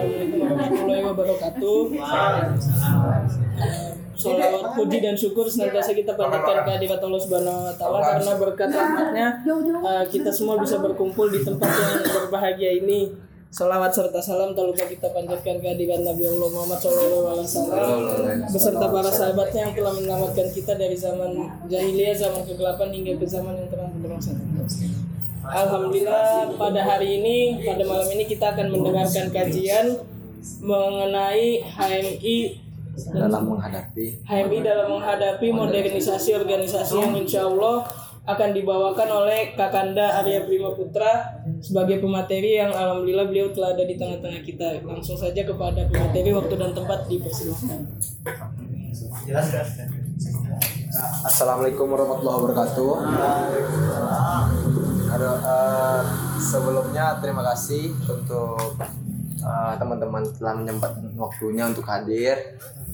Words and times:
Warahmatullahi 0.00 1.02
wabarakatuh. 1.04 1.78
Salawat 4.20 4.76
puji 4.76 4.98
dan 5.00 5.16
syukur 5.16 5.48
senantiasa 5.48 5.96
kita 5.96 6.12
panjatkan 6.12 6.60
kehadirat 6.64 7.00
Allah 7.00 7.20
Subhanahu 7.20 7.68
wa 7.68 7.74
taala 7.76 7.98
karena 8.04 8.32
berkat 8.36 8.68
rahmatnya 8.68 9.28
eh, 9.80 10.04
kita 10.12 10.28
semua 10.28 10.60
bisa 10.60 10.76
berkumpul 10.76 11.32
di 11.32 11.40
tempat 11.40 11.68
yang 11.68 12.04
berbahagia 12.04 12.84
ini. 12.84 13.12
Salawat 13.50 13.90
serta 13.90 14.22
salam 14.22 14.54
tak 14.54 14.62
lupa 14.62 14.86
kita 14.86 15.10
panjatkan 15.10 15.58
kehadiran 15.58 16.06
Nabi 16.06 16.22
Allah 16.22 16.48
Muhammad 16.54 16.78
SAW 16.78 17.34
beserta 18.46 18.86
para 18.86 19.10
sahabatnya 19.10 19.60
yang 19.66 19.74
telah 19.74 19.92
menyelamatkan 19.98 20.46
kita 20.54 20.78
dari 20.78 20.94
zaman 20.94 21.34
jahiliyah, 21.66 22.14
zaman 22.14 22.46
kegelapan 22.46 22.88
hingga 22.94 23.18
ke 23.18 23.26
zaman 23.26 23.58
yang 23.58 23.66
terang 23.66 23.90
benderang 23.90 24.22
saat 24.22 24.38
ini. 24.38 24.89
Alhamdulillah 25.50 26.54
pada 26.54 26.80
hari 26.86 27.18
ini 27.18 27.38
pada 27.66 27.82
malam 27.82 28.06
ini 28.14 28.24
kita 28.30 28.54
akan 28.54 28.70
mendengarkan 28.70 29.34
kajian 29.34 29.98
mengenai 30.62 31.66
HMI 31.66 32.38
dalam 33.10 33.42
menghadapi 33.50 34.22
HMI 34.24 34.58
dalam 34.62 34.86
menghadapi 34.98 35.48
modernisasi 35.50 36.38
organisasi 36.38 36.96
yang 37.02 37.14
insya 37.18 37.50
Allah 37.50 37.82
akan 38.30 38.54
dibawakan 38.54 39.08
oleh 39.10 39.56
Kakanda 39.58 40.22
Arya 40.22 40.46
Prima 40.46 40.70
Putra 40.70 41.42
sebagai 41.58 41.98
pemateri 41.98 42.62
yang 42.62 42.70
alhamdulillah 42.70 43.26
beliau 43.26 43.50
telah 43.50 43.74
ada 43.74 43.82
di 43.82 43.96
tengah-tengah 43.98 44.44
kita. 44.44 44.84
Langsung 44.86 45.16
saja 45.18 45.42
kepada 45.42 45.88
pemateri 45.88 46.30
waktu 46.30 46.54
dan 46.54 46.70
tempat 46.76 47.08
dipersilakan. 47.10 47.90
Assalamualaikum 51.24 51.86
warahmatullahi 51.90 52.38
wabarakatuh. 52.38 52.90
Ada 55.10 55.30
eh, 55.42 56.00
sebelumnya 56.38 57.18
terima 57.18 57.42
kasih 57.42 57.90
untuk 58.06 58.78
eh, 59.42 59.72
teman-teman 59.76 60.22
telah 60.38 60.54
menyempatkan 60.54 61.10
waktunya 61.18 61.66
untuk 61.66 61.82
hadir 61.84 62.38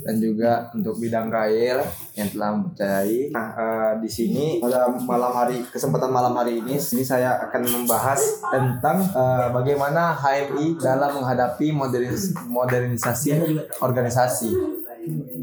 dan 0.07 0.23
juga 0.23 0.71
untuk 0.71 1.03
bidang 1.03 1.27
kail 1.29 1.83
yang 2.15 2.29
telah 2.31 2.49
mempercayai. 2.55 3.35
Nah, 3.35 3.47
eh, 3.53 3.93
di 4.01 4.09
sini 4.09 4.63
pada 4.63 4.87
malam 4.89 5.35
hari 5.35 5.61
kesempatan 5.67 6.09
malam 6.09 6.33
hari 6.33 6.63
ini, 6.63 6.79
sini 6.79 7.03
saya 7.03 7.37
akan 7.43 7.63
membahas 7.67 8.21
tentang 8.49 9.03
eh, 9.03 9.47
bagaimana 9.53 10.17
HMI 10.17 10.79
dalam 10.79 11.21
menghadapi 11.21 11.69
modernis- 11.69 12.33
modernisasi 12.47 13.29
organisasi. 13.79 14.51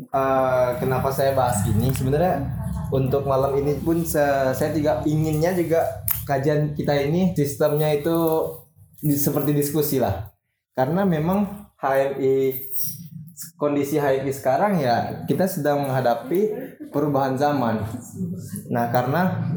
Eh, 0.10 0.70
kenapa 0.76 1.08
saya 1.08 1.38
bahas 1.38 1.62
ini? 1.66 1.92
Sebenarnya 1.92 2.40
untuk 2.88 3.26
malam 3.26 3.58
ini 3.58 3.80
pun 3.80 4.00
se- 4.02 4.54
saya 4.54 4.70
juga 4.70 5.02
inginnya 5.04 5.50
juga 5.52 6.03
kajian 6.24 6.74
kita 6.74 6.96
ini 7.04 7.36
sistemnya 7.36 7.92
itu 7.92 8.16
di- 9.04 9.20
seperti 9.20 9.52
diskusi 9.52 10.00
lah. 10.00 10.32
Karena 10.74 11.06
memang 11.06 11.70
HMI 11.78 12.58
kondisi 13.60 14.00
HMI 14.00 14.32
sekarang 14.32 14.80
ya 14.80 15.24
kita 15.28 15.46
sedang 15.46 15.84
menghadapi 15.84 16.40
perubahan 16.90 17.36
zaman. 17.36 17.84
Nah, 18.72 18.88
karena 18.90 19.52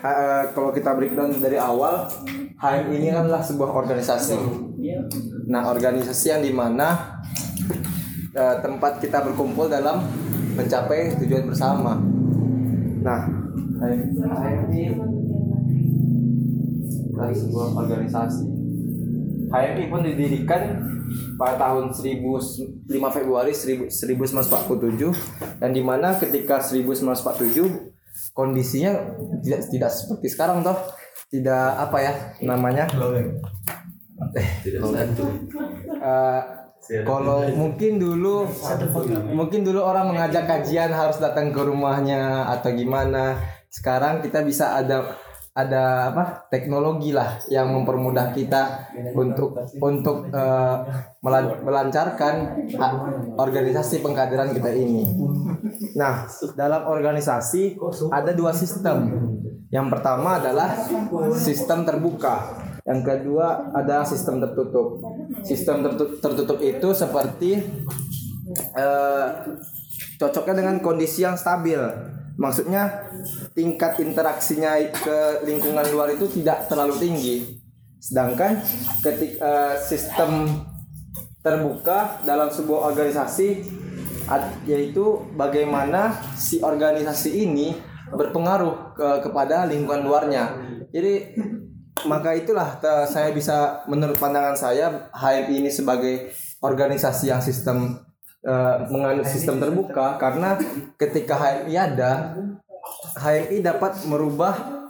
eh, 0.00 0.44
kalau 0.56 0.72
kita 0.72 0.96
breakdown 0.96 1.36
dari 1.38 1.60
awal 1.60 2.08
HMI 2.58 2.94
ini 2.96 3.08
adalah 3.12 3.44
sebuah 3.44 3.70
organisasi. 3.72 4.36
Nah, 5.46 5.68
organisasi 5.70 6.26
yang 6.32 6.42
di 6.42 6.52
mana 6.52 7.20
eh, 8.34 8.56
tempat 8.64 8.98
kita 8.98 9.22
berkumpul 9.24 9.68
dalam 9.68 10.04
mencapai 10.56 11.14
tujuan 11.20 11.46
bersama. 11.46 12.00
Nah, 13.00 13.20
adalah 17.20 17.36
sebuah 17.36 17.66
organisasi. 17.84 18.44
HMI 19.50 19.84
pun 19.90 20.00
didirikan 20.06 20.62
pada 21.36 21.58
tahun 21.58 21.90
1000 21.90 22.22
5 22.86 23.16
Februari 23.16 23.52
1000 23.52 23.90
1947 23.90 25.58
dan 25.58 25.70
di 25.74 25.82
mana 25.82 26.14
ketika 26.16 26.62
1947 26.62 27.90
kondisinya 28.32 28.94
tidak 29.42 29.60
tidak 29.68 29.90
seperti 29.90 30.26
sekarang 30.32 30.64
toh. 30.64 30.78
Tidak 31.30 31.66
apa 31.78 31.98
ya 32.02 32.12
namanya? 32.42 32.90
Eh, 36.02 36.42
kalau 37.06 37.46
mungkin 37.54 38.02
dulu 38.02 38.50
mungkin 39.30 39.62
dulu 39.62 39.78
orang 39.78 40.10
mengajak 40.10 40.48
kajian 40.50 40.90
harus 40.90 41.22
datang 41.22 41.54
ke 41.54 41.60
rumahnya 41.62 42.50
atau 42.50 42.74
gimana. 42.74 43.38
Sekarang 43.70 44.18
kita 44.18 44.42
bisa 44.42 44.74
ada 44.74 45.14
ada 45.50 46.14
apa 46.14 46.46
teknologi 46.46 47.10
lah 47.10 47.42
yang 47.50 47.74
mempermudah 47.74 48.30
kita 48.30 48.86
untuk 49.18 49.58
untuk 49.82 50.30
melan- 51.20 51.60
melancarkan 51.66 52.34
organisasi 53.34 53.98
pengkaderan 53.98 54.54
kita 54.54 54.70
ini. 54.70 55.02
Nah, 55.98 56.30
dalam 56.54 56.86
organisasi 56.86 57.76
ada 58.14 58.30
dua 58.30 58.54
sistem. 58.54 59.10
Yang 59.70 59.86
pertama 59.90 60.42
adalah 60.42 60.74
sistem 61.34 61.86
terbuka. 61.86 62.58
Yang 62.82 63.00
kedua 63.06 63.70
ada 63.70 64.02
sistem 64.02 64.42
tertutup. 64.42 64.98
Sistem 65.46 65.86
tertutup, 66.18 66.58
itu 66.58 66.88
seperti 66.90 67.50
eh, 68.74 69.26
cocoknya 70.18 70.54
dengan 70.58 70.76
kondisi 70.82 71.22
yang 71.22 71.38
stabil. 71.38 71.78
Maksudnya 72.40 73.04
tingkat 73.52 74.00
interaksinya 74.00 74.80
ke 74.88 75.44
lingkungan 75.44 75.84
luar 75.92 76.08
itu 76.16 76.24
tidak 76.40 76.64
terlalu 76.72 76.96
tinggi. 76.96 77.36
Sedangkan 78.00 78.56
ketika 79.04 79.76
sistem 79.76 80.48
terbuka 81.44 82.24
dalam 82.24 82.48
sebuah 82.48 82.96
organisasi 82.96 83.60
yaitu 84.64 85.20
bagaimana 85.36 86.16
si 86.32 86.64
organisasi 86.64 87.44
ini 87.44 87.76
berpengaruh 88.08 88.96
ke, 88.96 89.08
kepada 89.28 89.68
lingkungan 89.68 90.00
luarnya. 90.08 90.56
Jadi 90.88 91.36
maka 92.08 92.32
itulah 92.32 92.80
saya 93.04 93.36
bisa 93.36 93.84
menurut 93.84 94.16
pandangan 94.16 94.56
saya 94.56 95.12
HMI 95.12 95.60
ini 95.60 95.68
sebagai 95.68 96.32
organisasi 96.64 97.28
yang 97.28 97.44
sistem 97.44 98.00
eh, 98.44 98.76
menganut 98.88 99.26
sistem 99.28 99.60
terbuka 99.60 100.16
karena 100.16 100.56
ketika 100.96 101.36
HMI 101.36 101.74
ada 101.76 102.36
HMI 103.16 103.60
dapat 103.60 104.04
merubah 104.08 104.80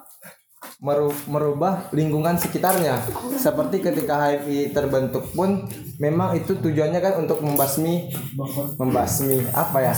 meru- 0.81 1.25
merubah 1.29 1.89
lingkungan 1.93 2.41
sekitarnya. 2.41 2.97
Seperti 3.37 3.85
ketika 3.85 4.17
HMI 4.17 4.73
terbentuk 4.73 5.29
pun 5.37 5.69
memang 6.01 6.37
itu 6.37 6.57
tujuannya 6.57 7.01
kan 7.01 7.15
untuk 7.21 7.45
membasmi 7.45 8.13
membasmi 8.81 9.45
apa 9.53 9.79
ya? 9.93 9.95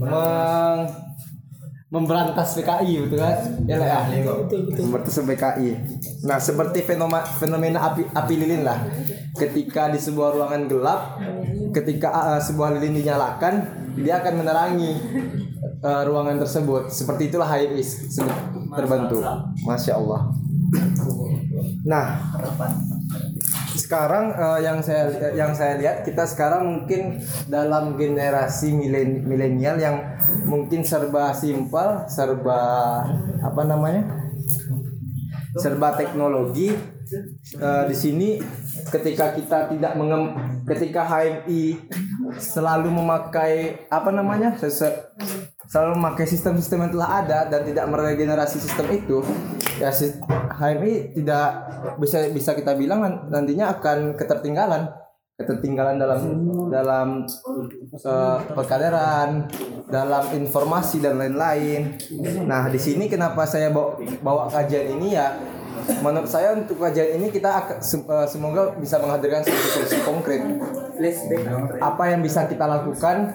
Meng, 0.00 0.78
memberantas 1.90 2.54
PKI 2.54 3.02
betul 3.02 3.18
kan. 3.18 3.36
Ya 3.66 3.76
lah 3.82 3.88
ya. 3.90 4.00
Memberantas 4.78 5.18
PKI 5.18 5.68
nah 6.22 6.38
seperti 6.38 6.86
fenomena 6.86 7.26
fenomena 7.26 7.78
api 7.90 8.06
api 8.06 8.34
lilin 8.38 8.62
lah. 8.62 8.78
Ketika 9.34 9.90
di 9.90 9.98
sebuah 9.98 10.38
ruangan 10.38 10.70
gelap 10.70 11.00
ketika 11.74 12.08
uh, 12.10 12.40
sebuah 12.40 12.78
lilin 12.78 13.02
dinyalakan 13.02 13.54
dia 13.98 14.22
akan 14.22 14.34
menerangi 14.38 14.92
uh, 15.82 16.02
ruangan 16.06 16.38
tersebut. 16.38 16.88
Seperti 16.88 17.28
itulah 17.28 17.50
HMI 17.50 17.82
se- 17.82 18.22
terbentuk. 18.70 19.22
Masya 19.66 19.98
Allah. 19.98 20.30
Nah 21.82 22.06
sekarang 23.76 24.34
eh, 24.34 24.58
yang 24.66 24.78
saya 24.82 25.10
yang 25.34 25.52
saya 25.54 25.78
lihat 25.78 26.02
kita 26.02 26.26
sekarang 26.26 26.66
mungkin 26.66 27.20
dalam 27.46 27.94
generasi 27.94 28.74
milen- 28.74 29.26
milenial 29.26 29.76
yang 29.78 29.96
mungkin 30.46 30.82
serba 30.82 31.34
simpel, 31.34 32.06
serba 32.10 32.60
apa 33.42 33.62
namanya? 33.66 34.06
serba 35.50 35.98
teknologi 35.98 36.70
Eh, 37.10 37.84
di 37.90 37.96
sini 37.98 38.28
ketika 38.94 39.34
kita 39.34 39.66
tidak 39.66 39.98
mengem 39.98 40.30
ketika 40.62 41.02
HMI 41.02 41.90
selalu 42.38 42.86
memakai 42.86 43.82
apa 43.90 44.14
namanya 44.14 44.54
selalu 45.70 46.02
memakai 46.02 46.26
sistem-sistem 46.26 46.82
yang 46.82 46.92
telah 46.98 47.10
ada 47.22 47.38
dan 47.46 47.62
tidak 47.62 47.86
meregenerasi 47.86 48.58
sistem 48.58 48.90
itu 48.90 49.22
ya 49.78 49.94
sis- 49.94 50.18
HMI 50.50 51.14
tidak 51.14 51.46
bisa 51.96 52.26
bisa 52.28 52.50
kita 52.52 52.74
bilang 52.74 53.00
nan- 53.00 53.30
nantinya 53.30 53.78
akan 53.78 54.18
ketertinggalan. 54.18 54.90
Ketertinggalan 55.40 55.96
dalam 55.96 56.20
dalam 56.68 57.24
eh, 57.96 58.38
perkaderan 58.52 59.48
dalam 59.88 60.36
informasi 60.36 61.00
dan 61.00 61.16
lain-lain. 61.16 61.96
Nah 62.44 62.68
di 62.68 62.76
sini 62.76 63.08
kenapa 63.08 63.48
saya 63.48 63.72
bawa, 63.72 63.96
bawa 64.20 64.42
kajian 64.52 65.00
ini 65.00 65.16
ya 65.16 65.32
menurut 65.98 66.30
saya 66.30 66.54
untuk 66.54 66.78
kajian 66.78 67.18
ini 67.18 67.34
kita 67.34 67.50
eh, 67.66 68.26
semoga 68.30 68.78
bisa 68.78 69.02
menghadirkan 69.02 69.42
solusi 69.42 69.98
konkret. 70.06 70.42
Apa 71.80 72.14
yang 72.14 72.22
bisa 72.22 72.46
kita 72.46 72.64
lakukan 72.70 73.34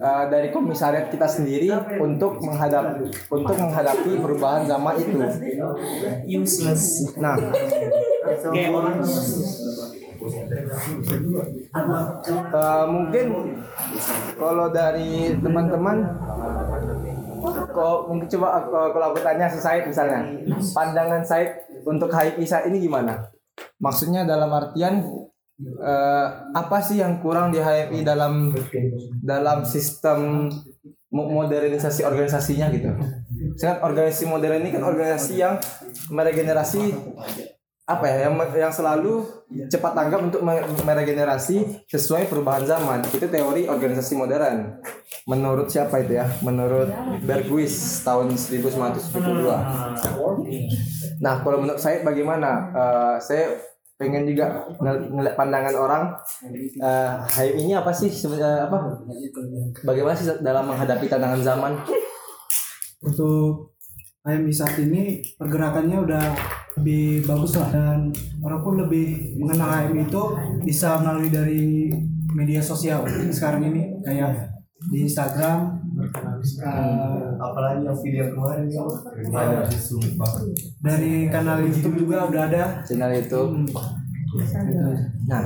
eh, 0.00 0.24
dari 0.32 0.48
komisariat 0.48 1.12
kita 1.12 1.28
sendiri 1.28 1.68
untuk 2.00 2.40
menghadap 2.40 2.96
untuk 3.28 3.56
menghadapi 3.60 4.16
perubahan 4.16 4.64
zaman 4.64 4.94
itu? 4.96 5.18
Useless. 6.26 7.12
Nah. 7.20 7.36
Eh, 8.50 8.68
mungkin 12.88 13.26
kalau 14.36 14.68
dari 14.68 15.32
teman-teman 15.40 15.96
kok 17.70 17.98
mungkin 18.04 18.28
coba 18.28 18.68
kalau 18.68 19.06
aku 19.16 19.20
tanya 19.24 19.48
si 19.48 19.56
Said 19.56 19.88
misalnya 19.88 20.20
pandangan 20.76 21.24
Said 21.24 21.69
untuk 21.84 22.10
saat 22.12 22.64
ini 22.68 22.78
gimana? 22.80 23.28
Maksudnya 23.80 24.24
dalam 24.24 24.50
artian 24.52 25.04
eh, 25.60 26.26
apa 26.52 26.78
sih 26.80 27.00
yang 27.00 27.20
kurang 27.20 27.52
di 27.52 27.60
HIP 27.60 28.04
dalam 28.04 28.52
dalam 29.20 29.64
sistem 29.68 30.48
mo- 31.12 31.28
modernisasi 31.28 32.04
organisasinya 32.04 32.72
gitu? 32.72 32.90
Sedangkan 33.56 33.92
organisasi 33.92 34.24
modern 34.28 34.64
ini 34.64 34.70
kan 34.72 34.84
organisasi 34.84 35.34
yang 35.36 35.56
meregenerasi 36.08 36.92
apa 37.90 38.06
ya 38.06 38.30
yang 38.30 38.34
yang 38.54 38.70
selalu 38.70 39.26
cepat 39.66 39.92
tanggap 39.92 40.20
untuk 40.22 40.40
me- 40.40 40.62
meregenerasi 40.86 41.82
sesuai 41.90 42.30
perubahan 42.30 42.62
zaman. 42.62 43.02
Itu 43.10 43.26
teori 43.26 43.66
organisasi 43.66 44.14
modern. 44.14 44.78
Menurut 45.26 45.66
siapa 45.66 45.98
itu 45.98 46.14
ya? 46.14 46.26
Menurut 46.40 46.86
Berghuis 47.26 47.74
tahun 48.00 48.30
1972 48.34 49.18
nah 51.20 51.42
kalau 51.44 51.60
menurut 51.60 51.76
saya 51.76 52.00
bagaimana? 52.00 52.72
Eh, 52.72 53.16
saya 53.20 53.44
pengen 53.94 54.24
juga 54.24 54.64
ngel- 54.80 55.12
ngeliat 55.12 55.36
pandangan 55.36 55.74
orang. 55.76 56.02
Eh 56.80 57.10
HIP 57.36 57.54
ini 57.60 57.72
apa 57.76 57.92
sih 57.92 58.08
sebenarnya 58.08 58.64
apa? 58.64 58.78
Bagaimana 59.84 60.16
sih 60.16 60.30
dalam 60.40 60.64
menghadapi 60.64 61.04
tantangan 61.04 61.42
zaman? 61.44 61.72
Untuk 63.00 63.76
HMI 64.20 64.52
saat 64.52 64.76
ini 64.78 65.20
pergerakannya 65.36 65.96
udah 65.96 66.24
lebih 66.78 67.26
bagus 67.26 67.58
lah 67.58 67.68
dan 67.72 68.14
orang 68.44 68.60
pun 68.62 68.74
lebih 68.78 69.34
mengenal 69.40 69.68
HMI 69.90 70.06
itu 70.06 70.22
bisa 70.62 71.02
melalui 71.02 71.30
dari 71.32 71.90
media 72.34 72.62
sosial. 72.62 73.02
Sekarang 73.34 73.66
ini 73.66 73.90
kayak 74.06 74.50
di 74.88 75.04
Instagram 75.04 75.76
eh, 76.00 77.28
apalagi 77.36 77.84
yang 77.84 77.98
video 78.00 78.32
kemarin 78.32 78.64
itu 78.64 78.80
ada 79.36 79.68
dari 80.80 81.28
kanal 81.28 81.60
YouTube 81.60 82.06
juga 82.06 82.30
udah 82.30 82.42
ada. 82.48 82.64
Channel 82.86 83.12
itu 83.18 83.40
nah 85.26 85.40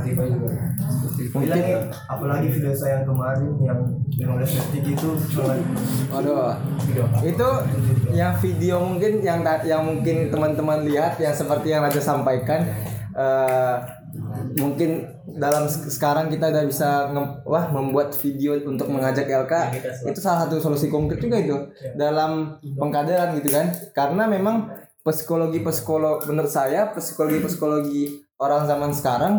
Bilang 1.34 1.56
ya, 1.58 1.78
apalagi 2.06 2.46
video 2.48 2.72
saya 2.72 3.00
yang 3.00 3.06
kemarin 3.06 3.50
yang 3.58 3.80
15 4.12 4.44
detik 4.44 4.84
itu 4.92 5.08
cuma 5.32 5.56
Waduh, 6.10 6.52
itu 7.22 7.48
yang 8.12 8.32
video 8.36 8.76
mungkin 8.78 9.12
yang 9.20 9.40
yang 9.64 9.82
mungkin 9.82 10.28
teman-teman 10.28 10.84
lihat 10.84 11.16
yang 11.16 11.32
seperti 11.32 11.72
yang 11.72 11.82
Raja 11.82 11.98
sampaikan 11.98 12.60
eh, 13.10 13.76
mungkin 14.54 14.90
dalam 15.34 15.66
se- 15.66 15.90
sekarang 15.90 16.28
kita 16.28 16.52
udah 16.52 16.64
bisa 16.64 17.10
nge- 17.10 17.42
wah 17.42 17.66
membuat 17.66 18.12
video 18.14 18.54
untuk 18.62 18.86
mengajak 18.86 19.26
LK 19.26 19.52
itu 20.06 20.18
salah 20.20 20.46
satu 20.46 20.60
solusi 20.60 20.86
konkret 20.86 21.18
juga 21.18 21.40
itu 21.40 21.56
dalam 21.94 22.54
pengkaderan 22.60 23.34
gitu 23.40 23.48
kan. 23.50 23.66
Karena 23.90 24.28
memang 24.28 24.70
psikologi 25.02 25.60
psikolog 25.60 26.22
menurut 26.24 26.48
saya 26.48 26.88
psikologi 26.92 27.38
psikologi 27.42 28.04
orang 28.40 28.66
zaman 28.66 28.90
sekarang 28.90 29.34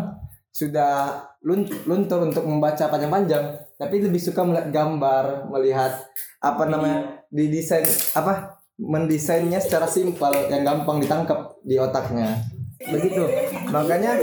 sudah 0.56 1.19
lun- 1.44 1.68
luntur 1.83 2.24
untuk 2.24 2.47
membaca 2.47 2.88
panjang-panjang 2.88 3.59
tapi 3.75 4.00
lebih 4.00 4.24
suka 4.24 4.42
melihat 4.47 4.71
gambar 4.71 5.51
melihat 5.51 5.92
apa 6.39 6.63
namanya 6.71 7.25
di 7.27 7.51
desain 7.51 7.83
apa 8.15 8.56
mendesainnya 8.75 9.59
secara 9.59 9.88
simpel 9.88 10.31
yang 10.51 10.68
gampang 10.68 11.00
ditangkap 11.00 11.56
di 11.63 11.80
otaknya. 11.80 12.44
Begitu. 12.75 13.24
Makanya 13.71 14.19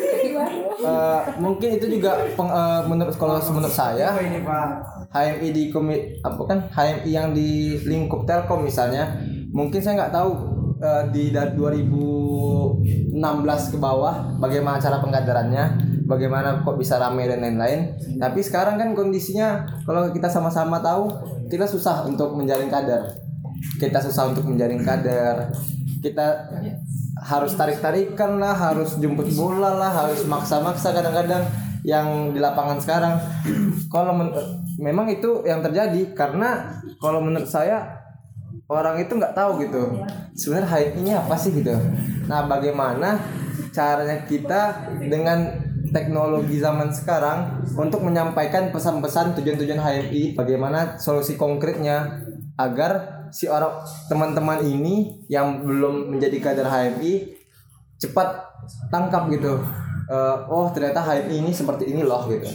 eh, 0.77 1.21
mungkin 1.41 1.81
itu 1.81 1.89
juga 1.89 2.21
peng- 2.37 2.53
eh, 2.53 2.83
menurut 2.85 3.17
kalau 3.17 3.41
menurut 3.41 3.73
saya 3.73 4.13
HMI 5.13 5.49
di 5.57 5.63
komit 5.73 6.21
apa 6.21 6.41
kan 6.45 6.59
HMI 6.69 7.11
yang 7.11 7.29
di 7.33 7.81
lingkup 7.85 8.29
Telkom 8.29 8.65
misalnya 8.65 9.09
mungkin 9.57 9.81
saya 9.81 10.05
nggak 10.05 10.13
tahu 10.13 10.52
eh, 10.82 11.02
di 11.14 11.31
dari 11.31 11.55
2016 11.55 13.73
ke 13.73 13.79
bawah 13.79 14.34
bagaimana 14.43 14.82
cara 14.82 14.99
pengkaderannya 14.99 15.94
bagaimana 16.06 16.61
kok 16.61 16.76
bisa 16.76 16.99
ramai 16.99 17.31
dan 17.31 17.40
lain-lain. 17.40 17.94
Tapi 18.19 18.40
sekarang 18.43 18.76
kan 18.76 18.93
kondisinya 18.93 19.64
kalau 19.87 20.11
kita 20.12 20.29
sama-sama 20.29 20.82
tahu 20.82 21.08
kita 21.49 21.64
susah 21.64 22.05
untuk 22.05 22.37
menjalin 22.37 22.69
kader. 22.69 23.06
Kita 23.79 24.02
susah 24.02 24.34
untuk 24.34 24.50
menjalin 24.50 24.82
kader. 24.82 25.55
Kita 26.02 26.50
harus 27.23 27.55
tarik-tarikan 27.55 28.43
lah 28.43 28.52
harus 28.52 28.99
jemput 28.99 29.31
bola 29.38 29.79
lah 29.79 29.93
harus 29.94 30.26
maksa-maksa 30.26 30.90
kadang-kadang 30.90 31.46
yang 31.87 32.34
di 32.34 32.43
lapangan 32.43 32.82
sekarang. 32.82 33.14
Kalau 33.93 34.14
memang 34.79 35.06
itu 35.11 35.46
yang 35.46 35.62
terjadi 35.62 36.14
karena 36.14 36.82
kalau 36.99 37.23
menurut 37.23 37.46
saya 37.46 38.02
orang 38.73 38.97
itu 39.05 39.13
nggak 39.13 39.37
tahu 39.37 39.61
gitu. 39.61 40.01
Sebenarnya 40.33 40.69
hype 40.73 40.95
ini 40.97 41.11
apa 41.13 41.35
sih 41.37 41.53
gitu? 41.53 41.77
Nah 42.27 42.49
bagaimana 42.49 43.21
caranya 43.73 44.25
kita 44.25 44.89
dengan 45.01 45.53
teknologi 45.93 46.57
zaman 46.57 46.89
sekarang 46.89 47.69
untuk 47.77 48.01
menyampaikan 48.01 48.73
pesan-pesan 48.73 49.37
tujuan-tujuan 49.37 49.81
HMI 49.81 50.33
bagaimana 50.33 50.97
solusi 50.97 51.37
konkretnya 51.37 52.25
agar 52.57 53.25
si 53.33 53.49
orang 53.49 53.85
teman-teman 54.09 54.65
ini 54.65 55.25
yang 55.29 55.65
belum 55.65 56.17
menjadi 56.17 56.37
kader 56.41 56.69
HMI 56.69 57.37
cepat 58.01 58.29
tangkap 58.89 59.29
gitu? 59.29 59.61
Eh, 60.09 60.37
oh 60.49 60.73
ternyata 60.73 61.05
HMI 61.05 61.45
ini 61.45 61.53
seperti 61.53 61.93
ini 61.93 62.05
loh 62.05 62.25
gitu. 62.29 62.49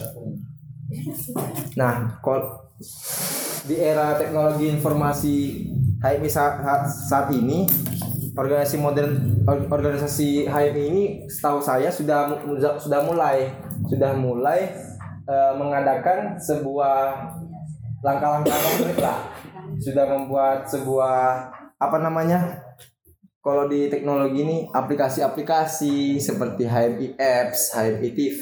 Nah 1.77 2.21
kalau 2.21 2.69
di 3.67 3.75
era 3.75 4.15
teknologi 4.15 4.69
informasi 4.71 5.35
HMI 6.03 6.29
saat, 6.29 6.85
saat 6.87 7.27
ini 7.33 7.65
organisasi 8.37 8.77
modern 8.77 9.41
or- 9.49 9.65
organisasi 9.65 10.45
HMI 10.45 10.83
ini 10.93 11.03
setahu 11.25 11.57
saya 11.57 11.89
sudah 11.89 12.37
sudah 12.77 13.01
mulai 13.01 13.49
sudah 13.89 14.13
mulai 14.13 14.69
eh, 15.25 15.51
mengadakan 15.57 16.37
sebuah 16.37 17.27
langkah-langkah 18.05 18.53
konkret 18.53 18.97
lah 19.01 19.17
sudah 19.81 20.05
membuat 20.05 20.69
sebuah 20.69 21.49
apa 21.77 21.97
namanya 21.97 22.61
kalau 23.47 23.71
di 23.71 23.87
teknologi 23.87 24.43
ini 24.43 24.57
aplikasi-aplikasi 24.75 26.19
seperti 26.19 26.67
HMI 26.67 27.15
Apps, 27.15 27.71
HMI 27.71 28.09
TV, 28.11 28.41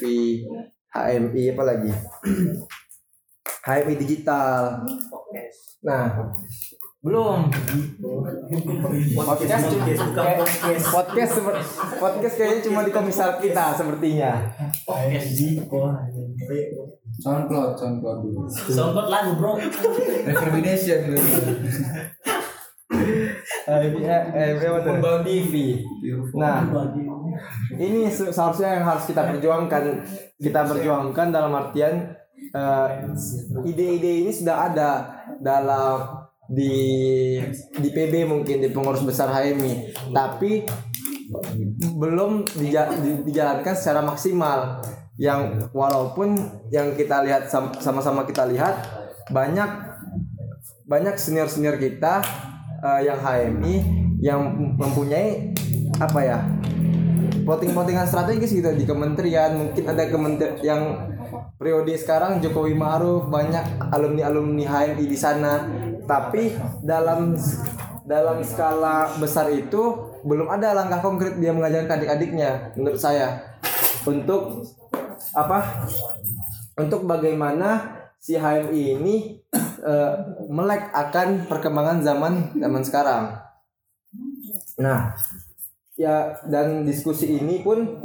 HMI 0.90 1.44
apa 1.54 1.62
lagi? 1.62 1.92
HMI 3.70 3.96
digital. 4.02 4.82
Nah, 5.86 6.34
belum. 7.06 7.40
Podcast 9.16 9.64
cuma 9.70 9.86
kayak- 9.86 10.42
podcast 10.90 11.32
seperti 11.32 11.62
podcast 11.96 12.36
kayaknya 12.36 12.60
cuma 12.64 12.80
di 12.82 12.92
komisar 12.92 13.38
kita 13.38 13.78
sepertinya. 13.78 14.32
SoundCloud, 17.16 17.78
SoundCloud 17.78 18.20
dulu. 18.26 18.42
Sobat 18.50 19.08
lagu 19.08 19.38
bro. 19.38 19.56
Recommendation 20.26 21.00
dulu. 21.06 21.22
Eh, 23.66 24.52
tuh? 24.82 25.22
TV. 25.26 25.54
Nah, 26.34 26.66
ini 27.76 28.08
se- 28.08 28.30
seharusnya 28.30 28.82
yang 28.82 28.86
harus 28.86 29.06
kita 29.06 29.26
perjuangkan 29.26 29.84
kita 30.38 30.62
perjuangkan 30.64 31.28
dalam 31.30 31.54
artian 31.54 32.14
eh, 32.52 32.88
ide-ide 33.64 34.24
ini 34.24 34.32
sudah 34.32 34.70
ada 34.70 34.90
dalam 35.40 36.25
di 36.46 36.74
di 37.82 37.90
PB 37.90 38.30
mungkin 38.30 38.62
di 38.62 38.70
pengurus 38.70 39.02
besar 39.02 39.34
HMI 39.34 39.94
tapi 40.14 40.62
belum 41.98 42.46
dija- 42.58 42.94
di- 43.02 43.24
dijalankan 43.26 43.74
secara 43.74 44.02
maksimal. 44.06 44.82
Yang 45.16 45.72
walaupun 45.72 46.36
yang 46.76 46.92
kita 46.92 47.24
lihat 47.24 47.48
sam- 47.48 47.72
sama-sama 47.80 48.28
kita 48.28 48.44
lihat 48.52 48.76
banyak 49.32 49.96
banyak 50.86 51.16
senior 51.16 51.48
senior 51.48 51.80
kita 51.80 52.20
eh, 52.84 53.08
yang 53.08 53.24
HMI 53.24 53.76
yang 54.20 54.42
mempunyai 54.76 55.56
apa 55.98 56.20
ya 56.20 56.40
plotting-plottingan 57.48 58.10
strategis 58.10 58.52
gitu 58.52 58.76
di 58.76 58.84
kementerian. 58.84 59.56
Mungkin 59.56 59.84
ada 59.88 60.04
kementerian 60.12 60.60
yang 60.60 60.82
periode 61.56 61.96
sekarang 61.96 62.44
Jokowi 62.44 62.76
Maruf 62.76 63.32
banyak 63.32 63.80
alumni-alumni 63.96 64.66
HMI 64.68 65.06
di 65.08 65.18
sana 65.18 65.64
tapi 66.06 66.54
dalam 66.86 67.36
dalam 68.06 68.38
skala 68.46 69.18
besar 69.18 69.50
itu 69.50 70.14
belum 70.22 70.46
ada 70.50 70.78
langkah 70.78 71.02
konkret 71.02 71.42
dia 71.42 71.50
mengajarkan 71.50 72.02
adik-adiknya 72.02 72.72
menurut 72.78 73.02
saya 73.02 73.58
untuk 74.06 74.70
apa 75.34 75.90
untuk 76.78 77.10
bagaimana 77.10 77.98
si 78.22 78.38
HMI 78.38 79.02
ini 79.02 79.16
eh, 79.86 80.14
melek 80.50 80.90
akan 80.94 81.50
perkembangan 81.50 82.02
zaman 82.02 82.34
zaman 82.58 82.84
sekarang. 82.86 83.24
Nah, 84.82 85.14
ya 85.96 86.36
dan 86.50 86.84
diskusi 86.84 87.38
ini 87.38 87.62
pun 87.62 88.02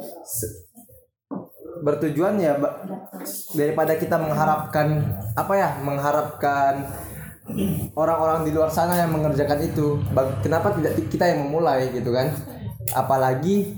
bertujuan 1.80 2.36
ya 2.36 2.60
daripada 3.56 3.96
kita 3.96 4.20
mengharapkan 4.20 5.16
apa 5.32 5.52
ya 5.56 5.68
mengharapkan 5.80 6.84
orang-orang 7.94 8.46
di 8.46 8.50
luar 8.50 8.70
sana 8.70 8.96
yang 8.96 9.10
mengerjakan 9.12 9.60
itu. 9.60 9.98
Kenapa 10.40 10.72
tidak 10.74 10.96
ti- 10.96 11.08
kita 11.10 11.30
yang 11.30 11.46
memulai 11.46 11.90
gitu 11.90 12.10
kan? 12.10 12.30
Apalagi 12.92 13.76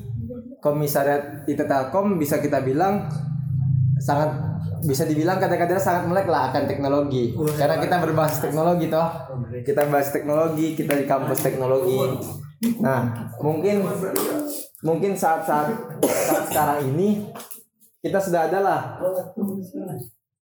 komisariat 0.63 1.45
IT 1.45 1.67
Telkom 1.67 2.17
bisa 2.17 2.39
kita 2.39 2.63
bilang 2.63 3.11
sangat 3.99 4.31
bisa 4.83 5.07
dibilang 5.07 5.39
kadang-kadang 5.39 5.79
sangat 5.79 6.11
melek 6.11 6.27
lah 6.27 6.51
akan 6.51 6.67
teknologi. 6.67 7.35
Karena 7.55 7.79
kita 7.79 8.03
berbasis 8.03 8.43
teknologi 8.43 8.91
toh. 8.91 9.09
Kita 9.63 9.87
bahas 9.87 10.11
teknologi 10.11 10.75
kita 10.75 10.99
di 10.99 11.07
kampus 11.07 11.39
teknologi. 11.39 11.99
Nah 12.83 13.31
mungkin 13.39 13.87
mungkin 14.83 15.15
saat-saat 15.15 15.99
saat 16.03 16.45
sekarang 16.51 16.79
ini 16.95 17.31
kita 18.03 18.19
sudah 18.19 18.51
ada 18.51 18.59
lah 18.59 18.81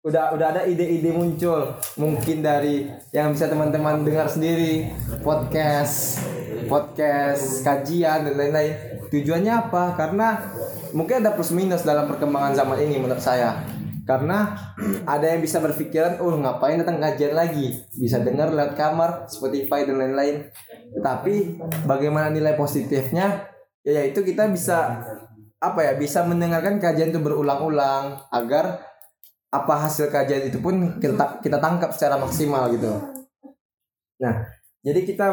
udah 0.08 0.32
udah 0.32 0.46
ada 0.56 0.62
ide-ide 0.64 1.12
muncul. 1.12 1.76
Mungkin 2.00 2.40
dari 2.40 2.88
yang 3.12 3.36
bisa 3.36 3.44
teman-teman 3.52 4.00
dengar 4.08 4.24
sendiri. 4.32 4.88
Podcast 5.20 6.24
podcast 6.64 7.60
kajian 7.60 8.24
dan 8.24 8.34
lain-lain. 8.40 8.72
Tujuannya 9.12 9.52
apa? 9.68 9.92
Karena 10.00 10.40
mungkin 10.96 11.20
ada 11.20 11.36
plus 11.36 11.52
minus 11.52 11.84
dalam 11.84 12.08
perkembangan 12.08 12.56
zaman 12.56 12.80
ini 12.88 12.96
menurut 12.96 13.20
saya. 13.20 13.60
Karena 14.08 14.56
ada 15.04 15.28
yang 15.28 15.44
bisa 15.44 15.60
berpikiran 15.60 16.16
oh 16.24 16.32
ngapain 16.32 16.80
datang 16.80 16.96
kajian 16.96 17.36
lagi? 17.36 17.76
Bisa 17.92 18.24
dengar 18.24 18.48
lewat 18.48 18.72
kamar 18.72 19.28
Spotify 19.28 19.84
dan 19.84 20.00
lain-lain. 20.00 20.48
Tetapi 20.96 21.60
bagaimana 21.84 22.32
nilai 22.32 22.56
positifnya? 22.56 23.44
Ya 23.84 24.04
yaitu 24.04 24.24
kita 24.24 24.48
bisa 24.48 25.04
apa 25.58 25.80
ya 25.82 25.92
bisa 25.98 26.24
mendengarkan 26.24 26.78
kajian 26.78 27.10
itu 27.12 27.20
berulang-ulang 27.20 28.16
agar 28.30 28.87
apa 29.48 29.74
hasil 29.88 30.12
kajian 30.12 30.52
itu 30.52 30.60
pun 30.60 31.00
kita 31.00 31.40
kita 31.40 31.56
tangkap 31.56 31.90
secara 31.96 32.20
maksimal 32.20 32.68
gitu. 32.72 32.92
Nah, 34.20 34.44
jadi 34.84 35.00
kita 35.08 35.26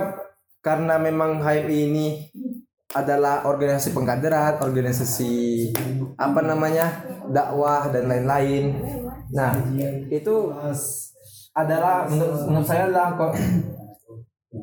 karena 0.63 0.95
memang 0.97 1.43
HMI 1.43 1.77
ini 1.91 2.07
adalah 2.95 3.43
organisasi 3.43 3.91
pengkaderan, 3.91 4.63
organisasi 4.63 5.33
apa 6.15 6.39
namanya 6.39 7.03
dakwah 7.27 7.91
dan 7.91 8.07
lain-lain. 8.07 8.71
Nah, 9.35 9.51
itu 10.07 10.35
adalah 11.51 12.07
menurut, 12.07 12.39
menurut 12.47 12.67
saya 12.67 12.87
adalah 12.87 13.19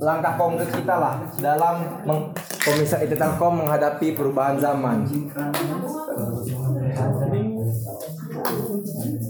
langkah 0.01 0.35
konkret 0.39 0.71
kita 0.73 0.95
lah 0.97 1.15
dalam 1.41 2.05
Komisi 2.63 2.95
IT 2.95 3.19
Telkom 3.19 3.67
menghadapi 3.67 4.15
perubahan 4.15 4.55
zaman. 4.55 5.03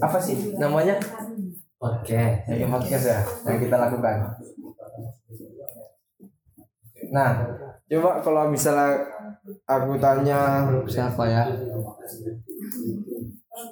Apa 0.04 0.18
sih 0.20 0.52
namanya? 0.60 1.00
Oke. 1.80 2.44
Yang 2.44 2.70
podcast 2.70 3.04
ya 3.08 3.20
yang 3.48 3.58
kita 3.58 3.76
lakukan. 3.80 4.16
Nah, 7.12 7.30
coba 7.88 8.10
kalau 8.20 8.52
misalnya 8.52 9.00
aku 9.64 9.96
tanya 9.96 10.68
siapa 10.84 11.24
ya? 11.24 11.44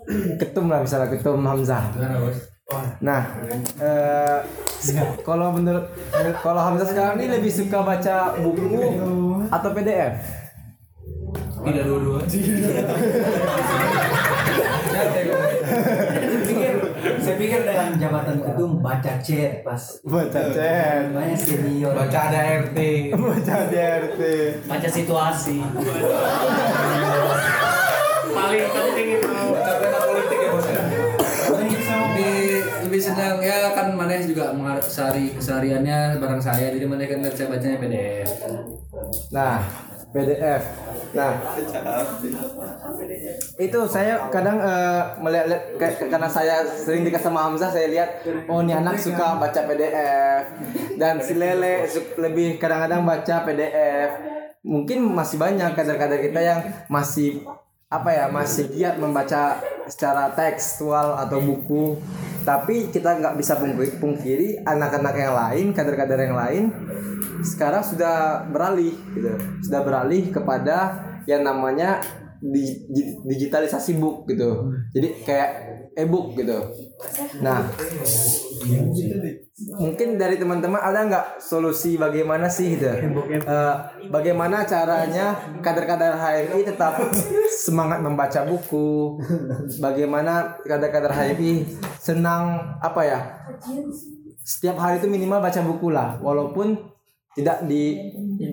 Ketum 0.40 0.72
lah 0.72 0.80
misalnya 0.80 1.08
ketum 1.12 1.44
Hamzah. 1.44 1.84
Nah, 3.00 3.22
eh, 3.82 4.38
kalau 5.26 5.50
menurut 5.50 5.90
kalau 6.38 6.62
Hamzah 6.62 6.86
sekarang 6.86 7.18
ini 7.18 7.26
lebih 7.34 7.50
suka 7.50 7.82
baca 7.82 8.38
buku 8.38 8.78
atau 9.50 9.70
PDF? 9.74 10.14
Tidak 11.60 11.84
dua-dua. 11.84 12.24
saya 14.90 15.06
pikir 16.40 16.74
saya 17.20 17.36
pikir 17.36 17.60
dengan 17.64 17.90
jabatan 17.96 18.36
ketum 18.40 18.80
baca 18.80 19.12
chat 19.20 19.60
pas 19.60 19.82
Baca 20.04 20.40
chat, 20.52 21.08
banyak 21.12 21.36
senior 21.36 21.92
Baca 21.92 22.18
ada 22.28 22.40
RT. 22.64 22.78
baca 23.12 23.56
DRT. 23.68 24.20
baca 24.64 24.88
situasi 24.88 25.56
paling 28.30 28.66
penting 28.68 28.99
senang 33.30 33.46
ya 33.46 33.70
kan 33.78 33.94
mana 33.94 34.18
juga 34.18 34.50
sehari 34.82 35.30
kesehariannya 35.38 36.18
barang 36.18 36.42
saya 36.42 36.74
jadi 36.74 36.82
mana 36.82 37.06
kan 37.06 37.22
saya 37.30 37.46
bacanya 37.46 37.78
PDF. 37.78 38.26
Nah, 39.30 39.62
PDF. 40.10 40.62
Nah, 41.14 41.38
itu 43.54 43.78
saya 43.86 44.26
kadang 44.34 44.58
eh, 44.58 45.02
melihat 45.22 45.78
karena 46.10 46.26
saya 46.26 46.66
sering 46.66 47.06
dekat 47.06 47.22
sama 47.22 47.46
Hamzah, 47.46 47.70
saya 47.70 47.86
lihat 47.86 48.26
oh 48.50 48.66
ini 48.66 48.74
anak 48.74 48.98
suka 48.98 49.38
baca 49.38 49.60
PDF 49.62 50.44
dan 50.98 51.22
si 51.22 51.38
Lele 51.38 51.86
lebih 52.18 52.58
kadang-kadang 52.58 53.06
baca 53.06 53.46
PDF. 53.46 54.10
Mungkin 54.66 55.06
masih 55.06 55.38
banyak 55.38 55.70
kader-kader 55.78 56.18
kita 56.18 56.40
yang 56.42 56.58
masih 56.90 57.46
apa 57.90 58.10
ya 58.10 58.26
masih 58.26 58.70
giat 58.74 58.98
membaca 58.98 59.62
secara 59.86 60.30
tekstual 60.34 61.14
atau 61.14 61.38
buku 61.42 61.98
tapi 62.44 62.88
kita 62.88 63.20
nggak 63.20 63.34
bisa 63.36 63.56
pungkiri, 64.00 64.60
anak-anak 64.64 65.14
yang 65.16 65.34
lain 65.36 65.66
kader-kader 65.76 66.20
yang 66.30 66.36
lain 66.36 66.64
sekarang 67.44 67.80
sudah 67.84 68.44
beralih 68.48 68.92
gitu. 69.16 69.32
Sudah 69.64 69.80
beralih 69.84 70.28
kepada 70.28 70.96
yang 71.24 71.44
namanya 71.44 72.00
di- 72.40 72.88
di- 72.88 73.16
digitalisasi 73.24 74.00
book 74.00 74.24
gitu. 74.28 74.72
Jadi 74.92 75.08
kayak 75.24 75.50
e-book 75.96 76.38
gitu. 76.38 76.58
Nah 77.42 77.66
mungkin 79.80 80.16
dari 80.16 80.36
teman-teman 80.38 80.80
ada 80.80 81.00
nggak 81.04 81.26
solusi 81.42 81.98
bagaimana 81.98 82.46
sih 82.46 82.76
gitu? 82.76 82.86
Eh, 82.86 83.74
bagaimana 84.08 84.64
caranya 84.64 85.36
kader-kader 85.60 86.16
HMI 86.16 86.60
tetap 86.64 86.96
semangat 87.50 88.00
membaca 88.00 88.46
buku? 88.46 89.18
Bagaimana 89.82 90.60
kader-kader 90.62 91.12
HMI 91.12 91.66
senang 91.98 92.76
apa 92.80 93.00
ya? 93.04 93.20
Setiap 94.40 94.78
hari 94.80 95.02
itu 95.02 95.08
minimal 95.10 95.42
baca 95.42 95.60
buku 95.60 95.92
lah 95.92 96.16
walaupun 96.22 96.78
tidak 97.36 97.62
di 97.70 97.94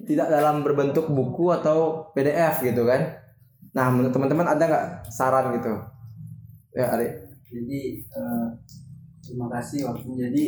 tidak 0.06 0.30
dalam 0.30 0.62
berbentuk 0.62 1.10
buku 1.10 1.50
atau 1.50 2.12
PDF 2.14 2.62
gitu 2.62 2.86
kan. 2.86 3.22
Nah 3.74 3.94
menurut 3.94 4.14
teman-teman 4.14 4.48
ada 4.50 4.64
nggak 4.66 4.86
saran 5.12 5.54
gitu? 5.58 5.74
Ya 6.78 6.94
Ari 6.94 7.27
jadi 7.48 7.82
eh, 8.04 8.48
terima 9.24 9.48
kasih 9.52 9.88
waktu 9.92 10.08
jadi 10.28 10.46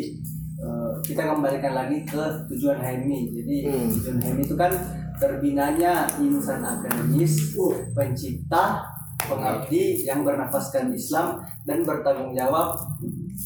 eh, 0.60 0.94
kita 1.04 1.22
kembalikan 1.36 1.74
lagi 1.76 2.04
ke 2.04 2.24
tujuan 2.52 2.80
HMI 2.80 3.20
jadi 3.36 3.56
Hmm. 3.70 3.90
tujuan 3.92 4.18
HMI 4.24 4.44
itu 4.44 4.56
kan 4.56 4.72
terbinanya 5.20 6.08
insan 6.24 6.64
akademis 6.64 7.56
pencipta 7.92 8.88
pengabdi 9.28 10.08
yang 10.08 10.24
bernafaskan 10.24 10.96
Islam 10.96 11.44
dan 11.68 11.84
bertanggung 11.84 12.32
jawab 12.32 12.80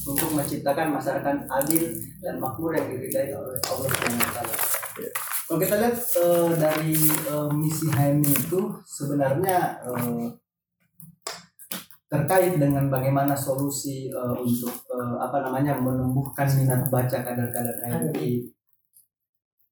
untuk 0.06 0.30
menciptakan 0.38 0.94
masyarakat 0.94 1.50
adil 1.50 1.84
dan 2.22 2.38
makmur 2.38 2.78
yang 2.78 2.88
diridai 2.94 3.34
oleh 3.34 3.58
Allah 3.68 3.90
SWT. 3.90 4.38
Kalau 5.44 5.60
kita 5.60 5.76
lihat 5.82 5.98
eh, 5.98 6.50
dari 6.56 6.94
eh, 7.10 7.50
misi 7.58 7.90
HMI 7.90 8.32
itu 8.32 8.62
sebenarnya 8.86 9.82
eh, 9.82 10.26
terkait 12.14 12.62
dengan 12.62 12.94
bagaimana 12.94 13.34
solusi 13.34 14.14
eh, 14.14 14.36
untuk 14.38 14.70
eh, 14.94 15.18
apa 15.18 15.42
namanya 15.42 15.74
menumbuhkan 15.82 16.46
minat 16.54 16.86
baca 16.94 17.18
kader-kader 17.26 17.82
HMI. 17.82 18.46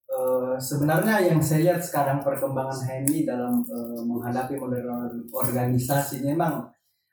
Eh, 0.09 0.55
sebenarnya 0.57 1.21
yang 1.21 1.37
saya 1.37 1.69
lihat 1.69 1.85
sekarang 1.85 2.25
perkembangan 2.25 2.81
HMI 2.81 3.29
dalam 3.29 3.61
eh, 3.61 4.01
menghadapi 4.01 4.57
modern 4.57 5.21
organisasi 5.29 6.25
memang 6.25 6.65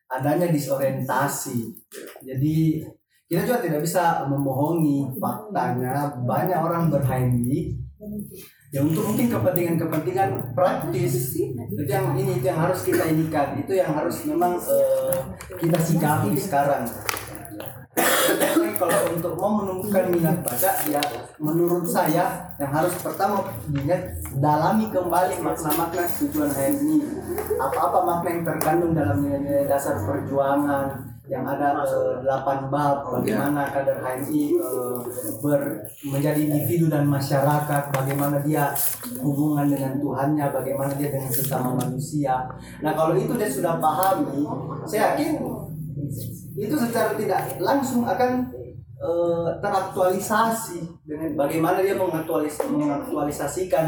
adanya 0.09 0.49
disorientasi. 0.49 1.77
Jadi 2.25 2.81
kita 3.29 3.45
juga 3.45 3.61
tidak 3.61 3.85
bisa 3.85 4.25
membohongi 4.25 5.13
faktanya 5.21 6.17
banyak 6.25 6.57
orang 6.57 6.89
ber-HMI 6.89 7.88
ya 8.69 8.85
untuk 8.85 9.03
mungkin 9.11 9.27
kepentingan-kepentingan 9.27 10.55
praktis 10.55 11.35
itu 11.35 11.83
yang 11.89 12.15
ini 12.15 12.39
itu 12.39 12.47
yang 12.47 12.61
harus 12.63 12.81
kita 12.87 13.05
inikan. 13.11 13.59
Itu 13.59 13.73
yang 13.75 13.91
harus 13.95 14.23
memang 14.27 14.55
eh, 14.61 15.19
kita 15.59 15.79
sikapi 15.83 16.35
sekarang. 16.39 16.87
Tapi 18.29 18.77
kalau 18.79 19.11
untuk 19.11 19.35
mau 19.41 19.59
menumbuhkan 19.59 20.13
minat 20.13 20.45
baca 20.45 20.71
ya 20.87 21.03
menurut 21.41 21.83
saya 21.89 22.55
yang 22.61 22.71
harus 22.71 22.95
pertama 23.01 23.43
diingat 23.73 24.21
dalami 24.39 24.87
kembali 24.93 25.41
makna-makna 25.43 26.05
tujuan 26.07 26.53
HMI 26.53 26.97
apa-apa 27.59 27.99
makna 28.05 28.29
yang 28.31 28.45
terkandung 28.47 28.93
dalam 28.95 29.25
nilai-nilai 29.25 29.67
dasar 29.67 29.99
perjuangan 30.05 31.18
yang 31.29 31.45
ada 31.45 31.85
delapan 32.25 32.73
bab 32.73 33.05
bagaimana 33.21 33.69
kader 33.69 34.01
HMI 34.01 34.57
eh, 34.57 34.97
ber, 35.45 35.85
menjadi 36.09 36.41
individu 36.41 36.89
dan 36.89 37.05
masyarakat 37.05 37.93
bagaimana 37.93 38.41
dia 38.41 38.73
hubungan 39.21 39.69
dengan 39.69 40.01
Tuhannya 40.01 40.47
bagaimana 40.49 40.93
dia 40.97 41.13
dengan 41.13 41.29
sesama 41.29 41.77
manusia. 41.77 42.49
Nah 42.81 42.93
kalau 42.97 43.13
itu 43.13 43.37
dia 43.37 43.49
sudah 43.53 43.77
pahami 43.77 44.49
saya 44.89 45.13
yakin 45.13 45.37
itu 46.59 46.75
secara 46.75 47.13
tidak 47.15 47.61
langsung 47.61 48.09
akan 48.09 48.58
eh, 48.99 49.49
teraktualisasi 49.59 50.79
dengan 51.03 51.31
bagaimana 51.37 51.79
dia 51.79 51.95
mengaktualis 51.95 52.59
mengaktualisasikan 52.65 53.85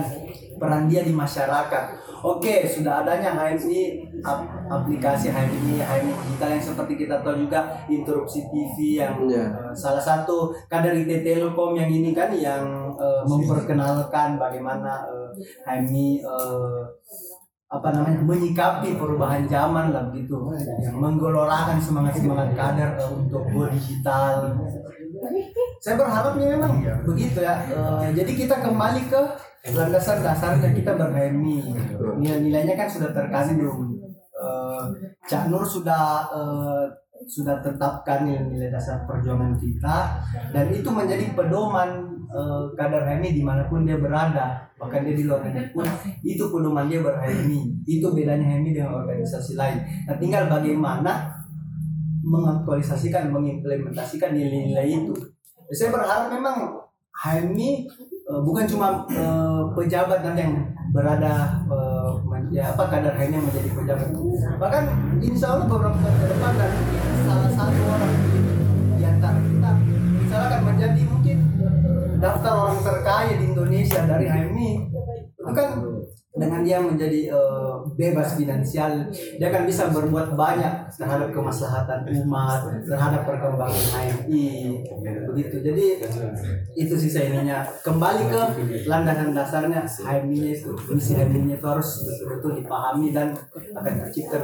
peran 0.57 0.87
dia 0.87 1.02
di 1.02 1.11
masyarakat. 1.11 1.85
Oke, 2.21 2.69
sudah 2.69 3.00
adanya 3.00 3.33
HMI 3.33 3.81
ap- 4.21 4.45
aplikasi 4.69 5.33
HMI 5.33 5.81
HMI 5.81 6.12
digital 6.12 6.49
yang 6.52 6.61
seperti 6.62 6.93
kita 6.99 7.17
tahu 7.21 7.40
juga 7.40 7.61
interupsi 7.87 8.45
TV 8.47 9.00
yang 9.00 9.17
Iya. 9.25 9.45
eh, 9.49 9.73
salah 9.73 10.00
satu 10.00 10.52
kader 10.67 10.93
IT 10.95 11.23
Telkom 11.23 11.73
yang 11.75 11.88
ini 11.88 12.12
kan 12.12 12.29
yang 12.31 12.62
eh, 12.95 13.23
memperkenalkan 13.25 14.37
bagaimana 14.37 15.00
eh, 15.09 15.31
HMI 15.64 16.21
eh, 16.21 16.81
apa 17.71 17.95
namanya 17.95 18.19
menyikapi 18.21 18.99
perubahan 18.99 19.47
zaman 19.47 19.95
lah 19.95 20.11
begitu 20.11 20.35
yang 20.83 20.99
menggelorakan 20.99 21.79
semangat 21.79 22.19
semangat 22.19 22.50
kader 22.52 22.99
eh, 22.99 23.09
untuk 23.09 23.47
go 23.49 23.64
digital 23.64 24.52
saya 25.81 25.95
berharapnya 25.97 26.47
memang 26.57 26.73
begitu 27.09 27.41
ya. 27.41 27.57
Eh, 27.69 28.09
jadi 28.12 28.33
kita 28.37 28.57
kembali 28.61 29.09
ke 29.09 29.21
landasan 29.73 30.25
dasarnya 30.25 30.73
kita 30.73 30.97
berhemi 30.97 31.61
nilai-nilainya 32.21 32.75
kan 32.77 32.89
sudah 32.89 33.12
terkandung. 33.12 34.00
Eh, 34.33 34.85
Cak 35.29 35.53
Nur 35.53 35.65
sudah 35.65 36.25
eh, 36.33 36.85
sudah 37.29 37.61
tetapkan 37.61 38.25
nilai-nilai 38.25 38.73
dasar 38.73 39.05
perjuangan 39.05 39.57
kita. 39.61 39.97
Dan 40.53 40.73
itu 40.73 40.89
menjadi 40.89 41.33
pedoman 41.37 42.21
eh, 42.29 42.62
kader 42.77 43.05
HMI 43.05 43.31
di 43.37 43.43
mana 43.45 43.69
pun 43.69 43.85
dia 43.85 44.00
berada. 44.00 44.65
Bahkan 44.81 45.05
dia 45.05 45.15
di 45.17 45.25
luar 45.29 45.45
negeri 45.45 45.69
pun 45.77 45.85
itu 46.25 46.45
pedoman 46.49 46.89
dia 46.89 47.05
berHMI 47.05 47.85
itu 47.85 48.07
bedanya 48.17 48.57
HMI 48.57 48.71
dengan 48.73 49.05
organisasi 49.05 49.61
lain. 49.61 49.81
Nah 50.09 50.17
tinggal 50.17 50.49
bagaimana 50.49 51.39
mengaktualisasikan 52.21 53.33
mengimplementasikan 53.33 54.37
nilai-nilai 54.37 55.05
itu. 55.05 55.15
Saya 55.73 55.95
berharap 55.95 56.29
memang 56.35 56.81
HMI 57.21 57.71
eh, 58.09 58.41
bukan 58.41 58.65
cuma 58.65 59.05
eh, 59.11 59.62
pejabat 59.77 60.25
dan 60.25 60.35
yang 60.37 60.55
berada 60.91 61.65
eh, 61.69 62.11
ya 62.50 62.75
apa 62.75 62.89
kadar 62.91 63.15
HMI 63.17 63.35
yang 63.39 63.47
menjadi 63.47 63.71
pejabat. 63.73 64.09
Bahkan 64.59 64.83
insya 65.25 65.57
Allah 65.57 65.67
beberapa 65.69 65.97
tahun 66.00 66.17
ke 66.17 66.27
depan 66.33 66.53
dan 66.59 66.73
salah 67.29 67.50
satu 67.55 67.81
orang 67.87 68.15
di 68.97 69.05
antara 69.05 69.39
kita 69.41 69.71
insya 70.21 70.35
Allah 70.37 70.49
akan 70.49 70.62
menjadi 70.75 71.03
mungkin 71.09 71.39
daftar 72.21 72.53
orang 72.53 72.81
terkaya 72.85 73.33
di 73.41 73.45
Indonesia 73.49 74.00
dari 74.05 74.27
HMI 74.29 74.71
itu 75.41 75.50
kan 75.57 75.69
dengan 76.40 76.64
dia 76.64 76.80
menjadi 76.80 77.28
eh, 77.28 77.75
bebas 78.00 78.40
finansial 78.40 79.12
dia 79.12 79.47
akan 79.52 79.68
bisa 79.68 79.92
berbuat 79.92 80.32
banyak 80.32 80.88
terhadap 80.97 81.28
kemaslahatan 81.37 82.09
umat 82.25 82.64
terhadap 82.88 83.28
perkembangan 83.28 83.85
HMI 83.92 84.49
begitu 85.28 85.61
jadi 85.61 85.87
itu 86.80 86.94
sih 86.97 87.12
ininya 87.20 87.68
kembali 87.85 88.32
ke 88.32 88.42
landasan 88.88 89.37
dasarnya 89.37 89.85
HMI 89.85 90.56
itu 90.56 90.73
misi 90.88 91.12
HMI 91.12 91.61
itu 91.61 91.66
harus 91.68 92.09
betul-betul 92.09 92.64
dipahami 92.64 93.12
dan 93.12 93.37
akan 93.76 93.92
tercipta 94.09 94.40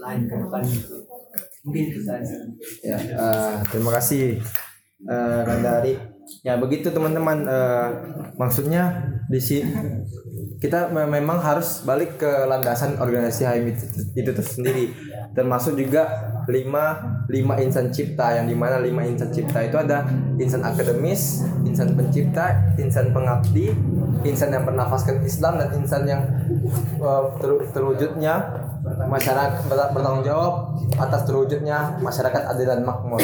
lain 0.00 0.24
ke 0.24 0.34
depan 0.34 0.62
mungkin 1.68 1.82
itu 1.92 2.00
saja 2.00 2.38
Ya, 2.82 2.96
eh, 2.96 3.52
terima 3.68 3.90
kasih 3.98 4.38
eh, 5.04 5.40
Kanda 5.44 5.82
Ari. 5.82 5.94
Ya 6.46 6.54
begitu 6.56 6.88
teman-teman. 6.88 7.44
Eh, 7.44 7.88
maksudnya 8.38 9.02
di 9.28 9.40
sini 9.42 9.74
kita 10.58 10.90
me- 10.90 11.06
memang 11.06 11.38
harus 11.38 11.86
balik 11.86 12.18
ke 12.18 12.26
landasan 12.50 12.98
organisasi 12.98 13.46
HMI 13.46 13.72
itu, 14.18 14.30
tersendiri. 14.34 14.90
Termasuk 15.30 15.78
juga 15.78 16.34
lima 16.50 16.98
lima 17.30 17.54
insan 17.62 17.94
cipta 17.94 18.34
yang 18.34 18.50
di 18.50 18.58
mana 18.58 18.82
lima 18.82 19.06
insan 19.06 19.30
cipta 19.30 19.62
itu 19.62 19.78
ada 19.78 20.02
insan 20.34 20.66
akademis, 20.66 21.46
insan 21.62 21.94
pencipta, 21.94 22.74
insan 22.74 23.14
pengabdi, 23.14 23.70
insan 24.26 24.50
yang 24.50 24.66
bernafaskan 24.66 25.22
Islam 25.22 25.62
dan 25.62 25.68
insan 25.78 26.02
yang 26.10 26.26
ter- 27.38 27.66
terwujudnya 27.70 28.34
masyarakat 29.06 29.62
ber- 29.70 29.92
bertanggung 29.94 30.26
jawab 30.26 30.74
atas 30.98 31.22
terwujudnya 31.22 32.02
masyarakat 32.02 32.42
adil 32.50 32.66
dan 32.66 32.82
makmur. 32.82 33.22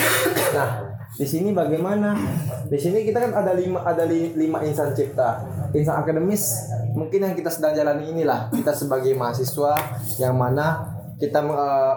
Nah, 0.55 0.94
di 1.15 1.27
sini 1.27 1.55
bagaimana? 1.55 2.19
Di 2.67 2.75
sini 2.75 3.07
kita 3.07 3.23
kan 3.23 3.33
ada 3.39 3.55
lima 3.55 3.87
ada 3.87 4.03
li- 4.03 4.35
lima 4.35 4.67
insan 4.67 4.91
cipta. 4.99 5.47
Insan 5.71 6.03
akademis 6.03 6.43
mungkin 6.95 7.27
yang 7.27 7.35
kita 7.39 7.51
sedang 7.51 7.75
jalani 7.75 8.11
inilah 8.11 8.51
kita 8.51 8.75
sebagai 8.75 9.15
mahasiswa 9.15 9.75
yang 10.19 10.35
mana 10.35 10.83
kita 11.23 11.39
eh, 11.43 11.95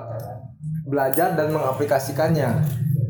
belajar 0.85 1.33
dan 1.33 1.49
mengaplikasikannya 1.49 2.49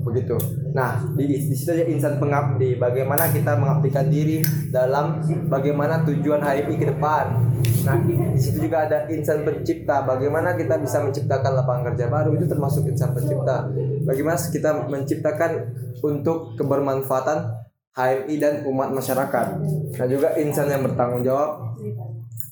begitu. 0.08 0.40
Nah, 0.78 1.02
di, 1.18 1.26
di 1.26 1.56
situ 1.58 1.74
aja 1.74 1.90
insan 1.90 2.22
pengabdi. 2.22 2.78
Bagaimana 2.78 3.34
kita 3.34 3.58
mengabdikan 3.58 4.14
diri 4.14 4.46
dalam 4.70 5.18
bagaimana 5.50 6.06
tujuan 6.06 6.38
HMI 6.38 6.76
ke 6.78 6.86
depan. 6.94 7.26
Nah, 7.82 7.98
di 8.06 8.38
situ 8.38 8.70
juga 8.70 8.86
ada 8.86 9.10
insan 9.10 9.42
pencipta. 9.42 10.06
Bagaimana 10.06 10.54
kita 10.54 10.78
bisa 10.78 11.02
menciptakan 11.02 11.58
lapangan 11.58 11.84
kerja 11.92 12.06
baru 12.14 12.38
itu 12.38 12.46
termasuk 12.46 12.86
insan 12.86 13.18
pencipta. 13.18 13.66
Bagaimana 14.06 14.38
kita 14.38 14.86
menciptakan 14.86 15.52
untuk 16.06 16.54
kebermanfaatan 16.62 17.58
HMI 17.98 18.36
dan 18.38 18.54
umat 18.70 18.94
masyarakat. 18.94 19.48
Nah, 19.98 20.06
juga 20.06 20.38
insan 20.38 20.70
yang 20.70 20.86
bertanggung 20.86 21.26
jawab 21.26 21.74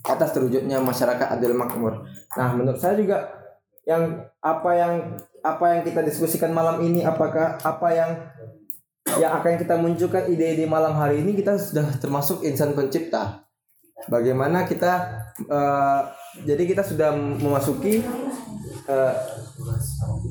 atas 0.02 0.34
terwujudnya 0.34 0.82
masyarakat 0.82 1.30
adil 1.30 1.54
makmur. 1.54 2.10
Nah, 2.34 2.58
menurut 2.58 2.82
saya 2.82 2.98
juga 2.98 3.46
yang 3.86 4.18
apa 4.42 4.72
yang 4.74 4.94
apa 5.46 5.78
yang 5.78 5.82
kita 5.86 6.02
diskusikan 6.02 6.50
malam 6.50 6.82
ini 6.82 7.06
apakah 7.06 7.62
apa 7.62 7.88
yang 7.94 8.12
yang 9.22 9.38
akan 9.38 9.62
kita 9.62 9.78
munculkan 9.78 10.26
ide-ide 10.26 10.66
malam 10.66 10.98
hari 10.98 11.22
ini 11.22 11.38
kita 11.38 11.54
sudah 11.62 11.86
termasuk 12.02 12.42
insan 12.42 12.74
pencipta. 12.74 13.46
Bagaimana 14.10 14.66
kita 14.66 15.22
eh, 15.46 16.00
jadi 16.50 16.64
kita 16.66 16.82
sudah 16.82 17.14
memasuki 17.14 18.02
eh, 18.90 19.14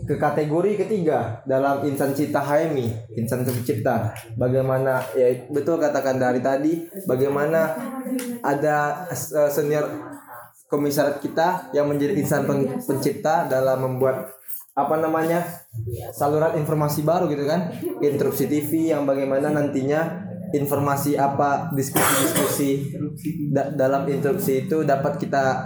ke 0.04 0.18
kategori 0.18 0.84
ketiga 0.84 1.40
dalam 1.46 1.86
insan 1.86 2.12
cipta 2.12 2.42
HMI, 2.42 3.14
insan 3.14 3.46
pencipta. 3.46 4.10
Bagaimana 4.34 5.00
ya 5.14 5.46
betul 5.48 5.78
katakan 5.78 6.18
dari 6.18 6.42
tadi, 6.42 6.90
bagaimana 7.06 7.78
ada 8.42 9.06
eh, 9.14 9.50
senior 9.54 9.86
komisaris 10.66 11.22
kita 11.22 11.70
yang 11.70 11.86
menjadi 11.86 12.18
insan 12.18 12.42
pen- 12.50 12.82
pencipta 12.82 13.46
dalam 13.46 13.78
membuat 13.86 14.34
apa 14.74 14.98
namanya 14.98 15.38
saluran 16.10 16.58
informasi 16.58 17.02
baru 17.02 17.30
gitu 17.30 17.46
kan? 17.46 17.70
Interupsi 18.00 18.44
TV 18.44 18.90
yang 18.90 19.06
bagaimana 19.06 19.48
nantinya 19.48 20.26
informasi 20.50 21.14
apa 21.14 21.70
diskusi-diskusi 21.70 22.94
da- 23.48 23.70
dalam 23.70 24.06
interupsi 24.06 24.66
itu 24.66 24.82
dapat 24.82 25.14
kita 25.16 25.62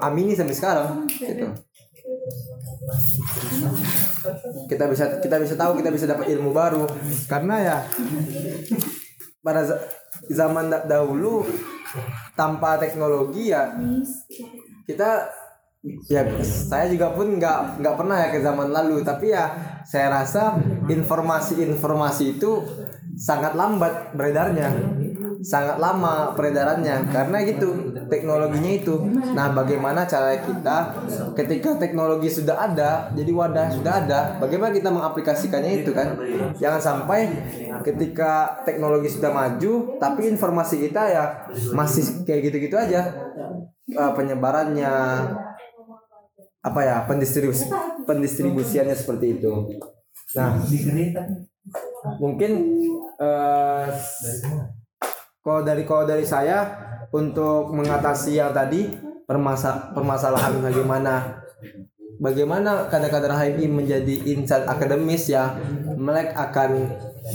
amini 0.00 0.34
sampai 0.34 0.54
sekarang 0.54 0.86
gitu. 1.06 1.46
Kita 4.66 4.84
bisa 4.86 5.04
kita 5.18 5.36
bisa 5.38 5.54
tahu 5.54 5.78
kita 5.78 5.90
bisa 5.90 6.06
dapat 6.06 6.26
ilmu 6.30 6.50
baru. 6.50 6.86
Karena 7.26 7.56
ya 7.58 7.76
pada 9.40 9.62
za- 9.62 9.82
zaman 10.26 10.66
da- 10.66 10.82
dahulu 10.82 11.46
tanpa 12.34 12.76
teknologi 12.76 13.50
ya 13.50 13.70
kita 14.82 15.30
ya 16.10 16.26
saya 16.42 16.90
juga 16.90 17.14
pun 17.14 17.38
nggak 17.38 17.82
nggak 17.82 17.94
pernah 17.94 18.16
ya 18.26 18.28
ke 18.34 18.38
zaman 18.42 18.68
lalu. 18.74 19.02
Tapi 19.06 19.30
ya 19.30 19.44
saya 19.86 20.10
rasa 20.10 20.58
informasi-informasi 20.90 22.38
itu 22.38 22.62
sangat 23.16 23.54
lambat 23.54 24.12
beredarnya. 24.16 24.70
Sangat 25.46 25.78
lama 25.78 26.34
peredarannya. 26.34 27.06
Karena 27.12 27.38
gitu 27.46 27.94
teknologinya 28.10 28.72
itu. 28.72 28.94
Nah 29.34 29.54
bagaimana 29.54 30.06
cara 30.06 30.38
kita 30.42 30.76
ketika 31.38 31.78
teknologi 31.78 32.30
sudah 32.30 32.56
ada 32.66 33.10
jadi 33.14 33.30
wadah 33.30 33.66
sudah 33.70 33.92
ada 34.06 34.20
bagaimana 34.42 34.74
kita 34.74 34.90
mengaplikasikannya 34.90 35.86
itu 35.86 35.90
kan? 35.94 36.18
Jangan 36.58 36.80
sampai 36.82 37.30
ketika 37.86 38.64
teknologi 38.66 39.06
sudah 39.12 39.30
maju 39.30 40.00
tapi 40.02 40.34
informasi 40.34 40.82
kita 40.90 41.02
ya 41.14 41.24
masih 41.74 42.26
kayak 42.26 42.50
gitu-gitu 42.50 42.74
aja. 42.74 43.06
Eh, 43.86 44.12
penyebarannya 44.18 44.90
apa 46.66 46.80
ya 46.82 46.96
pendistribusi 47.06 47.70
pendistribusiannya 48.02 48.96
seperti 48.98 49.38
itu. 49.38 49.52
Nah 50.34 50.58
mungkin 52.18 52.50
eh 53.22 53.86
kalau 55.46 55.62
dari 55.62 55.86
kalau 55.86 56.02
dari 56.02 56.26
saya 56.26 56.66
untuk 57.14 57.70
mengatasi 57.70 58.42
yang 58.42 58.50
tadi 58.50 58.90
permasa 59.30 59.94
permasalahan 59.94 60.58
bagaimana 60.58 61.42
bagaimana 62.18 62.90
kadar-kadar 62.90 63.30
HMI 63.30 63.66
menjadi 63.70 64.14
insan 64.34 64.66
akademis 64.66 65.30
yang 65.30 65.54
melek 65.94 66.34
akan 66.34 66.70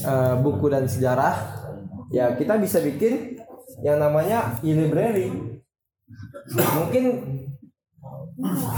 eh, 0.03 0.35
buku 0.43 0.67
dan 0.67 0.91
sejarah. 0.91 1.63
Ya 2.11 2.35
kita 2.35 2.59
bisa 2.59 2.83
bikin 2.83 3.39
yang 3.79 4.03
namanya 4.03 4.59
e-library 4.59 5.31
mungkin 6.75 7.03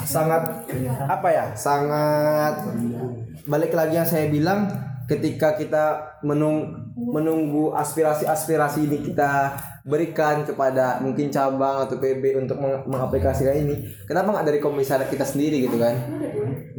sangat 0.03 0.67
apa 1.07 1.27
ya? 1.31 1.45
Sangat 1.55 2.67
balik 3.47 3.75
lagi 3.75 3.99
yang 3.99 4.07
saya 4.07 4.27
bilang 4.31 4.67
ketika 5.03 5.59
kita 5.59 5.99
menung, 6.23 6.71
menunggu 6.95 7.75
aspirasi-aspirasi 7.75 8.87
ini 8.87 8.97
kita 9.03 9.51
berikan 9.83 10.47
kepada 10.47 11.03
mungkin 11.03 11.27
cabang 11.27 11.83
atau 11.83 11.99
PB 11.99 12.39
untuk 12.39 12.55
meng- 12.55 12.87
mengaplikasikan 12.87 13.67
ini 13.67 13.83
kenapa 14.07 14.31
nggak 14.31 14.47
dari 14.47 14.59
komisaris 14.63 15.11
kita 15.11 15.27
sendiri 15.27 15.67
gitu 15.67 15.75
kan? 15.75 15.95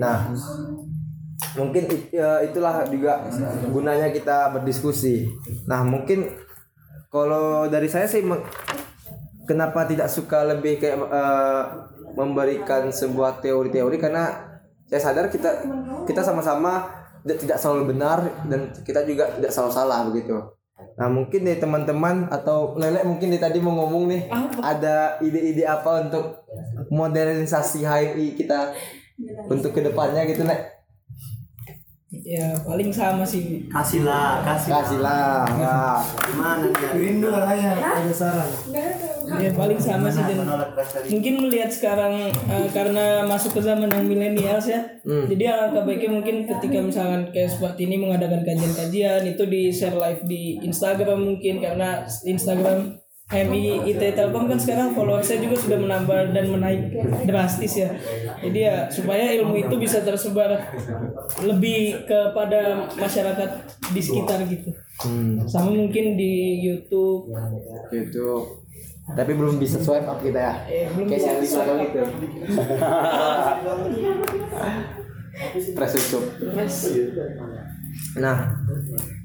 Nah 0.01 0.33
mungkin 1.55 1.85
ya, 2.09 2.41
itulah 2.41 2.89
juga 2.89 3.29
gunanya 3.69 4.09
kita 4.09 4.57
berdiskusi. 4.57 5.29
Nah 5.69 5.85
mungkin 5.85 6.25
kalau 7.13 7.69
dari 7.69 7.87
saya 7.93 8.09
sih 8.09 8.25
kenapa 9.45 9.85
tidak 9.85 10.09
suka 10.09 10.49
lebih 10.49 10.81
kayak 10.81 10.97
eh, 10.97 11.63
memberikan 12.15 12.89
sebuah 12.89 13.43
teori-teori 13.43 13.97
karena 13.99 14.55
saya 14.87 15.11
sadar 15.11 15.27
kita 15.29 15.51
kita 16.07 16.23
sama-sama 16.23 16.87
tidak 17.25 17.39
tidak 17.43 17.59
selalu 17.59 17.97
benar 17.97 18.19
dan 18.47 18.71
kita 18.85 19.03
juga 19.03 19.35
tidak 19.35 19.51
selalu 19.51 19.73
salah 19.73 20.01
begitu. 20.07 20.37
Nah 20.95 21.09
mungkin 21.11 21.43
nih 21.43 21.59
teman-teman 21.59 22.31
atau 22.31 22.79
Lele 22.79 23.03
mungkin 23.03 23.31
nih 23.35 23.43
tadi 23.43 23.59
mau 23.59 23.75
ngomong 23.75 24.05
nih 24.11 24.23
ada 24.63 25.19
ide-ide 25.19 25.67
apa 25.67 26.07
untuk 26.07 26.47
modernisasi 26.91 27.83
HMI 27.83 28.39
kita 28.39 28.75
untuk 29.51 29.75
ke 29.75 29.81
depannya 29.83 30.27
gitu 30.27 30.43
Nek? 30.47 30.84
Ya 32.23 32.55
paling 32.63 32.95
sama 32.95 33.27
sih. 33.27 33.67
Kasihlah, 33.67 34.45
kasih. 34.47 34.71
Kasihlah. 34.71 35.43
Wah. 35.59 36.01
Gimana 36.31 36.71
nih? 36.71 36.95
Rindu 36.95 37.29
katanya 37.35 37.83
ada 37.83 38.15
saran. 38.15 38.51
Ya 39.41 39.51
paling 39.57 39.81
sama 39.81 40.07
sih 40.13 40.23
dan 40.23 40.47
mungkin 41.11 41.35
melihat 41.49 41.71
sekarang 41.73 42.31
eh, 42.31 42.69
karena 42.71 43.25
masuk 43.25 43.59
ke 43.59 43.61
zaman 43.65 43.89
yang 43.89 44.07
milenials 44.07 44.69
ya 44.69 44.81
jadi 45.05 45.45
alangkah 45.53 45.85
baiknya 45.85 46.11
mungkin 46.17 46.37
ketika 46.49 46.79
misalkan 46.81 47.29
kayak 47.33 47.53
seperti 47.53 47.89
ini 47.89 47.97
mengadakan 48.01 48.41
kajian-kajian 48.45 49.23
itu 49.29 49.45
di 49.49 49.69
share 49.69 49.97
live 49.97 50.23
di 50.25 50.61
Instagram 50.65 51.21
mungkin 51.21 51.61
karena 51.61 52.05
Instagram 52.25 53.04
HMI 53.35 53.91
IT 53.91 54.15
Telkom 54.15 54.47
kan 54.47 54.55
sekarang 54.55 54.95
followersnya 54.95 55.43
juga 55.43 55.59
sudah 55.59 55.79
menambah 55.83 56.31
dan 56.31 56.47
menaik 56.55 56.95
drastis 57.27 57.83
ya 57.83 57.91
jadi 58.39 58.59
ya 58.71 58.77
supaya 58.87 59.35
ilmu 59.43 59.59
itu 59.59 59.75
bisa 59.75 60.07
tersebar 60.07 60.55
lebih 61.43 62.07
kepada 62.07 62.87
masyarakat 62.95 63.51
di 63.91 64.01
sekitar 64.01 64.39
gitu 64.47 64.71
sama 65.51 65.75
mungkin 65.75 66.15
di 66.15 66.63
YouTube 66.63 67.35
Gitu. 67.91 68.31
Tapi 69.05 69.37
belum 69.37 69.61
bisa 69.61 69.77
swipe 69.85 70.09
up 70.09 70.17
kita 70.23 70.41
ya. 70.41 70.55
eh, 70.65 70.89
belum 70.97 71.07
Kayak 71.13 71.21
bisa 71.21 71.29
yang 71.29 71.41
di 71.43 71.49
belakang 71.53 71.81
itu. 71.85 72.01
Press. 76.41 76.75
Nah, 78.17 78.39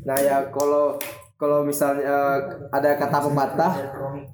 nah 0.04 0.18
ya 0.20 0.52
kalau 0.52 1.00
kalau 1.40 1.64
misalnya 1.64 2.04
eh, 2.04 2.38
ada 2.68 3.00
kata 3.00 3.18
pepatah, 3.32 3.74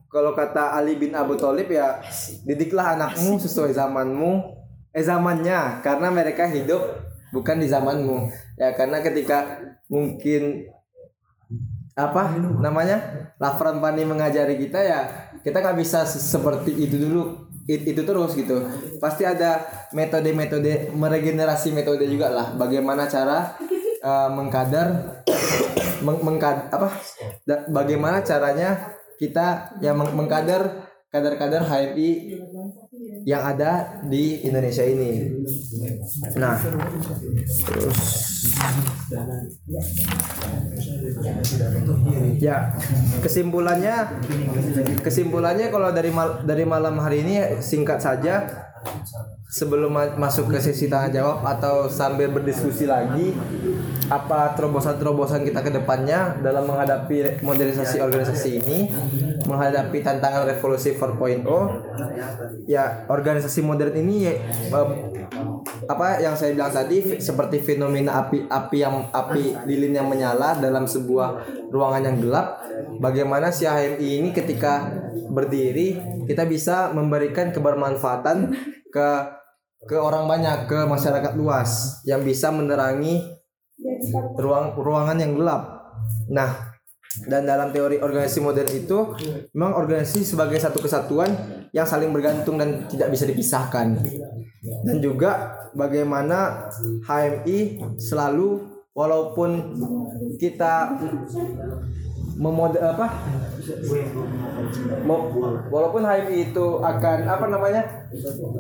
kalau 0.10 0.34
kata 0.34 0.74
Ali 0.74 0.98
bin 0.98 1.14
Abu 1.14 1.38
Thalib 1.38 1.70
ya 1.70 2.02
didiklah 2.44 2.98
anakmu 2.98 3.38
sesuai 3.38 3.78
zamanmu, 3.78 4.42
eh 4.90 5.06
zamannya 5.06 5.86
karena 5.86 6.10
mereka 6.10 6.50
hidup 6.50 6.82
bukan 7.30 7.62
di 7.62 7.70
zamanmu. 7.70 8.26
Ya 8.58 8.74
karena 8.74 9.06
ketika 9.06 9.62
mungkin 9.86 10.66
apa 11.96 12.36
namanya 12.60 13.30
Lafran 13.40 13.80
Pani 13.80 14.04
mengajari 14.04 14.60
kita 14.60 14.84
ya 14.84 15.00
kita 15.46 15.64
nggak 15.64 15.80
bisa 15.80 16.04
se- 16.04 16.20
seperti 16.20 16.76
itu 16.76 17.00
dulu 17.00 17.48
it- 17.72 17.88
itu 17.88 18.02
terus 18.04 18.36
gitu 18.36 18.68
pasti 19.00 19.24
ada 19.24 19.64
metode-metode 19.96 20.92
meregenerasi 20.92 21.72
metode 21.72 22.04
juga 22.12 22.28
lah 22.36 22.48
bagaimana 22.60 23.08
cara 23.08 23.56
eh, 24.06 24.30
mengkader 24.30 24.88
meng, 26.06 26.22
mengkad- 26.22 26.70
apa? 26.70 26.90
Da- 27.44 27.66
bagaimana 27.68 28.22
caranya 28.22 28.94
kita 29.18 29.74
yang 29.82 29.98
meng- 29.98 30.14
mengkader 30.14 30.86
kader-kader 31.10 31.64
HMI 31.64 32.12
yang 33.24 33.42
ada 33.42 34.04
di 34.06 34.44
Indonesia 34.44 34.84
ini. 34.84 35.32
Nah 36.36 36.60
terus. 37.66 38.00
Ya, 42.38 42.76
kesimpulannya 43.24 43.96
kesimpulannya 45.02 45.72
kalau 45.72 45.90
dari 45.96 46.12
mal- 46.12 46.44
dari 46.44 46.66
malam 46.68 47.00
hari 47.00 47.24
ini 47.24 47.36
singkat 47.64 48.04
saja 48.04 48.44
sebelum 49.56 49.88
ma- 49.88 50.20
masuk 50.20 50.52
ke 50.52 50.60
sesi 50.60 50.92
tanya 50.92 51.24
jawab 51.24 51.40
atau 51.48 51.88
sambil 51.88 52.28
berdiskusi 52.28 52.84
lagi 52.84 53.32
apa 54.12 54.52
terobosan-terobosan 54.52 55.48
kita 55.48 55.64
ke 55.64 55.72
depannya 55.72 56.36
dalam 56.44 56.68
menghadapi 56.68 57.40
modernisasi 57.40 58.04
organisasi 58.04 58.50
ini, 58.62 58.92
menghadapi 59.48 60.04
tantangan 60.04 60.44
revolusi 60.46 60.94
4.0. 60.94 61.42
Ya, 62.68 63.08
organisasi 63.08 63.64
modern 63.64 63.96
ini 63.96 64.30
ya, 64.30 64.34
apa 65.88 66.20
yang 66.20 66.36
saya 66.36 66.52
bilang 66.54 66.76
tadi 66.76 67.18
seperti 67.18 67.64
fenomena 67.64 68.28
api 68.28 68.46
api 68.52 68.78
yang 68.78 69.08
api 69.10 69.66
lilin 69.66 70.04
yang 70.04 70.08
menyala 70.12 70.60
dalam 70.60 70.86
sebuah 70.86 71.48
ruangan 71.74 72.04
yang 72.12 72.18
gelap 72.22 72.62
bagaimana 73.02 73.50
si 73.50 73.66
HMI 73.66 74.22
ini 74.22 74.30
ketika 74.34 74.90
berdiri 75.30 75.98
kita 76.30 76.46
bisa 76.46 76.94
memberikan 76.94 77.50
kebermanfaatan 77.50 78.54
ke 78.90 79.10
ke 79.86 79.96
orang 79.98 80.26
banyak 80.26 80.66
ke 80.66 80.80
masyarakat 80.90 81.34
luas 81.38 82.02
yang 82.10 82.26
bisa 82.26 82.50
menerangi 82.50 83.22
ruang 84.38 84.74
ruangan 84.78 85.18
yang 85.22 85.38
gelap. 85.38 85.62
Nah 86.30 86.76
dan 87.24 87.48
dalam 87.48 87.72
teori 87.72 88.04
organisasi 88.04 88.44
modern 88.44 88.72
itu 88.76 88.98
memang 89.56 89.80
organisasi 89.80 90.28
sebagai 90.28 90.60
satu 90.60 90.84
kesatuan 90.84 91.32
yang 91.72 91.88
saling 91.88 92.12
bergantung 92.12 92.60
dan 92.60 92.92
tidak 92.92 93.08
bisa 93.14 93.24
dipisahkan. 93.24 93.96
Dan 94.84 94.98
juga 95.00 95.56
bagaimana 95.72 96.68
HMI 97.08 97.80
selalu 97.96 98.68
walaupun 98.92 99.80
kita 100.36 101.00
memode 102.36 102.78
apa? 102.84 103.08
Walaupun 105.72 106.02
HMI 106.04 106.52
itu 106.52 106.66
akan 106.84 107.18
apa 107.26 107.46
namanya 107.48 108.06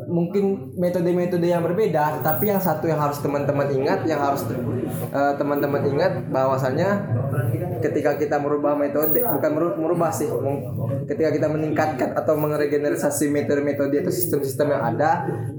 mungkin 0.07 0.75
metode-metode 0.75 1.47
yang 1.47 1.63
berbeda 1.63 2.19
tapi 2.19 2.51
yang 2.51 2.59
satu 2.59 2.89
yang 2.89 2.99
harus 2.99 3.21
teman-teman 3.23 3.71
ingat 3.71 4.03
yang 4.03 4.19
harus 4.19 4.43
eh, 5.11 5.33
teman-teman 5.39 5.85
ingat 5.88 6.27
bahwasannya 6.27 6.89
ketika 7.79 8.19
kita 8.19 8.35
merubah 8.41 8.75
metode 8.75 9.15
bukan 9.21 9.51
meru- 9.53 9.77
merubah 9.79 10.11
sih 10.11 10.27
ketika 11.07 11.29
kita 11.31 11.47
meningkatkan 11.47 12.17
atau 12.17 12.35
meregenerasi 12.35 13.31
metode-metode 13.31 14.03
atau 14.03 14.13
sistem-sistem 14.13 14.75
yang 14.75 14.83
ada 14.95 15.11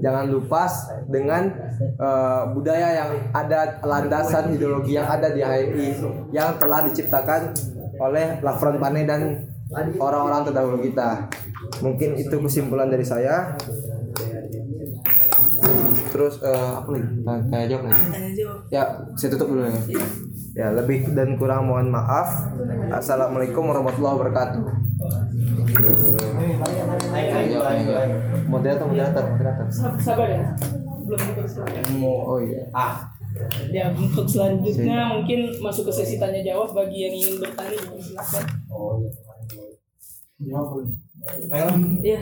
jangan 0.03 0.25
lupa 0.29 0.69
dengan 1.09 1.49
eh, 1.79 2.43
budaya 2.53 3.05
yang 3.05 3.11
ada 3.33 3.81
landasan 3.81 4.53
ideologi 4.53 4.99
yang 4.99 5.07
ada 5.07 5.33
di 5.33 5.41
HMI 5.41 5.87
yang 6.35 6.59
telah 6.61 6.85
diciptakan 6.85 7.55
oleh 7.99 8.39
Lafron 8.41 8.77
Pane 8.77 9.03
dan 9.03 9.21
orang-orang 9.99 10.41
terdahulu 10.47 10.79
kita. 10.81 11.27
Mungkin 11.83 12.15
itu 12.17 12.35
kesimpulan 12.39 12.87
dari 12.87 13.03
saya. 13.03 13.57
Terus 16.13 16.39
eh, 16.41 16.71
apa 16.77 16.89
lagi? 16.93 17.07
Tanya 17.25 17.65
jawab 17.67 17.83
lagi. 17.91 18.03
Ya 18.71 18.83
saya 19.19 19.29
tutup 19.35 19.53
dulu 19.53 19.67
ya. 19.67 19.81
Ya 20.57 20.67
lebih 20.73 21.13
dan 21.13 21.37
kurang 21.37 21.69
mohon 21.69 21.93
maaf. 21.93 22.49
Assalamualaikum 22.89 23.67
warahmatullahi 23.67 24.15
wabarakatuh. 24.17 24.61
Moderator 28.47 28.85
moderator 28.89 29.23
moderator. 29.29 29.65
Sabar 30.01 30.27
ya 30.31 30.55
belum 31.07 32.03
oh 32.03 32.39
iya 32.43 32.67
Ya 33.67 33.89
untuk 33.89 34.25
selanjutnya 34.25 34.97
mungkin 35.09 35.39
masuk 35.57 35.87
ke 35.87 35.93
sesi 35.93 36.15
tanya 36.17 36.41
jawab 36.41 36.71
bagi 36.71 37.03
yang 37.03 37.13
ingin 37.13 37.35
bertanya 37.39 37.77
silakan. 37.97 38.43
Iya. 41.99 42.19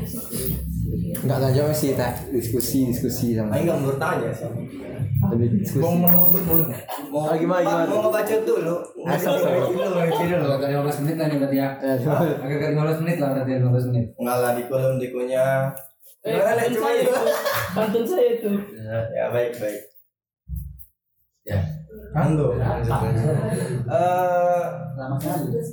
nggak 1.17 1.37
tanya 1.37 1.51
jawab 1.51 1.73
sih 1.73 1.91
tak 1.93 2.29
diskusi 2.29 2.87
diskusi 2.87 3.33
sama 3.33 3.51
Ayo 3.51 3.67
nggak 3.67 3.77
mau 3.77 3.87
bertanya 3.89 4.29
sih. 4.31 4.47
lebih 5.25 5.47
diskusi 5.57 5.83
Mau 7.09 7.25
Ah, 7.25 7.35
gimana, 7.35 7.63
gimana? 7.63 7.87
Mau 7.87 7.99
ngebaca 8.05 8.35
dulu. 8.43 8.75
Ah, 9.03 9.15
sorry, 9.15 9.39
sorry. 9.41 9.59
Dulu, 9.65 9.87
dulu. 10.37 10.49
Agak 10.53 10.69
15 10.69 11.01
menit 11.01 11.15
lah 11.15 11.27
nih 11.27 11.37
berarti 11.39 11.57
ya. 11.57 11.69
Ya, 11.79 11.93
gimana? 11.97 12.27
Agak 12.37 12.69
15 12.71 13.01
menit 13.01 13.17
lah 13.17 13.29
berarti 13.31 13.51
15 13.55 13.89
menit. 13.89 14.05
Enggak 14.15 14.37
lah 14.37 14.51
di 14.53 14.63
kolom 14.65 14.95
dekonya 14.95 15.45
Eh, 16.21 16.33
pantun 16.35 16.73
saya 16.75 16.97
itu. 16.97 17.05
itu. 17.05 17.33
Pantun 17.71 18.03
saya 18.03 18.27
itu. 18.31 18.51
Ya 19.11 19.25
baik 19.29 19.51
baik. 19.55 19.79
Ya. 21.45 21.61
Halo. 22.17 22.57
Eh 22.57 22.65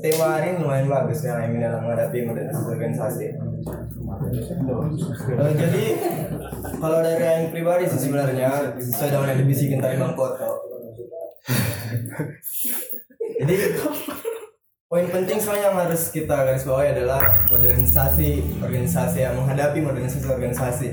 tema 0.05 0.37
hari 0.37 0.53
ini 0.53 0.61
lumayan 0.61 0.85
bagus 0.85 1.25
ya 1.25 1.49
ini 1.49 1.65
dalam 1.65 1.81
menghadapi 1.81 2.29
modernisasi 2.29 2.77
organisasi. 2.77 3.27
Eh, 5.33 5.53
jadi 5.57 5.85
kalau 6.77 7.01
dari 7.01 7.25
yang 7.25 7.49
pribadi 7.49 7.89
sih 7.89 8.05
sebenarnya 8.05 8.77
sesuai 8.77 9.17
dengan 9.17 9.33
yang 9.33 9.41
dibisikin 9.41 9.81
tadi 9.81 9.97
Bang 9.97 10.13
Koto. 10.13 10.61
jadi 13.41 13.57
poin 14.93 15.09
penting 15.09 15.41
soalnya 15.41 15.73
yang 15.73 15.89
harus 15.89 16.13
kita 16.13 16.37
garis 16.37 16.69
bawahi 16.69 17.01
adalah 17.01 17.49
modernisasi 17.49 18.61
organisasi 18.61 19.25
yang 19.25 19.41
menghadapi 19.41 19.81
modernisasi 19.81 20.29
organisasi 20.29 20.89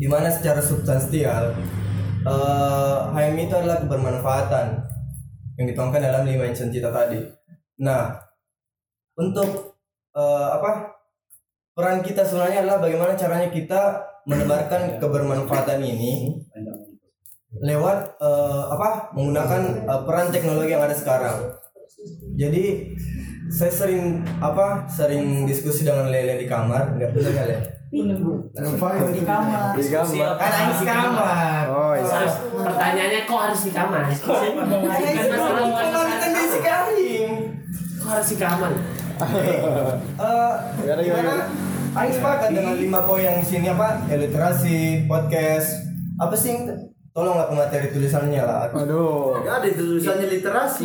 di 0.00 0.08
mana 0.08 0.32
secara 0.32 0.64
substansial 0.64 1.52
eh 2.26 2.98
HMI 3.14 3.42
itu 3.46 3.54
adalah 3.54 3.78
kebermanfaatan 3.86 4.66
yang 5.56 5.66
dituangkan 5.72 6.02
dalam 6.02 6.22
lima 6.26 6.44
insan 6.50 6.68
cita 6.68 6.92
tadi. 6.92 7.22
Nah, 7.80 8.12
untuk 9.16 9.78
eh, 10.12 10.48
apa 10.52 10.92
peran 11.76 12.04
kita 12.04 12.24
sebenarnya 12.24 12.64
adalah 12.64 12.78
bagaimana 12.84 13.12
caranya 13.16 13.48
kita 13.52 14.04
menebarkan 14.26 14.98
kebermanfaatan 15.00 15.80
ini 15.80 16.42
lewat 17.56 18.20
eh, 18.20 18.64
apa 18.74 19.16
menggunakan 19.16 19.62
eh, 19.88 20.00
peran 20.04 20.28
teknologi 20.28 20.74
yang 20.76 20.84
ada 20.84 20.96
sekarang. 20.96 21.56
Jadi 22.36 22.92
saya 23.48 23.72
sering 23.72 24.26
apa 24.42 24.84
sering 24.90 25.48
diskusi 25.48 25.86
dengan 25.86 26.12
Lele 26.12 26.36
di 26.36 26.50
kamar, 26.50 26.98
nggak 26.98 27.10
benar 27.14 27.75
nggak 27.98 28.18
Lele? 28.18 28.34
di 29.08 29.22
kamar 29.22 29.72
Di 29.72 29.84
gambar. 29.88 30.32
Kan 30.36 30.52
Ais 30.52 30.82
kamar. 30.82 31.64
Oh 31.68 31.92
iya. 31.94 32.20
Pertanyaannya 32.52 33.20
kok 33.24 33.40
harus 33.40 33.60
di 33.62 33.70
kamar? 33.70 34.02
Kamar 34.06 34.90
kan 36.18 36.30
di 36.30 36.44
Sikaring. 36.46 37.30
Kok 37.96 38.08
harus 38.10 38.28
di 38.28 38.36
kamar? 38.36 38.72
Eh, 39.16 40.52
gimana? 41.00 41.34
Aing 41.96 42.12
sepakat 42.12 42.52
dengan 42.52 42.76
lima 42.76 43.00
poin 43.02 43.24
yang 43.24 43.40
sini 43.40 43.72
apa? 43.72 44.04
Ya, 44.04 44.20
literasi, 44.20 45.08
podcast, 45.08 45.88
apa 46.16 46.36
sih? 46.36 46.52
yang- 46.52 46.92
Tolonglah 47.16 47.48
pemateri 47.48 47.88
tulisannya 47.88 48.44
lah. 48.44 48.68
Aduh. 48.68 49.40
Ya 49.40 49.56
ada 49.56 49.68
tulisannya 49.72 50.28
literasi. 50.28 50.84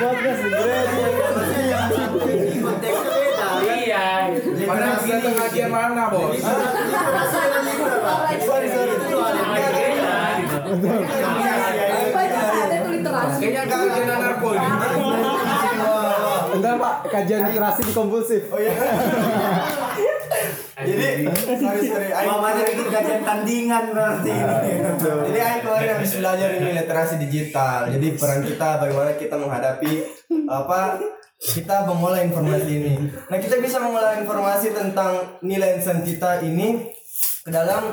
Podcast 0.00 0.40
Konteksnya 2.62 3.10
beda. 3.12 3.48
Iya. 3.68 4.06
Kita 5.12 5.28
kajian 5.36 5.68
mana, 5.68 6.08
Bos? 6.08 6.40
Sorry 8.40 8.68
sorry. 8.72 8.92
Kayaknya 13.42 13.60
enggak 13.66 13.78
kajian 13.92 14.08
narko 14.08 14.48
ini. 14.56 14.68
Entar 16.52 16.74
Pak, 16.80 16.94
kajian 17.12 17.40
literasi 17.48 17.80
di 17.84 17.92
kompulsif. 17.92 18.42
Oh 18.48 18.56
iya. 18.56 18.72
Jadi 20.82 21.28
sorry 21.60 21.80
sorry. 21.86 22.08
Mamanya 22.08 22.62
bikin 22.72 22.88
kajian 22.88 23.20
tandingan 23.20 23.84
berarti 23.92 24.32
ini. 24.32 24.80
Jadi 24.96 25.38
Aing 25.44 25.60
kemarin 25.60 25.88
habis 25.96 26.12
belajar 26.16 26.48
ini 26.56 26.70
literasi 26.72 27.14
digital. 27.20 27.92
Jadi 27.92 28.06
peran 28.16 28.40
kita 28.40 28.68
bagaimana 28.80 29.12
kita 29.20 29.36
menghadapi 29.36 29.92
apa 30.48 30.80
kita 31.42 31.82
mengolah 31.90 32.22
informasi 32.22 32.70
ini. 32.70 32.94
Nah 33.26 33.38
kita 33.42 33.58
bisa 33.58 33.82
mengolah 33.82 34.14
informasi 34.22 34.70
tentang 34.70 35.42
nilai 35.42 35.74
insan 35.74 36.06
kita 36.06 36.38
ini 36.46 36.86
ke 37.42 37.50
dalam 37.50 37.90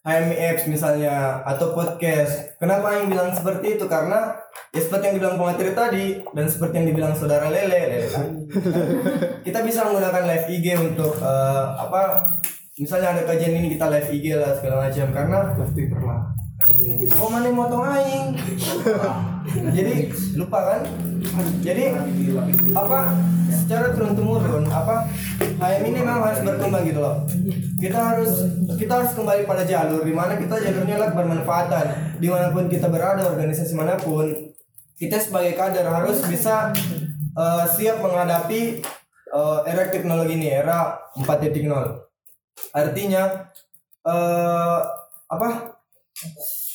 HMI 0.00 0.36
apps 0.38 0.64
misalnya 0.64 1.44
atau 1.44 1.76
podcast. 1.76 2.56
Kenapa 2.56 2.96
yang 2.96 3.12
bilang 3.12 3.36
seperti 3.36 3.76
itu? 3.76 3.84
Karena 3.84 4.32
ya 4.72 4.80
seperti 4.80 5.12
yang 5.12 5.16
dibilang 5.20 5.36
pemateri 5.36 5.76
tadi 5.76 6.06
dan 6.32 6.46
seperti 6.48 6.74
yang 6.80 6.88
dibilang 6.88 7.12
saudara 7.12 7.52
Lele, 7.52 7.68
Lele 7.68 8.08
kan. 8.08 8.28
kita 9.46 9.60
bisa 9.60 9.84
menggunakan 9.84 10.24
live 10.24 10.46
IG 10.56 10.66
untuk 10.80 11.20
eh, 11.20 11.64
apa? 11.76 12.24
Misalnya 12.80 13.12
ada 13.12 13.22
kajian 13.28 13.60
ini 13.60 13.76
kita 13.76 13.92
live 13.92 14.08
IG 14.08 14.40
lah 14.40 14.56
segala 14.56 14.88
macam 14.88 15.06
karena 15.12 15.38
Oh 17.20 17.28
mana 17.28 17.52
motong 17.52 17.84
aing? 17.84 18.32
Jadi 19.76 20.08
lupa 20.40 20.58
kan? 20.72 20.80
Jadi 21.60 21.92
apa? 22.72 23.12
Secara 23.52 23.92
turun 23.92 24.16
temurun 24.16 24.64
apa? 24.72 25.04
HM 25.36 25.84
ini 25.84 26.00
memang 26.00 26.24
harus 26.24 26.40
berkembang 26.40 26.88
gitu 26.88 27.04
loh. 27.04 27.28
Kita 27.76 28.00
harus 28.00 28.48
kita 28.80 28.88
harus 28.88 29.12
kembali 29.12 29.44
pada 29.44 29.68
jalur 29.68 30.00
di 30.00 30.16
mana 30.16 30.40
kita 30.40 30.56
jalurnya 30.56 30.96
adalah 30.96 31.12
bermanfaatan 31.12 31.86
di 32.24 32.28
mana 32.32 32.48
pun 32.48 32.72
kita 32.72 32.88
berada 32.88 33.28
organisasi 33.36 33.76
mana 33.76 34.00
pun 34.00 34.32
kita 34.96 35.20
sebagai 35.20 35.60
kader 35.60 35.84
harus 35.84 36.24
bisa 36.24 36.72
eh, 37.36 37.64
siap 37.68 38.00
menghadapi 38.00 38.80
eh, 39.28 39.60
era 39.68 39.92
teknologi 39.92 40.40
ini 40.40 40.48
era 40.48 40.96
4.0 41.20 41.52
artinya 42.72 43.52
eh 44.08 44.80
apa 45.26 45.75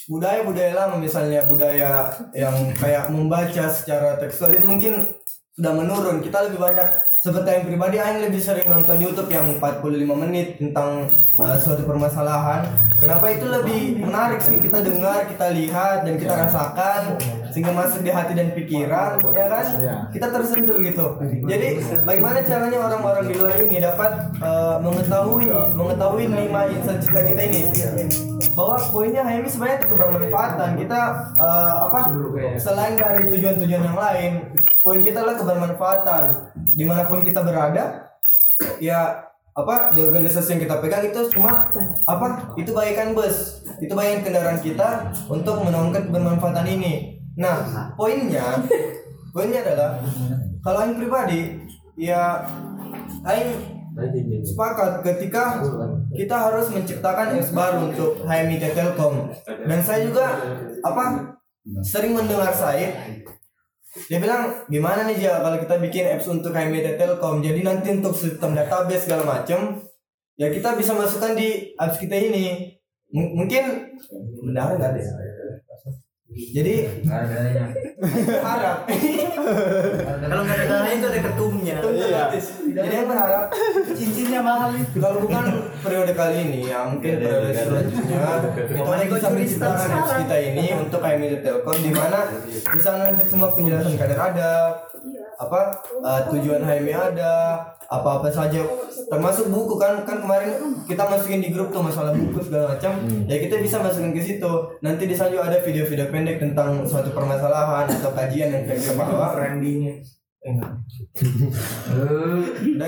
budaya 0.10 0.44
budaya 0.44 0.72
lama 0.76 0.96
misalnya 1.00 1.46
budaya 1.46 2.12
yang 2.36 2.74
kayak 2.76 3.08
membaca 3.14 3.70
secara 3.70 4.18
tekstual 4.20 4.52
itu 4.54 4.66
mungkin 4.68 4.94
sudah 5.56 5.74
menurun. 5.78 6.24
Kita 6.24 6.48
lebih 6.48 6.58
banyak 6.58 6.88
seperti 7.22 7.50
yang 7.54 7.66
pribadi 7.68 7.98
Aing 8.02 8.20
lebih 8.26 8.42
sering 8.42 8.66
nonton 8.66 8.98
YouTube 8.98 9.30
yang 9.30 9.62
45 9.62 10.24
menit 10.26 10.58
tentang 10.58 11.06
uh, 11.38 11.56
suatu 11.60 11.86
permasalahan 11.86 12.66
kenapa 13.02 13.26
itu 13.34 13.46
lebih 13.50 13.82
menarik 14.06 14.40
sih? 14.46 14.62
Kita 14.62 14.86
dengar 14.86 15.26
kita 15.26 15.50
lihat 15.50 16.06
dan 16.06 16.14
kita 16.22 16.34
rasakan 16.38 17.02
sehingga 17.50 17.74
masuk 17.74 18.06
di 18.06 18.12
hati 18.14 18.38
dan 18.38 18.54
pikiran 18.54 19.18
ya 19.34 19.46
kan? 19.50 19.66
Kita 20.14 20.30
tersentuh 20.30 20.78
gitu. 20.78 21.06
Jadi 21.50 21.68
bagaimana 22.06 22.40
caranya 22.46 22.80
orang-orang 22.86 23.26
di 23.26 23.34
luar 23.36 23.58
ini 23.58 23.82
dapat 23.82 24.12
uh, 24.40 24.78
mengetahui 24.80 25.50
mengetahui 25.74 26.30
lima 26.30 26.62
insan 26.70 27.02
cita 27.02 27.20
kita 27.26 27.42
ini? 27.50 27.62
Bahwa 28.54 28.78
poinnya 28.94 29.26
HMI 29.26 29.48
sebenarnya 29.48 29.80
kebermanfaatan 29.88 30.70
kita 30.76 31.02
eh, 31.40 31.76
apa 31.88 32.00
selain 32.60 33.00
dari 33.00 33.24
tujuan-tujuan 33.32 33.84
yang 33.86 33.96
lain 33.96 34.32
poin 34.84 35.00
kita 35.00 35.24
adalah 35.24 35.40
kebermanfaatan. 35.40 36.24
Di 36.76 36.84
mana 36.84 37.08
pun 37.08 37.24
kita 37.24 37.48
berada 37.48 38.12
ya 38.84 39.31
apa 39.52 39.92
di 39.92 40.00
organisasi 40.00 40.56
yang 40.56 40.62
kita 40.64 40.76
pegang 40.80 41.04
itu 41.12 41.22
cuma 41.36 41.68
apa? 42.08 42.56
Itu 42.56 42.72
bagaikan 42.72 43.12
bus 43.12 43.62
itu 43.82 43.92
bagaikan 43.92 44.22
kendaraan 44.24 44.60
kita 44.62 45.12
untuk 45.28 45.60
menaungkan 45.66 46.08
kebermanfaatan 46.08 46.68
ini. 46.70 47.20
Nah 47.36 47.92
poinnya 47.98 48.62
poinnya 49.36 49.66
adalah 49.66 50.00
kalau 50.62 50.86
Aing 50.86 50.96
pribadi 51.02 51.40
ya 51.98 52.46
Aing 53.28 53.82
sepakat 54.48 55.04
ketika 55.04 55.60
kita 56.16 56.36
harus 56.36 56.72
menciptakan 56.72 57.36
apps 57.36 57.52
baru 57.52 57.92
untuk 57.92 58.24
HMI 58.24 58.56
Telkom. 58.72 59.28
Dan 59.68 59.80
saya 59.84 60.08
juga 60.08 60.40
apa 60.80 61.36
sering 61.84 62.16
mendengar 62.16 62.56
saya 62.56 63.20
dia 63.92 64.20
bilang 64.24 64.64
gimana 64.72 65.04
nih 65.04 65.20
Ja 65.28 65.44
kalau 65.44 65.60
kita 65.60 65.76
bikin 65.84 66.08
apps 66.16 66.28
untuk 66.32 66.56
HMI 66.56 66.96
Telkom 66.96 67.44
jadi 67.44 67.60
nanti 67.60 67.92
untuk 67.92 68.16
sistem 68.16 68.56
database 68.56 69.04
segala 69.08 69.28
macam 69.28 69.84
ya 70.40 70.48
kita 70.48 70.80
bisa 70.80 70.96
masukkan 70.96 71.36
di 71.36 71.76
apps 71.76 72.00
kita 72.00 72.16
ini. 72.16 72.72
M- 73.12 73.36
mungkin 73.36 73.92
benar 74.48 74.80
nggak 74.80 74.92
deh 74.96 75.06
jadi 76.32 76.74
harap. 78.42 78.88
Kalau 80.22 80.44
nggak 80.48 80.58
ada 80.58 80.66
dana 80.66 80.90
itu 80.96 81.06
ada 81.12 81.20
ketumnya. 81.28 81.76
jadi 82.72 82.96
yang 83.04 83.08
berharap 83.12 83.52
Cincinnya 83.92 84.40
mahal 84.40 84.72
itu. 84.74 84.98
kalau 84.98 85.20
bukan 85.28 85.44
periode 85.84 86.14
kali 86.16 86.36
ini 86.48 86.60
ya 86.72 86.88
mungkin 86.88 87.20
periode 87.20 87.52
selanjutnya 87.52 88.20
kita 88.72 89.04
bisa 89.12 89.28
menciptakan 89.30 89.90
apps 89.92 90.14
kita 90.24 90.38
ini 90.40 90.66
untuk 90.80 91.00
KMI 91.04 91.44
Telkom 91.44 91.78
di 91.84 91.92
mana 91.92 92.20
di 92.48 92.80
sana 92.82 93.12
nanti 93.12 93.24
semua 93.28 93.52
penjelasan 93.52 94.00
kader 94.00 94.20
ada 94.20 94.52
apa 95.42 95.74
eh, 96.06 96.22
tujuan 96.30 96.62
HMI 96.62 96.94
ada 96.94 97.32
apa-apa 97.90 98.30
saja. 98.30 98.62
Termasuk 99.10 99.50
buku 99.50 99.76
kan 99.76 100.06
kan 100.06 100.22
kemarin 100.22 100.80
kita 100.86 101.04
masukin 101.04 101.42
di 101.42 101.50
grup 101.52 101.74
tuh 101.74 101.84
masalah 101.84 102.14
buku 102.14 102.40
segala 102.46 102.78
macam. 102.78 102.94
Ya 103.26 103.42
kita 103.42 103.58
bisa 103.58 103.82
masukin 103.82 104.14
ke 104.14 104.22
situ. 104.22 104.52
Nanti 104.86 105.10
di 105.10 105.16
sana 105.18 105.34
juga 105.34 105.50
ada 105.50 105.60
video-video 105.60 106.08
pendek 106.14 106.40
tentang 106.40 106.86
suatu 106.86 107.12
permasalahan 107.12 107.90
atau 107.90 108.14
kajian 108.14 108.54
yang 108.54 108.64
kita 108.70 108.94
bawa 108.96 109.36
Nah 110.42 110.74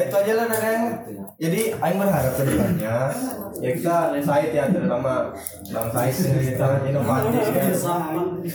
itu 0.01 0.15
aja 0.17 0.33
lah 0.33 0.49
Neng. 0.49 1.05
Jadi 1.37 1.69
Aing 1.77 2.01
berharap 2.01 2.33
ke 2.33 2.49
depannya 2.49 3.13
ya 3.61 3.69
kita 3.77 4.17
Said 4.25 4.57
ya 4.57 4.73
terutama 4.73 5.29
Bang 5.69 5.93
Said 5.93 6.33
ini 6.33 6.57
sangat 6.57 6.89
inovatif 6.89 7.45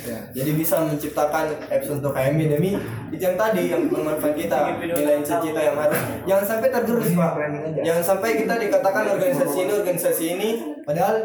ya. 0.03 0.19
Jadi 0.35 0.51
bisa 0.59 0.83
menciptakan 0.83 1.47
apps 1.71 1.95
untuk 1.95 2.11
KMI 2.11 2.51
demi 2.51 2.75
itu 3.09 3.17
yang 3.23 3.39
tadi 3.39 3.71
yang 3.71 3.87
bermanfaat 3.89 4.35
kita 4.35 4.83
nilai 4.83 5.23
kita 5.23 5.61
yang 5.63 5.79
harus 5.79 5.97
jangan 6.29 6.45
sampai 6.45 6.69
tergerus 6.69 7.09
pak 7.17 7.33
jangan 7.81 8.05
sampai 8.05 8.37
kita 8.37 8.61
dikatakan 8.61 9.17
organisasi 9.17 9.65
ini 9.65 9.73
organisasi 9.73 10.37
ini 10.37 10.49
padahal 10.85 11.25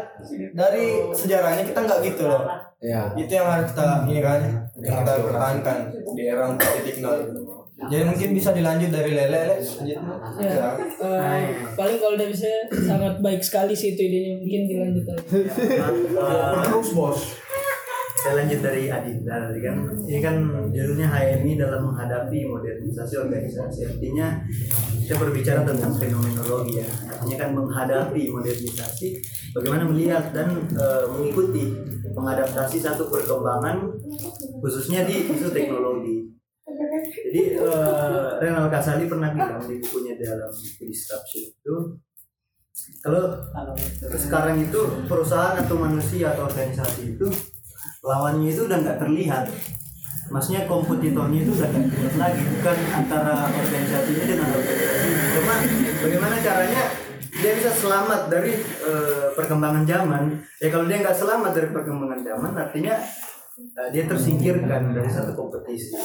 dari 0.56 1.12
sejarahnya 1.12 1.60
kita 1.66 1.84
nggak 1.84 2.00
gitu 2.06 2.30
loh 2.30 2.46
Ya. 2.84 3.08
itu 3.16 3.32
yang 3.32 3.48
harus 3.48 3.72
kita 3.72 4.04
ini 4.04 4.20
kan 4.20 4.44
yang 4.76 5.00
kita 5.00 5.24
pertahankan 5.24 5.88
di 6.12 6.28
era 6.28 6.52
4.0 6.52 7.00
jadi 7.74 8.06
mungkin 8.06 8.30
bisa 8.38 8.54
dilanjut 8.54 8.90
dari 8.94 9.10
lele 9.10 9.34
Le. 9.34 9.58
lanjut 9.58 9.98
Ya, 10.38 10.78
eh, 10.78 11.42
paling 11.74 11.98
kalau 11.98 12.14
dari 12.14 12.30
saya 12.30 12.70
sangat 12.70 13.18
baik 13.18 13.42
sekali 13.42 13.74
sih 13.74 13.98
itu 13.98 14.02
idenya. 14.06 14.32
Mungkin 14.38 14.62
dilanjut 14.70 15.04
aja. 15.10 15.22
terus 16.70 16.90
bos. 16.94 17.18
Saya 18.22 18.40
lanjut 18.40 18.62
dari 18.62 18.88
Adinda 18.88 19.50
tadi 19.50 19.60
kan. 19.60 19.76
Ini 20.06 20.20
kan 20.22 20.36
judulnya 20.70 21.06
HMI 21.10 21.52
dalam 21.58 21.90
menghadapi 21.90 22.46
modernisasi 22.46 23.14
organisasi. 23.20 23.80
Artinya 23.90 24.38
kita 25.04 25.18
berbicara 25.18 25.66
tentang 25.66 25.92
fenomenologi 25.98 26.78
ya. 26.78 26.88
Artinya 27.10 27.36
kan 27.42 27.50
menghadapi 27.58 28.22
modernisasi 28.30 29.18
bagaimana 29.50 29.82
melihat 29.90 30.30
dan 30.30 30.62
eh, 30.72 31.04
mengikuti 31.10 31.74
mengadaptasi 32.14 32.78
satu 32.78 33.10
perkembangan 33.10 33.82
khususnya 34.62 35.02
di 35.02 35.26
isu 35.34 35.50
teknologi 35.50 36.33
jadi 37.02 37.42
eh, 37.58 38.28
Renal 38.38 38.68
Kasali 38.70 39.10
pernah 39.10 39.32
bilang 39.34 39.62
di 39.66 39.80
bukunya 39.82 40.14
dalam 40.18 40.50
buku 40.50 40.82
Disruption 40.86 41.42
itu 41.50 41.76
kalau 43.00 43.38
sekarang 44.18 44.58
itu 44.58 44.80
perusahaan 45.06 45.54
atau 45.54 45.78
manusia 45.78 46.34
atau 46.34 46.50
organisasi 46.50 47.14
itu 47.14 47.30
lawannya 48.02 48.50
itu 48.50 48.66
udah 48.66 48.78
nggak 48.82 48.98
terlihat. 49.00 49.46
Maksudnya 50.32 50.66
kompetitornya 50.66 51.38
itu 51.46 51.52
udah 51.54 51.68
nggak 51.70 51.86
terlihat 51.94 52.14
lagi 52.18 52.42
bukan 52.42 52.76
antara 52.90 53.34
organisasi 53.46 54.10
ini 54.10 54.24
dengan 54.26 54.48
organisasi. 54.50 55.08
Cuma 55.38 55.54
bagaimana 56.02 56.36
caranya 56.42 56.82
dia 57.34 57.52
bisa 57.54 57.70
selamat 57.72 58.20
dari 58.26 58.52
eh, 58.60 59.26
perkembangan 59.38 59.84
zaman. 59.86 60.22
Ya 60.58 60.68
kalau 60.74 60.84
dia 60.90 60.98
nggak 60.98 61.16
selamat 61.16 61.50
dari 61.54 61.68
perkembangan 61.70 62.20
zaman 62.26 62.52
artinya 62.58 62.94
eh, 63.54 63.88
dia 63.94 64.04
tersingkirkan 64.10 64.94
dari 64.94 65.10
satu 65.10 65.32
kompetisi. 65.38 65.94
Eh 65.94 66.02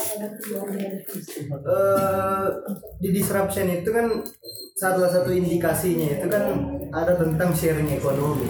di 3.02 3.10
disruption 3.10 3.70
itu 3.70 3.90
kan 3.90 4.06
salah 4.78 5.10
satu 5.10 5.34
indikasinya 5.34 6.22
itu 6.22 6.28
kan 6.30 6.44
ada 6.94 7.18
tentang 7.18 7.50
sharing 7.54 7.90
ekonomi. 7.90 8.46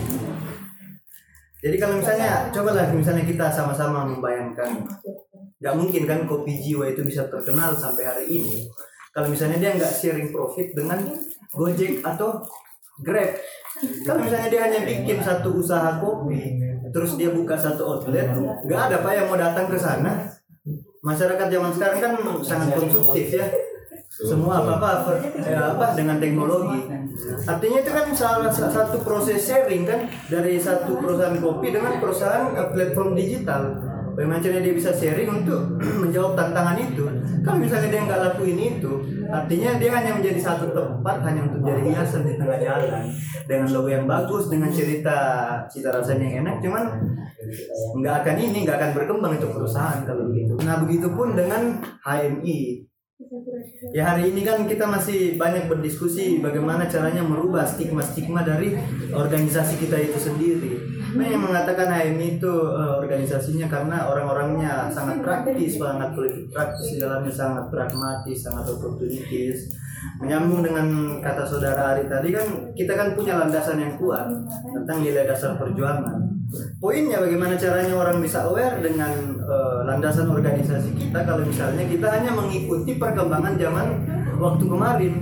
Jadi 1.59 1.75
kalau 1.75 1.99
misalnya 1.99 2.47
cobalah 2.55 2.87
misalnya 2.95 3.27
kita 3.27 3.51
sama-sama 3.51 4.07
membayangkan 4.07 4.79
nggak 5.59 5.75
mungkin 5.75 6.07
kan 6.07 6.23
kopi 6.23 6.55
jiwa 6.55 6.87
itu 6.87 7.03
bisa 7.03 7.27
terkenal 7.27 7.75
sampai 7.75 8.07
hari 8.07 8.25
ini. 8.31 8.63
Kalau 9.11 9.27
misalnya 9.27 9.59
dia 9.59 9.75
nggak 9.75 9.91
sharing 9.91 10.31
profit 10.31 10.71
dengan 10.71 11.03
Gojek 11.49 12.05
atau 12.05 12.45
Grab. 12.99 13.31
Kalau 14.03 14.19
misalnya 14.23 14.49
dia 14.51 14.61
hanya 14.67 14.79
bikin 14.83 15.23
satu 15.23 15.59
usaha 15.59 15.99
kopi 16.03 16.59
terus 16.89 17.15
dia 17.15 17.29
buka 17.29 17.53
satu 17.53 17.81
outlet 17.87 18.29
nggak 18.35 18.81
ada 18.81 18.95
pak 18.99 19.13
yang 19.13 19.27
mau 19.27 19.35
datang 19.35 19.65
ke 19.65 19.77
sana. 19.77 20.25
Masyarakat 20.99 21.47
zaman 21.47 21.71
sekarang 21.71 21.99
kan 21.99 22.11
sangat 22.41 22.75
konsumtif 22.75 23.31
ya. 23.31 23.47
Semua 24.09 24.59
apa 24.59 24.71
apa 24.75 25.15
apa 25.47 25.85
dengan 25.93 26.19
teknologi. 26.19 26.91
Artinya 27.41 27.77
itu 27.79 27.87
kan 27.89 28.05
salah 28.11 28.51
sa- 28.51 28.67
satu 28.67 28.99
proses 28.99 29.39
sharing 29.39 29.87
kan 29.87 29.99
dari 30.27 30.59
satu 30.59 30.99
perusahaan 30.99 31.39
kopi 31.39 31.71
dengan 31.71 31.97
perusahaan 31.97 32.51
eh, 32.51 32.67
platform 32.67 33.15
digital 33.15 33.63
bagaimana 34.19 34.43
caranya 34.43 34.63
dia 34.67 34.75
bisa 34.75 34.91
sharing 34.91 35.31
untuk 35.31 35.79
menjawab 36.03 36.35
tantangan 36.35 36.75
itu? 36.75 37.07
Kalau 37.39 37.55
misalnya 37.55 37.87
dia 37.87 38.01
nggak 38.03 38.21
lakuin 38.27 38.59
itu 38.59 38.93
artinya 39.31 39.79
dia 39.79 39.91
hanya 39.95 40.11
menjadi 40.19 40.39
satu 40.43 40.75
tempat 40.75 41.23
hanya 41.23 41.47
untuk 41.47 41.63
jadi 41.63 41.81
hiasan 41.87 42.27
di 42.27 42.35
tengah 42.35 42.59
jalan. 42.59 43.07
Dengan 43.47 43.67
logo 43.71 43.87
yang 43.87 44.03
bagus 44.03 44.51
dengan 44.51 44.67
cerita 44.75 45.17
cita 45.71 45.95
rasanya 45.95 46.25
yang 46.27 46.35
enak 46.43 46.59
cuman 46.59 46.83
nggak 48.03 48.15
akan 48.27 48.35
ini 48.35 48.67
nggak 48.67 48.75
akan 48.75 48.91
berkembang 48.91 49.33
itu 49.39 49.47
perusahaan 49.47 50.03
kalau 50.03 50.27
begitu. 50.27 50.59
Nah 50.67 50.75
begitupun 50.83 51.39
dengan 51.39 51.79
HMI 52.03 52.89
Ya 53.91 54.15
hari 54.15 54.31
ini 54.31 54.47
kan 54.47 54.63
kita 54.63 54.87
masih 54.87 55.35
banyak 55.35 55.67
berdiskusi 55.67 56.39
bagaimana 56.39 56.87
caranya 56.87 57.19
merubah 57.19 57.67
stigma-stigma 57.67 58.47
dari 58.47 58.79
organisasi 59.11 59.75
kita 59.75 59.99
itu 59.99 60.15
sendiri. 60.15 60.98
Nah 61.09 61.25
yang 61.25 61.41
mengatakan 61.41 61.89
HMI 61.89 62.37
itu 62.37 62.53
eh, 62.69 62.91
organisasinya 63.01 63.65
karena 63.65 63.97
orang-orangnya 64.05 64.93
sangat 64.93 65.25
praktis, 65.25 65.81
sangat 65.81 66.13
politik 66.13 66.53
praktis, 66.53 66.93
di 66.93 66.97
dalamnya 67.01 67.33
sangat 67.33 67.65
pragmatis, 67.73 68.37
sangat 68.45 68.65
opportunities. 68.69 69.73
Menyambung 70.21 70.63
dengan 70.63 71.19
kata 71.19 71.43
saudara 71.43 71.95
Ari 71.95 72.07
tadi 72.07 72.29
kan 72.31 72.45
kita 72.77 72.93
kan 72.93 73.17
punya 73.17 73.41
landasan 73.41 73.81
yang 73.81 73.93
kuat 73.97 74.29
tentang 74.71 75.01
nilai 75.01 75.25
dasar 75.25 75.57
perjuangan. 75.57 76.29
Poinnya 76.81 77.21
bagaimana 77.21 77.53
caranya 77.57 77.93
orang 77.93 78.17
bisa 78.21 78.45
aware 78.45 78.77
dengan 78.77 79.11
eh, 79.41 79.79
landasan 79.89 80.29
organisasi 80.29 80.93
kita 80.93 81.25
kalau 81.25 81.41
misalnya 81.41 81.89
kita 81.89 82.05
hanya 82.05 82.31
mengikuti 82.37 83.01
perkembangan 83.01 83.57
zaman 83.57 83.87
waktu 84.37 84.65
kemarin. 84.65 85.13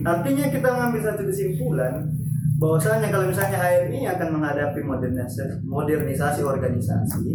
Artinya 0.00 0.46
kita 0.48 0.68
mengambil 0.72 1.00
satu 1.10 1.22
kesimpulan 1.26 2.19
bahwasanya 2.60 3.08
kalau 3.08 3.26
misalnya 3.32 3.56
HMI 3.56 4.04
akan 4.04 4.28
menghadapi 4.36 4.84
modernisasi, 4.84 5.64
modernisasi 5.64 6.44
organisasi 6.44 7.32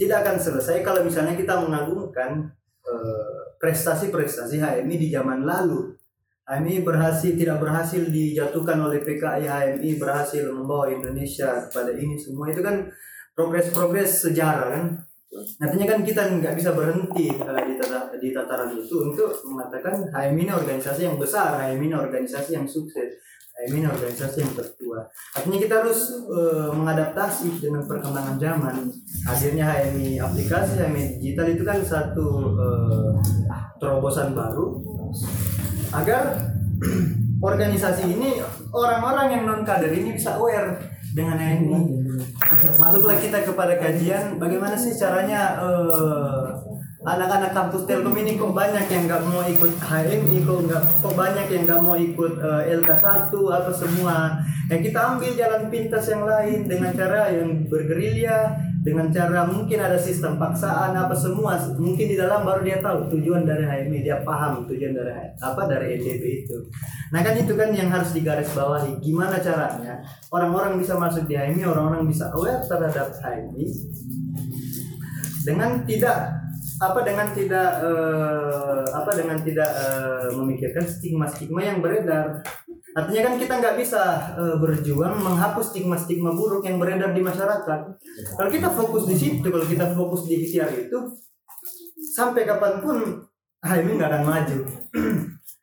tidak 0.00 0.24
akan 0.24 0.36
selesai 0.40 0.80
kalau 0.80 1.04
misalnya 1.04 1.36
kita 1.36 1.56
mengagungkan 1.60 2.48
eh, 2.84 3.40
prestasi-prestasi 3.60 4.60
HMI 4.60 4.96
di 4.96 5.08
zaman 5.12 5.44
lalu. 5.44 5.92
HMI 6.46 6.86
berhasil 6.86 7.34
tidak 7.34 7.58
berhasil 7.58 8.06
dijatuhkan 8.06 8.78
oleh 8.78 9.02
PKI 9.02 9.50
HMI 9.50 9.98
berhasil 9.98 10.46
membawa 10.46 10.86
Indonesia 10.88 11.66
kepada 11.68 11.90
ini 11.92 12.14
semua. 12.14 12.48
Itu 12.48 12.62
kan 12.62 12.86
progres-progres 13.34 14.30
sejarah 14.30 14.68
kan? 14.72 14.84
Artinya 15.60 15.86
kan 15.90 16.00
kita 16.06 16.22
nggak 16.40 16.54
bisa 16.56 16.72
berhenti 16.72 17.28
eh, 17.28 17.64
di, 17.68 17.74
tata- 17.76 18.14
di 18.16 18.30
tataran 18.32 18.72
itu 18.72 18.96
untuk 19.12 19.28
mengatakan 19.44 20.08
HMI 20.08 20.48
ini 20.48 20.52
organisasi 20.52 21.04
yang 21.04 21.18
besar, 21.20 21.60
HMI 21.60 21.92
ini 21.92 21.96
organisasi 21.96 22.56
yang 22.56 22.64
sukses, 22.68 23.16
HMI 23.56 23.80
ini 23.80 23.88
organisasi 23.88 24.44
yang 24.44 24.52
tertua. 24.52 25.00
Artinya 25.32 25.58
kita 25.64 25.74
harus 25.80 26.12
eh, 26.28 26.70
mengadaptasi 26.76 27.56
dengan 27.56 27.88
perkembangan 27.88 28.36
zaman. 28.36 28.76
Hadirnya 29.24 29.64
HMI 29.64 30.20
aplikasi, 30.20 30.76
HMI 30.76 31.16
digital 31.16 31.46
itu 31.48 31.64
kan 31.64 31.78
satu 31.80 32.52
eh, 32.52 33.10
terobosan 33.80 34.36
baru 34.36 34.76
agar 35.96 36.36
organisasi 37.48 38.04
ini 38.12 38.44
orang-orang 38.72 39.40
yang 39.40 39.42
non 39.48 39.62
kader 39.64 39.92
ini 39.92 40.12
bisa 40.12 40.36
aware 40.36 40.76
dengan 41.16 41.40
HMI. 41.40 41.80
Masuklah 42.76 43.16
kita 43.16 43.40
kepada 43.40 43.80
kajian 43.80 44.36
bagaimana 44.36 44.76
sih 44.76 44.92
caranya 45.00 45.56
eh, 45.64 46.55
anak-anak 47.06 47.54
kampus 47.54 47.86
Telkom 47.86 48.18
ini 48.18 48.34
kok 48.34 48.50
banyak 48.50 48.90
yang 48.90 49.06
nggak 49.06 49.22
mau 49.30 49.46
ikut 49.46 49.72
HMI 49.78 50.42
kok 50.42 50.58
nggak 50.66 50.82
kok 50.98 51.14
banyak 51.14 51.46
yang 51.54 51.62
nggak 51.62 51.80
mau 51.80 51.94
ikut 51.94 52.34
eh, 52.42 52.74
LK1 52.82 53.30
apa 53.30 53.70
semua. 53.70 54.16
Yang 54.66 54.90
kita 54.90 54.98
ambil 55.14 55.30
jalan 55.38 55.62
pintas 55.70 56.04
yang 56.10 56.26
lain 56.26 56.66
dengan 56.66 56.90
cara 56.90 57.30
yang 57.30 57.70
bergerilya 57.70 58.58
dengan 58.82 59.06
cara 59.14 59.46
mungkin 59.46 59.78
ada 59.78 59.94
sistem 59.94 60.34
paksaan 60.34 60.98
apa 60.98 61.14
semua. 61.14 61.54
Mungkin 61.78 62.06
di 62.10 62.18
dalam 62.18 62.42
baru 62.42 62.66
dia 62.66 62.82
tahu 62.82 63.06
tujuan 63.14 63.46
dari 63.46 63.62
HMI 63.62 64.02
dia 64.02 64.26
paham 64.26 64.66
tujuan 64.66 64.90
dari 64.90 65.14
apa 65.38 65.62
dari 65.70 66.02
NDP 66.02 66.22
itu. 66.42 66.58
Nah 67.14 67.22
kan 67.22 67.38
itu 67.38 67.54
kan 67.54 67.70
yang 67.70 67.86
harus 67.86 68.10
digarisbawahi. 68.18 68.98
Gimana 68.98 69.38
caranya 69.38 70.02
orang-orang 70.34 70.74
bisa 70.82 70.98
masuk 70.98 71.30
di 71.30 71.38
HMI 71.38 71.62
orang-orang 71.62 72.02
bisa 72.10 72.34
aware 72.34 72.66
terhadap 72.66 73.14
HMI 73.22 73.66
dengan 75.46 75.86
tidak 75.86 76.45
apa 76.76 77.00
dengan 77.04 77.32
tidak 77.32 77.70
eh, 77.80 78.84
apa 78.92 79.10
dengan 79.16 79.38
tidak 79.40 79.70
eh, 79.70 80.28
memikirkan 80.36 80.84
stigma-stigma 80.84 81.60
yang 81.64 81.78
beredar? 81.80 82.44
Artinya 82.96 83.22
kan 83.28 83.34
kita 83.36 83.52
nggak 83.60 83.76
bisa 83.80 84.02
eh, 84.36 84.56
berjuang 84.60 85.20
menghapus 85.20 85.72
stigma-stigma 85.72 86.36
buruk 86.36 86.64
yang 86.68 86.76
beredar 86.76 87.16
di 87.16 87.24
masyarakat. 87.24 87.80
Kalau 88.36 88.50
kita 88.52 88.68
fokus 88.72 89.08
di 89.08 89.16
situ 89.16 89.46
kalau 89.48 89.64
kita 89.64 89.96
fokus 89.96 90.28
di 90.28 90.44
ikhtiar 90.44 90.72
itu 90.76 91.16
sampai 92.16 92.44
kapan 92.44 92.80
pun 92.84 92.96
HMI 93.64 93.92
nggak 93.96 94.10
akan 94.12 94.24
maju. 94.24 94.58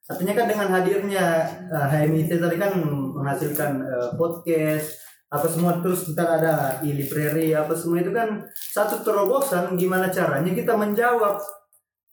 Artinya 0.03 0.33
kan 0.35 0.45
dengan 0.49 0.67
hadirnya 0.73 1.25
eh, 1.69 1.87
HMI 1.93 2.25
itu 2.25 2.35
tadi 2.41 2.57
kan 2.57 2.73
menghasilkan 3.13 3.71
eh, 3.81 4.09
podcast 4.17 5.12
apa 5.33 5.49
semua 5.49 5.81
terus 5.81 6.13
ntar 6.13 6.37
ada 6.37 6.77
e-library 6.85 7.57
apa 7.57 7.73
semua 7.73 8.05
itu 8.05 8.13
kan 8.13 8.45
satu 8.53 9.01
terobosan 9.01 9.73
gimana 9.73 10.13
caranya 10.13 10.53
kita 10.53 10.77
menjawab 10.77 11.41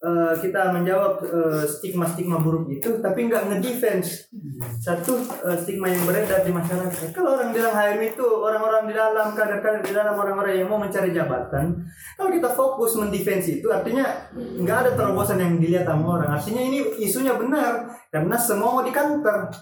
eh, 0.00 0.34
kita 0.40 0.72
menjawab 0.72 1.20
eh, 1.28 1.64
stigma-stigma 1.68 2.40
buruk 2.40 2.72
itu 2.72 2.96
tapi 3.04 3.28
nggak 3.28 3.52
ngedefense. 3.52 4.32
Satu 4.80 5.20
eh, 5.44 5.56
stigma 5.60 5.92
yang 5.92 6.08
beredar 6.08 6.40
di 6.40 6.48
masyarakat. 6.48 7.12
Kalau 7.12 7.36
orang 7.36 7.52
bilang 7.52 7.76
HM 7.76 8.00
itu 8.00 8.24
orang-orang 8.24 8.88
di 8.88 8.94
dalam 8.96 9.36
kader-kader 9.36 9.84
di 9.84 9.92
dalam 9.92 10.16
orang-orang 10.16 10.56
yang 10.56 10.72
mau 10.72 10.80
mencari 10.80 11.12
jabatan 11.12 11.76
kalau 12.16 12.32
kita 12.32 12.48
fokus 12.48 12.96
mendefense 12.96 13.60
itu 13.60 13.68
artinya 13.68 14.32
nggak 14.32 14.76
ada 14.88 14.90
terobosan 14.96 15.44
yang 15.44 15.60
dilihat 15.60 15.84
sama 15.84 16.16
orang. 16.16 16.40
Artinya 16.40 16.64
ini 16.64 16.96
isunya 16.96 17.36
benar 17.36 17.84
karena 18.08 18.40
semua 18.40 18.80
mau 18.80 18.84
di 18.84 18.96
counter 18.96 19.52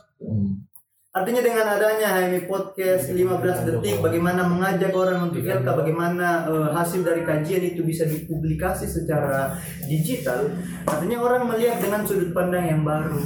Artinya 1.08 1.40
dengan 1.40 1.64
adanya 1.64 2.20
HMI 2.20 2.44
Podcast 2.44 3.08
15 3.16 3.64
detik 3.64 4.04
bagaimana 4.04 4.44
mengajak 4.44 4.92
orang 4.92 5.32
untuk 5.32 5.40
LK 5.40 5.64
bagaimana 5.64 6.44
eh, 6.44 6.68
hasil 6.68 7.00
dari 7.00 7.24
kajian 7.24 7.64
itu 7.64 7.80
bisa 7.80 8.04
dipublikasi 8.04 8.84
secara 8.84 9.56
digital 9.88 10.52
artinya 10.84 11.16
orang 11.24 11.48
melihat 11.48 11.80
dengan 11.80 12.04
sudut 12.04 12.36
pandang 12.36 12.60
yang 12.60 12.84
baru. 12.84 13.16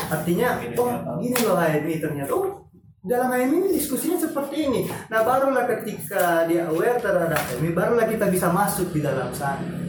Artinya 0.00 0.56
oh 0.80 1.20
gini 1.20 1.38
loh 1.44 1.60
HMI 1.60 1.94
ternyata. 2.00 2.32
Oh 2.32 2.72
dalam 3.04 3.28
HMI 3.28 3.52
ini 3.52 3.68
diskusinya 3.76 4.16
seperti 4.16 4.56
ini. 4.64 4.80
Nah 5.12 5.20
barulah 5.28 5.68
ketika 5.68 6.48
dia 6.48 6.72
aware 6.72 6.96
terhadap 7.04 7.36
HMI 7.52 7.76
barulah 7.76 8.08
kita 8.08 8.32
bisa 8.32 8.48
masuk 8.48 8.96
di 8.96 9.04
dalam 9.04 9.28
sana 9.28 9.83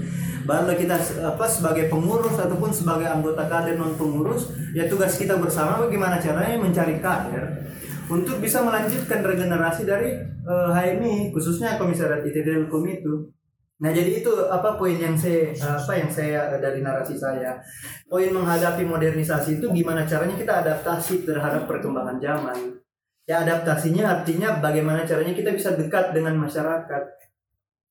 barulah 0.45 0.77
kita 0.77 0.95
apa 1.25 1.45
sebagai 1.49 1.89
pengurus 1.89 2.37
ataupun 2.37 2.69
sebagai 2.69 3.09
anggota 3.09 3.49
kader 3.49 3.75
non 3.75 3.97
pengurus 3.97 4.53
ya 4.77 4.85
tugas 4.85 5.17
kita 5.17 5.41
bersama 5.41 5.81
bagaimana 5.81 6.21
caranya 6.21 6.61
mencari 6.61 7.01
kader 7.01 7.65
untuk 8.05 8.37
bisa 8.37 8.61
melanjutkan 8.61 9.25
regenerasi 9.25 9.83
dari 9.89 10.13
eh, 10.21 10.69
HMI 10.69 11.33
khususnya 11.33 11.81
komisariat 11.81 12.21
IT 12.21 12.45
Telkom 12.45 12.85
itu. 12.85 13.33
Nah 13.75 13.91
jadi 13.91 14.23
itu 14.23 14.31
apa 14.47 14.79
poin 14.79 14.95
yang 14.95 15.19
saya 15.19 15.51
apa 15.59 15.93
yang 15.99 16.07
saya 16.07 16.47
dari 16.61 16.79
narasi 16.79 17.17
saya. 17.17 17.59
Poin 18.07 18.31
menghadapi 18.31 18.87
modernisasi 18.87 19.59
itu 19.59 19.67
gimana 19.73 20.07
caranya 20.07 20.37
kita 20.37 20.63
adaptasi 20.63 21.27
terhadap 21.27 21.67
perkembangan 21.67 22.21
zaman. 22.21 22.79
Ya 23.25 23.41
adaptasinya 23.41 24.21
artinya 24.21 24.61
bagaimana 24.61 25.01
caranya 25.03 25.33
kita 25.33 25.51
bisa 25.51 25.73
dekat 25.73 26.13
dengan 26.13 26.37
masyarakat 26.37 27.03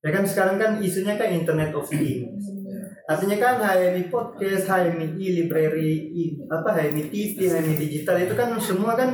ya 0.05 0.11
kan 0.13 0.25
sekarang 0.29 0.57
kan 0.61 0.71
isunya 0.85 1.17
kan 1.17 1.33
internet 1.33 1.73
of 1.73 1.89
things. 1.89 2.45
Artinya 3.05 3.37
kan 3.41 3.57
HMI 3.61 4.13
podcast 4.13 4.69
HMI 4.69 5.27
library 5.41 6.05
apa 6.49 6.73
HMI 6.77 7.09
TV 7.09 7.37
HMI 7.49 7.75
digital 7.77 8.17
itu 8.21 8.35
kan 8.37 8.53
semua 8.61 8.93
kan 8.97 9.11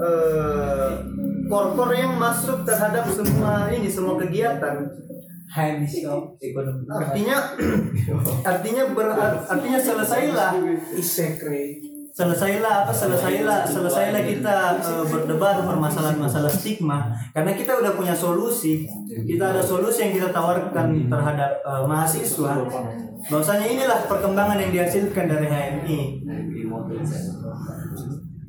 eh 0.00 0.92
core-core 1.50 1.98
yang 1.98 2.14
masuk 2.14 2.62
terhadap 2.62 3.10
semua 3.10 3.72
ini 3.72 3.88
semua 3.88 4.14
kegiatan. 4.20 4.86
HMI 5.50 5.82
Shop 5.82 6.38
ekonomi. 6.38 6.86
artinya 6.86 7.42
artinya 8.54 8.82
ber, 8.94 9.10
artinya 9.50 9.82
selesailah 9.82 10.54
selesailah 12.10 12.84
apa 12.84 12.92
selesailah 12.92 13.66
selesailah 13.66 14.22
kita 14.26 14.54
eh, 14.82 15.04
berdebat 15.06 15.62
permasalahan 15.62 16.18
masalah 16.18 16.50
stigma. 16.50 17.14
Karena 17.30 17.54
kita 17.54 17.78
udah 17.78 17.92
punya 17.94 18.14
solusi. 18.14 18.86
Kita 19.06 19.54
ada 19.54 19.62
solusi 19.62 20.06
yang 20.06 20.12
kita 20.18 20.28
tawarkan 20.34 21.06
terhadap 21.06 21.50
eh, 21.62 21.84
mahasiswa. 21.86 22.52
Bahwasanya 23.30 23.66
inilah 23.68 23.98
perkembangan 24.10 24.58
yang 24.58 24.72
dihasilkan 24.72 25.28
dari 25.28 25.46
HMI 25.46 25.98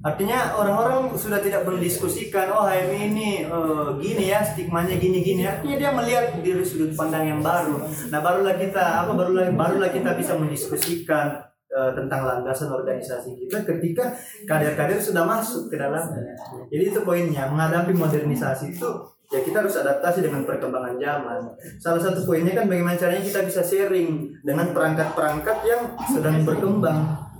Artinya 0.01 0.57
orang-orang 0.57 1.14
sudah 1.14 1.38
tidak 1.45 1.62
mendiskusikan 1.62 2.49
oh 2.49 2.66
HMI 2.66 3.14
ini 3.14 3.30
eh, 3.45 3.89
gini 4.01 4.34
ya 4.34 4.41
stigmanya 4.41 4.97
gini-gini. 4.97 5.45
Artinya 5.45 5.78
dia 5.78 5.91
melihat 5.93 6.26
dari 6.41 6.66
sudut 6.66 6.97
pandang 6.97 7.30
yang 7.30 7.41
baru. 7.45 7.86
Nah 8.09 8.20
barulah 8.26 8.57
kita 8.57 9.05
apa 9.05 9.14
barulah 9.14 9.53
barulah 9.53 9.93
kita 9.93 10.18
bisa 10.18 10.34
mendiskusikan 10.34 11.51
eh, 11.72 11.91
tentang 11.95 12.22
landasan 12.28 12.69
organisasi 12.69 13.36
kita 13.39 13.63
ketika 13.63 14.11
kader-kader 14.43 14.99
sudah 14.99 15.24
masuk 15.24 15.72
ke 15.72 15.76
dalamnya. 15.80 16.36
Jadi 16.67 16.84
itu 16.91 16.99
poinnya 17.01 17.47
menghadapi 17.47 17.95
modernisasi 17.95 18.76
itu 18.76 18.91
ya 19.32 19.39
kita 19.39 19.63
harus 19.63 19.80
adaptasi 19.80 20.28
dengan 20.28 20.43
perkembangan 20.43 20.99
zaman. 20.99 21.39
Salah 21.80 22.03
satu 22.03 22.28
poinnya 22.28 22.51
kan 22.51 22.67
bagaimana 22.67 22.99
caranya 22.99 23.24
kita 23.24 23.47
bisa 23.47 23.63
sharing 23.63 24.28
dengan 24.43 24.76
perangkat-perangkat 24.76 25.57
yang 25.63 25.82
sedang 26.11 26.43
berkembang 26.43 27.32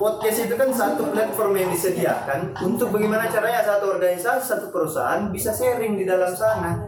podcast 0.00 0.48
itu 0.48 0.54
kan 0.56 0.72
satu 0.72 1.12
platform 1.12 1.52
yang 1.52 1.68
disediakan 1.68 2.56
untuk 2.64 2.88
bagaimana 2.88 3.28
caranya 3.28 3.60
satu 3.60 4.00
organisasi, 4.00 4.44
satu 4.48 4.66
perusahaan 4.72 5.28
bisa 5.28 5.52
sharing 5.52 6.00
di 6.00 6.08
dalam 6.08 6.32
sana. 6.32 6.80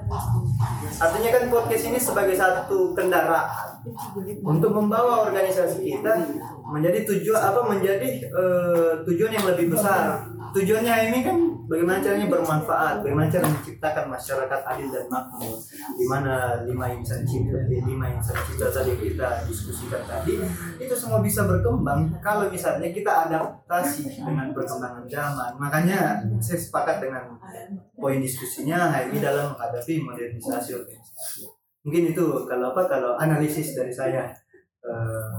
Artinya 1.02 1.30
kan 1.34 1.42
podcast 1.50 1.84
ini 1.90 1.98
sebagai 1.98 2.38
satu 2.38 2.94
kendaraan 2.94 3.82
untuk 4.46 4.70
membawa 4.70 5.26
organisasi 5.26 5.82
kita 5.82 6.14
menjadi 6.70 7.02
tujuan 7.02 7.42
apa 7.42 7.60
menjadi 7.66 8.08
eh, 8.22 8.92
tujuan 9.02 9.34
yang 9.34 9.46
lebih 9.50 9.74
besar. 9.74 10.22
Tujuannya 10.52 10.94
ini 11.08 11.18
kan 11.24 11.36
bagaimana 11.64 12.04
caranya 12.04 12.28
bermanfaat, 12.28 13.00
bagaimana 13.00 13.32
cara 13.32 13.48
menciptakan 13.48 14.06
masyarakat 14.12 14.60
adil 14.68 14.88
dan 14.92 15.06
makmur. 15.08 15.56
Di 15.96 16.04
mana 16.04 16.60
lima 16.68 16.92
insan 16.92 17.24
cipta, 17.24 17.56
lima 17.64 18.12
insan 18.12 18.36
cipta 18.44 18.68
tadi 18.68 18.92
kita 19.00 19.48
diskusikan 19.48 20.04
tadi 20.04 20.36
itu 20.76 20.94
semua 20.94 21.24
bisa 21.24 21.48
berkembang 21.48 22.12
kalau 22.20 22.52
misalnya 22.52 22.92
kita 22.92 23.28
adaptasi 23.28 24.12
dengan 24.20 24.52
perkembangan 24.52 25.08
zaman. 25.08 25.50
Makanya 25.56 26.20
saya 26.44 26.60
sepakat 26.60 27.00
dengan 27.00 27.32
poin 27.96 28.20
diskusinya 28.20 28.92
ini 29.08 29.16
dalam 29.16 29.56
menghadapi 29.56 30.04
modernisasi 30.04 30.76
organisasi. 30.76 31.48
Mungkin 31.82 32.12
itu 32.12 32.24
kalau 32.44 32.76
apa 32.76 32.86
kalau 32.86 33.16
analisis 33.16 33.72
dari 33.72 33.90
saya 33.90 34.28
eh, 34.84 35.32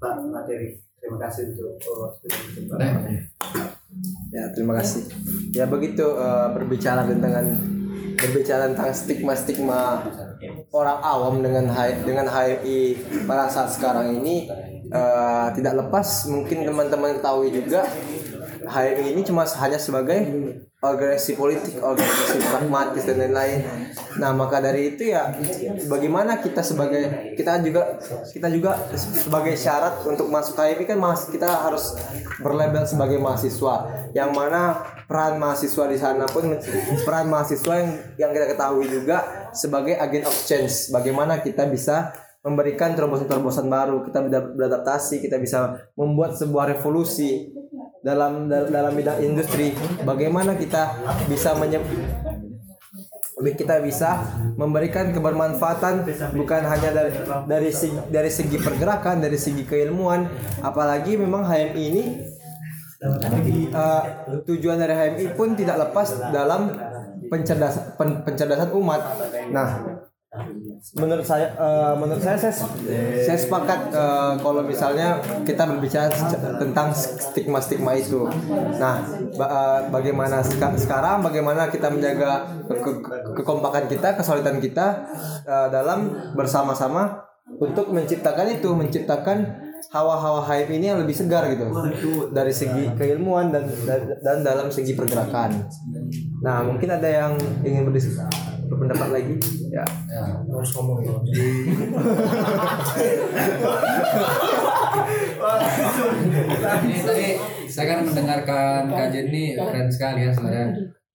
Pak 0.00 0.16
materi. 0.32 0.89
Terima 1.00 1.18
kasih 1.18 1.42
untuk 1.50 1.96
waktu 1.96 2.24
dan 2.28 2.40
kesempatannya. 2.44 3.20
Ya, 4.30 4.44
terima 4.54 4.78
kasih. 4.78 5.02
Ya 5.50 5.64
begitu 5.66 6.04
eh, 6.04 6.48
berbicara 6.54 7.08
tentang 7.08 7.56
berbicara 8.14 8.68
tentang 8.70 8.92
stigma-stigma 8.92 10.04
orang 10.70 10.98
awam 11.00 11.40
dengan 11.40 11.66
H- 11.72 12.04
dengan 12.04 12.28
HMI 12.28 12.80
pada 13.24 13.48
saat 13.48 13.72
sekarang 13.72 14.20
ini 14.20 14.46
eh, 14.86 15.46
tidak 15.56 15.74
lepas 15.80 16.28
mungkin 16.28 16.68
teman-teman 16.68 17.16
ketahui 17.18 17.48
juga 17.50 17.88
HMI 18.70 19.18
ini 19.18 19.22
cuma 19.26 19.42
hanya 19.42 19.76
sebagai 19.76 20.22
organisasi 20.80 21.36
politik, 21.36 21.76
organisasi 21.82 22.38
pragmatis 22.40 23.04
dan 23.04 23.20
lain-lain. 23.20 23.60
Nah, 24.16 24.32
maka 24.32 24.64
dari 24.64 24.94
itu 24.96 25.12
ya 25.12 25.28
bagaimana 25.90 26.40
kita 26.40 26.64
sebagai 26.64 27.34
kita 27.36 27.60
juga 27.60 28.00
kita 28.32 28.48
juga 28.48 28.88
sebagai 28.96 29.58
syarat 29.58 30.06
untuk 30.06 30.30
masuk 30.32 30.56
HMI 30.56 30.86
kan 30.88 30.98
mas 31.02 31.28
kita 31.28 31.68
harus 31.68 31.98
berlabel 32.40 32.86
sebagai 32.88 33.20
mahasiswa. 33.20 34.08
Yang 34.16 34.30
mana 34.32 34.80
peran 35.04 35.36
mahasiswa 35.36 35.84
di 35.90 35.98
sana 35.98 36.24
pun 36.30 36.54
peran 37.04 37.28
mahasiswa 37.28 37.74
yang 37.76 37.90
yang 38.16 38.30
kita 38.30 38.56
ketahui 38.56 38.86
juga 38.88 39.50
sebagai 39.52 39.98
agent 39.98 40.24
of 40.24 40.36
change. 40.46 40.88
Bagaimana 40.94 41.42
kita 41.42 41.68
bisa 41.68 42.14
memberikan 42.40 42.96
terobosan-terobosan 42.96 43.68
baru, 43.68 44.00
kita 44.00 44.24
ber- 44.24 44.56
beradaptasi, 44.56 45.20
kita 45.20 45.36
bisa 45.36 45.76
membuat 45.92 46.40
sebuah 46.40 46.72
revolusi 46.72 47.52
dalam 48.00 48.46
dal- 48.46 48.68
dalam 48.68 48.92
bidang 48.92 49.20
industri. 49.20 49.72
Bagaimana 50.00 50.56
kita 50.56 50.96
bisa 51.26 51.52
menye- 51.54 51.84
kita 53.40 53.80
bisa 53.80 54.20
memberikan 54.54 55.16
kebermanfaatan 55.16 56.04
bukan 56.34 56.62
hanya 56.62 56.90
dari 56.92 57.12
dari 57.46 57.70
segi, 57.72 57.96
dari 58.08 58.28
segi 58.28 58.56
pergerakan, 58.56 59.16
dari 59.18 59.36
segi 59.36 59.64
keilmuan, 59.64 60.28
apalagi 60.60 61.16
memang 61.16 61.44
HMI 61.44 61.82
ini 61.88 62.04
eh, 63.72 64.02
tujuan 64.44 64.76
dari 64.76 64.92
HMI 64.92 65.24
pun 65.32 65.56
tidak 65.56 65.88
lepas 65.88 66.20
dalam 66.28 66.68
pencerdasan 67.26 67.96
pen- 67.96 68.20
pencerdasan 68.20 68.68
umat. 68.76 69.00
Nah, 69.48 69.68
menurut 70.96 71.22
saya 71.22 71.52
eh, 71.52 71.92
menurut 71.92 72.18
saya 72.18 72.40
saya, 72.40 72.54
saya 73.20 73.38
sepakat 73.38 73.92
eh, 73.92 74.32
kalau 74.40 74.64
misalnya 74.64 75.18
kita 75.44 75.68
berbicara 75.68 76.08
tentang 76.56 76.88
stigma-stigma 76.96 77.92
itu. 77.94 78.24
Nah, 78.80 79.04
ba- 79.36 79.50
eh, 79.50 79.80
bagaimana 79.92 80.40
seka- 80.40 80.72
sekarang 80.74 81.20
bagaimana 81.20 81.68
kita 81.68 81.92
menjaga 81.92 82.48
ke- 82.64 83.00
ke- 83.04 83.22
kekompakan 83.36 83.92
kita, 83.92 84.16
kesulitan 84.16 84.56
kita 84.56 85.04
eh, 85.44 85.68
dalam 85.68 86.16
bersama-sama 86.32 87.28
untuk 87.60 87.92
menciptakan 87.92 88.48
itu, 88.48 88.72
menciptakan 88.72 89.68
hawa-hawa 89.90 90.44
hype 90.46 90.70
ini 90.70 90.92
yang 90.92 91.02
lebih 91.02 91.16
segar 91.16 91.50
gitu 91.50 91.66
dari 92.30 92.54
segi 92.54 92.94
keilmuan 92.94 93.50
dan, 93.50 93.66
dan 94.22 94.36
dalam 94.40 94.70
segi 94.70 94.94
pergerakan. 94.94 95.66
Nah, 96.40 96.62
mungkin 96.62 96.88
ada 96.88 97.08
yang 97.10 97.32
ingin 97.60 97.84
berdiskusi 97.84 98.22
berpendapat 98.70 99.08
lagi 99.10 99.34
ya 99.68 99.84
Ini 106.80 106.98
tadi 107.02 107.26
saya 107.66 107.86
kan 107.96 108.00
mendengarkan 108.06 108.80
kajian 108.86 109.26
ini 109.34 109.58
keren 109.58 109.88
sekali 109.90 110.26
ya 110.26 110.30
sebenarnya. 110.30 110.70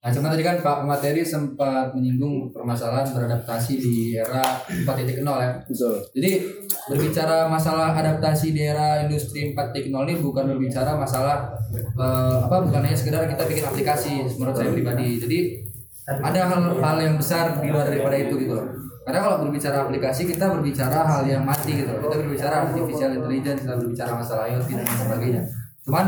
Nah, 0.06 0.14
cuma 0.14 0.30
tadi 0.30 0.46
kan 0.46 0.62
Pak 0.62 0.86
Materi 0.86 1.26
sempat 1.26 1.90
menyinggung 1.98 2.54
permasalahan 2.54 3.10
beradaptasi 3.10 3.82
di 3.82 4.14
era 4.14 4.62
4.0 4.70 5.18
ya. 5.18 5.52
Betul. 5.66 5.98
Jadi 6.14 6.46
berbicara 6.94 7.50
masalah 7.50 7.90
adaptasi 7.90 8.54
di 8.54 8.70
era 8.70 9.02
industri 9.02 9.58
4.0 9.58 9.90
ini 9.90 10.22
bukan 10.22 10.46
berbicara 10.46 10.94
masalah 10.94 11.50
eh, 11.74 12.38
apa 12.38 12.62
bukan 12.62 12.86
hanya 12.86 12.94
sekedar 12.94 13.26
kita 13.26 13.50
bikin 13.50 13.66
aplikasi 13.66 14.14
menurut 14.38 14.54
saya 14.54 14.70
pribadi. 14.70 15.18
Jadi 15.18 15.65
ada 16.06 16.42
hal-hal 16.46 16.98
yang 17.02 17.16
besar 17.18 17.58
di 17.58 17.74
luar 17.74 17.90
daripada 17.90 18.18
itu 18.18 18.38
gitu. 18.38 18.58
Karena 19.06 19.20
kalau 19.22 19.38
berbicara 19.46 19.86
aplikasi 19.86 20.26
kita 20.26 20.50
berbicara 20.50 21.06
hal 21.06 21.22
yang 21.26 21.46
mati 21.46 21.82
gitu. 21.82 21.94
Kita 21.94 22.16
berbicara 22.18 22.56
artificial 22.70 23.12
intelligence, 23.14 23.62
kita 23.62 23.76
berbicara 23.78 24.12
masalah 24.18 24.44
IoT 24.50 24.70
dan 24.70 24.86
sebagainya. 24.86 25.42
Cuman 25.86 26.06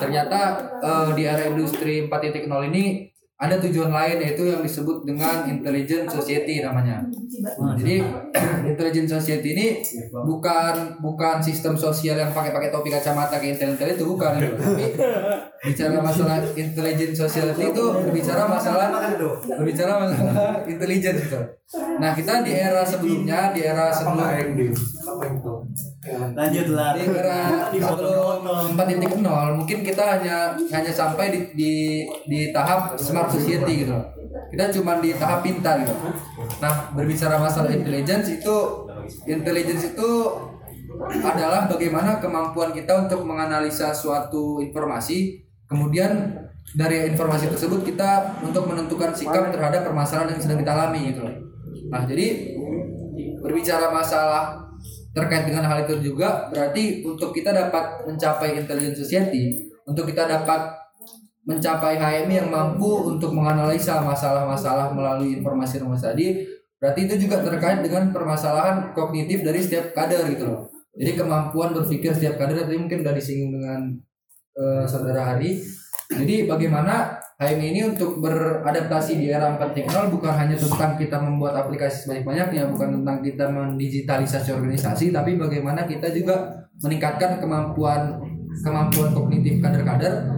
ternyata 0.00 0.40
eh, 0.80 1.08
di 1.12 1.22
era 1.28 1.44
industri 1.44 2.08
4.0 2.08 2.48
ini 2.72 3.12
ada 3.38 3.54
tujuan 3.62 3.94
lain 3.94 4.18
yaitu 4.18 4.50
yang 4.50 4.66
disebut 4.66 5.06
dengan 5.06 5.46
intelligent 5.46 6.10
society 6.10 6.58
namanya. 6.58 7.06
Nah, 7.62 7.78
jadi 7.78 8.02
intelligent 8.74 9.06
society 9.06 9.54
ini 9.54 9.66
bukan 10.10 10.98
bukan 10.98 11.38
sistem 11.38 11.78
sosial 11.78 12.18
yang 12.18 12.34
pakai 12.34 12.50
pakai 12.50 12.74
topi 12.74 12.90
kacamata 12.90 13.38
kayak 13.38 13.54
intel 13.54 13.78
intel 13.78 13.94
itu 13.94 14.04
bukan. 14.10 14.42
Tapi 14.42 14.90
bicara 15.62 16.02
masalah 16.02 16.42
intelligent 16.58 17.14
society 17.14 17.70
itu 17.70 17.84
berbicara 18.02 18.50
masalah 18.50 18.90
berbicara 19.46 19.92
masalah 20.02 20.34
intelligence 20.66 21.30
gitu. 21.30 21.38
Nah 22.02 22.10
kita 22.18 22.42
di 22.42 22.58
era 22.58 22.82
sebelumnya 22.82 23.54
di 23.54 23.62
era 23.62 23.94
sebelum 23.94 24.18
Lanjutlah. 26.08 26.96
di 26.96 27.04
era 27.04 27.68
sebelum 27.74 28.46
4.0 28.78 29.58
mungkin 29.58 29.78
kita 29.84 30.04
hanya 30.18 30.54
hanya 30.72 30.92
sampai 30.92 31.34
di 31.34 31.40
di, 31.52 31.72
di 32.24 32.40
tahap 32.54 32.96
smart 32.96 33.28
society 33.28 33.84
gitu. 33.84 33.96
Kita 34.48 34.72
cuma 34.72 35.02
di 35.02 35.12
tahap 35.18 35.44
pintar 35.44 35.82
gitu. 35.84 35.92
Nah 36.62 36.94
berbicara 36.94 37.36
masalah 37.36 37.68
intelligence 37.74 38.40
itu 38.40 38.56
intelligence 39.28 39.92
itu 39.92 40.10
adalah 41.22 41.68
bagaimana 41.68 42.18
kemampuan 42.18 42.72
kita 42.72 43.06
untuk 43.08 43.26
menganalisa 43.26 43.92
suatu 43.92 44.62
informasi. 44.64 45.44
Kemudian 45.68 46.32
dari 46.72 47.12
informasi 47.12 47.52
tersebut 47.52 47.84
kita 47.84 48.40
untuk 48.40 48.64
menentukan 48.64 49.12
sikap 49.12 49.52
terhadap 49.52 49.84
permasalahan 49.84 50.36
yang 50.36 50.40
sedang 50.40 50.60
kita 50.64 50.72
alami 50.72 51.12
gitu. 51.12 51.24
Nah 51.92 52.04
jadi 52.08 52.56
berbicara 53.40 53.92
masalah 53.92 54.67
terkait 55.18 55.50
dengan 55.50 55.66
hal 55.66 55.82
itu 55.82 56.14
juga 56.14 56.46
berarti 56.54 57.02
untuk 57.02 57.34
kita 57.34 57.50
dapat 57.50 58.06
mencapai 58.06 58.54
intelligent 58.54 58.94
society 58.94 59.66
untuk 59.82 60.06
kita 60.06 60.30
dapat 60.30 60.78
mencapai 61.42 61.98
HMI 61.98 62.46
yang 62.46 62.50
mampu 62.54 63.10
untuk 63.10 63.34
menganalisa 63.34 63.98
masalah-masalah 64.06 64.94
melalui 64.94 65.42
informasi-informasi 65.42 66.04
tadi 66.14 66.26
berarti 66.78 67.10
itu 67.10 67.26
juga 67.26 67.42
terkait 67.42 67.82
dengan 67.82 68.14
permasalahan 68.14 68.94
kognitif 68.94 69.42
dari 69.42 69.58
setiap 69.58 69.90
kader 69.98 70.30
gitu 70.30 70.46
loh. 70.46 70.70
Jadi 70.94 71.18
kemampuan 71.18 71.74
berpikir 71.74 72.14
setiap 72.14 72.38
kader 72.38 72.62
tadi 72.62 72.78
mungkin 72.78 73.02
udah 73.02 73.14
disinggung 73.16 73.58
dengan 73.58 73.80
eh, 74.54 74.84
saudara 74.86 75.34
Hari 75.34 75.58
jadi 76.08 76.48
bagaimana 76.48 77.17
HMI 77.38 77.70
ini 77.70 77.86
untuk 77.86 78.18
beradaptasi 78.18 79.14
di 79.14 79.30
era 79.30 79.54
4.0 79.54 80.10
bukan 80.10 80.32
hanya 80.34 80.58
tentang 80.58 80.98
kita 80.98 81.22
membuat 81.22 81.54
aplikasi 81.54 82.02
sebanyak-banyaknya, 82.02 82.66
bukan 82.66 82.98
tentang 82.98 83.22
kita 83.22 83.46
mendigitalisasi 83.46 84.58
organisasi, 84.58 85.14
tapi 85.14 85.38
bagaimana 85.38 85.86
kita 85.86 86.10
juga 86.10 86.66
meningkatkan 86.82 87.38
kemampuan 87.38 88.18
kemampuan 88.58 89.14
kognitif 89.14 89.62
kader-kader 89.62 90.34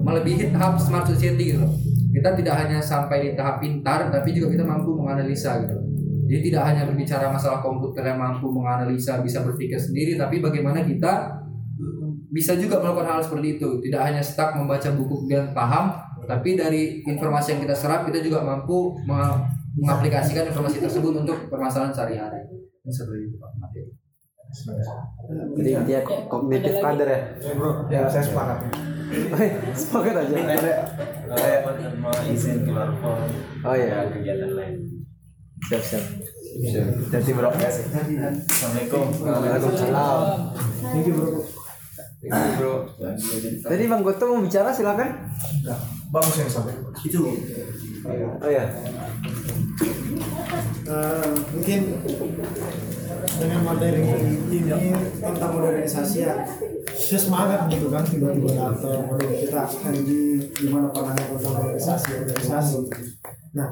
melebihi 0.00 0.48
tahap 0.56 0.80
smart 0.80 1.04
society 1.04 1.52
gitu. 1.52 1.68
Kita 2.16 2.32
tidak 2.32 2.54
hanya 2.64 2.80
sampai 2.80 3.20
di 3.20 3.30
tahap 3.36 3.60
pintar, 3.60 4.08
tapi 4.08 4.32
juga 4.32 4.56
kita 4.56 4.64
mampu 4.64 4.96
menganalisa 4.96 5.60
gitu. 5.68 5.76
Jadi 6.32 6.48
tidak 6.48 6.64
hanya 6.64 6.88
berbicara 6.88 7.28
masalah 7.28 7.60
komputer 7.60 8.08
yang 8.08 8.16
mampu 8.16 8.48
menganalisa, 8.48 9.20
bisa 9.20 9.44
berpikir 9.44 9.76
sendiri, 9.76 10.16
tapi 10.16 10.40
bagaimana 10.40 10.80
kita 10.80 11.44
bisa 12.30 12.54
juga 12.54 12.78
melakukan 12.78 13.06
hal 13.06 13.20
seperti 13.20 13.58
itu 13.58 13.68
tidak 13.82 14.00
hanya 14.06 14.22
stuck 14.22 14.54
membaca 14.54 14.86
buku 14.94 15.26
dan 15.26 15.50
paham 15.50 15.90
tapi 16.24 16.54
dari 16.54 17.02
informasi 17.02 17.58
yang 17.58 17.60
kita 17.66 17.74
serap 17.74 18.06
kita 18.06 18.22
juga 18.22 18.40
mampu 18.40 18.94
me- 19.02 19.42
mengaplikasikan 19.76 20.46
informasi 20.46 20.78
tersebut 20.78 21.14
untuk 21.16 21.50
permasalahan 21.50 21.90
sehari-hari 21.90 22.42
seperti 22.86 23.30
itu 23.30 23.36
Pak 23.38 23.50
Materi. 23.56 23.86
Jadi 25.54 25.70
intinya 25.70 26.00
kognitif 26.26 26.82
kader 26.82 27.06
ya. 27.06 27.20
Ya 27.86 28.00
saya 28.10 28.24
sepakat. 28.26 28.58
Sepakat 29.78 30.14
aja. 30.26 30.34
izin 32.26 32.66
keluar 32.66 32.90
pon 32.98 33.30
Oh 33.62 33.74
iya. 33.74 34.10
kegiatan 34.10 34.50
lain 34.58 34.74
Siap 35.70 35.82
siap. 35.82 36.04
Jadi 37.10 37.30
bro. 37.30 37.50
assalamualaikum 37.52 39.06
Waalaikumsalam. 39.22 40.22
Thank 40.82 41.06
you 41.06 41.14
bro. 41.14 41.59
Bro. 42.20 42.72
Tadi 43.64 43.84
Bang 43.88 44.04
Goto 44.04 44.24
mau 44.28 44.44
bicara 44.44 44.68
silakan. 44.68 45.08
Bagus 46.12 46.34
yang 46.36 46.48
disampaikan. 46.52 46.92
Itu 47.00 47.20
Oh 48.40 48.48
ya. 48.48 48.64
eh, 50.88 51.30
mungkin 51.52 51.80
dengan 53.36 53.60
materi 53.62 54.00
ini 54.00 54.58
tentang 55.20 55.50
modernisasi 55.52 56.24
ya 56.24 56.32
saya 56.90 57.20
semangat 57.20 57.68
gitu 57.68 57.92
kan 57.92 58.00
tiba-tiba 58.00 58.48
datang 58.56 59.04
waduh 59.04 59.28
kita 59.28 59.68
hari 59.84 60.00
ini 60.00 60.48
gimana 60.56 60.88
pandangan 60.88 61.36
tentang 61.36 61.54
modernisasi 61.60 62.08
organisasi 62.24 62.76
nah 63.52 63.68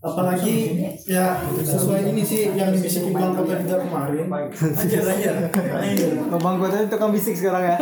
apalagi 0.00 0.80
ya 1.04 1.44
sesuai 1.60 2.08
ini 2.08 2.24
sih 2.24 2.56
yang 2.56 2.72
dibisikin 2.72 3.12
Bang 3.12 3.36
Kota 3.36 3.60
juga 3.60 3.84
kemarin 3.84 4.32
aja 4.56 4.98
aja 5.12 5.32
Bang 6.40 6.56
Goto 6.56 6.76
itu 6.80 6.88
tukang 6.88 7.12
bisik 7.12 7.36
sekarang 7.36 7.68
ya. 7.68 7.76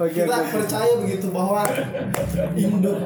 Oke 0.00 0.24
kita 0.24 0.40
percaya 0.48 0.92
begitu 1.04 1.28
bahwa 1.28 1.60
induk 2.56 2.96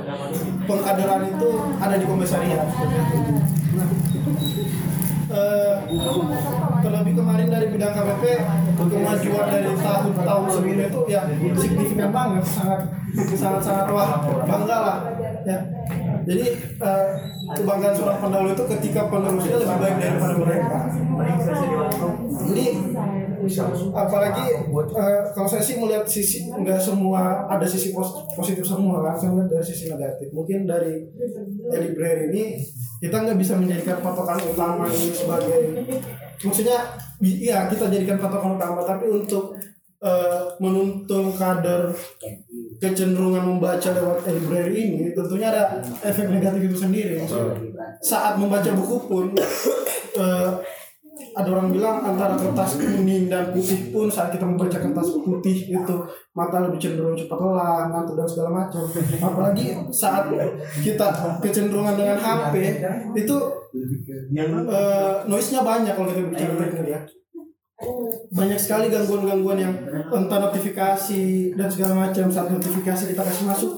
pengkaderan 0.71 1.35
itu 1.35 1.51
ada 1.83 1.99
di 1.99 2.07
komisariat. 2.07 2.63
Nah, 3.75 3.91
eh, 5.35 5.75
terlebih 6.79 7.15
kemarin 7.19 7.49
dari 7.51 7.67
bidang 7.75 7.91
KPP 7.91 8.23
kemajuan 8.79 9.47
dari 9.51 9.71
tahun-tahun 9.83 10.45
sebelumnya 10.47 10.87
itu 10.95 11.01
ya 11.11 11.23
signifikan 11.59 12.11
banget, 12.15 12.45
sangat 12.47 12.87
sangat 13.35 13.63
sangat 13.67 13.87
wah 13.91 14.23
bangga 14.47 14.79
lah 14.79 14.99
ya. 15.43 15.59
Jadi 16.25 16.47
eh, 16.81 17.09
kebanggaan 17.53 17.95
seorang 17.95 18.19
pendahulu 18.21 18.51
itu 18.57 18.65
ketika 18.77 19.01
penerusnya 19.13 19.61
lebih 19.61 19.79
baik 19.81 19.97
daripada 20.01 20.35
mereka. 20.41 20.79
Jadi 22.45 22.67
apalagi 23.93 24.47
eh, 24.57 25.23
kalau 25.37 25.49
saya 25.49 25.61
sih 25.61 25.77
melihat 25.77 26.09
sisi 26.09 26.49
nggak 26.49 26.81
semua 26.81 27.45
ada 27.45 27.67
sisi 27.69 27.93
pos- 27.93 28.25
positif 28.33 28.65
semua 28.65 29.05
kan 29.05 29.15
saya 29.21 29.37
melihat 29.37 29.61
dari 29.61 29.65
sisi 29.69 29.85
negatif 29.93 30.33
mungkin 30.33 30.65
dari 30.65 31.05
library 31.69 32.33
ini 32.33 32.45
kita 33.05 33.21
nggak 33.21 33.37
bisa 33.37 33.61
menjadikan 33.61 34.01
patokan 34.01 34.41
utama 34.49 34.89
ini 34.89 35.13
sebagai 35.13 35.61
maksudnya 36.41 36.79
iya 37.21 37.69
kita 37.69 37.93
jadikan 37.93 38.17
patokan 38.17 38.57
utama 38.57 38.81
tapi 38.81 39.13
untuk 39.13 39.53
eh, 40.05 40.41
menuntun 40.61 41.33
kader 41.33 41.89
kecenderungan 42.79 43.57
membaca 43.57 43.89
lewat 43.97 44.29
library 44.29 44.77
ini 44.77 45.17
tentunya 45.17 45.49
ada 45.49 45.81
efek 46.05 46.29
negatif 46.29 46.69
itu 46.69 46.77
sendiri 46.77 47.25
Maksudnya, 47.25 47.57
saat 48.05 48.37
membaca 48.37 48.69
buku 48.77 48.97
pun 49.09 49.27
eh, 50.21 50.51
ada 51.35 51.49
orang 51.51 51.71
bilang 51.75 52.03
antara 52.03 52.35
kertas 52.39 52.79
kuning 52.79 53.27
dan 53.27 53.51
putih 53.51 53.91
pun 53.91 54.07
saat 54.07 54.35
kita 54.35 54.47
membaca 54.47 54.79
kertas 54.79 55.09
putih 55.23 55.71
itu 55.71 55.95
mata 56.35 56.63
lebih 56.63 56.79
cenderung 56.79 57.15
cepat 57.15 57.39
lelah, 57.39 57.91
ngantuk 57.91 58.19
dan 58.19 58.27
segala 58.27 58.51
macam. 58.63 58.83
Apalagi 59.23 59.75
saat 59.91 60.31
kita 60.83 61.39
kecenderungan 61.43 61.95
dengan 61.99 62.19
HP 62.19 62.55
itu 63.19 63.37
eh, 64.35 65.15
noise-nya 65.27 65.61
banyak 65.63 65.95
kalau 65.95 66.09
kita 66.11 66.23
bicara 66.27 66.55
teknik 66.59 66.87
ya. 66.91 67.01
Banyak 68.31 68.59
sekali 68.59 68.87
gangguan-gangguan 68.87 69.59
yang 69.59 69.75
entah 70.15 70.39
notifikasi 70.39 71.25
dan 71.59 71.67
segala 71.67 72.07
macam 72.07 72.31
saat 72.31 72.47
notifikasi 72.47 73.11
kita 73.11 73.23
kasih 73.27 73.45
masuk 73.51 73.73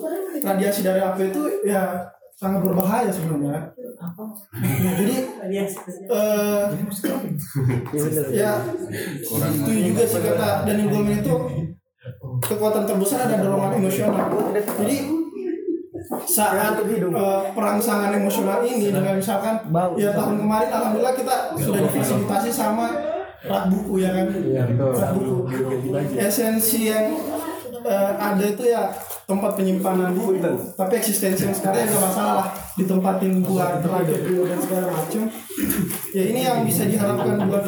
radiasi 0.44 0.84
dari 0.84 1.01
HP 1.01 1.32
itu 1.32 1.42
ya 1.64 2.05
sangat 2.36 2.61
berbahaya 2.61 3.09
sebenarnya. 3.09 3.72
Nah, 3.97 4.92
jadi 5.01 5.16
eh, 6.12 6.64
ya 8.36 8.53
itu 9.57 9.72
juga 9.72 10.03
sih 10.05 10.20
kata 10.20 10.68
dan 10.68 10.76
Goldman 10.84 11.16
itu 11.16 11.34
kekuatan 12.44 12.84
terbesar 12.84 13.24
ada 13.24 13.40
dorongan 13.40 13.80
emosional 13.80 14.28
jadi 14.84 14.97
saat 16.28 16.76
eh, 16.84 17.42
perangsangan 17.57 18.12
emosional 18.14 18.61
ini 18.62 18.92
dengan 18.92 19.16
misalkan 19.16 19.59
ya 19.97 20.12
tahun 20.12 20.36
kemarin 20.44 20.70
alhamdulillah 20.70 21.16
kita 21.16 21.57
sudah 21.57 21.80
difasilitasi 21.88 22.51
sama 22.53 23.15
rak 23.47 23.64
buku 23.70 23.94
ya 24.03 24.11
kan? 24.12 24.26
Rak 24.76 25.11
buku. 25.16 25.36
Esensi 26.18 26.90
yang 26.90 27.14
eh, 27.86 28.12
ada 28.18 28.44
itu 28.44 28.64
ya 28.66 28.90
tempat 29.26 29.59
penyimpanan 29.59 30.14
buku. 30.14 30.38
Tapi 30.78 30.92
eksistensi 30.99 31.47
yang 31.47 31.57
sekarang 31.57 31.86
nggak 31.86 32.03
masalah 32.03 32.34
lah. 32.42 32.49
Ditempatin 32.76 33.42
buat 33.42 33.80
radio 33.82 34.40
dan 34.47 34.59
segala 34.61 34.86
macam 34.92 35.22
ya 36.12 36.22
ini 36.28 36.40
yang 36.44 36.61
bisa 36.68 36.84
diharapkan 36.84 37.49
buat 37.49 37.64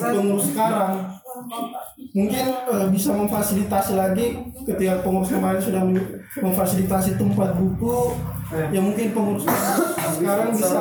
pengurus 0.00 0.46
sekarang. 0.50 0.92
Mungkin 2.14 2.44
eh, 2.46 2.86
bisa 2.94 3.10
memfasilitasi 3.10 3.92
lagi 3.98 4.26
ketika 4.64 5.02
pengurus 5.02 5.30
kemarin 5.34 5.60
sudah 5.60 5.82
memfasilitasi 6.40 7.18
tempat 7.18 7.58
buku. 7.58 8.14
Ya 8.70 8.78
mungkin 8.78 9.10
pengurus 9.10 9.44
sekarang 10.14 10.54
bisa 10.54 10.80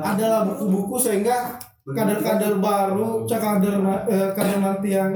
adalah 0.00 0.48
buku-buku 0.48 0.96
sehingga 0.96 1.60
kader-kader 1.94 2.60
baru 2.60 3.24
kader 3.24 3.76
eh, 4.08 4.28
kader 4.36 4.58
nanti 4.60 4.88
yang 4.92 5.12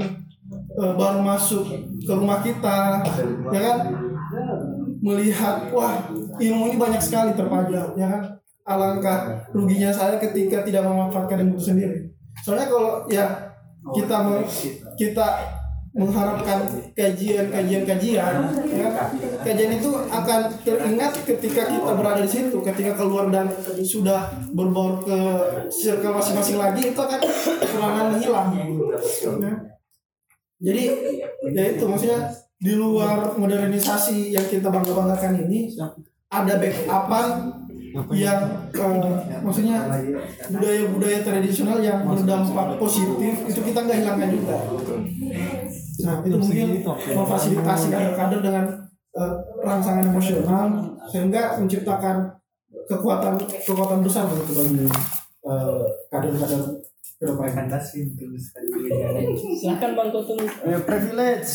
eh, 0.52 0.92
baru 0.96 1.20
masuk 1.20 1.64
ke 2.00 2.12
rumah 2.12 2.40
kita 2.40 3.02
ya 3.52 3.60
kan? 3.60 3.78
melihat 5.02 5.66
wah 5.74 5.98
ilmu 6.38 6.70
ini 6.70 6.76
banyak 6.78 7.02
sekali 7.02 7.34
terpajang 7.34 7.98
ya 7.98 8.06
kan? 8.06 8.22
Alangkah 8.62 9.42
ruginya 9.50 9.90
saya 9.90 10.22
ketika 10.22 10.62
tidak 10.62 10.86
memanfaatkan 10.86 11.42
ilmu 11.42 11.58
itu 11.58 11.74
sendiri. 11.74 11.98
Soalnya 12.46 12.70
kalau 12.70 12.92
ya 13.10 13.26
kita 13.90 14.16
me- 14.22 14.46
kita 14.94 15.26
mengharapkan 15.92 16.64
kajian-kajian 16.96 17.84
kajian 17.84 18.34
ya, 18.72 18.88
kajian 19.44 19.76
itu 19.76 19.92
akan 19.92 20.48
teringat 20.64 21.12
ketika 21.28 21.68
kita 21.68 21.92
berada 21.92 22.24
di 22.24 22.32
situ 22.32 22.56
ketika 22.64 22.96
keluar 22.96 23.28
dan 23.28 23.52
sudah 23.84 24.32
berbaur 24.56 25.04
ke 25.04 25.18
circle 25.68 26.16
masing-masing 26.16 26.56
lagi 26.56 26.96
itu 26.96 26.96
akan 26.96 27.20
kekurangan 27.60 28.16
hilang 28.16 28.48
ya. 28.56 29.52
jadi 30.64 30.82
ya 31.52 31.64
itu 31.76 31.84
maksudnya 31.84 32.40
di 32.56 32.72
luar 32.72 33.36
modernisasi 33.36 34.32
yang 34.32 34.48
kita 34.48 34.72
bangga-banggakan 34.72 35.44
ini 35.44 35.76
ada 36.32 36.56
backupan 36.56 37.26
yang 37.92 38.40
eh, 38.72 39.40
maksudnya 39.44 39.84
budaya-budaya 40.48 41.18
tradisional 41.20 41.78
yang 41.84 42.00
berdampak 42.08 42.80
positif 42.80 43.34
itu 43.44 43.60
kita 43.60 43.78
nggak 43.84 43.98
hilangkan 44.00 44.30
juga. 44.32 44.56
Nah 46.02 46.16
itu 46.24 46.36
mungkin 46.40 46.68
memfasilitasi 46.88 47.86
kader-kader 47.92 48.40
dengan 48.40 48.64
eh, 49.12 49.34
rangsangan 49.60 50.08
emosional 50.08 50.66
sehingga 51.12 51.60
menciptakan 51.60 52.32
kekuatan 52.88 53.36
kekuatan 53.62 54.00
besar 54.00 54.24
begitu 54.32 54.52
bagi 54.56 54.84
eh, 55.44 55.84
kader-kader 56.08 56.62
ke 57.20 57.24
depan. 57.28 57.68
Silahkan 59.58 59.90
Bang 59.94 60.10
Kotun. 60.10 60.38
Eh, 60.42 60.80
privilege. 60.82 61.50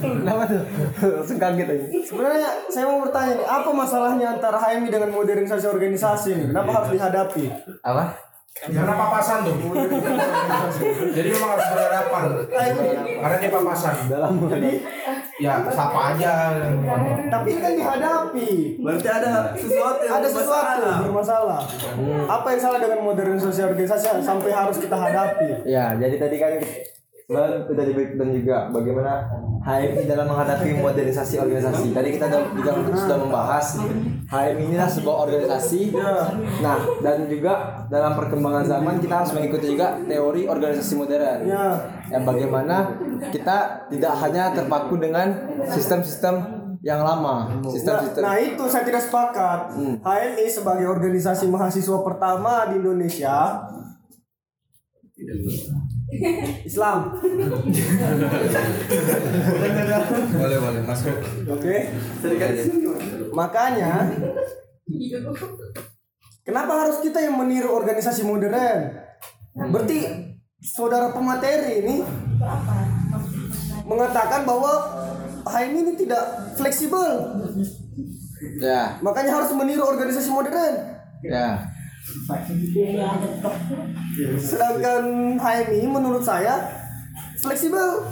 Kenapa 0.00 0.42
tuh? 0.48 0.62
Langsung 1.02 1.38
kaget 1.38 1.68
aja. 1.70 1.86
Sebenarnya 2.02 2.50
saya 2.70 2.84
mau 2.88 2.98
bertanya 3.04 3.32
nih, 3.38 3.46
apa 3.46 3.70
masalahnya 3.70 4.26
antara 4.38 4.56
HMI 4.58 4.88
dengan 4.90 5.10
modernisasi 5.12 5.66
organisasi 5.70 6.28
ini? 6.34 6.44
Kenapa 6.50 6.70
harus 6.82 6.90
dihadapi? 6.94 7.44
Apa? 7.84 8.04
Karena 8.54 8.94
papasan 8.94 9.38
tuh. 9.50 9.54
Jadi 11.10 11.28
memang 11.34 11.50
harus 11.58 11.66
berhadapan. 11.74 12.22
Karena 13.18 13.36
dia 13.42 13.50
papasan. 13.50 13.94
Jadi 14.46 14.70
ya 15.42 15.66
sapa 15.70 16.14
aja. 16.14 16.32
Tapi 17.30 17.46
ini 17.50 17.60
kan 17.60 17.72
dihadapi. 17.74 18.50
Berarti 18.78 19.08
ada 19.10 19.32
sesuatu 19.58 20.00
yang 20.06 20.14
Ada 20.22 20.28
sesuatu 20.30 20.82
bermasalah. 21.10 21.60
Apa 22.30 22.46
yang 22.54 22.60
salah 22.62 22.78
dengan 22.78 23.00
modernisasi 23.02 23.60
organisasi 23.66 24.22
sampai 24.22 24.50
harus 24.54 24.76
kita 24.78 24.94
hadapi? 24.94 25.66
Ya, 25.66 25.98
jadi 25.98 26.16
tadi 26.18 26.36
kan 26.38 26.52
Bang 27.24 27.64
udah 27.72 27.84
diberikan 27.88 28.28
juga 28.36 28.68
bagaimana 28.68 29.24
HMI 29.64 30.04
dalam 30.04 30.28
menghadapi 30.28 30.76
modernisasi 30.76 31.40
organisasi. 31.40 31.96
Tadi 31.96 32.20
kita 32.20 32.28
juga 32.52 32.84
sudah 32.84 33.16
membahas 33.16 33.80
HMI 34.28 34.68
inilah 34.68 34.84
sebuah 34.84 35.16
organisasi. 35.24 35.96
Nah, 36.60 36.76
dan 37.00 37.24
juga 37.24 37.80
dalam 37.88 38.12
perkembangan 38.12 38.68
zaman 38.68 39.00
kita 39.00 39.24
harus 39.24 39.32
mengikuti 39.32 39.72
juga 39.72 39.96
teori 40.04 40.44
organisasi 40.44 40.92
modern. 41.00 41.48
Ya. 41.48 41.80
Yang 42.12 42.22
bagaimana 42.28 42.76
kita 43.32 43.88
tidak 43.88 44.12
hanya 44.20 44.52
terpaku 44.52 45.00
dengan 45.00 45.32
sistem-sistem 45.72 46.44
yang 46.84 47.00
lama, 47.00 47.48
Nah, 47.48 47.72
sistem-sistem. 47.72 48.20
nah 48.20 48.36
itu 48.36 48.60
saya 48.68 48.84
tidak 48.84 49.00
sepakat. 49.00 49.72
HMI 50.04 50.44
sebagai 50.52 50.92
organisasi 50.92 51.48
mahasiswa 51.48 52.04
pertama 52.04 52.68
di 52.68 52.84
Indonesia 52.84 53.64
Islam. 56.64 57.16
Boleh 60.34 60.58
boleh 60.60 60.82
masuk. 60.84 61.16
Oke. 61.48 61.76
Makanya 63.32 64.12
kenapa 66.44 66.72
harus 66.86 67.00
kita 67.00 67.18
yang 67.24 67.40
meniru 67.40 67.72
organisasi 67.72 68.22
modern? 68.22 69.00
Berarti 69.54 69.98
saudara 70.60 71.10
pemateri 71.12 71.82
ini 71.84 71.96
mengatakan 73.84 74.44
bahwa 74.44 74.72
HMI 75.44 75.76
ini 75.76 75.92
tidak 75.96 76.24
fleksibel. 76.56 77.36
Ya, 78.60 79.00
Makanya 79.00 79.40
harus 79.40 79.50
meniru 79.56 79.88
organisasi 79.88 80.28
modern. 80.28 80.74
ya. 81.24 81.64
Sedangkan 84.36 85.02
HMI 85.40 85.88
menurut 85.88 86.20
saya 86.20 86.60
fleksibel. 87.40 88.04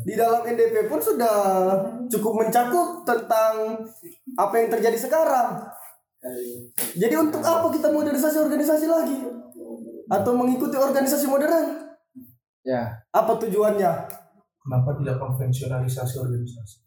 Di 0.00 0.16
dalam 0.16 0.48
NDP 0.48 0.88
pun 0.88 0.96
sudah 0.96 1.36
cukup 2.08 2.40
mencakup 2.40 3.04
tentang 3.04 3.84
apa 4.32 4.54
yang 4.56 4.72
terjadi 4.72 4.96
sekarang. 4.96 5.60
Jadi 6.96 7.14
untuk 7.20 7.44
apa 7.44 7.68
kita 7.68 7.92
modernisasi 7.92 8.40
organisasi 8.40 8.88
lagi? 8.88 9.20
Atau 10.08 10.40
mengikuti 10.40 10.80
organisasi 10.80 11.28
modern? 11.28 11.84
Ya. 12.64 12.96
Apa 13.12 13.36
tujuannya? 13.44 13.92
Kenapa 14.60 14.90
tidak 15.04 15.20
konvensionalisasi 15.20 16.16
organisasi? 16.16 16.80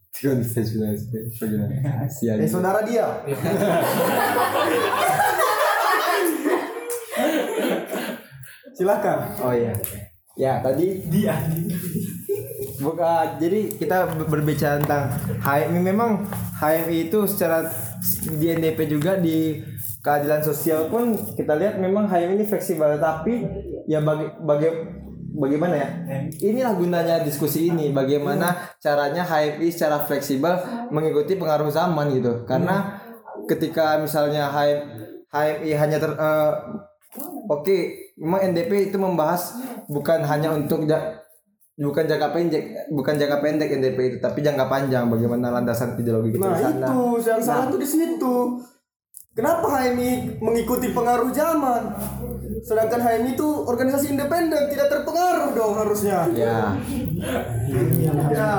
Eh 2.42 2.50
saudara 2.50 2.82
dia. 2.86 3.22
Silakan. 8.74 9.18
Oh 9.42 9.54
iya. 9.54 9.74
Ya, 10.34 10.58
tadi 10.66 11.06
dia. 11.14 11.38
Bukan, 12.82 13.38
jadi 13.38 13.70
kita 13.78 14.10
ber- 14.10 14.28
berbicara 14.28 14.82
tentang 14.82 15.14
HMI 15.46 15.80
memang 15.80 16.26
HMI 16.58 17.08
itu 17.08 17.24
secara 17.30 17.70
di 18.34 18.46
NDP 18.50 18.90
juga 18.90 19.16
di 19.22 19.62
keadilan 20.04 20.42
sosial 20.44 20.90
pun 20.92 21.16
kita 21.38 21.54
lihat 21.56 21.80
memang 21.80 22.10
HMI 22.10 22.36
ini 22.36 22.46
fleksibel 22.50 22.98
tapi 23.00 23.46
ya 23.88 24.04
bagi 24.04 24.28
bagi 24.42 24.68
bagaimana 25.38 25.76
ya? 25.78 25.90
Inilah 26.44 26.74
gunanya 26.76 27.16
diskusi 27.22 27.70
ini 27.70 27.94
bagaimana 27.94 28.74
caranya 28.82 29.22
HMI 29.24 29.70
secara 29.70 30.02
fleksibel 30.04 30.60
mengikuti 30.90 31.38
pengaruh 31.38 31.70
zaman 31.70 32.10
gitu. 32.14 32.44
Karena 32.50 33.00
ketika 33.46 34.02
misalnya 34.02 34.50
HM, 34.50 34.80
HMI 35.30 35.72
hanya 35.78 35.98
ter 36.02 36.12
eh, 36.14 36.52
Oke, 37.46 37.78
memang 38.16 38.42
NDP 38.44 38.90
itu 38.90 38.98
membahas 38.98 39.58
bukan 39.86 40.24
hanya 40.24 40.50
untuk 40.52 40.84
ja- 40.84 41.22
bukan 41.74 42.06
jangka 42.06 42.30
pendek, 42.30 42.64
bukan 42.90 43.14
jangka 43.16 43.38
pendek 43.40 43.70
NDP 43.72 44.00
itu, 44.08 44.18
tapi 44.18 44.40
jangka 44.40 44.66
panjang 44.66 45.10
bagaimana 45.10 45.50
landasan 45.50 45.94
ideologi 45.94 46.34
kita 46.34 46.42
Nah 46.44 46.54
di 46.54 46.64
sana. 46.64 46.86
itu 46.86 46.98
yang 47.24 47.42
salah 47.42 47.66
tuh 47.68 47.80
di 47.80 47.88
situ. 47.88 48.36
Kenapa 49.34 49.66
HMI 49.66 50.38
mengikuti 50.40 50.94
pengaruh 50.94 51.34
zaman? 51.34 51.98
Sedangkan 52.62 53.02
HMI 53.02 53.34
itu 53.34 53.48
organisasi 53.66 54.14
independen, 54.14 54.70
tidak 54.70 54.88
terpengaruh 54.88 55.50
dong 55.52 55.74
harusnya. 55.74 56.30
Ya, 56.32 56.78
Ya, 58.30 58.54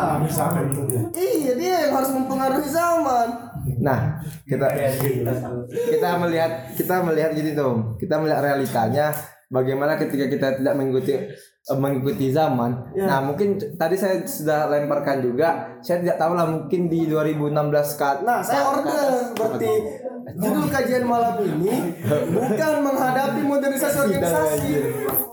iya 1.14 1.52
dia 1.54 1.74
yang 1.86 1.92
harus 1.94 2.10
mempengaruhi 2.10 2.66
zaman. 2.66 3.53
Nah 3.80 4.20
kita 4.44 4.66
kita 5.68 6.08
melihat 6.20 6.50
kita 6.76 6.94
melihat 7.00 7.30
gini 7.32 7.56
tuh, 7.56 7.96
kita 7.96 8.20
melihat 8.20 8.40
realitanya 8.44 9.14
bagaimana 9.54 9.94
ketika 9.94 10.26
kita 10.26 10.48
tidak 10.58 10.74
mengikuti 10.74 11.14
eh, 11.14 11.78
mengikuti 11.78 12.34
zaman. 12.34 12.92
Ya. 12.98 13.06
Nah 13.06 13.18
mungkin 13.22 13.56
tadi 13.78 13.94
saya 13.94 14.26
sudah 14.26 14.66
lemparkan 14.66 15.22
juga, 15.22 15.78
saya 15.78 16.02
tidak 16.02 16.16
tahu 16.18 16.32
lah 16.34 16.46
mungkin 16.50 16.90
di 16.90 17.06
2016 17.06 18.00
kat. 18.00 18.16
Nah, 18.26 18.42
saya 18.42 18.62
order 18.74 19.30
berarti 19.38 19.72
judul 20.34 20.66
kajian 20.66 21.04
malam 21.06 21.38
ini 21.46 21.94
bukan 22.32 22.74
menghadapi 22.82 23.40
modernisasi 23.46 23.98
organisasi, 24.10 24.72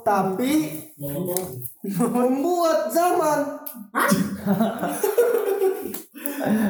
tapi 0.05 0.53
membuat 1.97 2.93
zaman. 2.93 3.39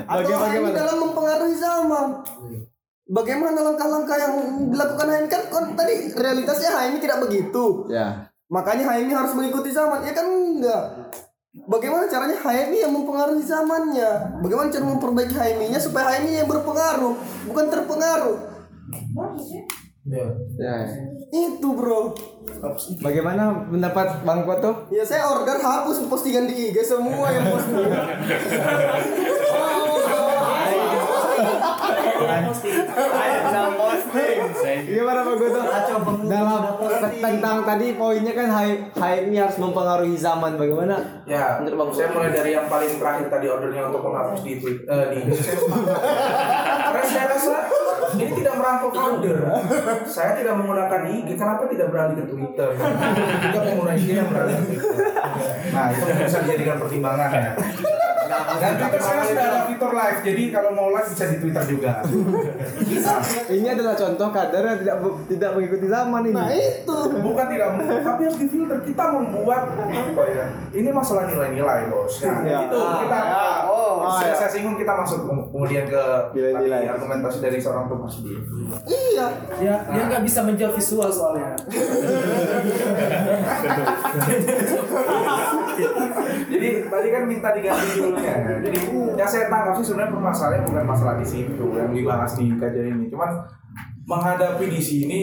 Atau 0.07 0.31
HMI 0.31 0.71
dalam 0.73 0.97
mempengaruhi 0.99 1.55
zaman. 1.55 2.07
Bagaimana 3.11 3.59
langkah-langkah 3.59 4.15
yang 4.15 4.33
dilakukan 4.71 5.07
HMI 5.11 5.27
kan, 5.27 5.41
kan 5.51 5.65
tadi 5.75 6.15
realitasnya 6.15 6.69
HMI 6.71 6.97
tidak 7.03 7.19
begitu. 7.27 7.91
Ya. 7.91 8.31
Makanya 8.47 8.87
HMI 8.87 9.11
harus 9.11 9.35
mengikuti 9.35 9.75
zaman. 9.75 10.07
Ya 10.07 10.15
kan 10.15 10.27
enggak. 10.31 11.11
Bagaimana 11.51 12.07
caranya 12.07 12.39
HMI 12.39 12.87
yang 12.87 12.95
mempengaruhi 12.95 13.43
zamannya? 13.43 14.39
Bagaimana 14.39 14.71
cara 14.71 14.85
memperbaiki 14.87 15.35
HMI-nya 15.35 15.79
supaya 15.83 16.15
HMI 16.15 16.39
yang 16.39 16.47
berpengaruh, 16.47 17.11
bukan 17.51 17.65
terpengaruh? 17.67 18.37
Ya. 20.55 20.87
Itu 21.35 21.75
bro. 21.75 22.15
Bagaimana 23.01 23.69
pendapat 23.69 24.25
Bang 24.25 24.45
Koto? 24.45 24.89
Ya 24.89 25.05
saya 25.05 25.29
order 25.29 25.61
hapus 25.61 26.09
postingan 26.09 26.49
di 26.49 26.73
IG 26.73 26.81
semua 26.85 27.29
yang 27.29 27.45
posting. 27.53 27.89
Gimana 34.87 35.19
Bang 35.23 35.37
Koto? 35.39 35.61
Dalam 36.27 36.61
tentang 37.21 37.57
tadi 37.65 37.85
poinnya 37.95 38.33
kan 38.35 38.47
HMI 38.95 39.35
harus 39.37 39.57
mempengaruhi 39.59 40.15
zaman. 40.15 40.55
Bagaimana? 40.55 40.95
Ya, 41.27 41.59
Menurut 41.59 41.77
Bang 41.87 41.91
saya 41.95 42.09
mulai 42.13 42.31
dari 42.31 42.51
yang 42.55 42.67
paling 42.67 42.95
terakhir 42.99 43.27
tadi 43.31 43.45
ordernya 43.49 43.83
untuk 43.89 44.01
menghapus 44.05 44.41
di 44.43 44.53
tweet, 44.59 44.85
eh, 44.87 45.05
di 45.11 45.19
Karena 46.91 47.05
saya 47.07 47.25
rasa 47.31 47.55
ini 48.19 48.31
tidak 48.43 48.55
merangkul 48.59 48.91
kader. 48.91 49.37
Saya 50.03 50.31
tidak 50.35 50.53
menggunakan 50.59 51.01
IG, 51.07 51.29
kenapa 51.39 51.63
tidak 51.71 51.87
beralih 51.89 52.15
ke 52.19 52.25
Twitter? 52.27 52.69
Juga 52.75 53.59
pengguna 53.63 53.91
IG 53.95 54.07
yang 54.19 54.27
beralih 54.27 54.55
ke 54.59 54.63
Twitter. 54.67 55.07
Nah, 55.71 55.85
itu 55.95 56.03
bisa 56.11 56.37
dijadikan 56.43 56.75
pertimbangan 56.83 57.29
ya. 57.31 57.51
Dan 58.31 58.71
Twitter 58.77 58.99
sekarang 58.99 59.25
sudah 59.27 59.45
ada 59.45 59.59
fitur 59.65 59.91
live, 59.91 60.19
jadi 60.21 60.43
kalau 60.49 60.69
mau 60.71 60.87
live 60.89 61.07
bisa 61.07 61.25
di 61.27 61.37
Twitter 61.37 61.63
juga. 61.67 61.91
Ini 63.51 63.67
adalah 63.69 63.93
contoh 63.93 64.27
kader 64.29 64.63
yang 64.63 64.79
tidak 64.79 64.95
tidak 65.27 65.49
mengikuti 65.51 65.85
zaman 65.85 66.21
ini. 66.23 66.33
Nah 66.33 66.49
itu. 66.49 66.97
Bukan 67.21 67.45
tidak 67.47 67.69
mau, 67.73 67.97
tapi 67.97 68.21
harus 68.23 68.37
difilter. 68.37 68.77
Kita 68.81 69.03
membuat 69.11 69.61
apa 69.75 70.23
ya? 70.25 70.45
Ini 70.71 70.89
masalah 70.89 71.27
nilai-nilai, 71.27 71.87
bos. 71.87 72.15
Nah, 72.21 72.39
Ya. 72.41 72.59
itu 72.63 72.77
kita. 72.77 73.19
Oh, 73.65 74.07
saya, 74.13 74.29
ya. 74.29 74.35
saya 74.37 74.49
singgung 74.51 74.75
kita 74.75 74.93
masuk 74.93 75.19
ke- 75.21 75.45
kemudian 75.49 75.85
ke 75.85 76.03
Nilai-nilai. 76.31 76.83
argumentasi 76.87 77.37
dari 77.39 77.57
seorang 77.57 77.85
Thomas 77.85 78.15
D. 78.17 78.31
Iya. 78.85 79.27
Dia 79.57 79.75
dia 79.85 80.03
nggak 80.07 80.23
bisa 80.23 80.39
menjual 80.41 80.71
visual 80.71 81.09
soalnya. 81.09 81.51
Jadi 86.51 86.69
tadi 86.83 87.07
kan 87.09 87.23
minta 87.25 87.49
diganti 87.51 87.99
judulnya. 88.21 88.55
Jadi 88.61 88.79
yang 89.17 89.29
saya 89.29 89.45
tangkap 89.49 89.73
sih 89.81 89.85
sebenarnya 89.91 90.13
permasalahannya 90.13 90.67
bukan 90.69 90.85
masalah 90.85 91.15
di 91.17 91.27
situ 91.27 91.65
yang 91.73 91.89
dibahas 91.89 92.31
di 92.37 92.45
kajian 92.55 92.85
ini. 92.97 93.05
Cuman 93.09 93.31
menghadapi 94.01 94.65
di 94.65 94.81
sini 94.81 95.21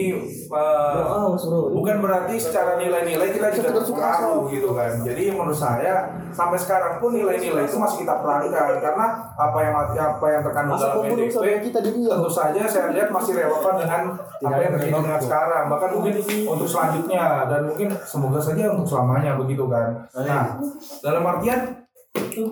eh, 0.49 1.29
bukan 1.75 1.97
berarti 1.99 2.39
secara 2.39 2.79
nilai-nilai 2.79 3.35
kita 3.35 3.51
tidak 3.51 3.75
terpengaruh 3.83 4.47
gitu 4.49 4.71
kan. 4.71 5.03
Jadi 5.03 5.35
menurut 5.35 5.53
saya 5.53 6.09
sampai 6.31 6.55
sekarang 6.55 6.97
pun 7.03 7.11
nilai-nilai 7.11 7.67
itu 7.67 7.75
masih 7.75 8.07
kita 8.07 8.23
perhatikan 8.23 8.79
karena 8.79 9.05
apa 9.35 9.59
yang 9.61 9.75
apa 9.83 10.25
yang 10.31 10.41
terkandung 10.41 10.79
dalam 10.79 11.05
Riau. 11.05 12.15
tentu 12.15 12.31
saja 12.31 12.61
saya 12.65 12.93
lihat 12.95 13.09
masih 13.11 13.33
relevan 13.35 13.75
dengan 13.77 14.01
apa 14.39 14.59
yang 14.61 14.71
terjadi 14.77 14.95
dengan 14.95 15.21
sekarang 15.21 15.63
bahkan 15.67 15.89
mungkin 15.93 16.13
untuk 16.47 16.67
selanjutnya 16.69 17.25
dan 17.49 17.61
mungkin 17.67 17.87
semoga 18.05 18.39
saja 18.39 18.63
untuk 18.71 18.87
selamanya 18.87 19.35
begitu 19.35 19.65
kan 19.67 20.05
nah 20.15 20.55
dalam 21.01 21.23
artian 21.25 21.88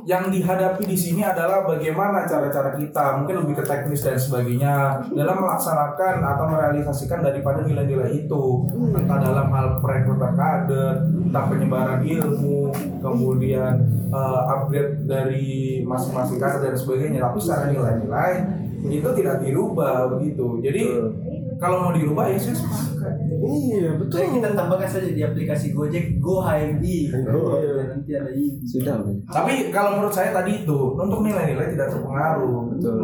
yang 0.08 0.30
dihadapi 0.32 0.84
di 0.88 0.98
sini 0.98 1.22
adalah 1.24 1.64
bagaimana 1.68 2.24
cara-cara 2.28 2.76
kita 2.76 3.22
mungkin 3.22 3.46
lebih 3.46 3.62
ke 3.62 3.64
teknis 3.68 4.04
dan 4.04 4.18
sebagainya 4.20 5.04
dalam 5.12 5.38
melaksanakan 5.44 6.16
atau 6.24 6.46
merealisasikan 6.50 7.20
daripada 7.24 7.64
nilai-nilai 7.64 8.26
itu. 8.26 8.44
Entah 8.96 9.20
dalam 9.20 9.48
hal 9.52 9.80
perekrutan 9.80 10.34
kader 10.34 10.94
entah 11.28 11.44
penyebaran 11.52 12.02
ilmu 12.04 12.72
kemudian 13.04 13.74
eh, 14.12 14.42
upgrade 14.52 15.04
dari 15.06 15.82
masing-masing 15.84 16.40
kader 16.40 16.62
dan 16.72 16.76
sebagainya. 16.76 17.20
Tapi 17.28 17.38
secara 17.42 17.72
nilai-nilai 17.72 18.34
itu 18.88 19.10
tidak 19.18 19.44
dirubah 19.44 20.16
begitu. 20.16 20.62
Jadi 20.62 20.84
kalau 21.58 21.90
mau 21.90 21.94
dirubah 21.94 22.30
ya 22.30 22.38
saya 22.38 22.58
Iya 23.28 23.90
betul. 24.00 24.18
Jadi 24.20 24.28
kita 24.40 24.50
tambahkan 24.56 24.90
saja 24.90 25.10
di 25.12 25.22
aplikasi 25.24 25.76
Gojek 25.76 26.20
Go 26.20 26.44
HMI. 26.44 26.98
Iya. 27.12 27.84
Nanti 27.96 28.12
ada 28.16 28.30
ini. 28.32 28.60
Sudah. 28.64 29.00
Tapi 29.28 29.72
kalau 29.72 30.00
menurut 30.00 30.14
saya 30.14 30.32
tadi 30.32 30.64
itu 30.64 30.80
untuk 30.96 31.24
nilai-nilai 31.24 31.74
tidak 31.76 31.92
terpengaruh. 31.92 32.76
Betul. 32.76 32.98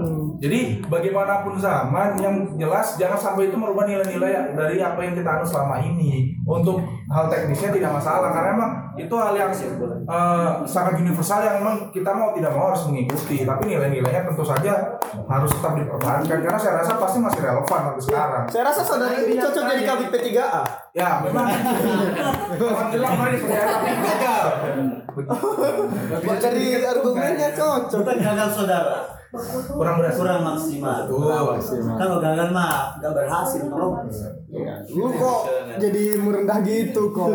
Jadi 0.43 0.83
bagaimanapun 0.91 1.55
zaman 1.55 2.19
yang 2.19 2.35
jelas 2.59 2.99
jangan 2.99 3.15
sampai 3.15 3.47
itu 3.47 3.55
merubah 3.55 3.87
nilai-nilai 3.87 4.55
dari 4.55 4.77
apa 4.83 4.99
yang 4.99 5.13
kita 5.15 5.29
anut 5.39 5.47
selama 5.47 5.79
ini. 5.79 6.35
Untuk 6.43 6.83
hal 7.07 7.31
teknisnya 7.31 7.71
tidak 7.71 7.91
masalah 7.95 8.35
karena 8.35 8.49
emang 8.57 8.71
itu 8.93 9.15
hal 9.17 9.33
yang 9.33 9.49
eh, 9.49 10.49
sangat 10.69 10.93
universal 11.01 11.41
yang 11.41 11.55
memang 11.61 11.89
kita 11.89 12.13
mau 12.13 12.29
tidak 12.37 12.51
mau 12.53 12.69
harus 12.69 12.85
mengikuti. 12.89 13.41
Tapi 13.41 13.63
nilai-nilainya 13.65 14.29
tentu 14.29 14.45
saja 14.45 15.01
harus 15.25 15.49
tetap 15.49 15.73
dipertahankan 15.73 16.37
karena 16.45 16.59
saya 16.59 16.73
rasa 16.85 17.01
pasti 17.01 17.17
masih 17.17 17.41
relevan 17.41 17.81
sampai 17.89 18.03
sekarang. 18.03 18.43
Saya 18.53 18.63
rasa 18.69 18.81
saudara 18.85 19.15
ini 19.17 19.35
cocok 19.41 19.63
jadi 19.65 19.83
kabit 19.87 20.07
P3A. 20.13 20.61
Ya 20.93 21.09
memang. 21.25 21.47
Alhamdulillah 22.53 23.11
percaya 23.17 23.65
tapi 23.65 23.89
gagal. 23.97 24.45
Dari 26.37 26.65
argumennya 26.85 27.49
cocok. 27.57 27.99
Bukan 28.05 28.17
gagal 28.21 28.49
saudara. 28.53 29.22
Kurang 29.73 29.95
berhasil. 29.97 30.19
Kurang 30.21 30.39
maksimal. 30.45 31.09
Betul. 31.09 31.57
Kalau 31.97 32.17
gagal 32.21 32.47
mah 32.53 33.01
gak 33.01 33.13
berhasil 33.17 33.61
bro. 33.65 34.05
Lu 34.93 35.09
kok 35.17 35.41
jadi 35.81 36.03
merendah 36.21 36.59
gitu 36.61 37.09
kok. 37.09 37.29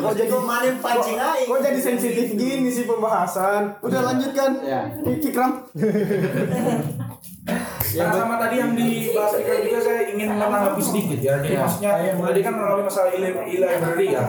Kok 0.00 0.12
jadi 0.16 0.32
mana 0.40 0.64
yang 0.64 0.80
pancing 0.80 1.20
aja? 1.20 1.44
Kok 1.44 1.60
jadi 1.60 1.80
sensitif 1.84 2.26
gini 2.32 2.72
sih 2.72 2.88
pembahasan? 2.88 3.76
Udah 3.84 4.00
lanjutkan. 4.00 4.50
Ya. 4.64 4.80
Kikram. 5.04 5.68
Nah, 7.96 8.12
sama 8.12 8.34
tadi 8.36 8.56
yang 8.60 8.72
dibahas 8.76 9.32
Ikram 9.40 9.60
juga 9.64 9.78
saya 9.80 10.00
ingin 10.12 10.28
menanggapi 10.36 10.82
sedikit 10.84 11.18
ya. 11.24 11.34
Jadi 11.40 11.56
maksudnya 11.56 11.92
tadi 12.12 12.40
kan 12.44 12.52
melalui 12.52 12.84
masalah 12.84 13.10
e-library 13.16 14.06
ya, 14.12 14.24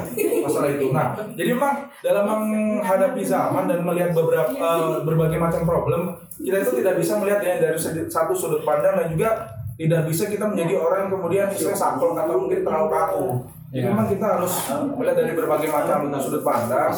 masalah 0.46 0.70
itu. 0.72 0.88
Nah, 0.96 1.08
jadi 1.36 1.50
memang 1.52 1.76
dalam 2.00 2.24
menghadapi 2.30 3.22
zaman 3.28 3.68
dan 3.68 3.80
melihat 3.84 4.12
beberapa 4.16 4.56
eh, 4.56 5.00
berbagai 5.04 5.40
macam 5.42 5.62
problem, 5.68 6.02
kita 6.40 6.58
itu 6.64 6.72
tidak 6.80 6.96
bisa 6.96 7.20
melihat 7.20 7.42
ya 7.44 7.56
dari 7.60 7.78
satu 8.08 8.32
sudut 8.32 8.64
pandang 8.64 8.96
dan 8.96 9.08
juga 9.12 9.30
tidak 9.76 10.12
bisa 10.12 10.28
kita 10.28 10.44
menjadi 10.44 10.76
orang 10.76 11.08
yang 11.08 11.12
kemudian 11.16 11.48
istilah 11.52 11.76
saklek 11.76 12.16
atau 12.16 12.36
mungkin 12.36 12.64
terlalu 12.64 12.88
kaku. 12.92 13.28
Jadi 13.70 13.86
memang 13.86 14.10
kita 14.10 14.26
harus 14.26 14.54
melihat 14.98 15.16
dari 15.22 15.32
berbagai 15.38 15.70
macam 15.70 16.10
sudut 16.18 16.42
pandang. 16.42 16.90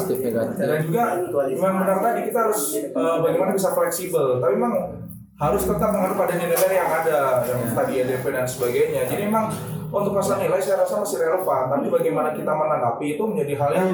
Dan 0.55 0.79
juga 0.87 1.03
memang 1.35 1.83
benar 1.83 1.97
tadi 1.99 2.31
kita 2.31 2.39
harus 2.47 2.61
eh, 2.79 3.17
bagaimana 3.21 3.51
bisa 3.51 3.75
fleksibel. 3.75 4.39
Tapi 4.39 4.53
memang 4.55 5.00
harus 5.41 5.65
tetap 5.65 5.89
mengacu 5.89 6.15
pada 6.21 6.37
nilai 6.37 6.69
yang 6.69 6.89
ada 7.01 7.41
yang 7.49 7.61
tadi 7.73 7.93
EDP 8.05 8.25
dan 8.29 8.45
sebagainya. 8.45 9.09
Jadi 9.09 9.21
memang 9.25 9.49
untuk 9.91 10.15
masalah 10.15 10.39
nilai 10.39 10.63
saya 10.63 10.87
rasa 10.87 11.03
masih 11.03 11.19
relevan, 11.19 11.67
tapi 11.67 11.91
bagaimana 11.91 12.31
kita 12.31 12.51
menanggapi 12.55 13.19
itu 13.19 13.23
menjadi 13.27 13.53
hal 13.59 13.71
yang 13.75 13.89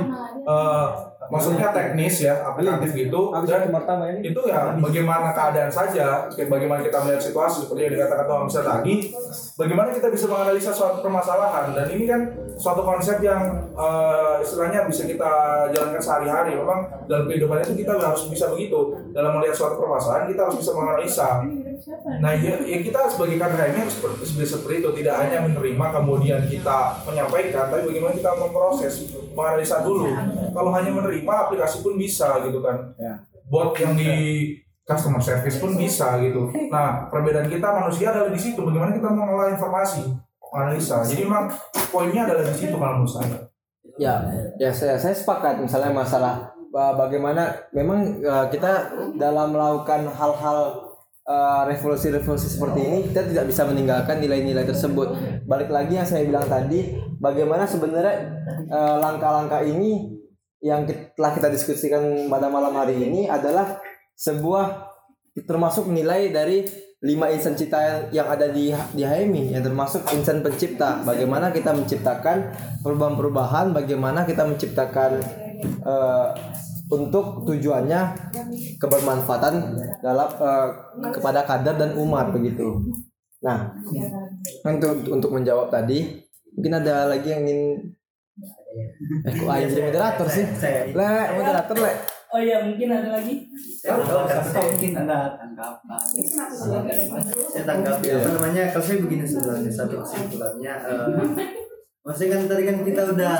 eh, 0.45 0.87
maksudnya 1.27 1.73
teknis 1.73 2.23
ya, 2.23 2.39
aplikatif 2.45 2.93
gitu 2.93 3.33
dan 3.33 3.49
itu 4.23 4.41
ya 4.47 4.77
bagaimana 4.77 5.33
keadaan 5.33 5.71
saja, 5.73 6.29
bagaimana 6.29 6.79
kita 6.85 7.01
melihat 7.03 7.21
situasi 7.21 7.65
seperti 7.65 7.89
yang 7.89 7.93
dikatakan 7.99 8.25
Tuhan 8.29 8.43
Misal 8.47 8.63
tadi, 8.63 8.95
bagaimana 9.59 9.89
kita 9.91 10.07
bisa 10.13 10.25
menganalisa 10.29 10.71
suatu 10.71 11.03
permasalahan 11.03 11.75
dan 11.75 11.87
ini 11.91 12.05
kan 12.07 12.21
suatu 12.55 12.85
konsep 12.85 13.17
yang 13.19 13.41
eh, 13.73 14.35
istilahnya 14.45 14.85
bisa 14.85 15.03
kita 15.09 15.31
jalankan 15.73 16.01
sehari-hari. 16.01 16.55
Memang 16.55 16.85
dalam 17.09 17.25
kehidupan 17.25 17.65
itu 17.65 17.83
kita 17.83 17.97
harus 17.97 18.29
bisa 18.29 18.53
begitu. 18.53 18.95
Dalam 19.11 19.35
melihat 19.35 19.57
suatu 19.57 19.81
permasalahan 19.81 20.29
kita 20.29 20.45
harus 20.47 20.57
bisa 20.61 20.71
menganalisa. 20.77 21.41
Nah, 22.17 22.33
ya, 22.33 22.57
ya 22.65 22.77
kita 22.81 23.05
sebagai 23.11 23.37
kader 23.37 23.69
ini 23.69 23.79
harus 23.85 23.95
seperti, 23.99 24.23
seperti, 24.25 24.47
seperti 24.49 24.75
itu, 24.81 24.89
tidak 25.03 25.15
hanya 25.21 25.37
menerima 25.45 25.85
kemudian 25.93 26.41
kita 26.49 26.77
menyampaikan, 27.05 27.69
tapi 27.69 27.83
bagaimana 27.93 28.13
kita 28.17 28.31
memproses, 28.33 28.93
menganalisa 29.37 29.85
dulu. 29.85 30.09
Kalau 30.51 30.71
hanya 30.73 30.91
menerima, 30.95 31.33
aplikasi 31.47 31.85
pun 31.85 31.93
bisa 31.99 32.41
gitu 32.41 32.59
kan. 32.65 32.97
Bot 33.47 33.77
yang 33.77 33.93
di 33.93 34.11
customer 34.87 35.19
service 35.19 35.59
pun 35.59 35.75
bisa 35.75 36.17
gitu. 36.23 36.49
Nah, 36.71 37.11
perbedaan 37.11 37.51
kita 37.51 37.67
manusia 37.69 38.09
adalah 38.09 38.31
di 38.31 38.39
situ, 38.39 38.59
bagaimana 38.63 38.95
kita 38.95 39.09
mengolah 39.11 39.53
informasi, 39.53 40.07
menganalisa. 40.39 41.03
Jadi 41.03 41.27
memang 41.27 41.51
poinnya 41.91 42.23
adalah 42.25 42.47
di 42.47 42.55
situ 42.55 42.75
kalau 42.79 43.03
menurut 43.03 43.11
saya. 43.11 43.37
Ya, 43.97 44.13
ya 44.61 44.69
saya 44.69 44.95
saya 45.01 45.15
sepakat 45.17 45.57
misalnya 45.57 45.89
masalah 45.89 46.53
bagaimana 46.71 47.49
memang 47.73 48.21
uh, 48.21 48.45
kita 48.45 48.93
dalam 49.17 49.57
melakukan 49.57 50.05
hal-hal 50.13 50.86
uh, 51.27 51.67
revolusi-revolusi 51.67 52.47
seperti 52.57 52.79
ini 52.81 52.97
kita 53.11 53.27
tidak 53.27 53.45
bisa 53.51 53.67
meninggalkan 53.67 54.23
nilai-nilai 54.23 54.63
tersebut. 54.63 55.13
Balik 55.43 55.69
lagi 55.69 55.99
yang 55.99 56.07
saya 56.07 56.23
bilang 56.23 56.47
tadi, 56.47 56.95
bagaimana 57.19 57.67
sebenarnya 57.67 58.15
uh, 58.71 58.97
langkah-langkah 59.03 59.61
ini 59.67 60.17
yang 60.63 60.89
telah 61.13 61.31
kita 61.37 61.53
diskusikan 61.53 62.31
pada 62.31 62.49
malam 62.49 62.73
hari 62.73 62.97
ini 62.97 63.29
adalah 63.29 63.77
sebuah 64.17 64.89
termasuk 65.45 65.85
nilai 65.93 66.33
dari 66.33 66.65
lima 67.05 67.29
insan 67.29 67.53
cipta 67.53 67.77
yang, 67.77 68.01
yang 68.09 68.27
ada 68.33 68.49
di 68.49 68.73
di 68.73 69.05
HMI 69.05 69.53
yang 69.53 69.61
termasuk 69.61 70.01
insan 70.17 70.41
pencipta 70.41 71.05
bagaimana 71.05 71.53
kita 71.53 71.69
menciptakan 71.69 72.49
perubahan-perubahan 72.81 73.69
bagaimana 73.69 74.25
kita 74.25 74.41
menciptakan 74.49 75.21
eh, 75.61 76.27
untuk 76.87 77.43
tujuannya 77.43 78.01
kebermanfaatan 78.79 79.53
dalam 79.99 80.29
eh, 80.31 80.69
kepada 81.11 81.43
kader 81.43 81.75
dan 81.75 81.91
umat 81.99 82.31
begitu. 82.31 82.79
Nah, 83.43 83.69
untuk 84.65 85.05
untuk 85.07 85.29
menjawab 85.29 85.69
tadi 85.69 86.25
mungkin 86.57 86.73
ada 86.79 87.05
lagi 87.05 87.29
yang 87.29 87.45
ingin 87.45 87.61
eh 89.25 89.33
kok 89.33 89.49
Aing 89.49 89.69
jadi 89.73 89.83
moderator 89.89 90.27
sih? 90.29 90.45
Le, 90.93 91.11
moderator 91.37 91.77
le. 91.77 91.91
Oh 92.27 92.43
iya, 92.43 92.59
mungkin 92.59 92.91
ada 92.91 93.09
lagi. 93.17 93.47
Saya 93.79 94.03
mungkin 94.67 94.91
anda 94.99 95.31
tanggapan. 95.39 96.01
Saya 97.47 97.63
tanggapi 97.63 98.03
Iya. 98.03 98.19
apa 98.19 98.29
namanya? 98.35 98.63
Kalau 98.75 98.83
saya 98.83 98.99
begini 98.99 99.23
sebenarnya 99.23 99.71
satu 99.71 99.95
kesimpulannya. 100.03 100.73
Maksudnya 102.07 102.39
kan 102.39 102.43
tadi 102.47 102.63
kan 102.63 102.77
kita 102.87 103.01
udah 103.03 103.35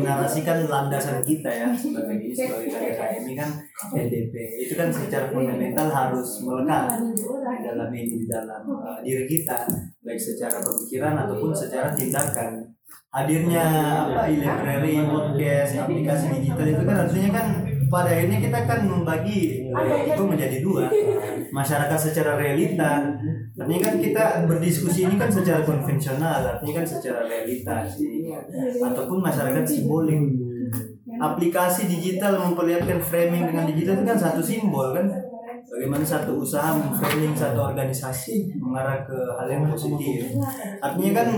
menarasikan 0.00 0.64
landasan 0.64 1.20
kita 1.20 1.44
ya 1.52 1.68
sebagai 1.76 2.24
ini 2.24 2.32
sebagai 2.32 2.72
kader 2.72 2.96
HMI 2.96 3.32
kan 3.36 3.50
LDP 3.92 4.32
itu 4.64 4.72
kan 4.80 4.88
secara 4.88 5.28
fundamental 5.28 5.92
harus 5.92 6.40
melekat 6.40 7.04
dalam 7.44 7.92
ini 7.92 8.24
di 8.24 8.24
dalam 8.24 8.64
eh, 8.64 8.98
diri 9.04 9.28
kita 9.28 9.68
baik 10.00 10.16
secara 10.16 10.64
pemikiran 10.64 11.20
ataupun 11.20 11.52
secara 11.52 11.92
tindakan. 11.92 12.64
Hadirnya 13.12 13.64
apa 14.08 14.24
e-library 14.24 15.04
podcast 15.04 15.76
aplikasi 15.84 16.32
digital 16.40 16.64
itu 16.64 16.82
kan 16.88 16.96
artinya 17.04 17.30
kan 17.36 17.46
pada 17.92 18.08
akhirnya 18.08 18.40
kita 18.40 18.58
kan 18.64 18.80
membagi 18.88 19.68
itu 20.08 20.22
menjadi 20.24 20.64
dua. 20.64 20.88
Masyarakat 21.52 21.98
secara 22.00 22.40
realita. 22.40 23.04
Artinya 23.52 23.80
kan 23.84 23.94
kita 24.00 24.24
berdiskusi 24.48 25.04
ini 25.04 25.20
kan 25.20 25.28
secara 25.28 25.60
konvensional 25.60 26.56
artinya 26.56 26.80
kan 26.80 26.86
secara 26.88 27.28
realita 27.28 27.84
sih. 27.84 28.32
Ataupun 28.80 29.20
masyarakat 29.20 29.64
simbolik. 29.68 30.24
Aplikasi 31.20 31.92
digital 31.92 32.40
memperlihatkan 32.40 32.96
framing 33.04 33.52
dengan 33.52 33.68
digital 33.68 34.00
itu 34.00 34.04
kan 34.08 34.16
satu 34.16 34.40
simbol 34.40 34.96
kan. 34.96 35.12
Bagaimana 35.68 36.04
satu 36.04 36.40
usaha 36.40 36.72
memframing 36.72 37.36
satu 37.36 37.60
organisasi 37.60 38.56
mengarah 38.56 39.04
ke 39.04 39.16
hal 39.36 39.46
yang 39.52 39.68
positif. 39.68 40.32
Artinya 40.80 41.12
kan 41.20 41.28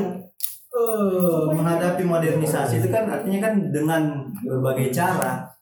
eh, 0.70 1.42
menghadapi 1.50 2.02
modernisasi 2.06 2.78
itu 2.78 2.88
kan 2.94 3.10
artinya 3.10 3.50
kan 3.50 3.54
dengan 3.74 4.30
berbagai 4.46 4.94
cara 4.94 5.53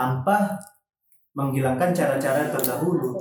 tanpa 0.00 0.56
menghilangkan 1.30 1.94
cara-cara 1.94 2.50
terdahulu. 2.50 3.14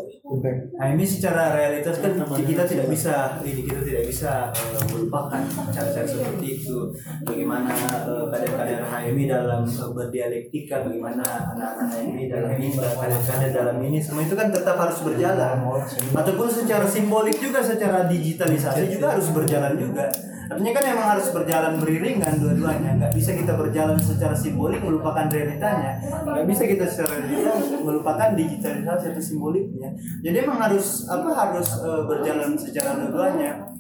Nah 0.78 0.88
ini 0.94 1.06
secara 1.06 1.54
realitas 1.54 2.02
kan 2.02 2.18
kita 2.42 2.66
tidak 2.66 2.90
bisa 2.90 3.38
ini 3.46 3.62
kita 3.66 3.82
tidak 3.86 4.04
bisa 4.10 4.50
eh, 4.54 4.84
melupakan 4.90 5.42
cara-cara 5.70 6.06
seperti 6.06 6.58
itu. 6.58 6.90
Bagaimana 7.22 7.70
eh, 8.10 8.26
kader-kader 8.34 8.82
HMI 8.82 9.24
dalam 9.30 9.62
eh, 9.62 9.90
berdialektika, 9.94 10.86
bagaimana 10.90 11.22
anak-anak 11.54 11.86
HMI 11.94 12.26
dalam 12.30 12.52
ini, 12.58 12.68
kader-kader 12.74 13.52
dalam 13.54 13.78
ini, 13.86 13.98
semua 14.02 14.26
itu 14.26 14.34
kan 14.34 14.50
tetap 14.50 14.78
harus 14.78 15.02
berjalan. 15.06 15.62
Ataupun 16.14 16.48
secara 16.50 16.86
simbolik 16.90 17.38
juga, 17.38 17.62
secara 17.62 18.10
digitalisasi 18.10 18.90
juga 18.90 19.18
harus 19.18 19.30
berjalan 19.30 19.78
juga. 19.78 20.10
Artinya 20.50 20.74
kan 20.74 20.84
emang 20.90 21.08
harus 21.14 21.28
berjalan 21.30 21.74
beriringan 21.78 22.34
dua-duanya. 22.42 22.98
Nggak 22.98 23.14
bisa 23.14 23.38
kita 23.38 23.54
berjalan 23.54 24.02
secara 24.02 24.34
simbolik 24.34 24.82
melupakan 24.82 25.30
realitanya. 25.30 26.02
Nggak 26.02 26.48
bisa 26.50 26.64
kita 26.66 26.86
secara 26.90 27.22
realita 27.22 27.54
melupakan 27.86 28.34
digitalisasi 28.34 29.06
atau 29.14 29.24
simboliknya. 29.24 29.94
Jadi 30.26 30.36
emang 30.42 30.58
harus 30.58 31.06
apa 31.06 31.30
harus 31.30 31.70
eh, 31.86 32.02
berjalan 32.10 32.58
secara 32.58 32.98
dua-duanya. 32.98 33.78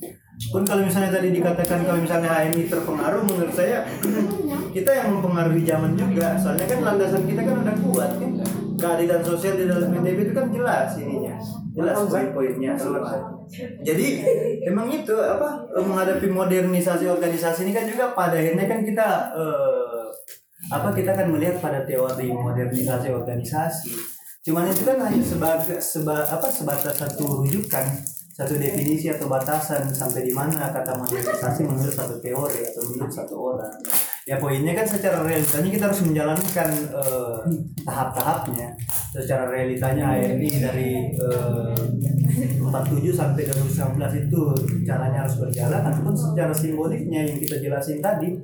Pun 0.54 0.64
kalau 0.64 0.88
misalnya 0.88 1.12
tadi 1.20 1.36
dikatakan 1.36 1.84
kalau 1.84 2.00
misalnya 2.00 2.32
HMI 2.32 2.72
terpengaruh 2.72 3.28
menurut 3.28 3.52
saya 3.52 3.84
kita 4.72 4.92
yang 4.94 5.18
mempengaruhi 5.18 5.66
zaman 5.66 5.98
juga. 5.98 6.38
Soalnya 6.38 6.70
kan 6.70 6.80
landasan 6.86 7.26
kita 7.26 7.42
kan 7.44 7.56
udah 7.66 7.76
kuat 7.82 8.12
kan. 8.14 8.32
Keadilan 8.80 9.22
sosial 9.22 9.54
di 9.60 9.66
dalam 9.68 9.92
NTB 9.92 10.32
itu 10.32 10.34
kan 10.34 10.48
jelas 10.50 10.96
ininya. 10.96 11.36
Jelas 11.76 11.96
poin-poinnya. 12.08 12.74
Jadi 13.84 14.08
emang 14.64 14.88
itu 14.88 15.16
apa 15.20 15.68
menghadapi 15.74 16.28
modernisasi 16.32 17.06
organisasi 17.10 17.66
ini 17.68 17.74
kan 17.76 17.86
juga 17.90 18.14
pada 18.14 18.38
akhirnya 18.38 18.66
kan 18.70 18.80
kita 18.86 19.08
eh, 19.34 20.06
apa 20.70 20.94
kita 20.94 21.12
kan 21.18 21.28
melihat 21.34 21.58
pada 21.58 21.82
teori 21.84 22.30
modernisasi 22.30 23.10
organisasi. 23.10 23.94
Cuman 24.46 24.72
itu 24.72 24.88
kan 24.88 24.98
hanya 25.04 25.20
sebagai 25.20 25.78
seba, 25.84 26.24
apa 26.24 26.48
sebatas 26.48 26.96
satu 26.96 27.44
rujukan, 27.44 27.86
satu 28.32 28.56
definisi 28.56 29.12
atau 29.12 29.28
batasan 29.28 29.92
sampai 29.92 30.24
di 30.24 30.32
mana 30.32 30.72
kata 30.72 30.96
modernisasi 30.96 31.68
menurut 31.68 31.92
satu 31.92 32.22
teori 32.24 32.64
atau 32.70 32.82
menurut 32.88 33.12
satu 33.12 33.36
orang. 33.36 33.76
Ya 34.30 34.38
poinnya 34.38 34.78
kan 34.78 34.86
secara 34.86 35.26
realitanya 35.26 35.70
kita 35.74 35.90
harus 35.90 36.06
menjalankan 36.06 36.70
eh, 36.94 37.38
tahap-tahapnya. 37.82 38.78
Secara 39.10 39.50
realitanya 39.50 40.14
HMI 40.14 40.52
dari 40.62 40.90
eh, 41.18 41.74
47 42.62 43.10
sampai 43.10 43.50
2019 43.50 44.30
itu 44.30 44.42
caranya 44.86 45.26
harus 45.26 45.42
berjalan 45.42 45.82
ataupun 45.82 46.14
secara 46.14 46.54
simboliknya 46.54 47.26
yang 47.26 47.42
kita 47.42 47.58
jelasin 47.58 47.98
tadi 48.06 48.38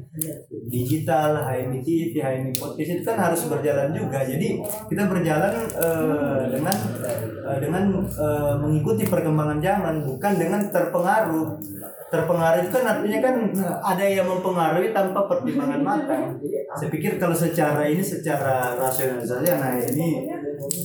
digital, 0.73 1.45
HMI 1.45 1.79
TV, 1.85 2.17
HMI 2.17 2.51
podcast 2.57 2.89
itu 2.89 3.03
kan 3.05 3.17
harus 3.21 3.41
berjalan 3.45 3.93
juga. 3.93 4.25
Jadi 4.25 4.65
kita 4.89 5.03
berjalan 5.05 5.53
eh, 5.69 6.41
dengan 6.49 6.77
eh, 7.45 7.57
dengan 7.61 7.83
eh, 8.09 8.53
mengikuti 8.57 9.05
perkembangan 9.05 9.61
zaman 9.61 10.01
bukan 10.01 10.33
dengan 10.33 10.61
terpengaruh. 10.73 11.61
Terpengaruh 12.15 12.59
itu 12.63 12.69
kan 12.71 12.85
artinya 12.87 13.19
kan 13.19 13.35
eh, 13.51 13.77
ada 13.83 14.05
yang 14.07 14.27
mempengaruhi 14.31 14.89
tanpa 14.95 15.19
pertimbangan 15.27 15.81
matang. 15.83 16.23
Saya 16.75 16.87
pikir 16.87 17.19
kalau 17.19 17.35
secara 17.35 17.83
ini 17.83 17.99
secara 17.99 18.79
rasionalisasi 18.79 19.45
nah 19.55 19.75
ini 19.75 20.31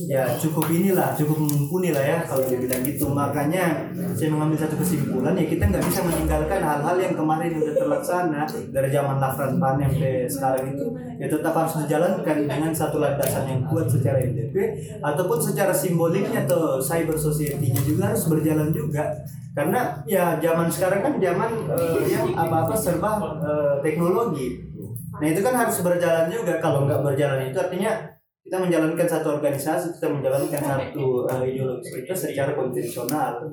ya 0.05 0.27
cukup 0.37 0.67
inilah 0.69 1.15
cukup 1.15 1.37
mumpuni 1.39 1.89
lah 1.95 2.03
ya 2.03 2.17
kalau 2.27 2.43
dibilang 2.45 2.83
gitu. 2.83 3.09
Makanya 3.11 3.93
saya 4.13 4.29
mengambil 4.29 4.57
satu 4.59 4.75
kesimpulan 4.77 5.33
ya 5.37 5.45
kita 5.47 5.63
nggak 5.71 5.83
bisa 5.87 5.99
meninggalkan 6.03 6.59
hal-hal 6.59 6.95
yang 6.99 7.13
kemarin 7.15 7.51
udah 7.57 7.75
terlaksana 7.75 8.41
dari 8.69 8.89
zaman 8.91 9.17
Lafran 9.17 9.57
Pan 9.57 9.79
sampai 9.79 10.27
sekarang 10.27 10.65
itu. 10.75 10.85
Ya 11.21 11.27
tetap 11.29 11.53
harus 11.55 11.73
dijalankan 11.85 12.37
dengan 12.49 12.71
satu 12.73 12.97
landasan 12.99 13.45
yang 13.47 13.61
kuat 13.69 13.87
secara 13.87 14.19
NDP 14.19 14.55
ataupun 14.99 15.37
secara 15.39 15.73
simboliknya 15.73 16.43
atau 16.45 16.81
cyber 16.81 17.15
society-nya 17.15 17.81
juga 17.87 18.11
harus 18.11 18.27
berjalan 18.27 18.69
juga. 18.75 19.23
Karena 19.51 19.99
ya 20.07 20.39
zaman 20.39 20.71
sekarang 20.71 20.99
kan 21.03 21.13
zaman 21.19 21.51
eh, 21.75 22.01
yang 22.07 22.31
apa-apa 22.35 22.75
serba 22.75 23.19
eh, 23.43 23.75
teknologi. 23.83 24.71
Nah 25.11 25.27
itu 25.27 25.43
kan 25.43 25.53
harus 25.53 25.77
berjalan 25.83 26.31
juga. 26.31 26.57
Kalau 26.63 26.87
nggak 26.87 27.03
berjalan 27.03 27.51
itu 27.51 27.59
artinya 27.59 28.10
kita 28.51 28.67
menjalankan 28.67 29.07
satu 29.07 29.39
organisasi, 29.39 29.95
kita 29.95 30.11
menjalankan 30.11 30.59
satu 30.59 31.23
uh, 31.23 31.39
ideologi 31.39 32.03
kita 32.03 32.11
secara 32.11 32.51
konvensional. 32.51 33.47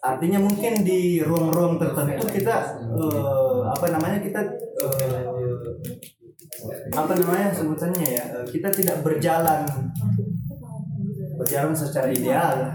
Artinya 0.00 0.40
mungkin 0.40 0.88
di 0.88 1.20
ruang-ruang 1.20 1.76
tertentu 1.76 2.24
kita 2.32 2.80
uh, 2.96 3.68
apa 3.68 3.92
namanya 3.92 4.24
kita 4.24 4.40
uh, 4.80 5.20
apa 6.96 7.12
namanya 7.12 7.52
sebutannya 7.52 8.08
ya 8.08 8.24
kita 8.48 8.72
tidak 8.72 9.04
berjalan. 9.04 9.68
Berjalan 11.36 11.76
secara 11.76 12.08
ideal. 12.08 12.72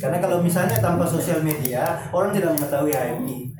Karena 0.00 0.16
kalau 0.16 0.40
misalnya 0.40 0.80
tanpa 0.80 1.04
sosial 1.04 1.44
media 1.44 2.08
orang 2.08 2.32
tidak 2.32 2.56
mengetahui 2.56 2.96
HMI 2.96 3.52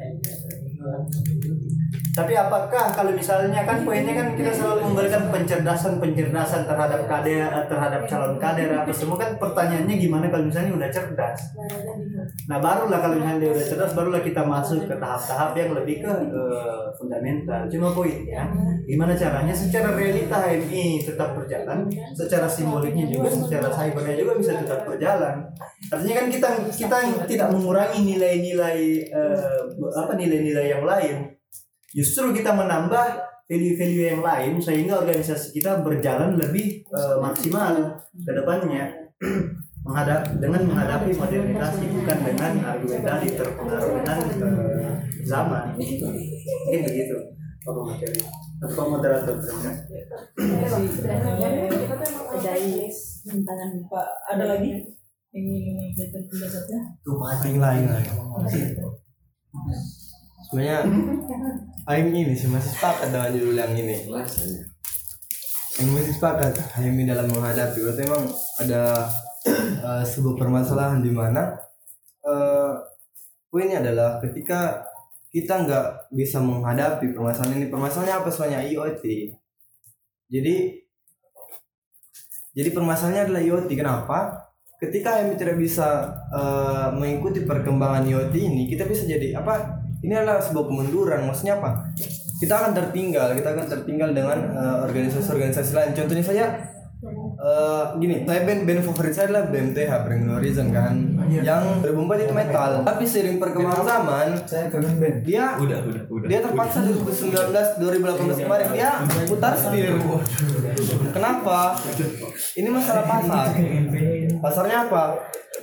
tapi 2.16 2.32
apakah 2.32 2.96
kalau 2.96 3.12
misalnya 3.12 3.60
kan 3.68 3.84
poinnya 3.84 4.16
kan 4.16 4.32
kita 4.32 4.48
selalu 4.48 4.88
memberikan 4.88 5.28
pencerdasan 5.28 6.00
pencerdasan 6.00 6.64
terhadap 6.64 7.04
kader 7.04 7.44
eh, 7.44 7.66
terhadap 7.68 8.08
calon 8.08 8.40
kader 8.40 8.72
apa 8.72 8.88
semua 8.88 9.20
kan 9.20 9.36
pertanyaannya 9.36 10.00
gimana 10.00 10.32
kalau 10.32 10.48
misalnya 10.48 10.72
udah 10.80 10.88
cerdas. 10.88 11.52
Nah 12.48 12.56
barulah 12.56 13.04
kalau 13.04 13.20
misalnya 13.20 13.44
dia 13.44 13.50
udah 13.52 13.66
cerdas 13.68 13.92
barulah 13.92 14.24
kita 14.24 14.40
masuk 14.48 14.88
ke 14.88 14.96
tahap-tahap 14.96 15.52
yang 15.60 15.76
lebih 15.76 16.00
ke 16.00 16.12
eh, 16.32 16.84
fundamental. 16.96 17.68
Cuma 17.68 17.92
poinnya 17.92 18.48
gimana 18.88 19.12
caranya 19.12 19.52
secara 19.52 19.92
realita 19.92 20.40
HMI 20.40 21.04
tetap 21.04 21.36
berjalan, 21.36 21.84
secara 22.16 22.48
simboliknya 22.48 23.12
juga, 23.12 23.28
secara 23.28 23.68
cybernya 23.68 24.16
juga 24.16 24.32
bisa 24.40 24.56
tetap 24.56 24.88
berjalan. 24.88 25.44
Artinya 25.92 26.14
kan 26.24 26.26
kita 26.32 26.48
kita 26.72 26.96
tidak 27.28 27.48
mengurangi 27.52 28.00
nilai-nilai 28.08 29.04
eh, 29.04 29.60
apa 29.76 30.16
nilai-nilai 30.16 30.72
yang 30.72 30.88
lain 30.88 31.35
justru 31.96 32.36
kita 32.36 32.52
menambah 32.52 33.24
value-value 33.48 34.04
yang 34.12 34.22
lain 34.22 34.60
sehingga 34.60 35.00
organisasi 35.00 35.56
kita 35.56 35.80
berjalan 35.80 36.36
lebih 36.36 36.84
eh, 36.84 37.16
maksimal 37.16 37.96
ke 38.12 38.30
depannya 38.36 38.92
menghadap 39.86 40.28
dengan 40.36 40.66
menghadapi 40.68 41.16
modernisasi 41.16 41.84
bukan 41.94 42.18
dengan 42.20 42.52
argumentasi 42.76 43.26
terpengaruh 43.32 43.92
dengan 44.02 44.18
eh, 44.28 44.92
zaman 45.24 45.72
mungkin 45.72 46.80
begitu 46.84 47.16
Pak 47.64 47.82
materi 47.82 48.20
atau 48.56 48.84
moderator 48.88 49.36
Pak, 53.90 54.08
ada 54.32 54.44
lagi 54.46 54.70
ingin 55.34 55.76
menyampaikan 55.76 56.22
pendapatnya? 56.30 56.80
tuh 57.04 57.16
mati 57.18 57.50
lain 57.58 57.84
lagi. 57.90 58.12
Sebenarnya 60.44 60.78
Aing 61.86 62.10
ini 62.10 62.34
sih 62.34 62.50
masih 62.50 62.74
sepakat 62.74 63.14
dengan 63.14 63.30
judul 63.30 63.56
yang 63.56 63.72
ini. 63.72 64.10
yang 65.76 65.88
masih 65.92 66.12
sepakat 66.16 66.56
HMI 66.76 67.04
dalam 67.06 67.30
menghadapi. 67.30 67.78
Berarti 67.78 68.02
memang 68.04 68.24
ada 68.58 69.06
eh, 69.46 70.04
sebuah 70.04 70.34
permasalahan 70.34 71.00
di 71.04 71.12
mana 71.14 71.54
eh, 72.26 72.72
poinnya 73.52 73.80
adalah 73.84 74.18
ketika 74.18 74.82
kita 75.30 75.68
nggak 75.68 75.86
bisa 76.16 76.40
menghadapi 76.40 77.12
permasalahan 77.12 77.60
ini 77.60 77.66
permasalahannya 77.68 78.16
apa 78.24 78.30
soalnya 78.32 78.60
IoT 78.64 79.04
jadi 80.32 80.54
jadi 82.56 82.72
permasalahannya 82.72 83.22
adalah 83.28 83.42
IoT 83.44 83.70
kenapa? 83.76 84.18
Ketika 84.80 85.20
HMI 85.20 85.36
tidak 85.36 85.56
bisa 85.60 86.08
eh, 86.32 86.88
mengikuti 86.96 87.44
perkembangan 87.44 88.08
IoT 88.08 88.34
ini 88.34 88.62
kita 88.66 88.88
bisa 88.88 89.06
jadi 89.06 89.38
apa 89.38 89.85
ini 90.04 90.12
adalah 90.12 90.42
sebuah 90.42 90.64
kemunduran 90.68 91.24
maksudnya 91.24 91.56
apa? 91.60 91.88
Kita 92.36 92.52
akan 92.52 92.72
tertinggal 92.76 93.32
kita 93.32 93.48
akan 93.56 93.66
tertinggal 93.68 94.10
dengan 94.12 94.38
eh, 94.52 94.76
organisasi-organisasi 94.84 95.72
lain. 95.72 95.90
Contohnya 95.96 96.24
saja 96.24 96.46
eh, 97.36 97.84
gini 97.96 98.24
saya 98.28 98.40
band 98.44 98.64
band 98.68 98.80
favorit 98.84 99.12
saya 99.12 99.32
adalah 99.32 99.44
BMTH 99.48 99.92
Bring 100.04 100.22
No 100.28 100.36
Horizon 100.36 100.68
kan? 100.68 100.94
Yang 101.32 101.62
2004 101.80 102.24
itu 102.28 102.34
metal. 102.36 102.70
Tapi 102.84 103.04
seiring 103.08 103.38
perkembangan 103.40 103.84
zaman 103.84 104.28
Saya 104.44 104.64
kangen 104.68 104.94
band. 105.00 105.16
dia 105.24 105.56
Udah, 105.56 105.78
udah, 105.80 106.02
udah. 106.12 106.28
dia 106.28 106.38
terpaksa 106.44 106.78
2019 106.84 107.80
2018 107.80 108.44
kemarin 108.44 108.68
dia 108.72 108.90
putar 109.28 109.52
setir 109.56 109.96
kenapa? 111.12 111.76
Ini 112.52 112.68
masalah 112.68 113.04
pasar. 113.08 113.48
Pasarnya 114.44 114.76
apa? 114.88 115.04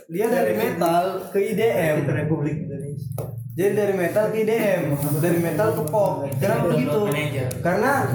Dia 0.09 0.25
dari 0.27 0.53
metal 0.57 1.29
ke 1.29 1.39
IDM 1.53 2.09
Republik 2.09 2.65
Indonesia. 2.65 3.32
Jadi 3.53 3.71
dari 3.77 3.93
metal 3.93 4.33
ke 4.33 4.41
IDM 4.41 4.97
dari 5.21 5.37
metal 5.37 5.77
ke 5.77 5.83
pop. 5.85 6.25
Kenapa 6.41 6.73
begitu. 6.73 7.05
karena 7.61 8.09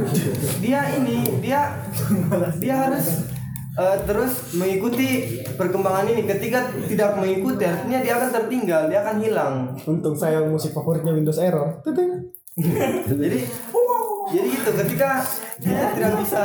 dia 0.58 0.80
ini 0.98 1.22
dia 1.38 1.78
dia 2.58 2.74
harus 2.74 3.22
eh, 3.78 3.96
terus 4.02 4.50
mengikuti 4.58 5.38
perkembangan 5.54 6.10
ini. 6.10 6.26
Ketika 6.26 6.74
tidak 6.90 7.22
mengikuti 7.22 7.62
artinya 7.62 8.02
dia 8.02 8.18
akan 8.18 8.30
tertinggal 8.34 8.90
dia 8.90 8.98
akan 9.06 9.16
hilang. 9.22 9.54
Untung 9.86 10.18
saya 10.18 10.42
musik 10.42 10.74
favoritnya 10.74 11.14
Windows 11.14 11.38
Error. 11.38 11.86
Jadi 13.06 13.38
jadi 14.28 14.46
gitu 14.52 14.70
ketika 14.84 15.24
kita 15.58 15.86
tidak 15.96 16.12
bisa 16.20 16.42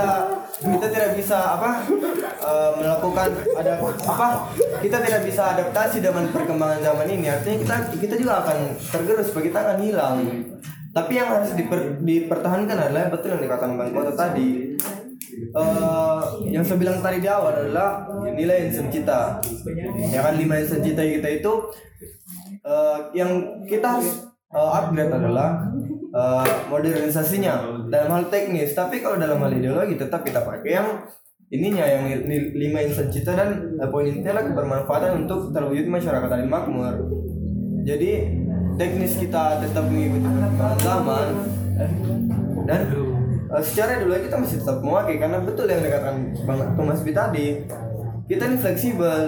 kita 0.64 0.88
tidak 0.88 1.12
bisa 1.20 1.38
apa 1.60 1.84
eh, 2.24 2.72
melakukan 2.80 3.30
ada 3.60 3.72
apa 3.84 4.28
kita 4.80 4.98
tidak 5.04 5.22
bisa 5.28 5.42
adaptasi 5.58 5.98
dengan 6.00 6.28
perkembangan 6.32 6.80
zaman 6.80 7.08
ini. 7.12 7.28
Artinya 7.30 7.58
kita 7.62 7.76
kita 8.00 8.16
juga 8.20 8.34
akan 8.44 8.58
tergerus 8.80 9.30
kita 9.32 9.58
akan 9.60 9.78
hilang. 9.84 10.18
Tapi 10.94 11.18
yang 11.18 11.26
harus 11.26 11.58
diper, 11.58 12.06
dipertahankan 12.06 12.78
adalah 12.78 13.10
betul 13.10 13.34
yang 13.34 13.42
dikatakan 13.42 13.82
bang 13.82 13.90
Kota 13.98 14.14
tadi 14.14 14.78
Eh, 15.54 16.22
yang 16.50 16.66
saya 16.66 16.78
bilang 16.82 16.98
tadi 17.02 17.22
di 17.22 17.30
awal 17.30 17.54
adalah 17.54 18.06
nilai 18.34 18.70
insan 18.70 18.90
kita 18.90 19.38
ya 20.10 20.26
kan 20.26 20.34
lima 20.34 20.58
insan 20.58 20.82
kita 20.82 21.02
kita 21.02 21.30
itu 21.30 21.54
eh, 22.66 22.98
yang 23.14 23.62
kita 23.66 23.98
harus 23.98 24.30
eh, 24.50 24.70
upgrade 24.82 25.14
adalah 25.14 25.70
eh, 26.14 26.48
modernisasinya. 26.70 27.54
Dalam 27.90 28.10
hal 28.14 28.24
teknis 28.30 28.78
tapi 28.78 29.02
kalau 29.02 29.18
dalam 29.18 29.42
hal 29.42 29.52
ideologi 29.52 29.98
tetap 29.98 30.22
kita 30.22 30.46
pakai 30.46 30.72
yang 30.78 30.88
ininya 31.54 31.86
yang 31.86 32.06
lima 32.54 32.80
insan 32.82 33.10
cita 33.10 33.34
dan 33.34 33.78
eh, 33.82 33.90
poin 33.90 34.06
intinya 34.06 34.38
adalah 34.38 34.46
kebermanfaatan 34.54 35.12
untuk 35.26 35.50
terwujud 35.50 35.90
masyarakat 35.90 36.30
adil 36.30 36.50
makmur. 36.50 36.96
Jadi 37.84 38.12
teknis 38.78 39.20
kita 39.20 39.62
tetap 39.62 39.86
mengikuti 39.86 40.30
zaman 40.82 41.28
dan 42.64 42.82
eh, 42.90 43.64
secara 43.64 44.02
ideologi 44.02 44.32
kita 44.32 44.38
masih 44.40 44.58
tetap 44.64 44.78
memakai 44.82 45.16
karena 45.20 45.38
betul 45.44 45.66
yang 45.68 45.84
dikatakan 45.84 46.16
Bang 46.48 46.62
Thomas 46.78 47.02
B 47.04 47.12
tadi 47.12 47.48
kita 48.26 48.50
ini 48.50 48.58
fleksibel 48.58 49.20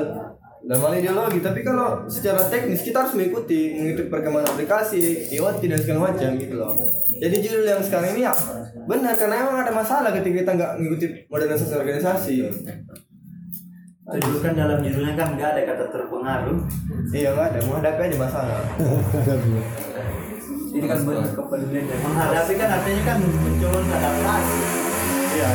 dalam 0.66 0.82
hal 0.82 0.93
ideologi 0.97 1.39
tapi 1.45 1.61
kalau 1.61 2.09
secara 2.09 2.41
teknis 2.49 2.82
kita 2.82 3.05
harus 3.05 3.13
mengikuti 3.13 3.78
mengikuti 3.78 4.09
perkembangan 4.09 4.49
aplikasi 4.57 5.30
IoT 5.38 5.61
dan 5.70 5.78
segala 5.78 5.99
macam 6.09 6.30
gitu 6.41 6.55
loh 6.57 6.74
jadi 7.22 7.36
judul 7.38 7.63
yang 7.70 7.82
sekarang 7.86 8.18
ini 8.18 8.26
ya 8.26 8.34
benar 8.89 9.13
karena 9.13 9.45
emang 9.45 9.61
ada 9.61 9.74
masalah 9.74 10.09
ketika 10.09 10.41
kita 10.41 10.51
nggak 10.57 10.72
mengikuti 10.82 11.05
modernisasi 11.30 11.74
organisasi 11.78 12.36
Itu 14.05 14.22
dulu 14.22 14.38
kan 14.38 14.53
dalam 14.53 14.86
judulnya 14.86 15.18
kan 15.18 15.34
nggak 15.34 15.49
ada 15.49 15.61
kata 15.66 15.86
terpengaruh. 15.89 16.57
iya 17.09 17.34
nggak 17.34 17.57
ada 17.57 17.59
menghadapi 17.66 18.01
aja 18.05 18.18
masalah 18.22 18.59
Ini 20.76 20.86
kan 20.86 20.99
bentuk 21.01 21.34
kepedulian 21.34 21.86
menghadapi 21.89 22.53
kan 22.53 22.70
artinya 22.70 23.01
kan 23.01 23.18
mencoba 23.18 23.80
adaptasi. 23.82 24.84
Iya, 25.36 25.51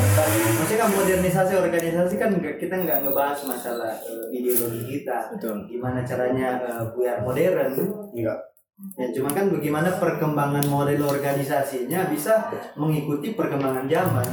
maksudnya 0.60 0.78
kan 0.84 0.90
modernisasi 0.92 1.52
organisasi 1.56 2.14
kan 2.20 2.30
kita 2.36 2.74
nggak 2.84 3.00
ngebahas 3.00 3.40
masalah 3.48 3.96
eh, 4.04 4.28
ideologi 4.28 5.00
kita, 5.00 5.32
gimana 5.40 6.04
caranya 6.04 6.60
eh, 6.60 6.84
biar 6.92 7.24
modern. 7.24 7.72
enggak 8.12 8.38
Ya 8.96 9.12
cuma 9.12 9.28
kan 9.28 9.52
bagaimana 9.52 9.92
perkembangan 10.00 10.64
model 10.64 11.04
organisasinya 11.04 12.08
bisa 12.08 12.48
mengikuti 12.80 13.36
perkembangan 13.36 13.84
zaman. 13.84 14.28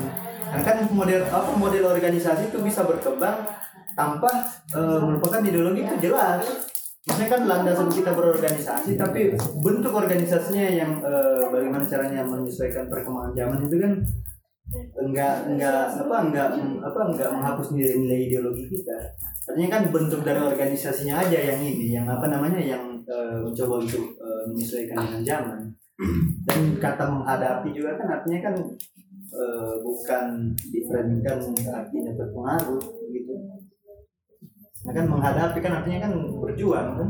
Kan 0.48 0.62
kan 0.64 0.78
model 0.88 1.28
apa 1.28 1.52
model 1.52 1.84
organisasi 1.92 2.48
itu 2.52 2.60
bisa 2.64 2.88
berkembang 2.88 3.44
tanpa 3.96 4.32
eh, 4.72 5.00
merupakan 5.04 5.44
ideologi 5.44 5.84
itu 5.84 6.12
jelas. 6.12 6.44
Maksudnya 7.08 7.28
kan 7.32 7.42
landasan 7.48 7.88
kita 7.88 8.12
berorganisasi 8.12 9.00
tapi 9.00 9.36
bentuk 9.64 9.96
organisasinya 9.96 10.68
yang 10.76 10.92
eh, 11.04 11.44
bagaimana 11.52 11.84
caranya 11.84 12.24
menyesuaikan 12.24 12.88
perkembangan 12.92 13.32
zaman 13.36 13.60
itu 13.68 13.76
kan 13.80 13.92
enggak 14.76 15.48
enggak 15.48 15.96
apa 15.96 16.16
enggak 16.28 16.48
apa 16.84 17.00
enggak 17.08 17.30
menghapus 17.32 17.68
nilai-nilai 17.72 18.28
ideologi 18.28 18.68
kita. 18.68 18.98
Artinya 19.48 19.80
kan 19.80 19.84
bentuk 19.96 20.22
dari 20.28 20.44
organisasinya 20.44 21.24
aja 21.24 21.40
yang 21.40 21.60
ini, 21.64 21.96
yang 21.96 22.04
apa 22.04 22.28
namanya 22.28 22.60
yang 22.60 23.00
eh, 23.08 23.40
mencoba 23.40 23.80
untuk 23.80 24.04
eh, 24.20 24.44
menyesuaikan 24.52 25.00
dengan 25.08 25.24
zaman. 25.24 25.60
Dan 26.44 26.60
kata 26.78 27.04
menghadapi 27.08 27.72
juga 27.72 27.96
kan 27.96 28.08
artinya 28.20 28.40
kan 28.52 28.56
eh, 29.32 29.74
bukan 29.80 30.26
diframingkan 30.68 31.40
artinya 31.72 32.12
terpengaruh 32.12 32.84
gitu. 33.16 33.34
Nah, 34.84 34.94
kan 34.94 35.06
menghadapi 35.08 35.58
kan 35.64 35.74
artinya 35.80 36.00
kan 36.08 36.14
berjuang 36.44 36.90
kan. 37.00 37.10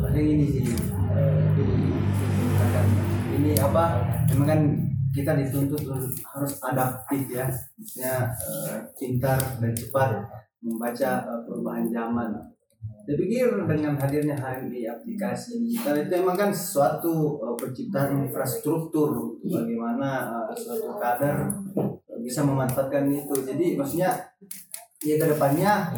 Paling 0.00 0.26
ini 0.32 0.44
sih. 0.48 0.64
ini 3.36 3.52
apa? 3.60 3.84
Memang 4.32 4.48
kan 4.48 4.60
kita 5.12 5.36
dituntut 5.36 5.84
harus 6.24 6.52
adaptif 6.64 7.28
ya, 7.28 7.46
maksudnya 7.76 8.16
eh, 8.32 8.76
pintar 8.96 9.38
dan 9.60 9.72
cepat 9.76 10.24
membaca 10.64 11.10
eh, 11.28 11.40
perubahan 11.44 11.86
zaman. 11.92 12.30
Saya 13.02 13.18
pikir 13.18 13.50
dengan 13.66 13.98
hadirnya 13.98 14.38
HMI 14.38 14.86
aplikasi 14.86 15.58
digital 15.62 15.98
itu 15.98 16.10
memang 16.22 16.38
kan 16.38 16.50
suatu 16.50 17.38
eh, 17.44 17.54
penciptaan 17.60 18.24
infrastruktur 18.24 19.36
bagaimana 19.44 20.32
eh, 20.48 20.56
suatu 20.56 20.96
kader 20.96 21.36
bisa 22.24 22.40
memanfaatkan 22.46 23.04
itu. 23.12 23.36
Jadi 23.44 23.76
maksudnya 23.76 24.16
ya 25.02 25.18
ke 25.18 25.26
depannya 25.28 25.92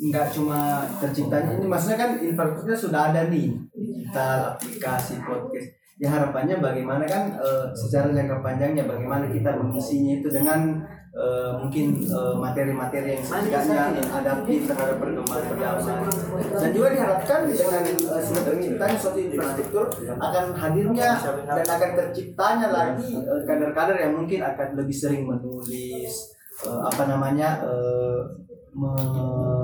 nggak 0.00 0.32
cuma 0.32 0.80
terciptanya 0.96 1.60
ini 1.60 1.68
maksudnya 1.68 1.98
kan 2.00 2.10
infrastrukturnya 2.16 2.78
sudah 2.80 3.00
ada 3.12 3.28
nih 3.28 3.52
digital 3.76 4.56
aplikasi 4.56 5.20
podcast 5.20 5.79
ya 6.00 6.08
harapannya 6.08 6.56
bagaimana 6.64 7.04
kan 7.04 7.36
eh, 7.36 7.64
secara 7.76 8.08
jangka 8.08 8.40
panjangnya 8.40 8.88
bagaimana 8.88 9.28
kita 9.28 9.52
mengisinya 9.52 10.16
itu 10.16 10.32
dengan 10.32 10.80
eh, 11.12 11.50
mungkin 11.60 12.00
eh, 12.08 12.34
materi-materi 12.40 13.20
yang 13.20 13.24
setidaknya 13.28 14.00
adaptif 14.08 14.64
terhadap 14.64 14.96
perkembangan 14.96 15.54
zaman 15.84 16.12
dan 16.56 16.70
juga 16.72 16.88
diharapkan 16.96 17.40
dengan 17.52 17.82
eh, 17.84 18.22
sudah 18.24 18.90
suatu 18.96 19.18
infrastruktur 19.20 19.84
akan 20.16 20.44
hadirnya 20.56 21.10
dan 21.44 21.66
akan 21.68 21.90
terciptanya 21.92 22.68
lagi 22.72 23.20
kader-kader 23.44 23.96
yang 24.00 24.16
mungkin 24.16 24.40
akan 24.40 24.68
lebih 24.80 24.96
sering 24.96 25.28
menulis 25.28 26.39
eh, 26.66 26.80
apa 26.84 27.02
namanya 27.08 27.62
eh, 27.64 28.20
me- 28.74 29.60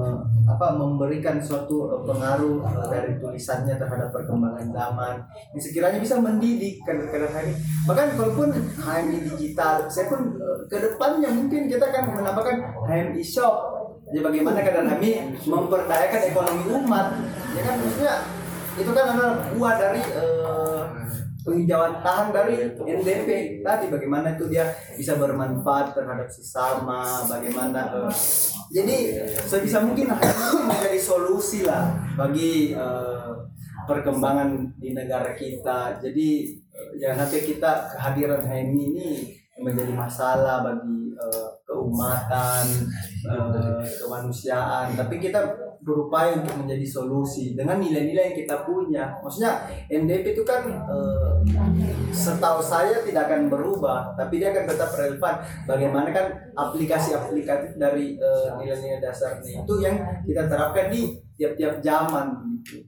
apa 0.47 0.79
memberikan 0.79 1.43
suatu 1.43 1.91
eh, 1.91 2.01
pengaruh 2.07 2.63
dari 2.87 3.19
tulisannya 3.19 3.75
terhadap 3.75 4.15
perkembangan 4.15 4.71
zaman. 4.71 5.15
Yang 5.53 5.63
sekiranya 5.71 5.99
bisa 5.99 6.17
mendidik 6.23 6.81
kader-kader 6.87 7.31
HMI 7.31 7.55
bahkan 7.87 8.09
kalaupun 8.15 8.49
HMI 8.79 9.19
digital 9.35 9.85
saya 9.91 10.07
pun 10.09 10.39
eh, 10.39 10.59
ke 10.71 10.77
depannya 10.79 11.29
mungkin 11.35 11.67
kita 11.67 11.85
akan 11.91 12.03
menambahkan 12.23 12.57
HMI 12.87 13.23
shop. 13.23 13.55
Jadi 14.07 14.23
bagaimana 14.23 14.63
kader 14.63 14.87
HMI 14.87 15.11
memperdayakan 15.45 16.21
ekonomi 16.31 16.65
umat. 16.79 17.07
Ya 17.59 17.61
kan 17.67 17.75
maksudnya 17.83 18.15
itu 18.77 18.91
kan 18.93 19.05
adalah 19.13 19.35
buah 19.51 19.75
dari 19.77 20.03
eh, 20.05 20.76
penghijauan 21.47 22.03
tahan 22.03 22.35
dari 22.35 22.75
NDP 22.75 23.63
tadi 23.63 23.87
bagaimana 23.87 24.35
itu 24.35 24.51
dia 24.51 24.67
bisa 24.99 25.15
bermanfaat 25.15 25.95
terhadap 25.95 26.27
sesama 26.27 27.23
bagaimana 27.31 28.11
eh, 28.11 28.13
jadi 28.75 28.97
sebisa 29.47 29.79
mungkin 29.87 30.11
menjadi 30.67 30.99
solusi 30.99 31.63
lah 31.63 31.95
bagi 32.19 32.75
eh, 32.75 33.33
perkembangan 33.87 34.75
di 34.77 34.91
negara 34.91 35.33
kita. 35.39 36.03
Jadi 36.03 36.59
eh, 36.75 36.91
jangan 36.99 37.25
sampai 37.25 37.43
kita 37.47 37.73
kehadiran 37.95 38.43
HMI 38.43 38.83
ini 38.91 39.09
menjadi 39.63 39.93
masalah 39.95 40.67
bagi 40.67 41.06
eh, 41.17 41.49
keumatan, 41.65 42.65
eh, 43.25 43.83
kemanusiaan, 44.05 44.93
tapi 44.93 45.17
kita 45.17 45.41
berupaya 45.81 46.37
untuk 46.43 46.67
menjadi 46.67 46.87
solusi 46.87 47.57
dengan 47.57 47.79
nilai-nilai 47.81 48.33
yang 48.33 48.39
kita 48.39 48.57
punya. 48.69 49.17
Maksudnya 49.25 49.65
MDP 49.89 50.37
itu 50.37 50.43
kan 50.45 50.63
eh, 50.69 51.35
setahu 52.13 52.61
saya 52.61 53.01
tidak 53.03 53.33
akan 53.33 53.49
berubah, 53.49 54.15
tapi 54.15 54.39
dia 54.39 54.53
akan 54.53 54.65
tetap 54.69 54.91
relevan. 54.95 55.35
Bagaimana 55.65 56.09
kan 56.13 56.27
aplikasi-aplikasi 56.55 57.81
dari 57.81 58.17
nilai-nilai 58.61 59.01
dasarnya 59.01 59.65
itu 59.65 59.75
yang 59.81 59.97
kita 60.29 60.47
terapkan 60.47 60.93
di 60.93 61.17
tiap-tiap 61.37 61.81
zaman 61.85 62.47
gitu. 62.63 62.87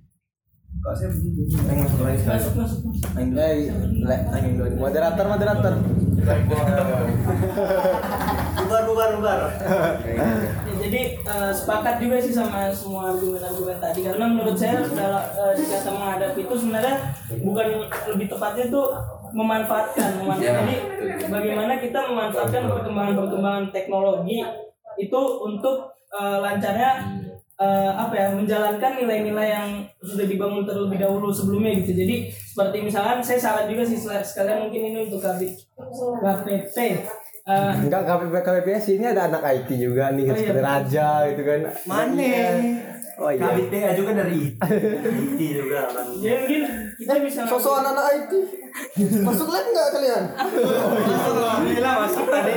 Kalau 0.78 0.94
saya 0.94 1.10
begitu. 1.10 1.58
Masuk 1.58 2.82
moderator 4.78 5.26
moderator. 5.26 5.74
Bubar 8.58 8.82
bubar 8.84 9.10
bubar. 9.16 9.40
Ya, 10.66 10.74
jadi 10.82 11.02
eh, 11.22 11.52
sepakat 11.54 12.02
juga 12.02 12.16
sih 12.18 12.34
sama 12.34 12.68
semua 12.74 13.14
argumen-argumen 13.14 13.78
tadi 13.78 14.00
karena 14.04 14.26
menurut 14.26 14.58
saya 14.58 14.82
dalam 14.92 15.24
eh, 15.24 15.52
di 15.56 15.64
kata 15.70 15.90
menghadapi 15.94 16.40
itu 16.44 16.54
sebenarnya 16.58 16.96
bukan 17.40 17.66
lebih 18.12 18.26
tepatnya 18.28 18.64
itu 18.66 18.82
memanfaatkan, 19.32 20.10
memanfaatkan. 20.24 20.42
Ya, 20.42 20.60
Jadi 20.64 20.76
bagaimana 21.30 21.72
kita 21.78 22.00
memanfaatkan 22.10 22.62
perkembangan-perkembangan 22.66 23.64
teknologi 23.70 24.42
itu 24.98 25.20
untuk 25.46 25.94
eh, 26.12 26.38
lancarnya 26.42 26.90
eh, 27.58 27.90
apa 27.90 28.14
ya 28.14 28.26
menjalankan 28.30 28.92
nilai-nilai 28.94 29.48
yang 29.50 29.68
sudah 29.98 30.26
dibangun 30.30 30.62
terlebih 30.62 30.98
dahulu 31.02 31.34
sebelumnya 31.34 31.74
gitu. 31.82 31.92
Jadi 31.98 32.30
seperti 32.30 32.76
misalkan 32.86 33.18
saya 33.18 33.38
saran 33.38 33.66
juga 33.66 33.82
sih 33.82 33.98
sekalian 33.98 34.70
mungkin 34.70 34.82
ini 34.94 34.98
untuk 35.10 35.18
KB 35.18 35.40
KPP. 36.22 36.76
Eh, 37.48 37.72
Enggak 37.80 38.04
KPP 38.04 38.34
KPPS 38.44 38.84
ini 38.94 39.04
ada 39.08 39.26
anak 39.26 39.42
IT 39.42 39.68
juga 39.74 40.12
nih 40.12 40.28
Oh, 40.28 40.36
iya. 40.36 40.38
seperti 40.38 40.60
Raja 40.62 41.08
gitu 41.32 41.42
kan. 41.42 41.60
Mana? 41.88 42.32
Oh 43.18 43.30
iya. 43.34 43.42
KBTA 43.50 43.90
juga 43.98 44.10
dari 44.14 44.54
IT 44.54 45.40
juga 45.42 45.90
kan. 45.90 46.06
jadi 46.22 46.34
mungkin 46.38 46.62
kita 47.02 47.12
bisa 47.24 47.40
Sosok 47.50 47.82
anak-anak 47.82 48.06
IT. 48.14 48.32
Masuk 49.26 49.48
lab 49.50 49.66
nggak 49.66 49.88
kalian? 49.90 50.24
Alhamdulillah 50.38 51.94
masuk 52.06 52.26
tadi. 52.30 52.52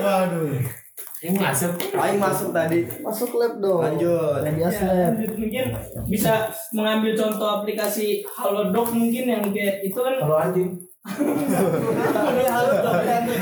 Yang 1.21 1.37
masuk. 1.37 1.71
Aing 1.93 2.17
masuk 2.17 2.49
tadi. 2.49 2.79
Masuk 2.99 3.29
lab 3.37 3.53
dong. 3.57 3.79
Lanjut. 3.79 4.41
Medias 4.41 4.73
Ya, 4.73 4.89
lab. 4.89 5.13
lanjut. 5.13 5.31
mungkin 5.37 5.65
bisa 6.09 6.49
mengambil 6.71 7.11
contoh 7.13 7.61
aplikasi 7.61 8.25
Halodoc 8.25 8.89
mungkin 8.89 9.29
yang 9.29 9.43
kayak 9.47 9.79
itu 9.81 9.95
kan 9.95 10.17
Kalau 10.17 10.35
anjing. 10.35 10.71
Ini 11.01 12.45
halo 12.47 12.73
dong 12.77 13.01
kan. 13.01 13.21
Ini 13.25 13.37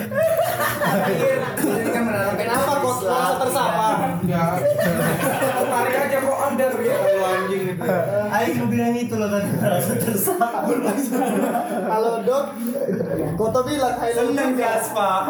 kan 1.91 2.03
Kenapa 2.36 2.71
kok 2.73 2.95
merasa 2.99 3.34
tersapa? 3.38 3.88
Ya. 4.23 4.43
Tarik 5.61 5.95
aja 5.97 6.17
kok 6.19 6.39
anda 6.41 6.65
terlihat 6.69 7.01
kalau. 7.80 8.27
Aing 8.30 8.55
mau 8.59 8.67
bilang 8.67 8.95
itu 8.95 9.15
loh 9.15 9.30
kan 9.32 9.43
merasa 9.47 9.93
tersapa. 9.95 10.59
Halo 11.88 12.11
dok. 12.27 12.45
Kota 13.39 13.59
bilang 13.63 13.95
hai 13.97 14.11
Seneng 14.11 14.51
gas 14.59 14.91
pak. 14.91 15.23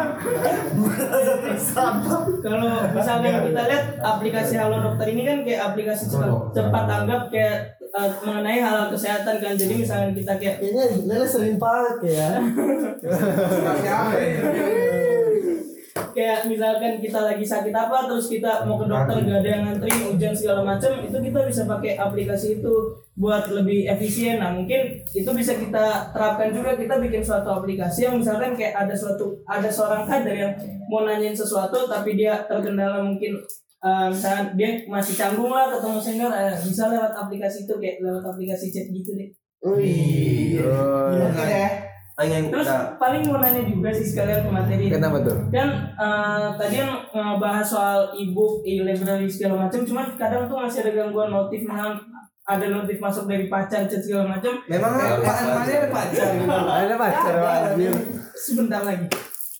Merasa 0.74 1.34
tersapa. 1.38 2.14
kalau 2.42 2.90
misalkan 2.90 3.34
kita 3.46 3.62
lihat 3.70 3.84
aplikasi 4.02 4.54
Halo 4.58 4.82
Dokter 4.82 5.06
ini 5.14 5.22
kan 5.22 5.38
kayak 5.46 5.62
aplikasi 5.72 6.10
cepat, 6.10 6.50
cepat 6.50 6.84
tanggap 6.90 7.22
kayak 7.30 7.78
eh, 7.78 8.10
mengenai 8.26 8.58
hal 8.58 8.90
kesehatan 8.90 9.38
kan 9.38 9.54
jadi 9.54 9.74
misalkan 9.78 10.12
kita 10.14 10.32
kayak 10.38 10.56
Kayaknya 10.60 10.84
Lele 11.06 11.26
sering 11.26 11.56
pakai 11.56 12.10
ya. 12.10 12.30
Ya? 16.00 16.08
kayak 16.16 16.40
misalkan 16.48 16.92
kita 16.98 17.20
lagi 17.20 17.44
sakit 17.44 17.74
apa 17.74 18.08
terus 18.08 18.26
kita 18.32 18.64
mau 18.64 18.80
ke 18.80 18.88
dokter 18.88 19.20
gak 19.20 19.38
ada 19.44 19.48
yang 19.48 19.62
ngantri 19.68 19.92
ujian 20.08 20.34
segala 20.34 20.64
macam 20.64 20.90
itu 21.04 21.16
kita 21.20 21.40
bisa 21.44 21.62
pakai 21.68 21.92
aplikasi 22.00 22.60
itu 22.60 22.74
buat 23.20 23.44
lebih 23.52 23.84
efisien 23.84 24.40
nah 24.40 24.50
mungkin 24.50 24.96
itu 25.12 25.30
bisa 25.36 25.52
kita 25.60 26.08
terapkan 26.16 26.48
juga 26.50 26.74
kita 26.74 26.96
bikin 26.98 27.20
suatu 27.20 27.60
aplikasi 27.60 28.08
yang 28.08 28.16
misalkan 28.16 28.56
kayak 28.56 28.88
ada 28.88 28.94
suatu 28.96 29.36
ada 29.44 29.68
seorang 29.68 30.08
kader 30.08 30.36
yang 30.36 30.52
mau 30.88 31.04
nanyain 31.04 31.36
sesuatu 31.36 31.84
tapi 31.84 32.16
dia 32.16 32.48
terkendala 32.48 33.04
mungkin 33.04 33.36
eh, 33.84 34.06
misalkan 34.08 34.56
dia 34.56 34.80
masih 34.88 35.14
canggung 35.14 35.52
lah 35.52 35.68
ketemu 35.68 35.98
senior 36.00 36.32
eh, 36.32 36.56
bisa 36.56 36.88
lewat 36.88 37.12
aplikasi 37.12 37.68
itu 37.68 37.74
kayak 37.76 38.00
lewat 38.00 38.24
aplikasi 38.24 38.72
chat 38.72 38.88
gitu 38.88 39.12
deh 39.12 39.30
Wih. 39.60 40.56
Oke 40.56 41.44
deh. 41.44 41.89
Terus 42.20 42.66
kita 42.68 43.00
paling 43.00 43.22
mau 43.24 43.40
nanya 43.40 43.62
juga 43.64 43.88
sih 43.88 44.04
sekalian 44.04 44.44
ke 44.44 44.50
materi 44.50 44.84
Kenapa 44.92 45.24
tuh? 45.24 45.38
kan 45.48 45.68
eh, 45.96 46.46
tadi 46.54 46.74
yang 46.76 46.92
ngebahas 47.08 47.64
soal 47.64 47.98
ebook, 48.12 48.60
e-library 48.62 49.24
segala 49.24 49.64
macam, 49.64 49.80
cuman 49.80 50.04
kadang 50.14 50.44
tuh 50.44 50.60
masih 50.60 50.84
ada 50.84 50.92
gangguan 50.92 51.32
notif, 51.32 51.64
misalkan 51.64 51.96
ada 52.44 52.66
notif 52.66 52.98
masuk 52.98 53.24
dari 53.24 53.46
pacar, 53.46 53.86
chat 53.86 54.02
segala 54.02 54.36
macam. 54.36 54.52
memang 54.66 54.90
apaan 54.90 55.44
mana 55.48 55.70
ada 55.70 55.88
pacar 55.88 56.28
gitu. 56.34 56.50
Ada 56.82 56.94
pacar 56.94 57.34
wajib. 57.38 57.92
Sebentar 58.34 58.82
lagi. 58.82 59.06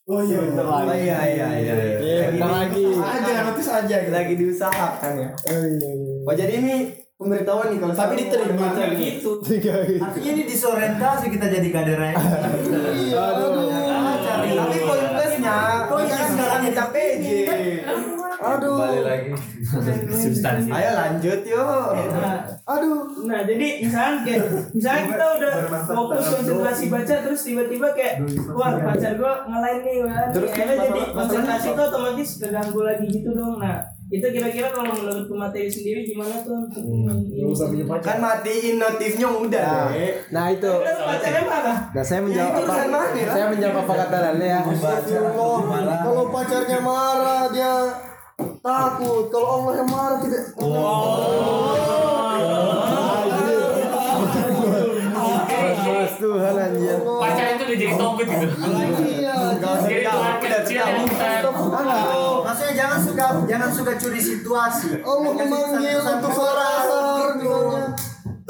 Oh 0.05 0.19
iya. 0.21 0.43
bentar 0.43 0.65
Oh 0.67 0.83
lagi. 0.83 1.07
iya 1.07 1.19
iya 1.23 1.49
iya. 1.55 1.75
Iya, 2.03 2.25
bentar 2.35 2.51
lagi. 2.51 2.83
Aja 2.91 3.33
notis 3.47 3.69
aja 3.71 3.97
gitu. 4.03 4.11
Lagi 4.11 4.35
diusahakan 4.35 5.13
ya. 5.17 5.31
Oh 5.31 5.63
iya. 5.63 5.91
iya. 5.95 6.15
Oh 6.27 6.35
jadi 6.35 6.53
ini 6.59 6.75
pemberitahuan 7.21 7.67
nih 7.69 7.79
kalau 7.85 7.93
Tapi 7.93 8.15
diterima. 8.17 8.67
Gitu. 8.97 9.31
Artinya 10.01 10.31
ini 10.33 10.43
disorientasi 10.49 11.27
kita 11.29 11.47
jadi 11.53 11.69
kader 11.69 12.01
aja. 12.01 12.17
Iya. 12.97 13.21
Aduh. 13.37 13.69
Tapi 14.51 14.79
poin 14.81 15.05
plusnya 15.13 15.57
Poin 15.85 16.07
kan 16.09 16.25
sekarang 16.33 16.63
kita 16.73 16.85
PJ. 16.89 17.27
Aduh. 18.41 19.05
lagi. 19.05 19.37
Substansi. 20.09 20.73
Ayo 20.73 20.91
lanjut 20.97 21.41
yuk. 21.45 21.93
Nah, 21.93 22.41
Aduh. 22.65 23.29
nah, 23.29 23.45
jadi 23.45 23.85
misalkan 23.85 24.17
kayak 24.25 24.43
misalnya 24.73 25.03
kita 25.13 25.27
udah 25.37 25.53
fokus 25.93 26.25
konsentrasi 26.25 26.85
baca 26.89 27.15
terus 27.21 27.41
tiba-tiba 27.45 27.93
kayak 27.93 28.25
wah 28.49 28.81
pacar 28.81 29.21
gua 29.21 29.45
ngelain 29.45 29.85
nih 29.85 29.97
wah, 30.09 30.25
Terus 30.33 30.51
akhirnya 30.57 30.77
jadi 30.89 31.01
konsentrasi 31.13 31.69
itu 31.77 31.83
otomatis 31.85 32.29
keganggu 32.41 32.81
lagi 32.81 33.07
gitu 33.13 33.29
dong 33.37 33.61
nah 33.61 34.00
itu 34.11 34.27
kira-kira 34.27 34.75
kalau 34.75 34.91
menurut 34.91 35.23
pemateri 35.25 35.71
sendiri 35.71 36.03
gimana 36.03 36.43
tuh 36.43 36.67
sih? 36.67 36.83
Kan 38.03 38.19
matiin 38.19 38.77
notifnya 38.77 39.29
udah 39.31 39.87
Nah, 39.87 40.11
nah 40.35 40.45
itu. 40.51 40.73
Pacarnya 40.83 41.43
marah 41.47 41.79
Nah 41.95 42.03
saya 42.03 42.21
menjawab 42.27 42.51
Ya, 42.51 42.59
apa? 42.59 42.75
mana 42.91 43.01
ya? 43.15 43.31
Saya 43.31 43.47
menjawab 43.55 43.77
apa 43.81 43.93
kata 44.03 44.17
Lale 44.19 44.47
ya. 44.47 44.61
Kalau 46.03 46.25
pacarnya 46.29 46.79
marah 46.83 47.43
dia 47.55 47.75
takut. 48.59 49.25
Kalau 49.31 49.49
Allah 49.63 49.73
yang 49.79 49.89
marah 49.89 50.19
tidak. 50.19 50.45
Mas 56.01 56.15
Tuhan 56.17 56.55
anjir. 56.57 56.99
Pacar 57.05 57.47
itu 57.53 57.63
udah 57.63 57.77
jadi 57.77 57.95
togut 57.95 58.27
gitu. 58.27 58.47
Jangan 63.31 63.43
suka 63.43 63.51
jangan 63.51 63.71
suka 63.71 63.93
curi 64.01 64.21
situasi. 64.21 64.91
Allah 65.01 65.31
Kasih 65.31 65.47
memanggil 65.47 65.99
untuk 66.01 66.33
sholat 66.35 66.83
gitu. 66.83 67.39
misalnya. 67.39 67.87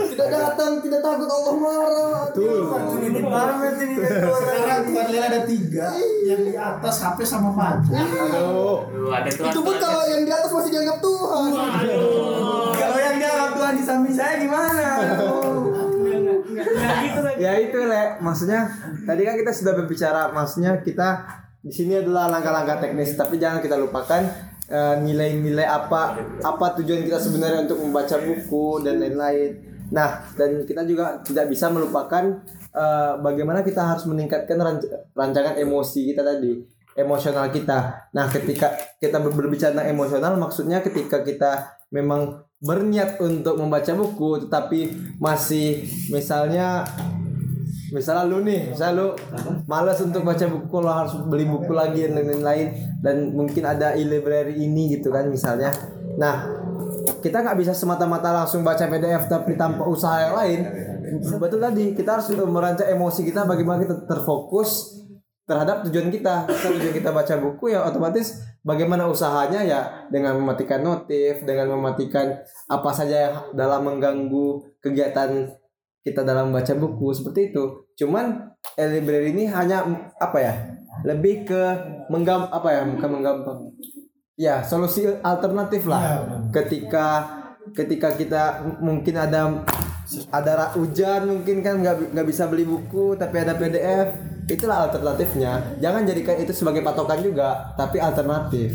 Tidak 0.01 0.29
datang, 0.33 0.73
tidak 0.81 1.01
takut 1.05 1.29
Allah 1.29 1.55
marah. 1.61 2.33
Opportunity 2.33 3.21
banget 3.21 3.75
ini 3.85 3.95
Sekarang 4.41 4.81
Tuan 4.89 5.07
Lila 5.13 5.27
ada 5.29 5.41
tiga 5.45 5.87
yang 6.25 6.41
di 6.49 6.55
atas 6.57 6.95
HP 7.05 7.19
sama 7.29 7.53
pacar. 7.53 8.01
Aduh. 8.01 8.89
Tuh, 8.89 9.13
ada 9.13 9.29
tuh. 9.29 9.45
Itu 9.53 9.61
pun 9.61 9.77
kalau 9.77 10.05
yang 10.09 10.25
di 10.25 10.33
atas 10.33 10.51
masih 10.51 10.71
dianggap 10.73 10.99
Tuhan. 11.05 11.51
Kalau 12.81 12.99
yang 12.99 13.17
jawab 13.21 13.51
Tuhan 13.61 13.75
di 13.77 13.85
samping 13.85 14.15
saya 14.17 14.35
gimana? 14.41 14.89
Gitu 16.81 17.21
lagi. 17.23 17.39
Ya 17.41 17.53
itu 17.57 17.79
le, 17.79 18.21
maksudnya 18.21 18.69
tadi 19.09 19.23
kan 19.25 19.35
kita 19.37 19.53
sudah 19.53 19.73
berbicara, 19.73 20.29
maksudnya 20.33 20.81
kita 20.85 21.25
di 21.61 21.73
sini 21.73 22.01
adalah 22.01 22.29
langkah-langkah 22.29 22.81
teknis, 22.85 23.17
tapi 23.17 23.41
jangan 23.41 23.61
kita 23.65 23.77
lupakan 23.81 24.50
eh, 24.71 24.97
nilai-nilai 25.03 25.67
apa 25.67 26.17
apa 26.41 26.67
tujuan 26.81 27.03
kita 27.03 27.19
sebenarnya 27.19 27.67
untuk 27.67 27.83
membaca 27.83 28.17
buku 28.23 28.87
dan 28.87 29.03
lain-lain. 29.03 29.51
Nah, 29.91 30.23
dan 30.39 30.63
kita 30.63 30.87
juga 30.87 31.19
tidak 31.27 31.51
bisa 31.51 31.67
melupakan 31.67 32.47
eh, 32.71 33.13
bagaimana 33.19 33.67
kita 33.67 33.83
harus 33.83 34.07
meningkatkan 34.07 34.57
ranc- 34.57 34.91
rancangan 35.13 35.59
emosi 35.59 36.15
kita 36.15 36.23
tadi, 36.23 36.63
emosional 36.95 37.51
kita. 37.51 38.09
Nah, 38.15 38.31
ketika 38.31 38.71
kita 39.03 39.19
ber- 39.19 39.35
berbicara 39.35 39.75
tentang 39.75 39.91
emosional, 39.91 40.39
maksudnya 40.39 40.79
ketika 40.79 41.27
kita 41.27 41.75
memang 41.91 42.47
berniat 42.63 43.19
untuk 43.19 43.59
membaca 43.59 43.91
buku, 43.97 44.47
tetapi 44.47 44.81
masih 45.19 45.83
misalnya 46.13 46.87
misalnya 47.91 48.25
lu 48.27 48.43
nih, 48.43 48.75
misalnya 48.75 48.95
lu 49.03 49.09
malas 49.67 49.99
untuk 50.03 50.23
baca 50.23 50.47
buku, 50.47 50.77
lo 50.83 50.91
harus 50.91 51.15
beli 51.27 51.47
buku 51.47 51.71
lagi 51.75 52.07
dan 52.07 52.19
lain-lain 52.19 52.67
dan 53.03 53.35
mungkin 53.35 53.63
ada 53.67 53.95
e-library 53.95 54.59
ini 54.59 54.97
gitu 54.99 55.11
kan 55.11 55.27
misalnya. 55.27 55.71
Nah, 56.19 56.47
kita 57.21 57.43
nggak 57.43 57.59
bisa 57.59 57.73
semata-mata 57.77 58.33
langsung 58.33 58.63
baca 58.63 58.87
PDF 58.87 59.29
tapi 59.29 59.55
tanpa 59.55 59.87
usaha 59.87 60.31
yang 60.31 60.35
lain. 60.37 60.61
Betul 61.37 61.61
tadi, 61.61 61.93
kita 61.93 62.19
harus 62.19 62.31
merancang 62.35 62.89
emosi 62.91 63.27
kita 63.27 63.45
bagaimana 63.45 63.83
kita 63.83 64.07
terfokus 64.07 65.01
terhadap 65.45 65.83
tujuan 65.89 66.09
kita. 66.15 66.47
Kita 66.47 66.69
tujuan 66.71 66.95
kita 66.95 67.11
baca 67.11 67.35
buku 67.43 67.75
ya 67.75 67.83
otomatis 67.83 68.39
bagaimana 68.63 69.11
usahanya 69.11 69.61
ya 69.67 69.81
dengan 70.13 70.39
mematikan 70.39 70.85
notif, 70.85 71.43
dengan 71.43 71.75
mematikan 71.75 72.39
apa 72.71 72.91
saja 72.95 73.17
yang 73.29 73.35
dalam 73.57 73.83
mengganggu 73.83 74.79
kegiatan 74.79 75.51
kita 76.01 76.25
dalam 76.25 76.51
membaca 76.51 76.73
buku 76.77 77.13
seperti 77.13 77.53
itu. 77.53 77.85
Cuman 77.97 78.57
e-library 78.77 79.37
ini 79.37 79.45
hanya 79.49 79.85
apa 80.17 80.39
ya? 80.41 80.55
Lebih 81.05 81.49
ke 81.49 81.63
menggam 82.09 82.49
apa 82.49 82.69
ya? 82.73 82.83
Bukan 82.89 83.11
menggampang. 83.21 83.59
Ya, 84.41 84.65
solusi 84.65 85.05
alternatif 85.21 85.85
lah. 85.85 86.25
ketika 86.49 87.39
ketika 87.77 88.17
kita 88.17 88.65
mungkin 88.81 89.15
ada 89.21 89.63
ada 90.33 90.75
hujan 90.75 91.29
mungkin 91.29 91.63
kan 91.63 91.79
nggak 91.79 92.17
nggak 92.17 92.27
bisa 92.27 92.51
beli 92.51 92.67
buku 92.67 93.15
tapi 93.15 93.37
ada 93.47 93.55
PDF 93.55 94.11
itulah 94.55 94.91
alternatifnya. 94.91 95.79
Jangan 95.79 96.03
jadikan 96.03 96.37
itu 96.43 96.53
sebagai 96.55 96.83
patokan 96.83 97.23
juga 97.23 97.71
tapi 97.79 98.03
alternatif. 98.03 98.75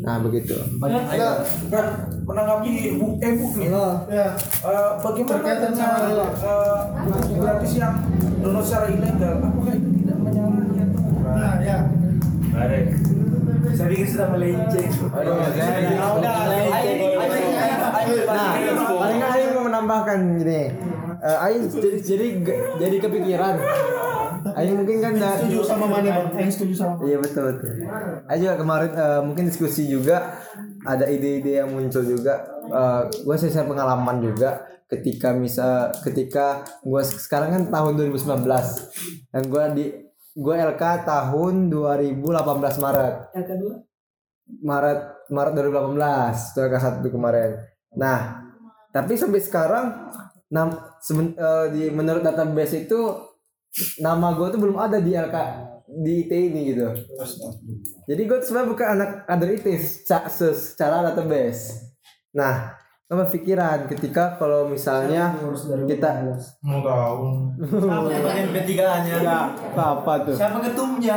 Nah 0.00 0.16
begitu. 0.24 0.56
Nah, 0.80 1.84
menanggapi 2.24 2.96
bu 2.96 3.20
e-book 3.20 3.52
nih. 3.60 3.68
Ya. 4.08 4.32
Eh, 4.64 4.90
bagaimana 5.04 5.68
sama 5.76 5.98
dengan 6.08 6.30
eh, 6.32 7.36
gratis 7.36 7.72
yang 7.76 7.94
download 8.40 8.64
secara 8.64 8.86
ilegal? 8.88 9.34
Apakah 9.44 9.74
itu 9.76 9.88
tidak 10.00 10.18
menyalahi 10.20 10.76
atau 10.80 11.02
Nah, 11.32 11.54
ya. 11.64 11.78
Saya 13.72 13.88
pikir 13.88 14.04
sudah 14.04 14.28
melenceng. 14.36 14.90
nah 16.20 16.38
paling 18.92 19.16
nggak 19.16 19.32
Aing 19.32 19.50
mau 19.56 19.64
menambahkan 19.64 20.18
gini. 20.40 20.62
Eh, 21.22 21.38
Aing 21.46 21.64
jadi 21.72 21.98
jadi 22.02 22.26
jadi 22.76 22.96
kepikiran 23.00 23.54
Aing 24.52 24.76
mungkin 24.82 24.98
kan 24.98 25.12
dah 25.14 25.34
Setuju 25.38 25.60
sama 25.62 25.86
mana 25.86 26.08
bang? 26.10 26.28
Yang 26.42 26.52
setuju 26.58 26.74
sama 26.74 26.92
Iya 27.06 27.16
betul 27.22 27.42
betul. 27.54 27.72
Ayo 28.26 28.38
juga 28.42 28.54
kemarin 28.58 28.90
eh, 28.92 29.20
mungkin 29.22 29.44
diskusi 29.46 29.86
juga 29.86 30.42
ada 30.82 31.06
ide-ide 31.06 31.62
yang 31.62 31.70
muncul 31.70 32.02
juga. 32.02 32.42
gue 33.10 33.34
saya 33.36 33.66
pengalaman 33.66 34.22
juga 34.22 34.62
ketika 34.86 35.32
misal 35.32 35.88
ketika 36.04 36.62
gue 36.84 37.02
sekarang 37.04 37.50
kan 37.52 37.62
tahun 37.72 37.92
2019 38.12 38.44
dan 39.32 39.42
gue 39.48 39.64
di 39.72 39.84
gue 40.32 40.54
LK 40.56 40.82
tahun 41.04 41.68
2018 41.68 42.84
Maret 42.84 43.14
Yang 43.32 43.46
kedua 43.56 43.74
Maret 44.60 45.00
Maret 45.32 45.52
2018 45.56 46.52
itu 46.52 46.58
LK 46.60 46.74
satu 46.76 47.08
kemarin. 47.08 47.50
Nah 47.96 48.44
tapi 48.92 49.16
sampai 49.16 49.40
sekarang 49.40 49.86
nam, 50.52 50.68
seben- 51.00 51.32
eh, 51.32 51.66
di 51.72 51.82
menurut 51.88 52.20
database 52.20 52.84
itu 52.84 53.00
nama 53.98 54.32
gue 54.32 54.46
tuh 54.48 54.58
belum 54.58 54.76
ada 54.76 54.98
di 54.98 55.12
LK 55.12 55.36
di 55.94 56.24
IT 56.24 56.32
ini 56.32 56.60
gitu. 56.70 56.88
Jadi 58.04 58.22
gue 58.22 58.38
sebenarnya 58.38 58.68
bukan 58.70 58.86
anak 58.90 59.08
kader 59.24 59.48
IT 59.52 59.66
seca- 59.76 60.26
se- 60.26 60.56
secara 60.56 61.04
database. 61.04 61.92
Nah, 62.32 62.72
gue 63.04 63.16
berpikiran 63.18 63.84
ketika 63.86 64.36
kalau 64.36 64.64
misalnya 64.66 65.36
kita 65.86 66.10
mau 66.62 66.80
tahu? 66.80 67.20
Bagian 67.58 68.48
P3-nya. 68.50 69.14
ya 69.20 69.38
apa 69.74 70.12
tuh? 70.22 70.32
Siapa 70.34 70.58
ketumnya? 70.62 71.16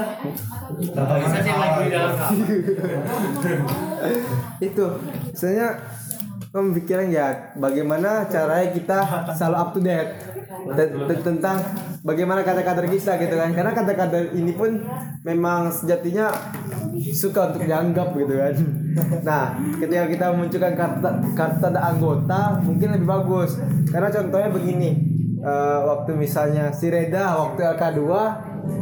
Itu 4.60 4.86
sebenarnya 5.32 5.70
pemikiran 6.56 7.12
ya 7.12 7.52
bagaimana 7.60 8.24
caranya 8.32 8.72
kita 8.72 8.98
selalu 9.36 9.56
up 9.60 9.70
to 9.76 9.80
date 9.84 10.12
Ten- 10.66 10.94
ten- 11.06 11.22
tentang 11.22 11.58
bagaimana 12.02 12.42
kata-kata 12.42 12.90
kita 12.90 13.22
gitu 13.22 13.36
kan. 13.38 13.54
Karena 13.54 13.76
kata-kata 13.76 14.34
ini 14.34 14.56
pun 14.56 14.82
memang 15.22 15.70
sejatinya 15.70 16.32
suka 17.14 17.54
untuk 17.54 17.68
dianggap 17.68 18.16
gitu 18.18 18.34
kan. 18.34 18.54
Nah 19.22 19.44
ketika 19.78 20.06
kita 20.10 20.26
memunculkan 20.34 20.74
kata 20.74 21.10
kata 21.36 21.70
anggota 21.76 22.64
mungkin 22.64 22.98
lebih 22.98 23.06
bagus. 23.10 23.60
Karena 23.92 24.10
contohnya 24.10 24.50
begini 24.50 24.92
eh, 25.44 25.80
waktu 25.86 26.18
misalnya 26.18 26.74
si 26.74 26.90
Reda 26.90 27.36
waktu 27.38 27.62
LK2 27.76 28.02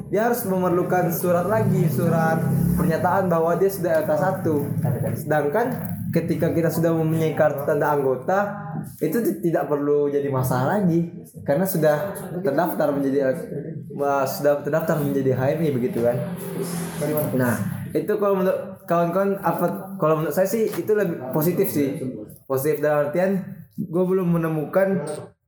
dia 0.08 0.30
harus 0.32 0.45
memerlukan 0.48 1.12
surat 1.12 1.50
lagi 1.50 1.90
surat 1.91 2.40
pernyataan 2.80 3.28
bahwa 3.28 3.58
dia 3.60 3.68
sudah 3.68 4.06
LK1 4.08 4.45
sedangkan 5.20 5.68
ketika 6.14 6.53
kita 6.53 6.69
sudah 6.69 6.94
mempunyai 6.94 7.34
kartu 7.34 7.65
tanda 7.65 7.90
anggota 7.90 8.53
itu 9.02 9.18
ti- 9.26 9.49
tidak 9.49 9.65
perlu 9.65 10.07
jadi 10.14 10.30
masalah 10.30 10.77
lagi. 10.80 11.10
Karena 11.41 11.65
sudah 11.65 12.14
terdaftar 12.45 12.94
menjadi 12.94 13.34
eh, 13.34 14.26
sudah 14.30 14.61
terdaftar 14.61 15.02
menjadi 15.02 15.34
HMI 15.34 15.69
begitu 15.73 16.06
kan. 16.06 16.15
Nah 17.34 17.56
itu 17.91 18.14
kalau 18.22 18.38
menurut 18.38 18.85
kawan-kawan 18.85 19.41
apa 19.41 19.98
kalau 19.98 20.22
menurut 20.22 20.35
saya 20.35 20.45
sih 20.45 20.69
itu 20.69 20.94
lebih 20.94 21.34
positif 21.34 21.68
sih. 21.73 21.98
Positif 22.45 22.85
dalam 22.85 23.10
artian 23.10 23.41
gue 23.73 24.03
belum 24.06 24.38
menemukan 24.38 25.02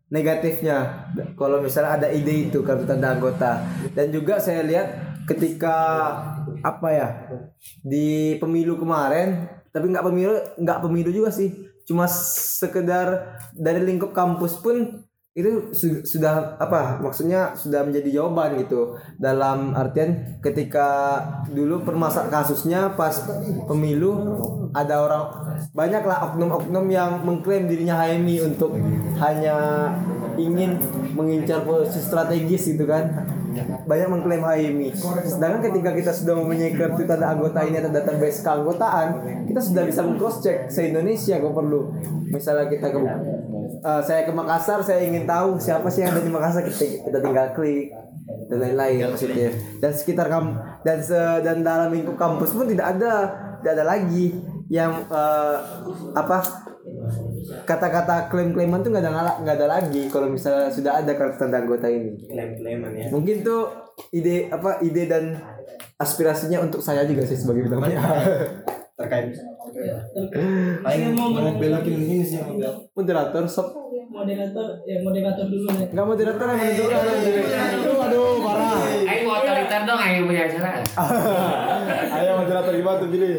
negatifnya. 0.10 1.10
Kalau 1.38 1.62
misalnya 1.62 2.02
ada 2.02 2.08
ide 2.10 2.50
itu 2.50 2.66
kartu 2.66 2.90
tanda 2.90 3.14
anggota. 3.14 3.62
Dan 3.94 4.10
juga 4.10 4.42
saya 4.42 4.66
lihat 4.66 4.88
ketika 5.30 5.78
apa 6.62 6.88
ya 6.94 7.08
di 7.82 8.38
pemilu 8.38 8.78
kemarin 8.78 9.46
tapi 9.76 9.92
nggak 9.92 10.08
pemilu 10.08 10.34
nggak 10.56 10.80
pemilu 10.80 11.12
juga 11.12 11.36
sih. 11.36 11.52
Cuma 11.84 12.08
sekedar 12.08 13.36
dari 13.52 13.84
lingkup 13.84 14.16
kampus 14.16 14.64
pun 14.64 15.04
itu 15.36 15.76
su- 15.76 16.08
sudah 16.08 16.56
apa 16.56 17.04
maksudnya 17.04 17.52
sudah 17.60 17.84
menjadi 17.84 18.24
jawaban 18.24 18.56
gitu. 18.64 18.96
Dalam 19.20 19.76
artian 19.76 20.40
ketika 20.40 21.20
dulu 21.52 21.84
permasalahan 21.84 22.32
kasusnya 22.32 22.96
pas 22.96 23.12
pemilu 23.68 24.40
ada 24.72 25.04
orang 25.04 25.24
banyak 25.76 26.08
lah 26.08 26.32
oknum-oknum 26.32 26.88
yang 26.88 27.20
mengklaim 27.28 27.68
dirinya 27.68 28.00
HMI 28.00 28.48
untuk 28.48 28.80
hanya 29.20 29.92
ingin 30.40 30.80
mengincar 31.12 31.68
posisi 31.68 32.00
strategis 32.00 32.72
gitu 32.72 32.88
kan 32.88 33.28
banyak 33.64 34.08
mengklaim 34.12 34.44
HMI 34.44 34.90
sedangkan 35.26 35.62
ketika 35.72 35.90
kita 35.96 36.12
sudah 36.12 36.34
mempunyai 36.40 36.76
kartu 36.76 37.04
tanda 37.08 37.32
anggota 37.32 37.64
ini 37.64 37.80
atau 37.80 37.92
database 37.92 38.40
keanggotaan 38.44 39.08
kita 39.46 39.62
sudah 39.62 39.84
bisa 39.88 40.02
meng-cross 40.04 40.44
check 40.44 40.68
se 40.68 40.90
Indonesia 40.90 41.38
kalau 41.40 41.54
perlu. 41.56 41.82
Misalnya 42.28 42.68
kita 42.68 42.92
ke 42.92 43.00
eh, 43.00 44.02
saya 44.04 44.22
ke 44.28 44.32
Makassar 44.34 44.82
saya 44.82 45.06
ingin 45.06 45.24
tahu 45.24 45.56
siapa 45.62 45.88
sih 45.88 46.04
yang 46.04 46.12
ada 46.18 46.22
di 46.26 46.32
Makassar 46.34 46.66
kita, 46.66 47.08
kita 47.08 47.18
tinggal 47.22 47.48
klik 47.56 47.94
dan 48.50 48.58
lain-lain 48.62 49.14
positif 49.14 49.54
dan 49.82 49.92
sekitar 49.94 50.28
kam 50.30 50.58
dan 50.82 50.98
se 51.02 51.18
dan 51.46 51.62
dalam 51.62 51.94
lingkup 51.94 52.18
kampus 52.18 52.54
pun 52.54 52.66
tidak 52.66 52.98
ada 52.98 53.14
tidak 53.62 53.72
ada 53.82 53.86
lagi 53.86 54.34
yang 54.70 55.06
eh, 55.08 55.58
apa 56.18 56.65
kata-kata 57.66 58.30
klaim-klaiman 58.30 58.80
tuh 58.80 58.94
nggak 58.94 59.04
ada 59.04 59.12
nggak 59.42 59.56
ada 59.58 59.68
lagi 59.68 60.08
kalau 60.08 60.30
misalnya 60.30 60.70
sudah 60.70 61.02
ada 61.02 61.12
kartu 61.18 61.42
tanda 61.42 61.60
anggota 61.60 61.90
ini 61.90 62.16
Klaim-klaiman 62.30 62.92
ya. 62.94 63.08
mungkin 63.10 63.42
tuh 63.42 63.68
ide 64.14 64.48
apa 64.48 64.80
ide 64.80 65.10
dan 65.10 65.36
aspirasinya 65.98 66.62
untuk 66.62 66.80
saya 66.80 67.04
juga 67.04 67.26
sih 67.26 67.36
sebagai 67.36 67.66
bintang 67.68 67.82
Terkait. 68.96 69.28
Aing 70.88 71.20
mau 71.20 71.28
Mau 71.28 71.60
belokin 71.60 72.00
ini 72.00 72.24
sih. 72.24 72.40
moderator 72.96 73.44
sob 73.44 73.85
moderator 74.16 74.68
ya 74.84 74.98
moderator 75.02 75.46
dulu 75.46 75.68
ya 75.68 75.86
nggak 75.86 76.06
moderator 76.06 76.46
yang 76.48 76.58
menentukan 76.58 77.00
aduh 77.76 77.98
aduh 78.02 78.28
parah 78.40 78.74
Ayo 79.06 79.22
mau 79.24 79.36
otoriter 79.38 79.82
dong, 79.84 80.00
ayo 80.00 80.20
punya 80.24 80.44
acara. 80.46 80.72
ayo 82.18 82.32
moderator 82.38 82.72
gimana 82.74 82.98
tuh 82.98 83.10
pilih 83.10 83.32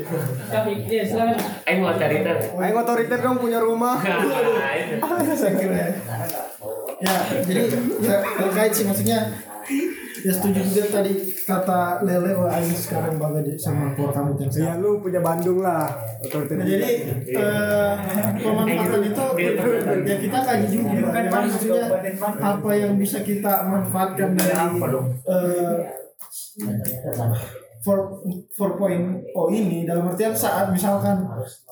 tapi 0.47 0.71
ya 0.87 1.03
silakan 1.03 1.37
Ayo 1.65 1.77
mau 1.81 1.91
otoriter. 1.91 2.37
ayo 2.53 2.73
otoriter 2.77 3.19
dong 3.19 3.37
punya 3.39 3.59
rumah 3.59 3.97
Nah, 3.99 4.21
itu. 4.77 4.95
Saya 5.35 5.53
kira. 5.55 5.77
Ya, 6.97 7.13
jadi 7.43 7.61
ya 8.01 8.17
terkait 8.25 8.73
sih 8.73 8.85
maksudnya 8.85 9.19
ya 10.25 10.33
setuju 10.33 10.61
juga 10.65 10.83
tadi 11.01 11.13
kata 11.45 12.01
Lele 12.07 12.33
wah 12.33 12.57
Aing 12.57 12.73
sekarang 12.73 13.21
bangga 13.21 13.43
sama 13.61 13.93
keluar 13.93 14.13
kamu 14.15 14.33
yang 14.41 14.51
Ya 14.57 14.73
lu 14.81 15.01
punya 15.03 15.21
Bandung 15.21 15.61
lah. 15.61 15.93
Nah, 16.23 16.67
jadi 16.67 16.91
eh, 17.29 17.93
pemanfaatan 18.41 19.01
itu 19.05 19.25
ya 20.07 20.17
kita 20.17 20.39
kaji 20.41 20.67
juga 20.73 21.09
kan? 21.13 21.25
maksudnya 21.29 21.85
apa 22.41 22.71
yang 22.73 22.93
bisa 22.97 23.21
kita 23.21 23.67
manfaatkan 23.69 24.33
dari 24.33 24.53
eh, 25.29 25.77
for 27.87 28.19
for 28.57 28.75
point 28.75 29.23
oh 29.39 29.47
ini 29.47 29.87
dalam 29.87 30.11
artian 30.11 30.35
saat 30.35 30.75
misalkan 30.75 31.23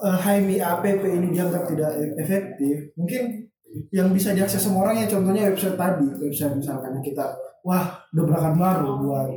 eh, 0.05 0.17
HMI 0.23 0.63
APP 0.63 1.03
ini 1.03 1.35
dianggap 1.35 1.67
tidak 1.67 1.91
efektif 2.21 2.95
mungkin 2.95 3.51
yang 3.91 4.15
bisa 4.15 4.31
diakses 4.31 4.63
semua 4.63 4.87
orang 4.87 5.03
ya 5.03 5.07
contohnya 5.11 5.51
website 5.51 5.75
tadi 5.75 6.07
website 6.23 6.55
misalkan 6.55 7.03
kita 7.03 7.27
wah 7.65 7.97
dobrakan 8.13 8.55
baru 8.61 8.91
buat 9.01 9.29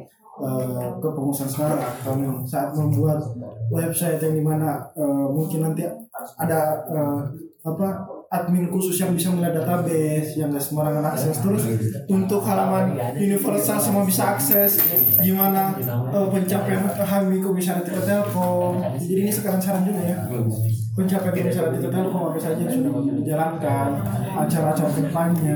eh, 0.43 0.89
kepengurusan 0.99 1.47
sekarang. 1.49 1.81
Kami 2.03 2.25
saat 2.43 2.75
membuat 2.75 3.23
website 3.71 4.19
yang 4.21 4.35
di 4.35 4.43
mana 4.43 4.83
eh, 4.93 5.25
mungkin 5.31 5.63
nanti 5.63 5.87
ada 6.37 6.83
eh, 6.91 7.19
apa 7.67 7.87
admin 8.27 8.67
khusus 8.67 8.99
yang 8.99 9.15
bisa 9.15 9.31
melihat 9.31 9.63
database 9.63 10.35
yang 10.35 10.51
gak 10.51 10.59
sembarangan 10.59 11.15
akses. 11.15 11.39
Terus 11.39 11.63
untuk 12.11 12.43
halaman 12.43 12.95
universal 13.15 13.79
semua 13.79 14.03
bisa 14.03 14.35
akses 14.35 14.83
gimana 15.23 15.75
eh, 16.11 16.27
pencapaian 16.27 16.83
HMI 16.91 17.39
komisaris 17.39 17.87
Tito 17.87 18.03
Telkom 18.03 18.83
jadi 18.99 19.21
ini 19.23 19.31
sekarang 19.31 19.63
saran 19.63 19.87
juga 19.87 20.03
ya. 20.03 20.17
Pencapaian 20.95 21.47
komisaris 21.47 21.71
Tito 21.79 21.89
Telkom 21.91 22.21
apa 22.31 22.39
saja 22.39 22.59
yang 22.59 22.71
sudah 22.75 23.15
dijalankan 23.15 23.89
acara-acara 24.35 24.89
ke 24.91 25.01
depannya 25.07 25.55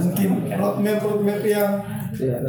mungkin 0.00 0.28
roadmap 0.54 0.98
roadmap 1.02 1.40
yang 1.44 1.82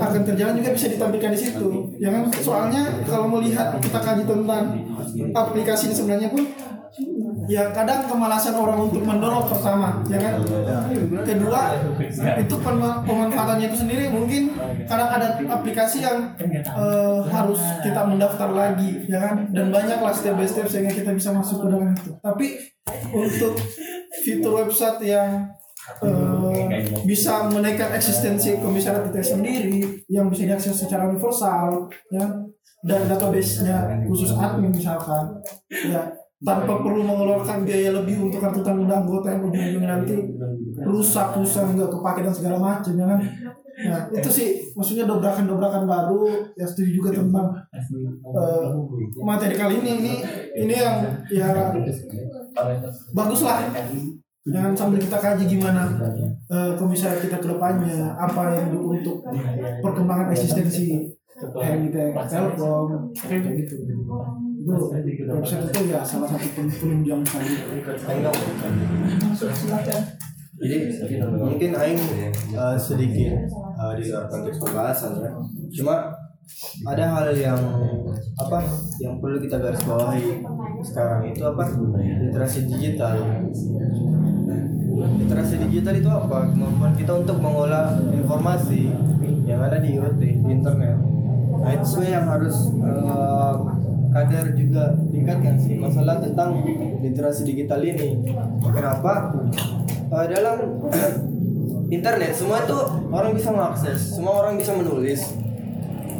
akan 0.01 0.21
terjalan 0.25 0.57
juga 0.57 0.69
bisa 0.73 0.87
ditampilkan 0.89 1.31
di 1.33 1.39
situ. 1.39 1.67
Ya 2.01 2.09
kan? 2.09 2.27
Soalnya 2.33 2.81
kalau 3.05 3.29
melihat 3.29 3.77
kita 3.77 3.99
kaji 4.01 4.23
tentang 4.25 4.63
aplikasi 5.33 5.91
ini 5.91 5.95
sebenarnya 5.95 6.29
pun 6.33 6.43
ya 7.49 7.73
kadang 7.73 8.05
kemalasan 8.05 8.53
orang 8.53 8.87
untuk 8.87 9.01
mendownload 9.01 9.47
pertama 9.49 10.03
ya 10.07 10.19
kan? 10.19 10.33
Kedua 11.25 11.61
itu 12.37 12.55
pema- 12.59 13.01
pemanfaatannya 13.03 13.65
itu 13.71 13.77
sendiri 13.87 14.07
mungkin 14.11 14.55
kadang 14.85 15.09
ada 15.09 15.39
aplikasi 15.49 16.03
yang 16.05 16.35
eh, 16.39 17.19
harus 17.27 17.61
kita 17.81 18.01
mendaftar 18.07 18.49
lagi 18.51 19.07
ya 19.07 19.19
kan? 19.29 19.35
Dan 19.51 19.71
banyak 19.73 19.99
lah 19.99 20.13
step 20.13 20.35
by 20.37 20.47
step 20.47 20.67
sehingga 20.67 20.93
kita 20.93 21.11
bisa 21.15 21.31
masuk 21.33 21.65
ke 21.65 21.67
dalam 21.71 21.91
itu. 21.95 22.11
Tapi 22.19 22.47
untuk 23.13 23.55
fitur 24.21 24.65
website 24.65 24.99
yang 25.07 25.47
eh, 26.03 26.85
bisa 27.05 27.49
menaikkan 27.49 27.93
eksistensi 27.97 28.57
komisariat 28.61 29.09
kita 29.09 29.37
sendiri 29.37 30.05
yang 30.09 30.29
bisa 30.29 30.45
diakses 30.45 30.75
secara 30.85 31.09
universal 31.09 31.89
ya. 32.13 32.25
Dan 32.81 33.05
database-nya 33.05 34.01
khusus 34.09 34.33
admin 34.33 34.73
misalkan 34.73 35.37
ya. 35.69 36.01
Tanpa 36.41 36.81
perlu 36.81 37.05
mengeluarkan 37.05 37.61
biaya 37.61 37.93
lebih 37.93 38.17
untuk 38.17 38.41
kartu 38.41 38.65
tanda 38.65 38.97
anggota 38.97 39.29
yang 39.29 39.45
ujung-ujungnya 39.45 39.89
nanti 39.93 40.17
rusak 40.81 41.37
rusak 41.37 41.69
nggak 41.77 41.93
kepake 41.93 42.25
dan 42.25 42.33
segala 42.33 42.57
macam 42.57 42.97
ya 42.97 43.05
kan? 43.05 43.21
Nah 43.85 43.99
itu 44.09 44.29
sih 44.33 44.47
maksudnya 44.73 45.05
dobrakan-dobrakan 45.05 45.85
baru 45.85 46.25
ya 46.57 46.65
setuju 46.65 46.89
juga 46.97 47.09
tentang 47.13 47.53
eh, 48.25 48.67
materi 49.21 49.53
kali 49.53 49.85
ini. 49.85 49.91
Ini 50.01 50.13
ini 50.65 50.73
yang 50.73 50.97
ya 51.29 51.69
bagus 53.13 53.41
lah 53.45 53.69
Jangan 54.41 54.73
sambil 54.73 54.97
kita 54.97 55.17
kaji 55.21 55.43
gimana 55.45 55.85
eh, 56.49 56.71
komisariat 56.73 57.21
kita 57.21 57.37
ke 57.37 57.45
depannya, 57.45 58.09
apa 58.17 58.57
yang 58.57 58.73
untuk 58.73 59.21
perkembangan 59.85 60.33
eksistensi 60.33 61.13
HMI 61.37 61.89
Telkom, 62.25 63.13
kayak 63.13 63.53
gitu. 63.53 63.75
Itu 64.61 64.73
website 65.29 65.69
itu 65.69 65.81
ya 65.89 66.01
salah 66.01 66.29
satu 66.29 66.47
pen- 66.53 66.69
penunjang 66.69 67.21
saya. 67.21 67.49
Jadi 70.61 70.77
mungkin 71.33 71.69
Aing 71.73 72.01
uh, 72.53 72.77
sedikit 72.77 73.33
uh, 73.73 73.93
di 73.97 74.05
luar 74.05 74.29
konteks 74.29 74.57
pembahasan 74.61 75.17
ya. 75.17 75.31
Cuma 75.73 76.13
ada 76.85 77.05
hal 77.17 77.33
yang 77.33 77.57
apa 78.37 78.59
yang 79.01 79.17
perlu 79.17 79.41
kita 79.41 79.57
garis 79.57 79.81
bawahi 79.81 80.45
sekarang 80.85 81.29
itu 81.29 81.41
apa? 81.41 81.65
Literasi 81.97 82.69
digital. 82.69 83.17
Literasi 85.01 85.55
digital 85.67 85.93
itu 85.97 86.09
apa? 86.09 86.37
Kemampuan 86.53 86.93
kita 86.93 87.11
untuk 87.21 87.37
mengolah 87.41 87.97
informasi 88.13 88.91
yang 89.45 89.59
ada 89.61 89.77
di 89.81 89.97
IoT, 89.97 90.21
di 90.21 90.49
internet. 90.49 90.97
Nah 91.61 91.71
itu 91.77 91.99
yang 92.05 92.25
harus 92.25 92.73
uh, 92.81 93.55
kader 94.11 94.53
juga 94.57 94.97
tingkatkan 95.09 95.55
sih 95.61 95.77
masalah 95.77 96.19
tentang 96.19 96.61
literasi 97.01 97.41
digital 97.47 97.81
ini. 97.81 98.21
Kenapa? 98.61 99.35
Uh, 100.11 100.25
dalam 100.27 100.57
internet 101.97 102.31
semua 102.35 102.63
itu 102.63 102.77
orang 103.11 103.31
bisa 103.35 103.49
mengakses, 103.51 103.99
semua 104.17 104.33
orang 104.45 104.55
bisa 104.57 104.71
menulis. 104.75 105.40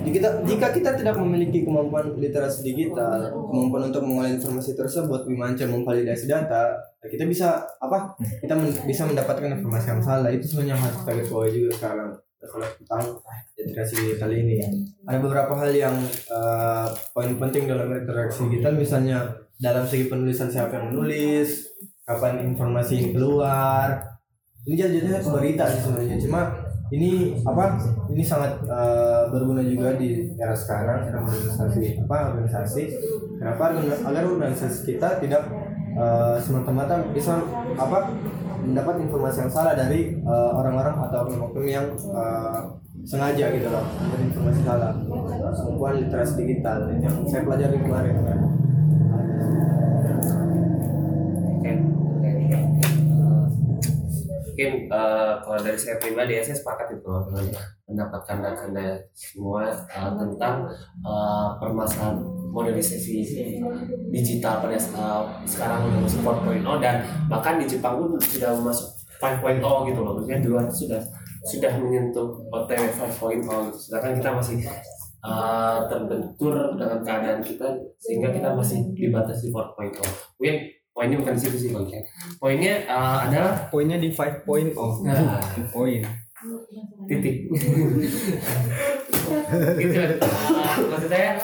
Jika 0.01 0.11
kita, 0.17 0.29
jika 0.49 0.67
kita 0.73 0.89
tidak 0.97 1.15
memiliki 1.21 1.61
kemampuan 1.61 2.17
literasi 2.17 2.65
digital, 2.65 3.29
kemampuan 3.49 3.93
untuk 3.93 4.01
mengolah 4.01 4.33
informasi 4.33 4.73
tersebut, 4.73 5.29
bimanca 5.29 5.63
memvalidasi 5.69 6.25
data, 6.25 6.81
kita 7.05 7.25
bisa 7.29 7.61
apa? 7.77 8.17
Kita 8.41 8.57
men- 8.57 8.81
bisa 8.89 9.05
mendapatkan 9.05 9.61
informasi 9.61 9.87
yang 9.93 10.01
salah. 10.01 10.29
Itu 10.33 10.45
sebenarnya 10.49 10.77
harus 10.81 10.97
kita 11.05 11.11
bawahi 11.29 11.51
juga 11.53 11.71
sekarang 11.77 12.09
masalah 12.41 12.69
tentang 12.73 13.03
literasi 13.53 13.93
digital 14.01 14.31
ini. 14.33 14.53
Ada 15.05 15.17
beberapa 15.21 15.53
hal 15.61 15.71
yang 15.77 15.95
eh, 16.09 16.87
poin 17.13 17.31
penting 17.37 17.69
dalam 17.69 17.93
literasi 17.93 18.49
digital, 18.49 18.73
misalnya 18.73 19.29
dalam 19.61 19.85
segi 19.85 20.09
penulisan 20.09 20.49
siapa 20.49 20.81
yang 20.81 20.89
menulis, 20.89 21.69
kapan 22.01 22.41
informasi 22.49 23.13
keluar. 23.13 24.01
Ini 24.65 24.75
jadinya 24.77 25.17
berita 25.21 25.65
sebenarnya. 25.69 26.17
Cuma 26.21 26.41
ini 26.91 27.39
apa? 27.47 27.79
Ini 28.11 28.23
sangat 28.23 28.59
eh, 28.67 29.23
berguna 29.31 29.63
juga 29.63 29.95
di 29.95 30.27
era 30.35 30.51
sekarang, 30.51 31.07
era 31.07 31.23
organisasi 31.23 32.03
apa 32.03 32.35
organisasi. 32.35 32.83
Kenapa? 33.39 33.71
Agar 33.79 34.23
organisasi 34.27 34.91
kita 34.91 35.23
tidak 35.23 35.47
eh, 35.95 36.35
semata-mata 36.43 36.99
bisa 37.15 37.39
apa 37.79 38.11
mendapat 38.61 39.01
informasi 39.07 39.47
yang 39.47 39.51
salah 39.51 39.73
dari 39.73 40.19
eh, 40.19 40.51
orang-orang 40.53 40.95
atau 41.07 41.17
oknum-oknum 41.25 41.65
yang 41.65 41.87
eh, 41.95 42.59
sengaja 43.01 43.49
gitu 43.55 43.67
loh 43.71 43.85
informasi 44.13 44.61
salah 44.61 44.93
kemampuan 45.57 46.05
literasi 46.05 46.33
digital 46.45 46.85
yang 47.01 47.15
saya 47.25 47.41
pelajari 47.41 47.77
kemarin 47.81 48.13
kan 48.21 48.39
Mungkin 54.51 54.91
eh, 54.91 55.33
kalau 55.39 55.59
dari 55.63 55.79
saya 55.79 55.95
pribadi 55.95 56.35
ya 56.35 56.43
saya 56.43 56.59
sepakat 56.59 56.99
itu 56.99 57.07
loh 57.07 57.23
mendapatkan 57.87 58.43
anda 58.43 58.99
semua 59.15 59.71
eh, 59.71 60.11
tentang 60.19 60.67
eh, 60.99 61.47
permasalahan 61.55 62.19
modernisasi 62.51 63.23
digital 64.11 64.59
pada 64.59 64.75
saat 64.75 65.23
sekarang 65.47 65.87
udah 65.87 65.99
masuk 66.03 66.19
4.0 66.19 66.83
dan 66.83 66.99
bahkan 67.31 67.55
di 67.55 67.63
Jepang 67.63 67.95
pun 67.95 68.19
sudah 68.19 68.51
masuk 68.59 68.91
5.0 69.23 69.63
gitu 69.87 69.99
loh. 70.03 70.19
Maksudnya 70.19 70.43
di 70.43 70.49
sudah 70.75 71.01
sudah 71.47 71.71
menyentuh 71.79 72.27
OTW 72.51 72.91
5.0 72.91 73.39
gitu. 73.39 73.55
Sedangkan 73.79 74.19
kita 74.19 74.29
masih 74.35 74.55
eh, 75.23 75.79
terbentur 75.87 76.75
dengan 76.75 76.99
keadaan 76.99 77.39
kita 77.39 77.71
sehingga 78.03 78.35
kita 78.35 78.51
masih 78.51 78.83
dibatasi 78.91 79.47
4.0 79.47 79.95
mungkin 80.35 80.80
poinnya 80.91 81.17
bukan 81.19 81.33
di 81.35 81.41
situ 81.41 81.57
sih 81.57 81.69
bang 81.71 81.87
ya. 81.87 82.01
poinnya 82.37 82.73
eh, 82.83 83.17
adalah 83.27 83.53
Poinnya 83.71 83.97
di 83.97 84.11
5.0. 84.11 84.75
Nah. 85.07 85.39
Poin. 85.71 86.03
titik 87.05 87.45
gitu 89.77 90.01
Uh, 90.11 90.75
maksud 90.91 91.07
saya 91.07 91.39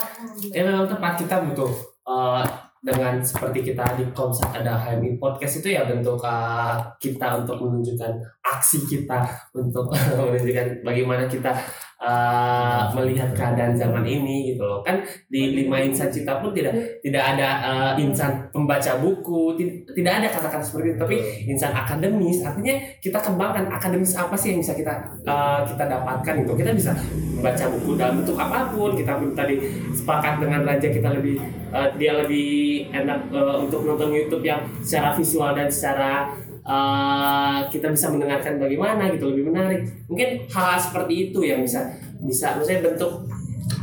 ya 0.52 0.62
memang 0.68 0.90
tepat 0.92 1.24
kita 1.24 1.40
butuh 1.40 1.72
uh, 2.04 2.44
dengan 2.84 3.24
seperti 3.24 3.72
kita 3.72 3.96
di 3.96 4.06
Komsat 4.12 4.60
ada 4.60 4.76
HMI 4.76 5.16
podcast 5.16 5.64
itu 5.64 5.72
ya 5.72 5.88
bentuk 5.88 6.20
uh, 6.20 6.78
kita 7.00 7.44
untuk 7.44 7.64
menunjukkan 7.64 8.12
aksi 8.44 8.84
kita 8.86 9.24
untuk 9.56 9.88
menunjukkan 9.90 10.84
bagaimana 10.84 11.32
kita 11.32 11.56
uh, 12.02 12.90
melihat 12.94 13.34
keadaan 13.34 13.74
zaman 13.74 14.06
ini 14.06 14.54
gitu 14.54 14.64
loh. 14.64 14.82
Kan 14.86 15.02
di 15.30 15.58
lima 15.64 15.82
insan 15.82 16.10
cita 16.14 16.40
pun 16.42 16.54
tidak 16.54 16.74
tidak 17.02 17.24
ada 17.36 17.50
uh, 17.62 17.92
insan 17.98 18.50
pembaca 18.54 18.98
buku 19.02 19.58
ti- 19.58 19.84
tidak 19.98 20.24
ada 20.24 20.28
kata-kata 20.30 20.64
seperti 20.64 20.94
itu. 20.94 21.00
Tapi 21.02 21.18
insan 21.50 21.74
akademis 21.74 22.42
artinya 22.46 22.76
kita 23.02 23.20
kembangkan 23.22 23.66
akademis 23.70 24.14
apa 24.18 24.36
sih 24.38 24.54
yang 24.56 24.62
bisa 24.62 24.74
kita 24.78 24.94
uh, 25.26 25.62
kita 25.66 25.84
dapatkan 25.86 26.36
itu 26.46 26.54
kita 26.54 26.72
bisa 26.74 26.92
membaca 27.38 27.66
buku 27.74 27.90
dalam 27.98 28.14
bentuk 28.22 28.38
apa 28.38 28.70
pun. 28.72 28.92
Kita 28.98 29.12
pun 29.18 29.30
tadi 29.34 29.56
sepakat 29.94 30.42
dengan 30.42 30.62
raja 30.66 30.88
kita 30.90 31.10
lebih 31.14 31.42
uh, 31.74 31.90
dia 31.98 32.14
lebih 32.18 32.90
enak 32.94 33.30
uh, 33.34 33.62
untuk 33.62 33.86
nonton 33.86 34.14
YouTube 34.14 34.46
yang 34.46 34.62
secara 34.82 35.14
visual 35.18 35.54
dan 35.54 35.68
secara 35.70 36.32
uh, 36.68 37.66
kita 37.72 37.88
bisa 37.90 38.12
mendengarkan 38.12 38.60
bagaimana 38.60 39.10
gitu 39.16 39.32
lebih 39.32 39.50
menarik. 39.50 39.88
Mungkin 40.12 40.46
hal 40.52 40.78
seperti 40.78 41.32
itu 41.32 41.40
yang 41.42 41.64
bisa 41.64 41.96
bisa 42.22 42.60
maksudnya 42.60 42.92
bentuk 42.92 43.26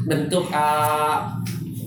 bentuk 0.05 0.45
uh, 0.53 1.41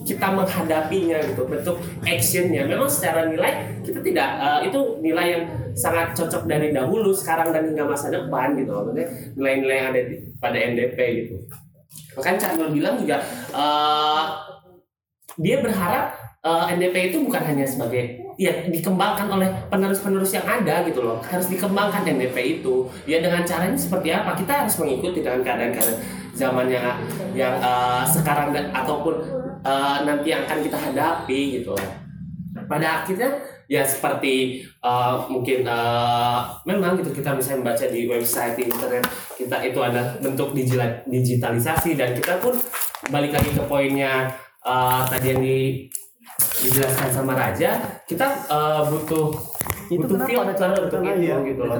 kita 0.07 0.27
menghadapinya 0.33 1.19
gitu 1.21 1.45
bentuk 1.45 1.77
actionnya. 2.03 2.65
Memang 2.65 2.89
secara 2.89 3.29
nilai 3.29 3.79
kita 3.85 3.99
tidak 4.01 4.29
uh, 4.41 4.59
itu 4.65 4.79
nilai 5.03 5.27
yang 5.37 5.43
sangat 5.77 6.17
cocok 6.17 6.49
dari 6.49 6.73
dahulu 6.73 7.13
sekarang 7.13 7.53
dan 7.53 7.69
hingga 7.69 7.85
masa 7.85 8.09
depan 8.09 8.57
gitu 8.57 8.73
maksudnya 8.73 9.07
nilai-nilai 9.37 9.75
yang 9.77 9.87
ada 9.93 10.01
di, 10.01 10.15
pada 10.41 10.57
NDP 10.57 10.97
gitu. 11.21 11.35
Bahkan 12.17 12.35
Cak 12.41 12.57
bilang 12.73 12.97
juga 12.97 13.21
uh, 13.53 14.25
dia 15.37 15.61
berharap 15.61 16.26
uh, 16.47 16.71
NDP 16.71 17.11
itu 17.11 17.19
bukan 17.27 17.43
hanya 17.43 17.67
sebagai 17.67 18.23
ya 18.39 18.63
dikembangkan 18.71 19.27
oleh 19.27 19.49
penerus-penerus 19.67 20.31
yang 20.31 20.47
ada 20.47 20.87
gitu 20.87 21.03
loh. 21.03 21.19
Harus 21.19 21.51
dikembangkan 21.51 22.07
NDP 22.07 22.63
itu. 22.63 22.87
Ya 23.03 23.19
dengan 23.19 23.43
caranya 23.43 23.75
seperti 23.75 24.15
apa? 24.15 24.31
Kita 24.39 24.63
harus 24.63 24.79
mengikuti 24.79 25.19
dengan 25.19 25.43
keadaan-keadaan 25.43 25.99
zaman 26.31 26.71
yang 26.71 26.85
yang 27.35 27.59
uh, 27.59 28.07
sekarang 28.07 28.55
dan 28.55 28.71
ataupun 28.71 29.19
uh, 29.67 30.07
nanti 30.07 30.31
yang 30.31 30.47
akan 30.47 30.63
kita 30.63 30.77
hadapi 30.79 31.59
gitu. 31.59 31.75
Loh 31.75 32.07
pada 32.67 33.01
akhirnya 33.03 33.31
ya 33.67 33.83
seperti 33.83 34.63
eh, 34.63 35.15
mungkin 35.31 35.63
eh, 35.67 36.39
memang 36.67 36.99
gitu 36.99 37.15
kita 37.15 37.35
bisa 37.35 37.55
membaca 37.55 37.85
di 37.87 38.05
website 38.05 38.59
di 38.59 38.67
internet 38.67 39.07
kita 39.37 39.57
itu 39.63 39.79
ada 39.79 40.17
bentuk 40.19 40.55
digitalisasi 41.07 41.95
dan 41.95 42.15
kita 42.15 42.39
pun 42.43 42.55
balik 43.11 43.35
lagi 43.35 43.49
ke 43.53 43.63
poinnya 43.65 44.31
eh, 44.63 45.01
tadi 45.07 45.25
yang 45.35 45.41
di, 45.43 45.87
dijelaskan 46.37 47.09
sama 47.09 47.33
Raja 47.33 48.01
kita 48.05 48.27
eh, 48.49 48.81
butuh 48.89 49.33
butuh 49.87 50.19
filter 50.27 50.71
untuk 50.83 50.99
itu 50.99 51.35
gitu 51.47 51.61
loh. 51.63 51.75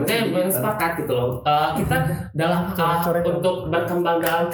Sepakat 0.47 0.91
gitu 1.03 1.11
loh. 1.11 1.29
Eh, 1.43 1.69
kita 1.83 1.97
dalam 2.31 2.71
uh, 2.71 3.03
untuk 3.35 3.67
berkembang 3.67 4.17
dalam 4.23 4.47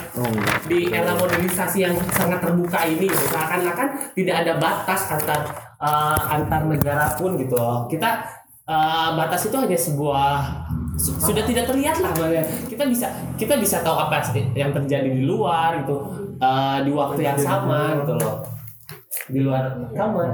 di 0.66 0.90
era 0.90 1.14
modernisasi 1.14 1.86
yang 1.86 1.96
sangat 2.10 2.42
terbuka 2.42 2.82
ini 2.90 3.06
gitu. 3.06 3.26
seakan-akan 3.30 3.88
tidak 4.18 4.36
ada 4.46 4.54
batas 4.58 5.02
antar 5.14 5.40
uh, 5.78 6.18
antar 6.34 6.66
negara 6.66 7.14
pun 7.14 7.38
gitu 7.38 7.54
loh. 7.54 7.86
Kita 7.86 8.26
uh, 8.66 9.14
batas 9.14 9.46
itu 9.46 9.56
hanya 9.60 9.78
sebuah 9.78 10.34
su- 10.98 11.18
sudah 11.22 11.46
tidak 11.46 11.70
terlihat 11.70 12.02
lah 12.02 12.12
kita 12.70 12.90
bisa 12.90 13.08
kita 13.38 13.58
bisa 13.62 13.86
tahu 13.86 13.98
apa 13.98 14.22
yang 14.58 14.74
terjadi 14.74 15.10
di 15.10 15.24
luar 15.26 15.84
gitu 15.86 16.10
uh, 16.42 16.82
di 16.82 16.92
waktu 16.94 17.22
yang 17.22 17.38
sama 17.38 18.02
gitu 18.02 18.18
loh 18.18 18.53
di 19.30 19.40
luar 19.40 19.77
kamar 19.94 20.27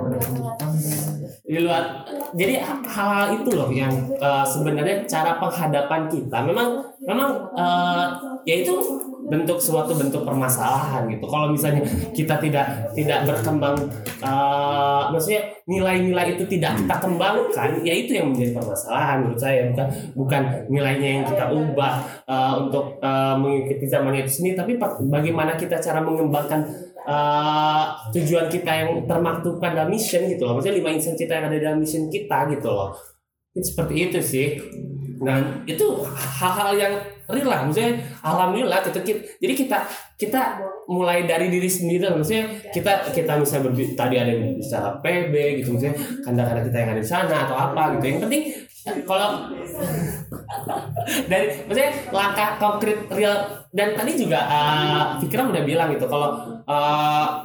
di 1.50 1.58
luar. 1.66 2.06
Jadi 2.38 2.62
hal-hal 2.62 3.42
itu 3.42 3.50
loh 3.58 3.70
yang 3.74 3.92
uh, 4.22 4.46
sebenarnya 4.46 5.02
cara 5.10 5.42
penghadapan 5.42 6.06
kita. 6.06 6.38
Memang 6.46 6.78
memang 7.02 7.50
uh, 7.58 8.06
ya 8.46 8.62
itu 8.62 8.78
bentuk 9.30 9.62
suatu 9.62 9.94
bentuk 9.94 10.26
permasalahan 10.26 11.06
gitu. 11.10 11.26
Kalau 11.30 11.54
misalnya 11.54 11.86
kita 12.14 12.42
tidak 12.42 12.94
tidak 12.98 13.30
berkembang 13.30 13.78
uh, 14.26 15.10
maksudnya 15.14 15.54
nilai-nilai 15.70 16.34
itu 16.34 16.50
tidak 16.50 16.82
kita 16.82 16.96
kembangkan 16.98 17.70
ya 17.86 17.94
itu 17.94 18.18
yang 18.18 18.34
menjadi 18.34 18.58
permasalahan 18.58 19.18
menurut 19.26 19.40
saya. 19.42 19.70
Bukan 19.70 19.88
bukan 20.18 20.42
nilainya 20.70 21.10
yang 21.22 21.26
kita 21.30 21.46
ubah 21.50 21.94
uh, 22.26 22.54
untuk 22.62 22.98
uh, 23.02 23.38
mengikuti 23.38 23.86
zaman 23.86 24.18
itu 24.18 24.42
sendiri. 24.42 24.56
Tapi 24.58 24.74
bagaimana 25.10 25.54
kita 25.58 25.78
cara 25.78 26.02
mengembangkan 26.02 26.89
uh, 27.06 27.84
tujuan 28.12 28.48
kita 28.52 28.72
yang 28.72 28.90
termaktubkan 29.06 29.76
dalam 29.76 29.92
mission 29.92 30.26
gitu 30.28 30.48
loh. 30.48 30.60
Maksudnya 30.60 30.82
lima 30.82 30.90
insan 30.96 31.16
kita 31.16 31.40
yang 31.40 31.46
ada 31.48 31.58
dalam 31.60 31.80
mission 31.80 32.10
kita 32.12 32.50
gitu 32.52 32.70
loh. 32.72 32.96
Itu 33.56 33.66
seperti 33.76 33.94
itu 34.10 34.20
sih. 34.20 34.48
Dan 35.20 35.68
itu 35.68 35.84
hal-hal 36.16 36.72
yang 36.80 36.94
real 37.28 37.52
lah. 37.52 37.68
Maksudnya 37.68 38.00
alhamdulillah 38.24 38.80
kita, 38.88 39.04
jadi 39.38 39.54
kita 39.54 39.78
kita 40.16 40.42
mulai 40.90 41.28
dari 41.28 41.52
diri 41.52 41.68
sendiri 41.68 42.08
lah. 42.08 42.18
maksudnya 42.18 42.50
kita 42.72 43.12
kita 43.12 43.38
bisa 43.38 43.60
tadi 43.94 44.16
ada 44.16 44.32
yang 44.32 44.56
bicara 44.56 44.96
PB 45.04 45.34
gitu. 45.62 45.76
Maksudnya 45.76 45.96
kanda-kanda 46.24 46.62
kita 46.66 46.78
yang 46.80 46.90
ada 46.96 47.02
di 47.04 47.10
sana 47.12 47.36
atau 47.46 47.56
apa 47.60 48.00
gitu. 48.00 48.16
Yang 48.16 48.20
penting 48.26 48.44
kalau 49.04 49.52
dari 51.28 51.48
maksudnya 51.68 51.92
langkah 52.16 52.50
konkret 52.56 53.00
real 53.12 53.36
dan 53.76 53.94
tadi 53.94 54.16
juga 54.16 54.40
uh, 54.48 55.20
udah 55.20 55.64
bilang 55.68 55.92
gitu 55.94 56.08
kalau 56.08 56.48
uh, 56.64 57.44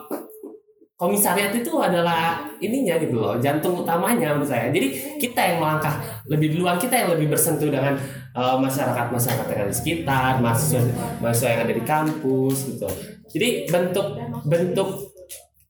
komisariat 0.95 1.51
itu 1.53 1.75
adalah 1.83 2.47
ininya 2.63 2.97
gitu 3.03 3.19
loh 3.19 3.35
jantung 3.43 3.83
utamanya 3.83 4.33
menurut 4.33 4.49
saya. 4.49 4.71
Jadi 4.71 5.19
kita 5.19 5.41
yang 5.43 5.59
melangkah 5.61 5.99
lebih 6.31 6.55
duluan 6.55 6.79
kita 6.79 6.95
yang 6.95 7.11
lebih 7.19 7.35
bersentuh 7.35 7.69
dengan 7.69 7.99
uh, 8.39 8.57
masyarakat 8.57 9.11
masyarakat 9.11 9.47
yang 9.51 9.61
ada 9.67 9.71
di 9.75 9.77
sekitar 9.77 10.33
mahasiswa 10.39 10.81
mahasiswa 11.19 11.49
yang 11.51 11.63
ada 11.67 11.75
di 11.75 11.85
kampus 11.85 12.57
gitu. 12.71 12.89
Jadi 13.35 13.49
bentuk 13.69 14.07
bentuk 14.47 15.13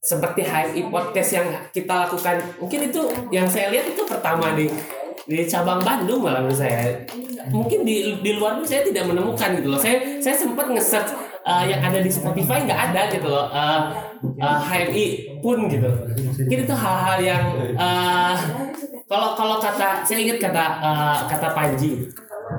seperti 0.04 0.44
HMI 0.44 0.92
podcast 0.92 1.30
yang 1.32 1.48
kita 1.72 2.04
lakukan 2.04 2.36
mungkin 2.60 2.92
itu 2.92 3.08
yang 3.32 3.48
saya 3.48 3.72
lihat 3.72 3.88
itu 3.88 4.04
pertama 4.04 4.52
di 4.52 4.68
di 5.24 5.44
cabang 5.48 5.80
Bandung 5.80 6.20
malah 6.20 6.44
menurut 6.44 6.60
saya 6.60 6.92
mungkin 7.48 7.84
di 7.84 8.20
di 8.20 8.30
luar 8.36 8.60
pun 8.60 8.66
saya 8.68 8.84
tidak 8.84 9.08
menemukan 9.08 9.56
gitu 9.56 9.68
loh 9.72 9.80
saya 9.80 10.20
saya 10.20 10.36
sempat 10.36 10.68
nge-search 10.68 11.12
uh, 11.44 11.64
yang 11.64 11.80
ada 11.80 12.00
di 12.00 12.10
Spotify 12.12 12.64
nggak 12.64 12.80
ada 12.92 13.02
gitu 13.08 13.28
loh 13.28 13.48
uh, 13.48 13.92
uh, 14.40 14.58
HMI 14.60 15.40
pun 15.40 15.68
gitu 15.68 15.88
mungkin 16.44 16.58
itu 16.64 16.74
hal-hal 16.76 17.18
yang 17.20 17.44
uh, 17.76 18.36
kalau 19.08 19.36
kalau 19.36 19.56
kata 19.60 20.04
saya 20.04 20.18
ingat 20.20 20.40
kata 20.40 20.64
uh, 20.80 21.18
kata 21.28 21.52
Panji 21.52 22.08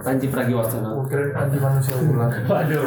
Panji 0.02 0.28
Pragiwaksono 0.30 1.06
Keren 1.06 1.30
anti 1.38 1.58
manusia 1.62 1.94
ular. 2.02 2.34
Waduh. 2.50 2.84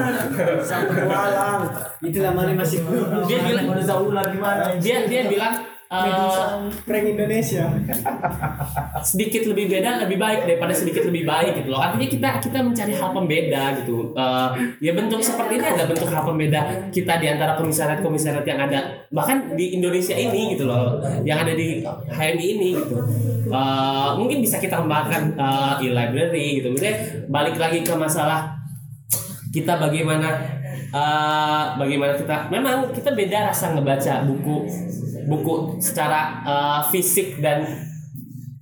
Walang. 1.07 1.63
Itu 2.03 2.19
namanya 2.19 2.59
masih 2.59 2.83
dia 3.31 3.39
bilang 3.47 3.71
ular 4.03 4.27
gimana? 4.35 4.75
dia 4.83 5.07
dia 5.07 5.31
bilang 5.31 5.63
uh, 5.89 6.69
prank 6.85 7.07
Indonesia. 7.09 7.65
Sedikit 9.09 9.49
lebih 9.49 9.73
beda 9.73 10.05
lebih 10.05 10.19
baik 10.21 10.45
daripada 10.45 10.73
sedikit 10.77 11.09
lebih 11.09 11.25
baik 11.25 11.65
gitu 11.65 11.69
loh. 11.73 11.81
Artinya 11.81 12.09
kita 12.09 12.29
kita 12.45 12.59
mencari 12.61 12.93
hal 12.93 13.11
pembeda 13.13 13.63
gitu. 13.83 14.13
Eh, 14.13 14.49
ya 14.85 14.93
bentuk 14.93 15.21
seperti 15.25 15.61
ini 15.61 15.67
ada 15.67 15.85
bentuk 15.89 16.09
hal 16.13 16.23
pembeda 16.25 16.61
kita 16.93 17.17
di 17.21 17.27
antara 17.29 17.57
komisariat 17.57 18.01
komisariat 18.05 18.45
yang 18.45 18.61
ada 18.61 19.09
bahkan 19.09 19.57
di 19.57 19.77
Indonesia 19.79 20.15
ini 20.15 20.57
gitu 20.57 20.69
loh 20.69 21.01
yang 21.25 21.41
ada 21.41 21.53
di 21.57 21.81
HMI 22.09 22.47
ini 22.59 22.71
gitu. 22.77 22.97
Eh, 23.49 24.11
mungkin 24.21 24.45
bisa 24.45 24.61
kita 24.61 24.85
kembangkan 24.85 25.35
eh, 25.35 25.87
e-library 25.89 26.61
gitu. 26.61 26.69
Misalnya 26.75 27.25
balik 27.33 27.57
lagi 27.57 27.81
ke 27.81 27.95
masalah 27.97 28.59
kita 29.49 29.81
bagaimana 29.81 30.58
eh, 30.93 31.65
bagaimana 31.77 32.13
kita? 32.17 32.37
Memang 32.53 32.93
kita 32.93 33.13
beda 33.13 33.53
rasa 33.53 33.77
ngebaca 33.77 34.25
buku 34.25 34.57
buku 35.29 35.55
secara 35.81 36.43
eh, 36.45 36.81
fisik 36.93 37.39
dan 37.41 37.65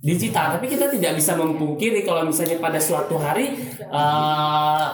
digital. 0.03 0.55
Tapi 0.59 0.71
kita 0.71 0.87
tidak 0.91 1.19
bisa 1.19 1.35
memungkiri 1.35 2.03
kalau 2.07 2.27
misalnya 2.27 2.59
pada 2.59 2.79
suatu 2.79 3.19
hari 3.19 3.55
eh, 3.79 4.85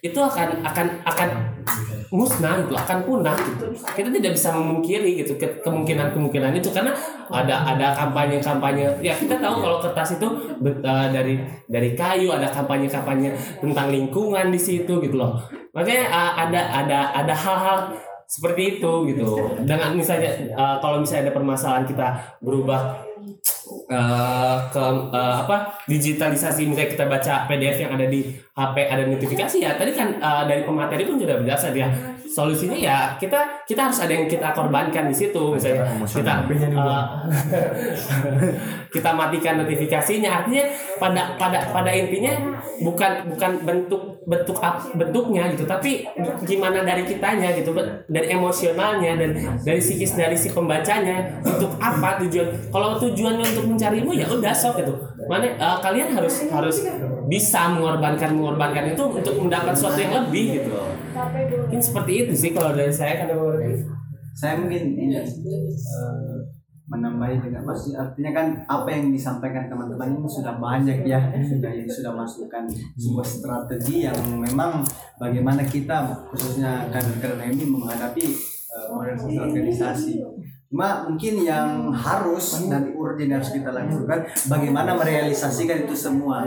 itu 0.00 0.16
akan 0.16 0.64
akan 0.64 0.86
akan 1.04 1.28
musnah 2.10 2.66
gitu 2.66 2.74
akan 2.74 2.98
punah 3.06 3.36
gitu. 3.38 3.70
Kita 3.94 4.08
tidak 4.10 4.32
bisa 4.34 4.50
memungkiri 4.56 5.22
gitu 5.22 5.38
ke- 5.38 5.62
kemungkinan-kemungkinan 5.62 6.58
itu 6.58 6.74
karena 6.74 6.90
ada 7.30 7.54
ada 7.70 7.94
kampanye-kampanye. 7.94 8.98
Ya 9.04 9.14
kita 9.14 9.38
tahu 9.38 9.62
kalau 9.62 9.78
kertas 9.78 10.18
itu 10.18 10.28
eh, 10.66 11.06
dari 11.14 11.34
dari 11.70 11.94
kayu 11.94 12.34
ada 12.34 12.50
kampanye-kampanye 12.50 13.30
tentang 13.62 13.92
lingkungan 13.94 14.50
di 14.50 14.58
situ 14.58 14.98
gitu 14.98 15.16
loh. 15.20 15.38
Makanya 15.70 16.04
eh, 16.10 16.32
ada 16.48 16.60
ada 16.82 16.98
ada 17.14 17.34
hal-hal 17.36 17.78
seperti 18.26 18.78
itu 18.78 18.92
gitu. 19.14 19.54
Dengan 19.62 19.94
misalnya 19.94 20.34
eh, 20.50 20.76
kalau 20.82 20.98
misalnya 20.98 21.30
ada 21.30 21.34
permasalahan 21.36 21.86
kita 21.86 22.08
berubah 22.42 23.06
eh, 23.90 24.56
ke 24.70 24.84
eh, 25.10 25.36
apa 25.46 25.56
digitalisasi 25.86 26.66
misalnya 26.66 26.90
kita 26.90 27.04
baca 27.06 27.34
PDF 27.48 27.76
yang 27.82 27.92
ada 27.96 28.06
di 28.06 28.20
HP 28.54 28.76
ada 28.86 29.02
notifikasi 29.06 29.56
ya. 29.62 29.74
Tadi 29.74 29.92
kan 29.96 30.08
eh, 30.18 30.42
dari 30.46 30.62
pemateri 30.62 31.02
pun 31.06 31.16
sudah 31.18 31.36
berjasa 31.40 31.72
dia 31.74 31.88
solusinya 32.30 32.78
ya 32.78 33.18
kita 33.18 33.66
kita 33.66 33.90
harus 33.90 33.98
ada 33.98 34.14
yang 34.14 34.30
kita 34.30 34.54
korbankan 34.54 35.10
di 35.10 35.16
situ. 35.16 35.42
Misalnya 35.54 35.90
kita 36.06 36.32
eh, 36.46 37.04
kita 38.94 39.10
matikan 39.16 39.58
notifikasinya. 39.64 40.44
Artinya 40.44 40.64
pada 41.02 41.34
pada 41.34 41.58
pada 41.74 41.90
intinya 41.90 42.38
bukan 42.80 43.34
bukan 43.34 43.52
bentuk 43.66 44.19
bentuk 44.30 44.62
bentuknya 44.94 45.50
gitu. 45.50 45.66
Tapi 45.66 46.06
gimana 46.46 46.86
dari 46.86 47.02
kitanya 47.02 47.50
gitu 47.58 47.74
dari 48.06 48.30
emosionalnya 48.30 49.18
dan 49.18 49.30
dari 49.66 49.80
psikis 49.82 50.14
dari 50.14 50.38
si 50.38 50.54
pembacanya 50.54 51.42
untuk 51.42 51.74
apa 51.82 52.22
tujuan? 52.22 52.70
Kalau 52.70 52.94
tujuannya 53.02 53.44
untuk 53.50 53.66
mencarimu 53.74 54.14
ya 54.14 54.30
udah 54.30 54.54
sok 54.54 54.86
gitu. 54.86 54.94
Mana 55.26 55.50
eh, 55.50 55.78
kalian 55.82 56.14
harus 56.14 56.46
harus 56.46 56.86
bisa 57.26 57.74
mengorbankan 57.74 58.30
mengorbankan 58.38 58.94
itu 58.94 59.02
untuk 59.02 59.34
mendapat 59.42 59.74
sesuatu 59.74 59.98
yang 59.98 60.14
lebih 60.22 60.62
gitu. 60.62 60.70
Mungkin 61.66 61.80
seperti 61.82 62.12
itu 62.26 62.32
sih 62.38 62.50
kalau 62.54 62.70
dari 62.70 62.94
saya 62.94 63.26
kan 63.26 63.34
saya 64.38 64.54
mungkin 64.62 64.94
ini 64.94 65.18
eh, 65.18 65.26
menambahi 66.90 67.38
dengan 67.38 67.62
maksudnya 67.62 68.02
artinya 68.02 68.30
kan 68.34 68.46
apa 68.66 68.88
yang 68.90 69.14
disampaikan 69.14 69.70
teman-teman 69.70 70.18
ini 70.18 70.26
sudah 70.26 70.58
banyak 70.58 71.06
ya. 71.06 71.30
Sudah 71.46 71.70
yang 71.70 71.86
sudah 71.86 72.12
masukkan 72.18 72.66
sebuah 72.98 73.26
strategi 73.26 74.10
yang 74.10 74.18
memang 74.34 74.82
bagaimana 75.22 75.62
kita 75.62 76.02
khususnya 76.34 76.90
kader-kader 76.90 77.46
ini 77.46 77.64
menghadapi 77.70 78.26
modernisasi 78.90 79.38
organisasi. 79.38 80.14
Cuma 80.70 81.02
mungkin 81.02 81.42
yang 81.42 81.90
harus 81.90 82.70
dan 82.70 82.94
urgent 82.94 83.34
harus 83.34 83.50
kita 83.50 83.74
lakukan 83.74 84.22
bagaimana 84.46 84.94
merealisasikan 84.94 85.82
itu 85.82 85.94
semua. 85.98 86.46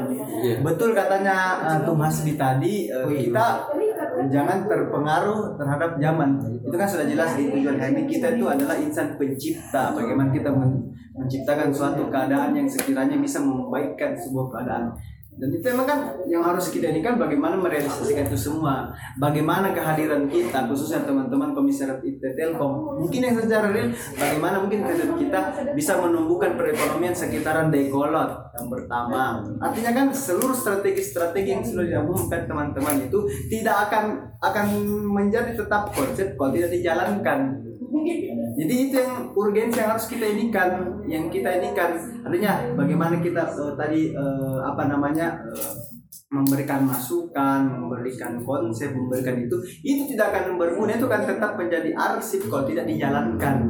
Betul 0.64 0.96
katanya 0.96 1.60
eh, 1.68 1.80
Tung 1.84 2.00
Hasbi 2.00 2.40
tadi 2.40 2.88
eh, 2.88 3.04
kita 3.28 3.68
jangan 4.32 4.64
terpengaruh 4.64 5.60
terhadap 5.60 6.00
zaman 6.00 6.40
itu 6.74 6.82
kan 6.82 6.90
sudah 6.90 7.06
jelas 7.06 7.38
di 7.38 7.54
tujuan 7.54 7.78
HMI 7.78 8.10
kita 8.10 8.34
itu 8.34 8.50
adalah 8.50 8.74
insan 8.74 9.14
pencipta. 9.14 9.94
Bagaimana 9.94 10.34
kita 10.34 10.50
men- 10.50 10.90
menciptakan 11.14 11.70
suatu 11.70 12.10
keadaan 12.10 12.58
yang 12.58 12.66
sekiranya 12.66 13.14
bisa 13.22 13.38
membaikkan 13.46 14.18
sebuah 14.18 14.50
keadaan 14.50 14.90
dan 15.34 15.50
itu 15.50 15.66
memang 15.66 15.88
kan 15.90 16.00
yang 16.30 16.46
harus 16.46 16.70
kita 16.70 16.94
ini 16.94 17.02
kan 17.02 17.18
bagaimana 17.18 17.58
merealisasikan 17.58 18.30
itu 18.30 18.38
semua. 18.38 18.94
Bagaimana 19.18 19.74
kehadiran 19.74 20.30
kita 20.30 20.70
khususnya 20.70 21.02
teman-teman 21.04 21.58
komisaris 21.58 22.06
IT 22.06 22.22
Telkom. 22.38 23.02
Mungkin 23.02 23.20
yang 23.20 23.36
secara 23.42 23.74
real 23.74 23.90
bagaimana 24.14 24.62
mungkin 24.62 24.86
kita 25.18 25.40
bisa 25.74 25.98
menumbuhkan 25.98 26.54
perekonomian 26.54 27.18
sekitaran 27.18 27.74
Dayakolot 27.74 28.54
yang 28.54 28.68
pertama. 28.70 29.42
Artinya 29.58 29.92
kan 29.92 30.08
seluruh 30.14 30.54
strategi-strategi 30.54 31.50
yang 31.50 31.66
sudah 31.66 31.86
diumumkan 31.90 32.46
teman-teman 32.46 33.10
itu 33.10 33.26
tidak 33.50 33.90
akan 33.90 34.22
akan 34.38 34.66
menjadi 35.10 35.58
tetap 35.58 35.90
konsep 35.90 36.38
kalau 36.38 36.54
tidak 36.54 36.70
dijalankan 36.78 37.73
jadi 38.58 38.74
itu 38.90 38.96
yang 38.98 39.30
urgensi 39.38 39.78
yang 39.78 39.90
harus 39.94 40.10
kita 40.10 40.26
inikan, 40.26 40.70
yang 41.06 41.30
kita 41.30 41.62
inikan. 41.62 41.94
Artinya 42.26 42.74
bagaimana 42.74 43.22
kita 43.22 43.44
eh, 43.54 43.74
tadi 43.78 44.02
eh, 44.10 44.60
apa 44.66 44.90
namanya 44.90 45.38
eh, 45.54 45.74
memberikan 46.34 46.82
masukan, 46.90 47.70
memberikan 47.70 48.42
konsep, 48.42 48.90
memberikan 48.90 49.38
itu, 49.38 49.54
itu 49.86 50.10
tidak 50.18 50.34
akan 50.34 50.58
berguna, 50.58 50.98
itu 50.98 51.06
kan 51.06 51.22
tetap 51.22 51.54
menjadi 51.54 51.94
arsip 51.94 52.50
kalau 52.50 52.66
tidak 52.66 52.90
dijalankan. 52.90 53.70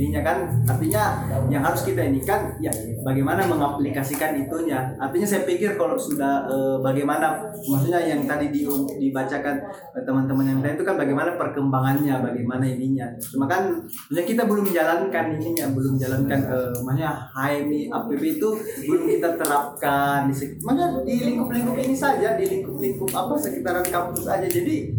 Jadinya 0.00 0.24
kan 0.24 0.38
artinya 0.64 1.28
yang 1.52 1.60
harus 1.60 1.84
kita 1.84 2.00
ini 2.00 2.24
kan 2.24 2.56
ya 2.56 2.72
bagaimana 3.04 3.44
mengaplikasikan 3.44 4.32
itunya. 4.32 4.96
Artinya 4.96 5.28
saya 5.28 5.44
pikir 5.44 5.76
kalau 5.76 5.92
sudah 6.00 6.48
eh, 6.48 6.80
bagaimana 6.80 7.52
maksudnya 7.68 8.00
yang 8.08 8.24
tadi 8.24 8.48
di, 8.48 8.64
dibacakan 8.96 9.60
teman-teman 9.92 10.56
yang 10.56 10.60
lain 10.64 10.80
itu 10.80 10.88
kan 10.88 10.96
bagaimana 10.96 11.36
perkembangannya, 11.36 12.16
bagaimana 12.16 12.64
ininya. 12.64 13.12
Cuma 13.20 13.44
kan 13.44 13.76
maksudnya 13.76 14.24
kita 14.24 14.48
belum 14.48 14.72
jalankan 14.72 15.36
ininya, 15.36 15.68
belum 15.68 16.00
jalankan 16.00 16.40
eh, 16.48 16.76
maksudnya 16.80 17.12
HMI 17.36 17.92
APP 17.92 18.22
itu 18.40 18.48
belum 18.88 19.04
kita 19.04 19.36
terapkan 19.36 20.32
di 20.32 20.34
maksudnya 20.64 20.88
di 21.04 21.14
lingkup-lingkup 21.28 21.76
ini 21.76 21.92
saja, 21.92 22.40
di 22.40 22.48
lingkup-lingkup 22.48 23.12
apa 23.12 23.36
sekitaran 23.36 23.84
kampus 23.84 24.32
aja. 24.32 24.48
Jadi 24.48 24.96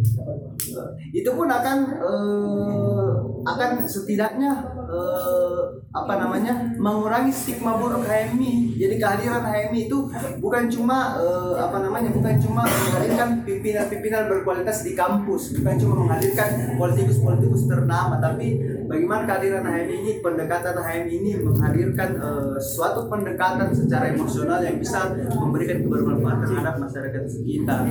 eh, 0.77 0.89
itu 1.09 1.29
pun 1.33 1.49
akan 1.49 1.77
eh, 1.89 3.13
akan 3.41 3.71
setidaknya 3.89 4.80
eh, 4.91 5.61
apa 5.91 6.13
namanya 6.15 6.53
mengurangi 6.79 7.31
stigma 7.31 7.75
buruk 7.75 8.07
HMI. 8.07 8.79
Jadi 8.79 8.95
kehadiran 8.95 9.43
HMI 9.43 9.91
itu 9.91 10.07
bukan 10.39 10.67
cuma 10.71 11.19
eh, 11.19 11.55
apa 11.59 11.83
namanya 11.83 12.11
bukan 12.11 12.35
cuma 12.39 12.63
menghadirkan 12.63 13.43
pimpinan-pimpinan 13.43 14.27
berkualitas 14.27 14.83
di 14.87 14.95
kampus, 14.95 15.55
bukan 15.59 15.75
cuma 15.79 15.93
menghadirkan 16.05 16.79
politikus-politikus 16.79 17.67
ternama, 17.67 18.19
tapi 18.23 18.59
bagaimana 18.87 19.27
kehadiran 19.27 19.63
HMI 19.67 19.95
ini 20.03 20.11
pendekatan 20.23 20.75
HMI 20.79 21.11
ini 21.11 21.31
menghadirkan 21.43 22.09
eh, 22.19 22.55
suatu 22.59 23.07
pendekatan 23.11 23.71
secara 23.71 24.11
emosional 24.11 24.59
yang 24.63 24.79
bisa 24.79 25.11
memberikan 25.39 25.83
kebermanfaatan 25.83 26.45
terhadap 26.51 26.75
masyarakat 26.79 27.23
sekitar. 27.27 27.83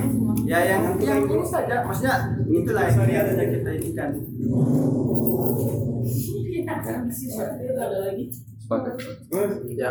Ya 0.49 0.59
yang 0.65 0.97
yang 1.01 1.25
ini 1.29 1.45
saja, 1.45 1.85
maksudnya 1.85 2.37
itulah 2.49 2.89
yang 2.89 3.51
kita 3.53 3.71
ini 3.77 3.91
kan. 3.93 4.11
Sepakat. 8.61 8.95
Ya. 9.75 9.91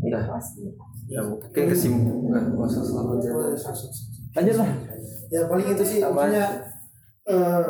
Udah. 0.00 0.22
Ya 1.06 1.20
mungkin 1.24 1.64
kesimpulan. 1.66 2.44
Lanjut 4.30 4.56
lah. 4.56 4.70
ya 5.30 5.46
paling 5.46 5.68
itu 5.68 5.84
sih 5.86 5.98
maksudnya 6.02 6.46
eh 7.22 7.62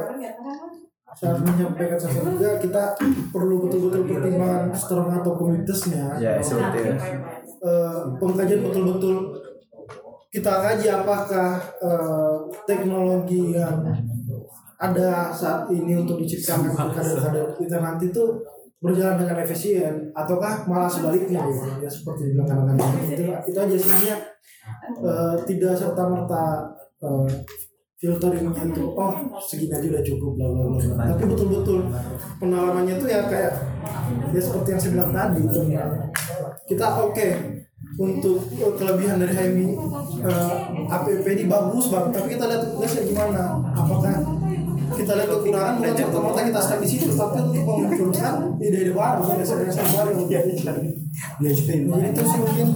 saya 1.10 1.34
harus 1.34 1.42
menyampaikan 1.42 1.98
sesuatu 1.98 2.38
juga 2.38 2.56
kita 2.56 2.82
perlu 3.28 3.66
betul-betul 3.66 4.06
pertimbangan 4.06 4.70
strong 4.72 5.10
atau 5.10 5.34
komunitasnya 5.34 6.16
Ya, 6.16 6.38
seperti 6.40 6.78
itu. 6.86 6.94
Eh, 7.60 8.00
pengkajian 8.16 8.60
betul-betul 8.62 9.16
kita 10.30 10.52
kaji 10.62 10.86
apakah 10.88 11.58
eh, 11.82 12.36
teknologi 12.64 13.52
yang 13.52 13.82
ada 14.81 15.28
saat 15.28 15.69
ini 15.69 15.93
untuk 15.93 16.16
diciptakan 16.24 16.73
untuk 16.73 16.97
kader-kader 16.97 17.52
kita 17.61 17.77
nanti 17.85 18.09
tuh 18.09 18.40
berjalan 18.81 19.20
dengan 19.20 19.36
efisien 19.44 20.09
ataukah 20.16 20.65
malah 20.65 20.89
sebaliknya 20.89 21.44
gitu 21.44 21.69
ya 21.85 21.90
seperti 21.93 22.32
dibilang 22.32 22.48
anak-anak 22.65 23.12
itu 23.12 23.24
itu 23.28 23.59
aja 23.61 23.77
sebenarnya 23.77 24.16
eh, 25.05 25.35
tidak 25.44 25.73
serta 25.77 26.02
merta 26.09 26.44
filteringnya 28.01 28.65
itu 28.73 28.85
oh 28.97 29.12
segini 29.36 29.77
aja 29.77 29.85
udah 29.85 30.05
cukup 30.05 30.32
bla 30.40 30.47
bla 30.48 30.65
bla 30.73 31.05
tapi 31.12 31.24
betul-betul 31.28 31.85
pengalamannya 32.40 32.97
tuh 32.97 33.09
ya 33.12 33.28
kayak 33.28 33.52
ya 34.32 34.40
seperti 34.40 34.69
yang 34.73 34.81
saya 34.81 34.93
bilang 34.97 35.12
tadi 35.12 35.40
tentang 35.44 35.93
kita 36.65 36.86
oke 37.05 37.28
untuk 38.01 38.40
eh, 38.57 38.73
kelebihan 38.81 39.20
dari 39.20 39.32
HMI 39.36 39.69
eh, 40.24 40.57
APP 40.89 41.24
ini 41.36 41.44
bagus 41.44 41.93
banget 41.93 42.16
tapi 42.16 42.27
kita 42.32 42.44
lihat 42.48 42.62
tugasnya 42.73 43.02
gimana? 43.05 43.43
Apakah 43.77 44.39
kita 45.01 45.12
lihat 45.16 45.28
kekurangan 45.32 45.72
bukan 45.81 45.93
serta 45.97 46.18
merta 46.20 46.40
kita 46.44 46.60
stuck 46.60 46.78
di 46.85 46.89
situ 46.89 47.12
tapi 47.16 47.39
untuk 47.40 47.62
memunculkan 47.64 48.35
ide-ide 48.60 48.93
baru 48.93 49.22
dasar-dasar 49.24 49.85
baru 49.97 50.12
jadi 50.28 50.52
itu 52.12 52.22
sih 52.22 52.39
mungkin 52.40 52.68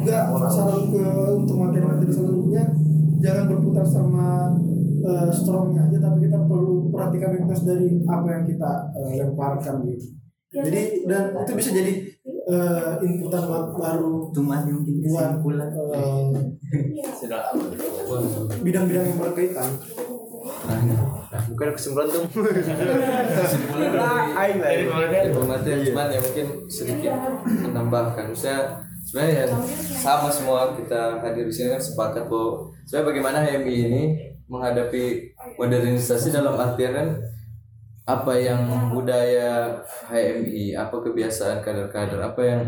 juga 0.00 0.18
saran 0.50 0.82
ke 0.90 1.04
untuk 1.34 1.56
materi-materi 1.60 2.12
selanjutnya. 2.12 2.64
Jangan 3.16 3.44
berputar 3.50 3.86
sama 3.86 4.54
eh, 5.02 5.28
strongnya 5.32 5.88
aja 5.88 5.98
tapi 5.98 6.28
kita 6.28 6.38
perlu 6.46 6.92
perhatikan 6.92 7.30
request 7.34 7.62
dari 7.66 8.00
apa 8.06 8.28
yang 8.30 8.44
kita 8.46 8.70
eh, 8.94 9.12
lemparkan 9.24 9.74
gitu. 9.86 10.06
Jadi 10.56 11.04
dan 11.04 11.34
itu 11.42 11.52
bisa 11.58 11.70
jadi 11.74 11.92
eh, 12.24 12.92
inputan 13.02 13.42
buat 13.44 13.74
baru 13.76 14.30
Cuma 14.30 14.62
mungkin 14.62 14.94
buat 15.04 15.42
eh, 15.42 16.24
bidang-bidang 18.62 19.04
yang 19.10 19.18
berkaitan 19.18 19.70
Bukan 21.26 21.68
kesimpulan 21.74 22.06
tuh. 22.10 22.24
kesimpulan 23.42 23.88
dari 23.92 24.32
Aing 24.34 24.58
lah. 24.62 24.70
dari 25.10 25.28
pemateri 25.34 25.82
cuman 25.90 26.06
ya 26.12 26.20
mungkin 26.22 26.46
sedikit 26.70 27.12
menambahkan. 27.46 28.30
Misalnya 28.30 28.62
sebenarnya 29.06 29.34
ya 29.34 29.46
sama 30.02 30.28
semua 30.30 30.74
kita 30.74 31.22
hadir 31.22 31.46
di 31.46 31.54
sini 31.54 31.74
kan 31.74 31.82
sepakat 31.82 32.26
bahwa 32.26 32.70
sebenarnya 32.86 33.06
bagaimana 33.10 33.38
HMI 33.46 33.76
ini 33.90 34.02
menghadapi 34.46 35.34
modernisasi 35.58 36.30
dalam 36.30 36.54
artian 36.54 36.94
kan 36.94 37.08
apa 38.06 38.38
yang 38.38 38.62
budaya 38.94 39.82
HMI, 40.06 40.78
apa 40.78 40.94
kebiasaan 41.02 41.58
kader-kader, 41.58 42.22
apa 42.22 42.38
yang 42.38 42.60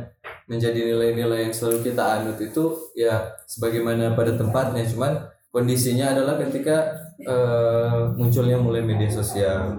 menjadi 0.51 0.83
nilai-nilai 0.83 1.47
yang 1.47 1.55
selalu 1.55 1.95
kita 1.95 2.03
anut 2.19 2.43
itu 2.43 2.75
ya 2.99 3.23
sebagaimana 3.47 4.19
pada 4.19 4.35
tempatnya, 4.35 4.83
cuman 4.83 5.31
kondisinya 5.55 6.11
adalah 6.11 6.43
ketika 6.43 6.91
eh, 7.23 8.01
munculnya 8.15 8.59
mulai 8.59 8.83
media 8.83 9.11
sosial, 9.11 9.75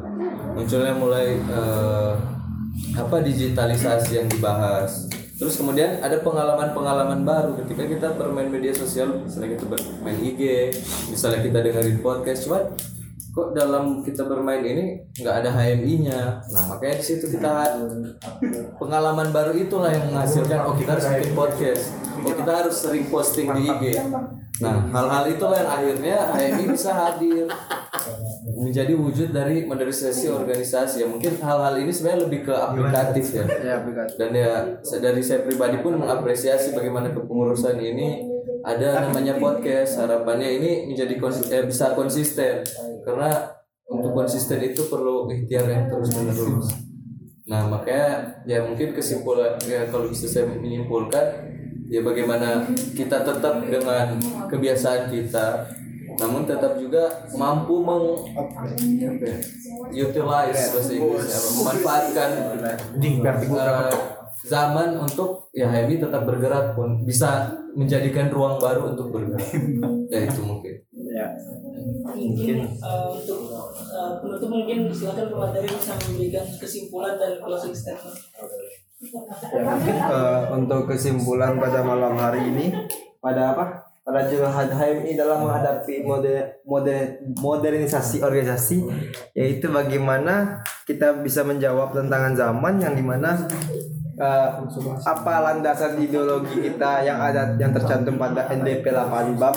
munculnya 0.55 0.95
mulai 0.95 1.39
eh, 1.39 2.13
apa 2.95 3.15
digitalisasi 3.23 4.19
yang 4.23 4.27
dibahas. 4.27 5.07
Terus 5.39 5.55
kemudian 5.55 6.03
ada 6.03 6.19
pengalaman-pengalaman 6.19 7.23
baru 7.23 7.55
ketika 7.63 7.87
kita 7.87 8.07
bermain 8.19 8.51
media 8.51 8.75
sosial, 8.75 9.23
misalnya 9.23 9.55
kita 9.55 9.65
bermain 9.71 10.19
IG, 10.19 10.67
misalnya 11.07 11.39
kita 11.39 11.63
dengerin 11.63 12.03
podcast, 12.03 12.43
cuman 12.43 12.75
kok 13.29 13.55
dalam 13.55 14.03
kita 14.03 14.27
bermain 14.27 14.59
ini 14.59 14.99
nggak 15.15 15.35
ada 15.39 15.49
HMI-nya. 15.55 16.43
Nah 16.43 16.63
makanya 16.67 16.99
di 16.99 17.05
situ 17.07 17.31
kita 17.31 17.71
pengalaman 18.75 19.31
baru 19.31 19.55
itulah 19.55 19.87
yang 19.87 20.11
menghasilkan 20.11 20.59
oh 20.67 20.75
kita 20.75 20.99
harus 20.99 21.07
bikin 21.07 21.31
podcast, 21.31 21.83
oh 22.19 22.33
kita 22.35 22.51
harus 22.51 22.75
sering 22.75 23.07
posting 23.07 23.47
di 23.55 23.61
IG. 23.63 23.83
Nah 24.59 24.75
hal-hal 24.91 25.23
itulah 25.31 25.57
yang 25.59 25.71
akhirnya 25.71 26.17
HMI 26.35 26.65
bisa 26.75 26.91
hadir. 26.91 27.47
Menjadi 28.59 28.93
wujud 28.95 29.31
dari 29.31 29.63
modernisasi 29.63 30.27
organisasi. 30.27 31.03
Ya 31.03 31.07
mungkin 31.07 31.39
hal-hal 31.39 31.79
ini 31.79 31.91
sebenarnya 31.91 32.27
lebih 32.27 32.41
ke 32.47 32.53
aplikatif 32.53 33.25
ya. 33.39 33.45
Dan 34.19 34.31
ya 34.35 34.53
dari 34.99 35.21
saya 35.23 35.47
pribadi 35.47 35.79
pun 35.79 35.95
mengapresiasi 35.95 36.75
bagaimana 36.75 37.15
kepengurusan 37.15 37.79
ini. 37.79 38.27
Ada 38.59 39.07
namanya 39.07 39.39
podcast 39.39 40.03
harapannya 40.03 40.59
ini 40.59 40.71
menjadi 40.91 41.15
konsi- 41.15 41.47
eh, 41.47 41.63
bisa 41.63 41.95
konsisten. 41.95 42.59
Karena 43.07 43.59
untuk 43.89 44.13
konsisten 44.13 44.61
itu 44.61 44.85
perlu 44.85 45.25
ikhtiar 45.33 45.65
yang 45.65 45.89
terus 45.89 46.13
menerus 46.13 46.89
nah 47.49 47.65
makanya 47.65 48.29
ya 48.45 48.61
mungkin 48.61 48.93
kesimpulan 48.93 49.57
ya 49.65 49.89
kalau 49.89 50.05
bisa 50.05 50.29
saya 50.29 50.45
menyimpulkan 50.45 51.25
ya 51.89 52.05
bagaimana 52.05 52.69
kita 52.93 53.25
tetap 53.25 53.65
dengan 53.65 54.15
kebiasaan 54.45 55.09
kita 55.09 55.65
namun 56.19 56.43
tetap 56.43 56.75
juga 56.75 57.07
mampu 57.33 57.79
meng 57.81 58.05
ya, 58.99 60.05
utilize 60.05 60.61
bahasa 60.75 60.91
Inggrisnya 60.91 61.39
memanfaatkan 61.57 62.29
eh, 62.59 63.93
zaman 64.45 64.99
untuk 64.99 65.47
ya 65.55 65.71
HMI 65.71 65.95
tetap 65.99 66.27
bergerak 66.27 66.75
pun 66.75 67.07
bisa 67.07 67.55
menjadikan 67.75 68.27
ruang 68.31 68.59
baru 68.59 68.95
untuk 68.95 69.11
bergerak. 69.11 69.47
Ya 70.09 70.25
itu 70.25 70.41
mungkin. 70.43 70.75
Mungkin 72.09 72.57
eh, 72.67 73.05
untuk 73.07 73.39
eh, 73.55 74.11
penutup 74.19 74.49
mungkin 74.51 74.77
silakan 74.91 75.31
pemateri 75.31 75.67
bisa 75.71 75.93
memberikan 76.03 76.45
kesimpulan 76.59 77.15
dan 77.15 77.39
closing 77.39 77.75
statement 77.75 78.19
Ya 78.99 79.63
mungkin 79.63 79.95
eh, 79.95 80.41
untuk 80.51 80.91
kesimpulan 80.91 81.55
pada 81.55 81.79
malam 81.87 82.19
hari 82.19 82.51
ini 82.51 82.75
pada 83.23 83.55
apa? 83.55 83.87
Pada 84.03 84.27
Jemaat 84.27 84.73
HMI 84.73 85.15
dalam 85.15 85.45
menghadapi 85.45 86.01
mode, 86.03 86.59
mode, 86.67 87.23
modernisasi 87.39 88.19
organisasi 88.19 88.83
yaitu 89.37 89.71
bagaimana 89.71 90.59
kita 90.83 91.23
bisa 91.23 91.45
menjawab 91.47 91.95
tantangan 91.95 92.35
zaman 92.35 92.75
yang 92.83 92.91
di 92.97 93.05
mana 93.05 93.39
eh, 94.19 94.49
apa 95.07 95.33
landasan 95.47 95.95
ideologi 96.03 96.59
kita 96.59 96.99
yang 97.07 97.23
ada 97.23 97.55
yang 97.55 97.71
tercantum 97.71 98.19
pada 98.19 98.51
NDP 98.51 98.83
8 98.83 99.39
bab 99.39 99.55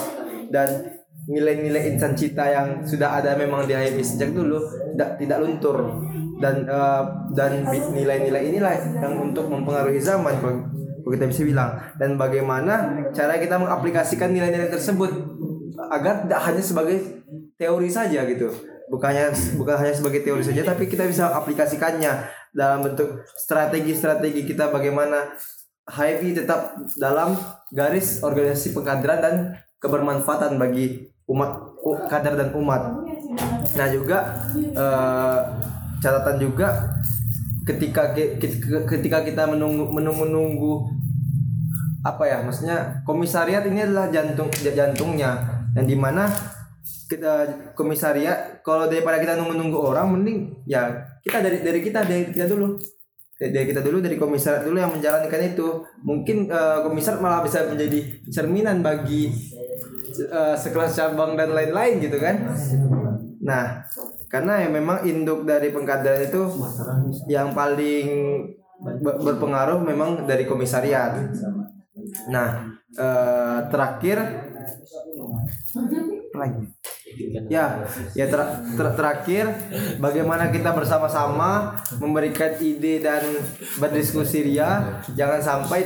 dan 0.54 0.86
nilai-nilai 1.26 1.90
insan 1.90 2.14
cita 2.14 2.46
yang 2.46 2.86
sudah 2.86 3.18
ada 3.18 3.34
memang 3.34 3.66
di 3.66 3.74
HMI 3.74 4.04
sejak 4.06 4.30
dulu 4.30 4.62
tidak 4.94 5.18
tidak 5.18 5.38
luntur 5.42 5.98
dan 6.42 6.66
eh, 6.66 7.02
dan 7.32 7.62
nilai-nilai 7.94 8.42
inilah 8.50 8.72
yang 8.98 9.14
untuk 9.22 9.46
mempengaruhi 9.46 10.02
zaman 10.02 10.34
kalau 10.42 11.10
kita 11.14 11.30
bisa 11.30 11.42
bilang 11.46 11.78
dan 11.96 12.18
bagaimana 12.18 13.06
cara 13.14 13.38
kita 13.38 13.58
mengaplikasikan 13.58 14.34
nilai-nilai 14.34 14.70
tersebut 14.70 15.10
agar 15.94 16.26
tidak 16.26 16.40
hanya 16.50 16.62
sebagai 16.62 16.98
teori 17.54 17.86
saja 17.86 18.26
gitu 18.26 18.50
bukannya 18.90 19.30
bukan 19.54 19.76
hanya 19.78 19.94
sebagai 19.94 20.20
teori 20.26 20.42
saja 20.42 20.66
tapi 20.66 20.90
kita 20.90 21.06
bisa 21.06 21.30
aplikasikannya 21.32 22.26
dalam 22.52 22.84
bentuk 22.84 23.22
strategi-strategi 23.38 24.44
kita 24.44 24.68
bagaimana 24.68 25.32
HIV 25.88 26.44
tetap 26.44 26.78
dalam 26.94 27.34
garis 27.74 28.22
organisasi 28.22 28.70
pengkaderan 28.76 29.18
dan 29.18 29.34
kebermanfaatan 29.82 30.60
bagi 30.60 31.10
umat 31.26 31.74
kader 32.06 32.38
dan 32.38 32.50
umat. 32.54 33.02
Nah 33.74 33.86
juga 33.90 34.18
eh, 34.54 35.40
catatan 36.02 36.36
juga 36.42 36.90
ketika 37.62 38.10
ketika 38.90 39.18
kita 39.22 39.46
menunggu 39.46 39.86
menunggu 39.86 40.26
nunggu 40.26 40.74
apa 42.02 42.26
ya 42.26 42.42
maksudnya 42.42 43.06
komisariat 43.06 43.62
ini 43.70 43.86
adalah 43.86 44.10
jantung 44.10 44.50
jantungnya 44.50 45.38
yang 45.78 45.86
di 45.86 45.94
mana 45.94 46.26
kita 47.06 47.46
komisariat 47.78 48.64
kalau 48.66 48.90
daripada 48.90 49.22
kita 49.22 49.38
nunggu 49.38 49.54
nunggu 49.54 49.78
orang 49.78 50.10
mending 50.10 50.50
ya 50.66 50.90
kita 51.22 51.38
dari 51.38 51.58
dari 51.62 51.80
kita 51.80 52.02
dari 52.02 52.22
kita 52.34 52.46
dulu. 52.50 52.74
Dari 53.42 53.66
kita 53.66 53.82
dulu 53.82 53.98
dari 53.98 54.14
komisariat 54.14 54.62
dulu 54.62 54.78
yang 54.78 54.94
menjalankan 54.94 55.40
itu. 55.42 55.82
Mungkin 56.02 56.46
eh, 56.46 56.78
komisariat 56.86 57.22
malah 57.22 57.42
bisa 57.42 57.66
menjadi 57.66 58.22
cerminan 58.30 58.82
bagi 58.82 59.30
eh, 60.18 60.54
sekelas 60.58 60.94
cabang 60.94 61.38
dan 61.38 61.50
lain-lain 61.54 62.02
gitu 62.02 62.18
kan. 62.22 62.54
Nah 63.42 63.86
karena 64.32 64.64
yang 64.64 64.72
memang 64.72 65.04
induk 65.04 65.44
dari 65.44 65.68
pengkaderan 65.68 66.24
itu 66.24 66.42
yang 67.28 67.52
paling 67.52 68.08
ber- 68.80 69.20
berpengaruh 69.20 69.84
memang 69.84 70.24
dari 70.24 70.48
komisariat. 70.48 71.20
Nah 72.32 72.72
eh, 72.96 73.58
terakhir 73.68 74.18
lagi. 76.32 76.64
Ya, 77.52 77.84
ya 78.16 78.24
ter- 78.24 78.56
ter- 78.72 78.94
terakhir 78.96 79.44
bagaimana 80.00 80.48
kita 80.48 80.72
bersama-sama 80.72 81.76
memberikan 82.00 82.56
ide 82.56 83.04
dan 83.04 83.20
berdiskusi 83.76 84.48
ria, 84.48 85.04
jangan 85.12 85.44
sampai 85.44 85.84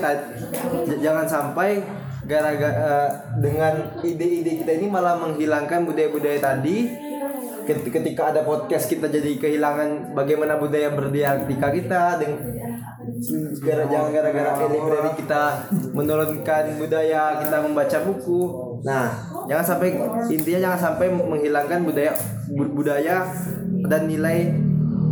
jangan 1.02 1.26
sampai 1.26 1.82
gara-gara 2.26 2.78
eh, 2.78 3.10
dengan 3.42 3.74
ide-ide 4.06 4.62
kita 4.62 4.78
ini 4.78 4.86
malah 4.86 5.18
menghilangkan 5.18 5.82
budaya-budaya 5.82 6.38
tadi. 6.38 6.94
Ket- 7.66 7.82
Ketika 7.84 8.30
ada 8.30 8.40
podcast 8.40 8.86
kita 8.86 9.06
jadi 9.06 9.34
kehilangan 9.36 10.14
bagaimana 10.14 10.54
budaya 10.56 10.90
berdialektika 10.90 11.68
kita 11.68 12.02
dengan 12.16 12.38
gara 13.58 13.84
jangan 13.86 14.10
gara-gara 14.12 14.50
library 14.66 15.12
kita 15.16 15.42
menurunkan 15.90 16.64
budaya 16.76 17.22
kita 17.40 17.56
membaca 17.60 17.98
buku. 18.02 18.40
Nah 18.82 19.06
jangan 19.46 19.64
sampai 19.66 19.88
intinya 20.28 20.60
jangan 20.62 20.80
sampai 20.80 21.06
menghilangkan 21.10 21.80
budaya 21.82 22.12
bu- 22.48 22.72
budaya 22.72 23.26
dan 23.84 24.06
nilai 24.06 24.54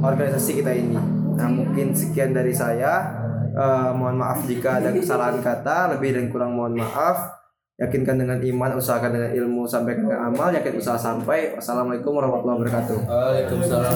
organisasi 0.01 0.60
kita 0.60 0.70
ini. 0.70 0.94
Nah 1.35 1.48
mungkin 1.48 1.90
sekian 1.90 2.31
dari 2.31 2.55
saya. 2.55 3.22
Eh, 3.55 3.90
mohon 3.94 4.18
maaf 4.18 4.43
jika 4.44 4.82
ada 4.82 4.90
kesalahan 4.90 5.39
kata 5.39 5.94
lebih 5.94 6.10
dan 6.10 6.26
kurang 6.26 6.59
mohon 6.59 6.74
maaf 6.74 7.44
yakinkan 7.74 8.22
dengan 8.22 8.38
iman 8.38 8.78
usahakan 8.78 9.10
dengan 9.10 9.30
ilmu 9.34 9.66
sampaikan 9.66 10.06
dengan 10.06 10.30
amal 10.30 10.55
yakin 10.55 10.78
usaha 10.78 10.94
sampai 10.94 11.59
wassalamualaikum 11.59 12.14
warahmatullahi 12.14 12.59
wabarakatuh 12.62 12.98
Waalaikumsalam. 13.02 13.94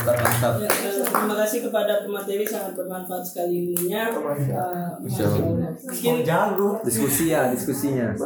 Mantap, 0.00 0.16
mantap. 0.16 0.52
Ya, 0.64 0.70
terima 1.06 1.34
kasih 1.44 1.58
kepada 1.68 2.02
pemateri 2.02 2.42
sangat 2.42 2.72
bermanfaat 2.72 3.22
sekali 3.22 3.68
ilmunya. 3.68 4.08
Allah. 4.10 5.70
mungkin 5.78 6.16
diskusi 6.82 7.30
ya 7.30 7.52
diskusinya 7.52 8.16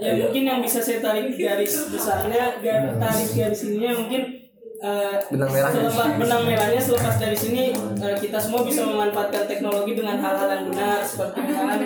ya 0.00 0.10
mungkin 0.26 0.42
yang 0.42 0.58
bisa 0.64 0.82
saya 0.82 0.98
tarik 0.98 1.30
garis 1.38 1.86
besarnya 1.92 2.58
garis 2.58 2.98
tarik 2.98 3.28
garis 3.36 3.60
ininya 3.70 3.92
mungkin 4.02 4.39
eh, 4.80 5.16
Benang 5.28 5.50
merahnya. 5.52 5.76
selepas 5.76 6.08
benang 6.16 6.42
merahnya 6.48 6.80
selepas 6.80 7.14
dari 7.20 7.36
sini 7.36 7.64
eh, 7.76 8.16
kita 8.16 8.38
semua 8.40 8.64
bisa 8.64 8.80
memanfaatkan 8.88 9.44
teknologi 9.44 9.92
dengan 9.92 10.16
hal-hal 10.16 10.48
yang 10.48 10.64
benar 10.72 11.04
seperti 11.04 11.36
misalnya 11.44 11.76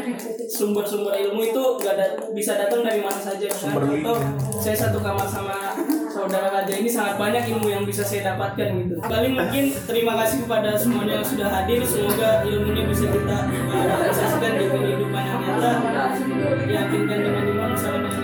sumber-sumber 0.46 1.12
ilmu 1.18 1.40
itu 1.42 1.62
gak 1.82 1.94
ada, 1.98 2.06
bisa 2.30 2.54
datang 2.54 2.86
dari 2.86 3.02
mana 3.02 3.18
saja 3.18 3.46
misalnya 3.50 3.82
contoh 3.82 4.18
saya 4.62 4.76
satu 4.78 4.98
kamar 5.02 5.26
sama 5.26 5.74
saudara 6.06 6.48
raja 6.54 6.70
ini 6.78 6.86
sangat 6.86 7.18
banyak 7.18 7.42
ilmu 7.50 7.66
yang 7.66 7.82
bisa 7.82 8.06
saya 8.06 8.32
dapatkan 8.32 8.70
gitu. 8.86 8.94
Paling 9.02 9.34
mungkin 9.34 9.74
terima 9.82 10.14
kasih 10.22 10.46
kepada 10.46 10.78
semuanya 10.78 11.18
yang 11.18 11.26
sudah 11.26 11.48
hadir 11.50 11.82
semoga 11.82 12.46
ilmunya 12.46 12.86
bisa 12.86 13.10
kita 13.10 13.38
eh, 13.50 13.84
realisasikan 13.90 14.52
di 14.54 14.64
kehidupan 14.70 15.22
yang 15.26 15.40
nyata 15.42 15.72
yakinkan 16.70 17.18
dengan 17.18 17.44
iman 17.50 17.68
Wassalamualaikum 17.74 18.23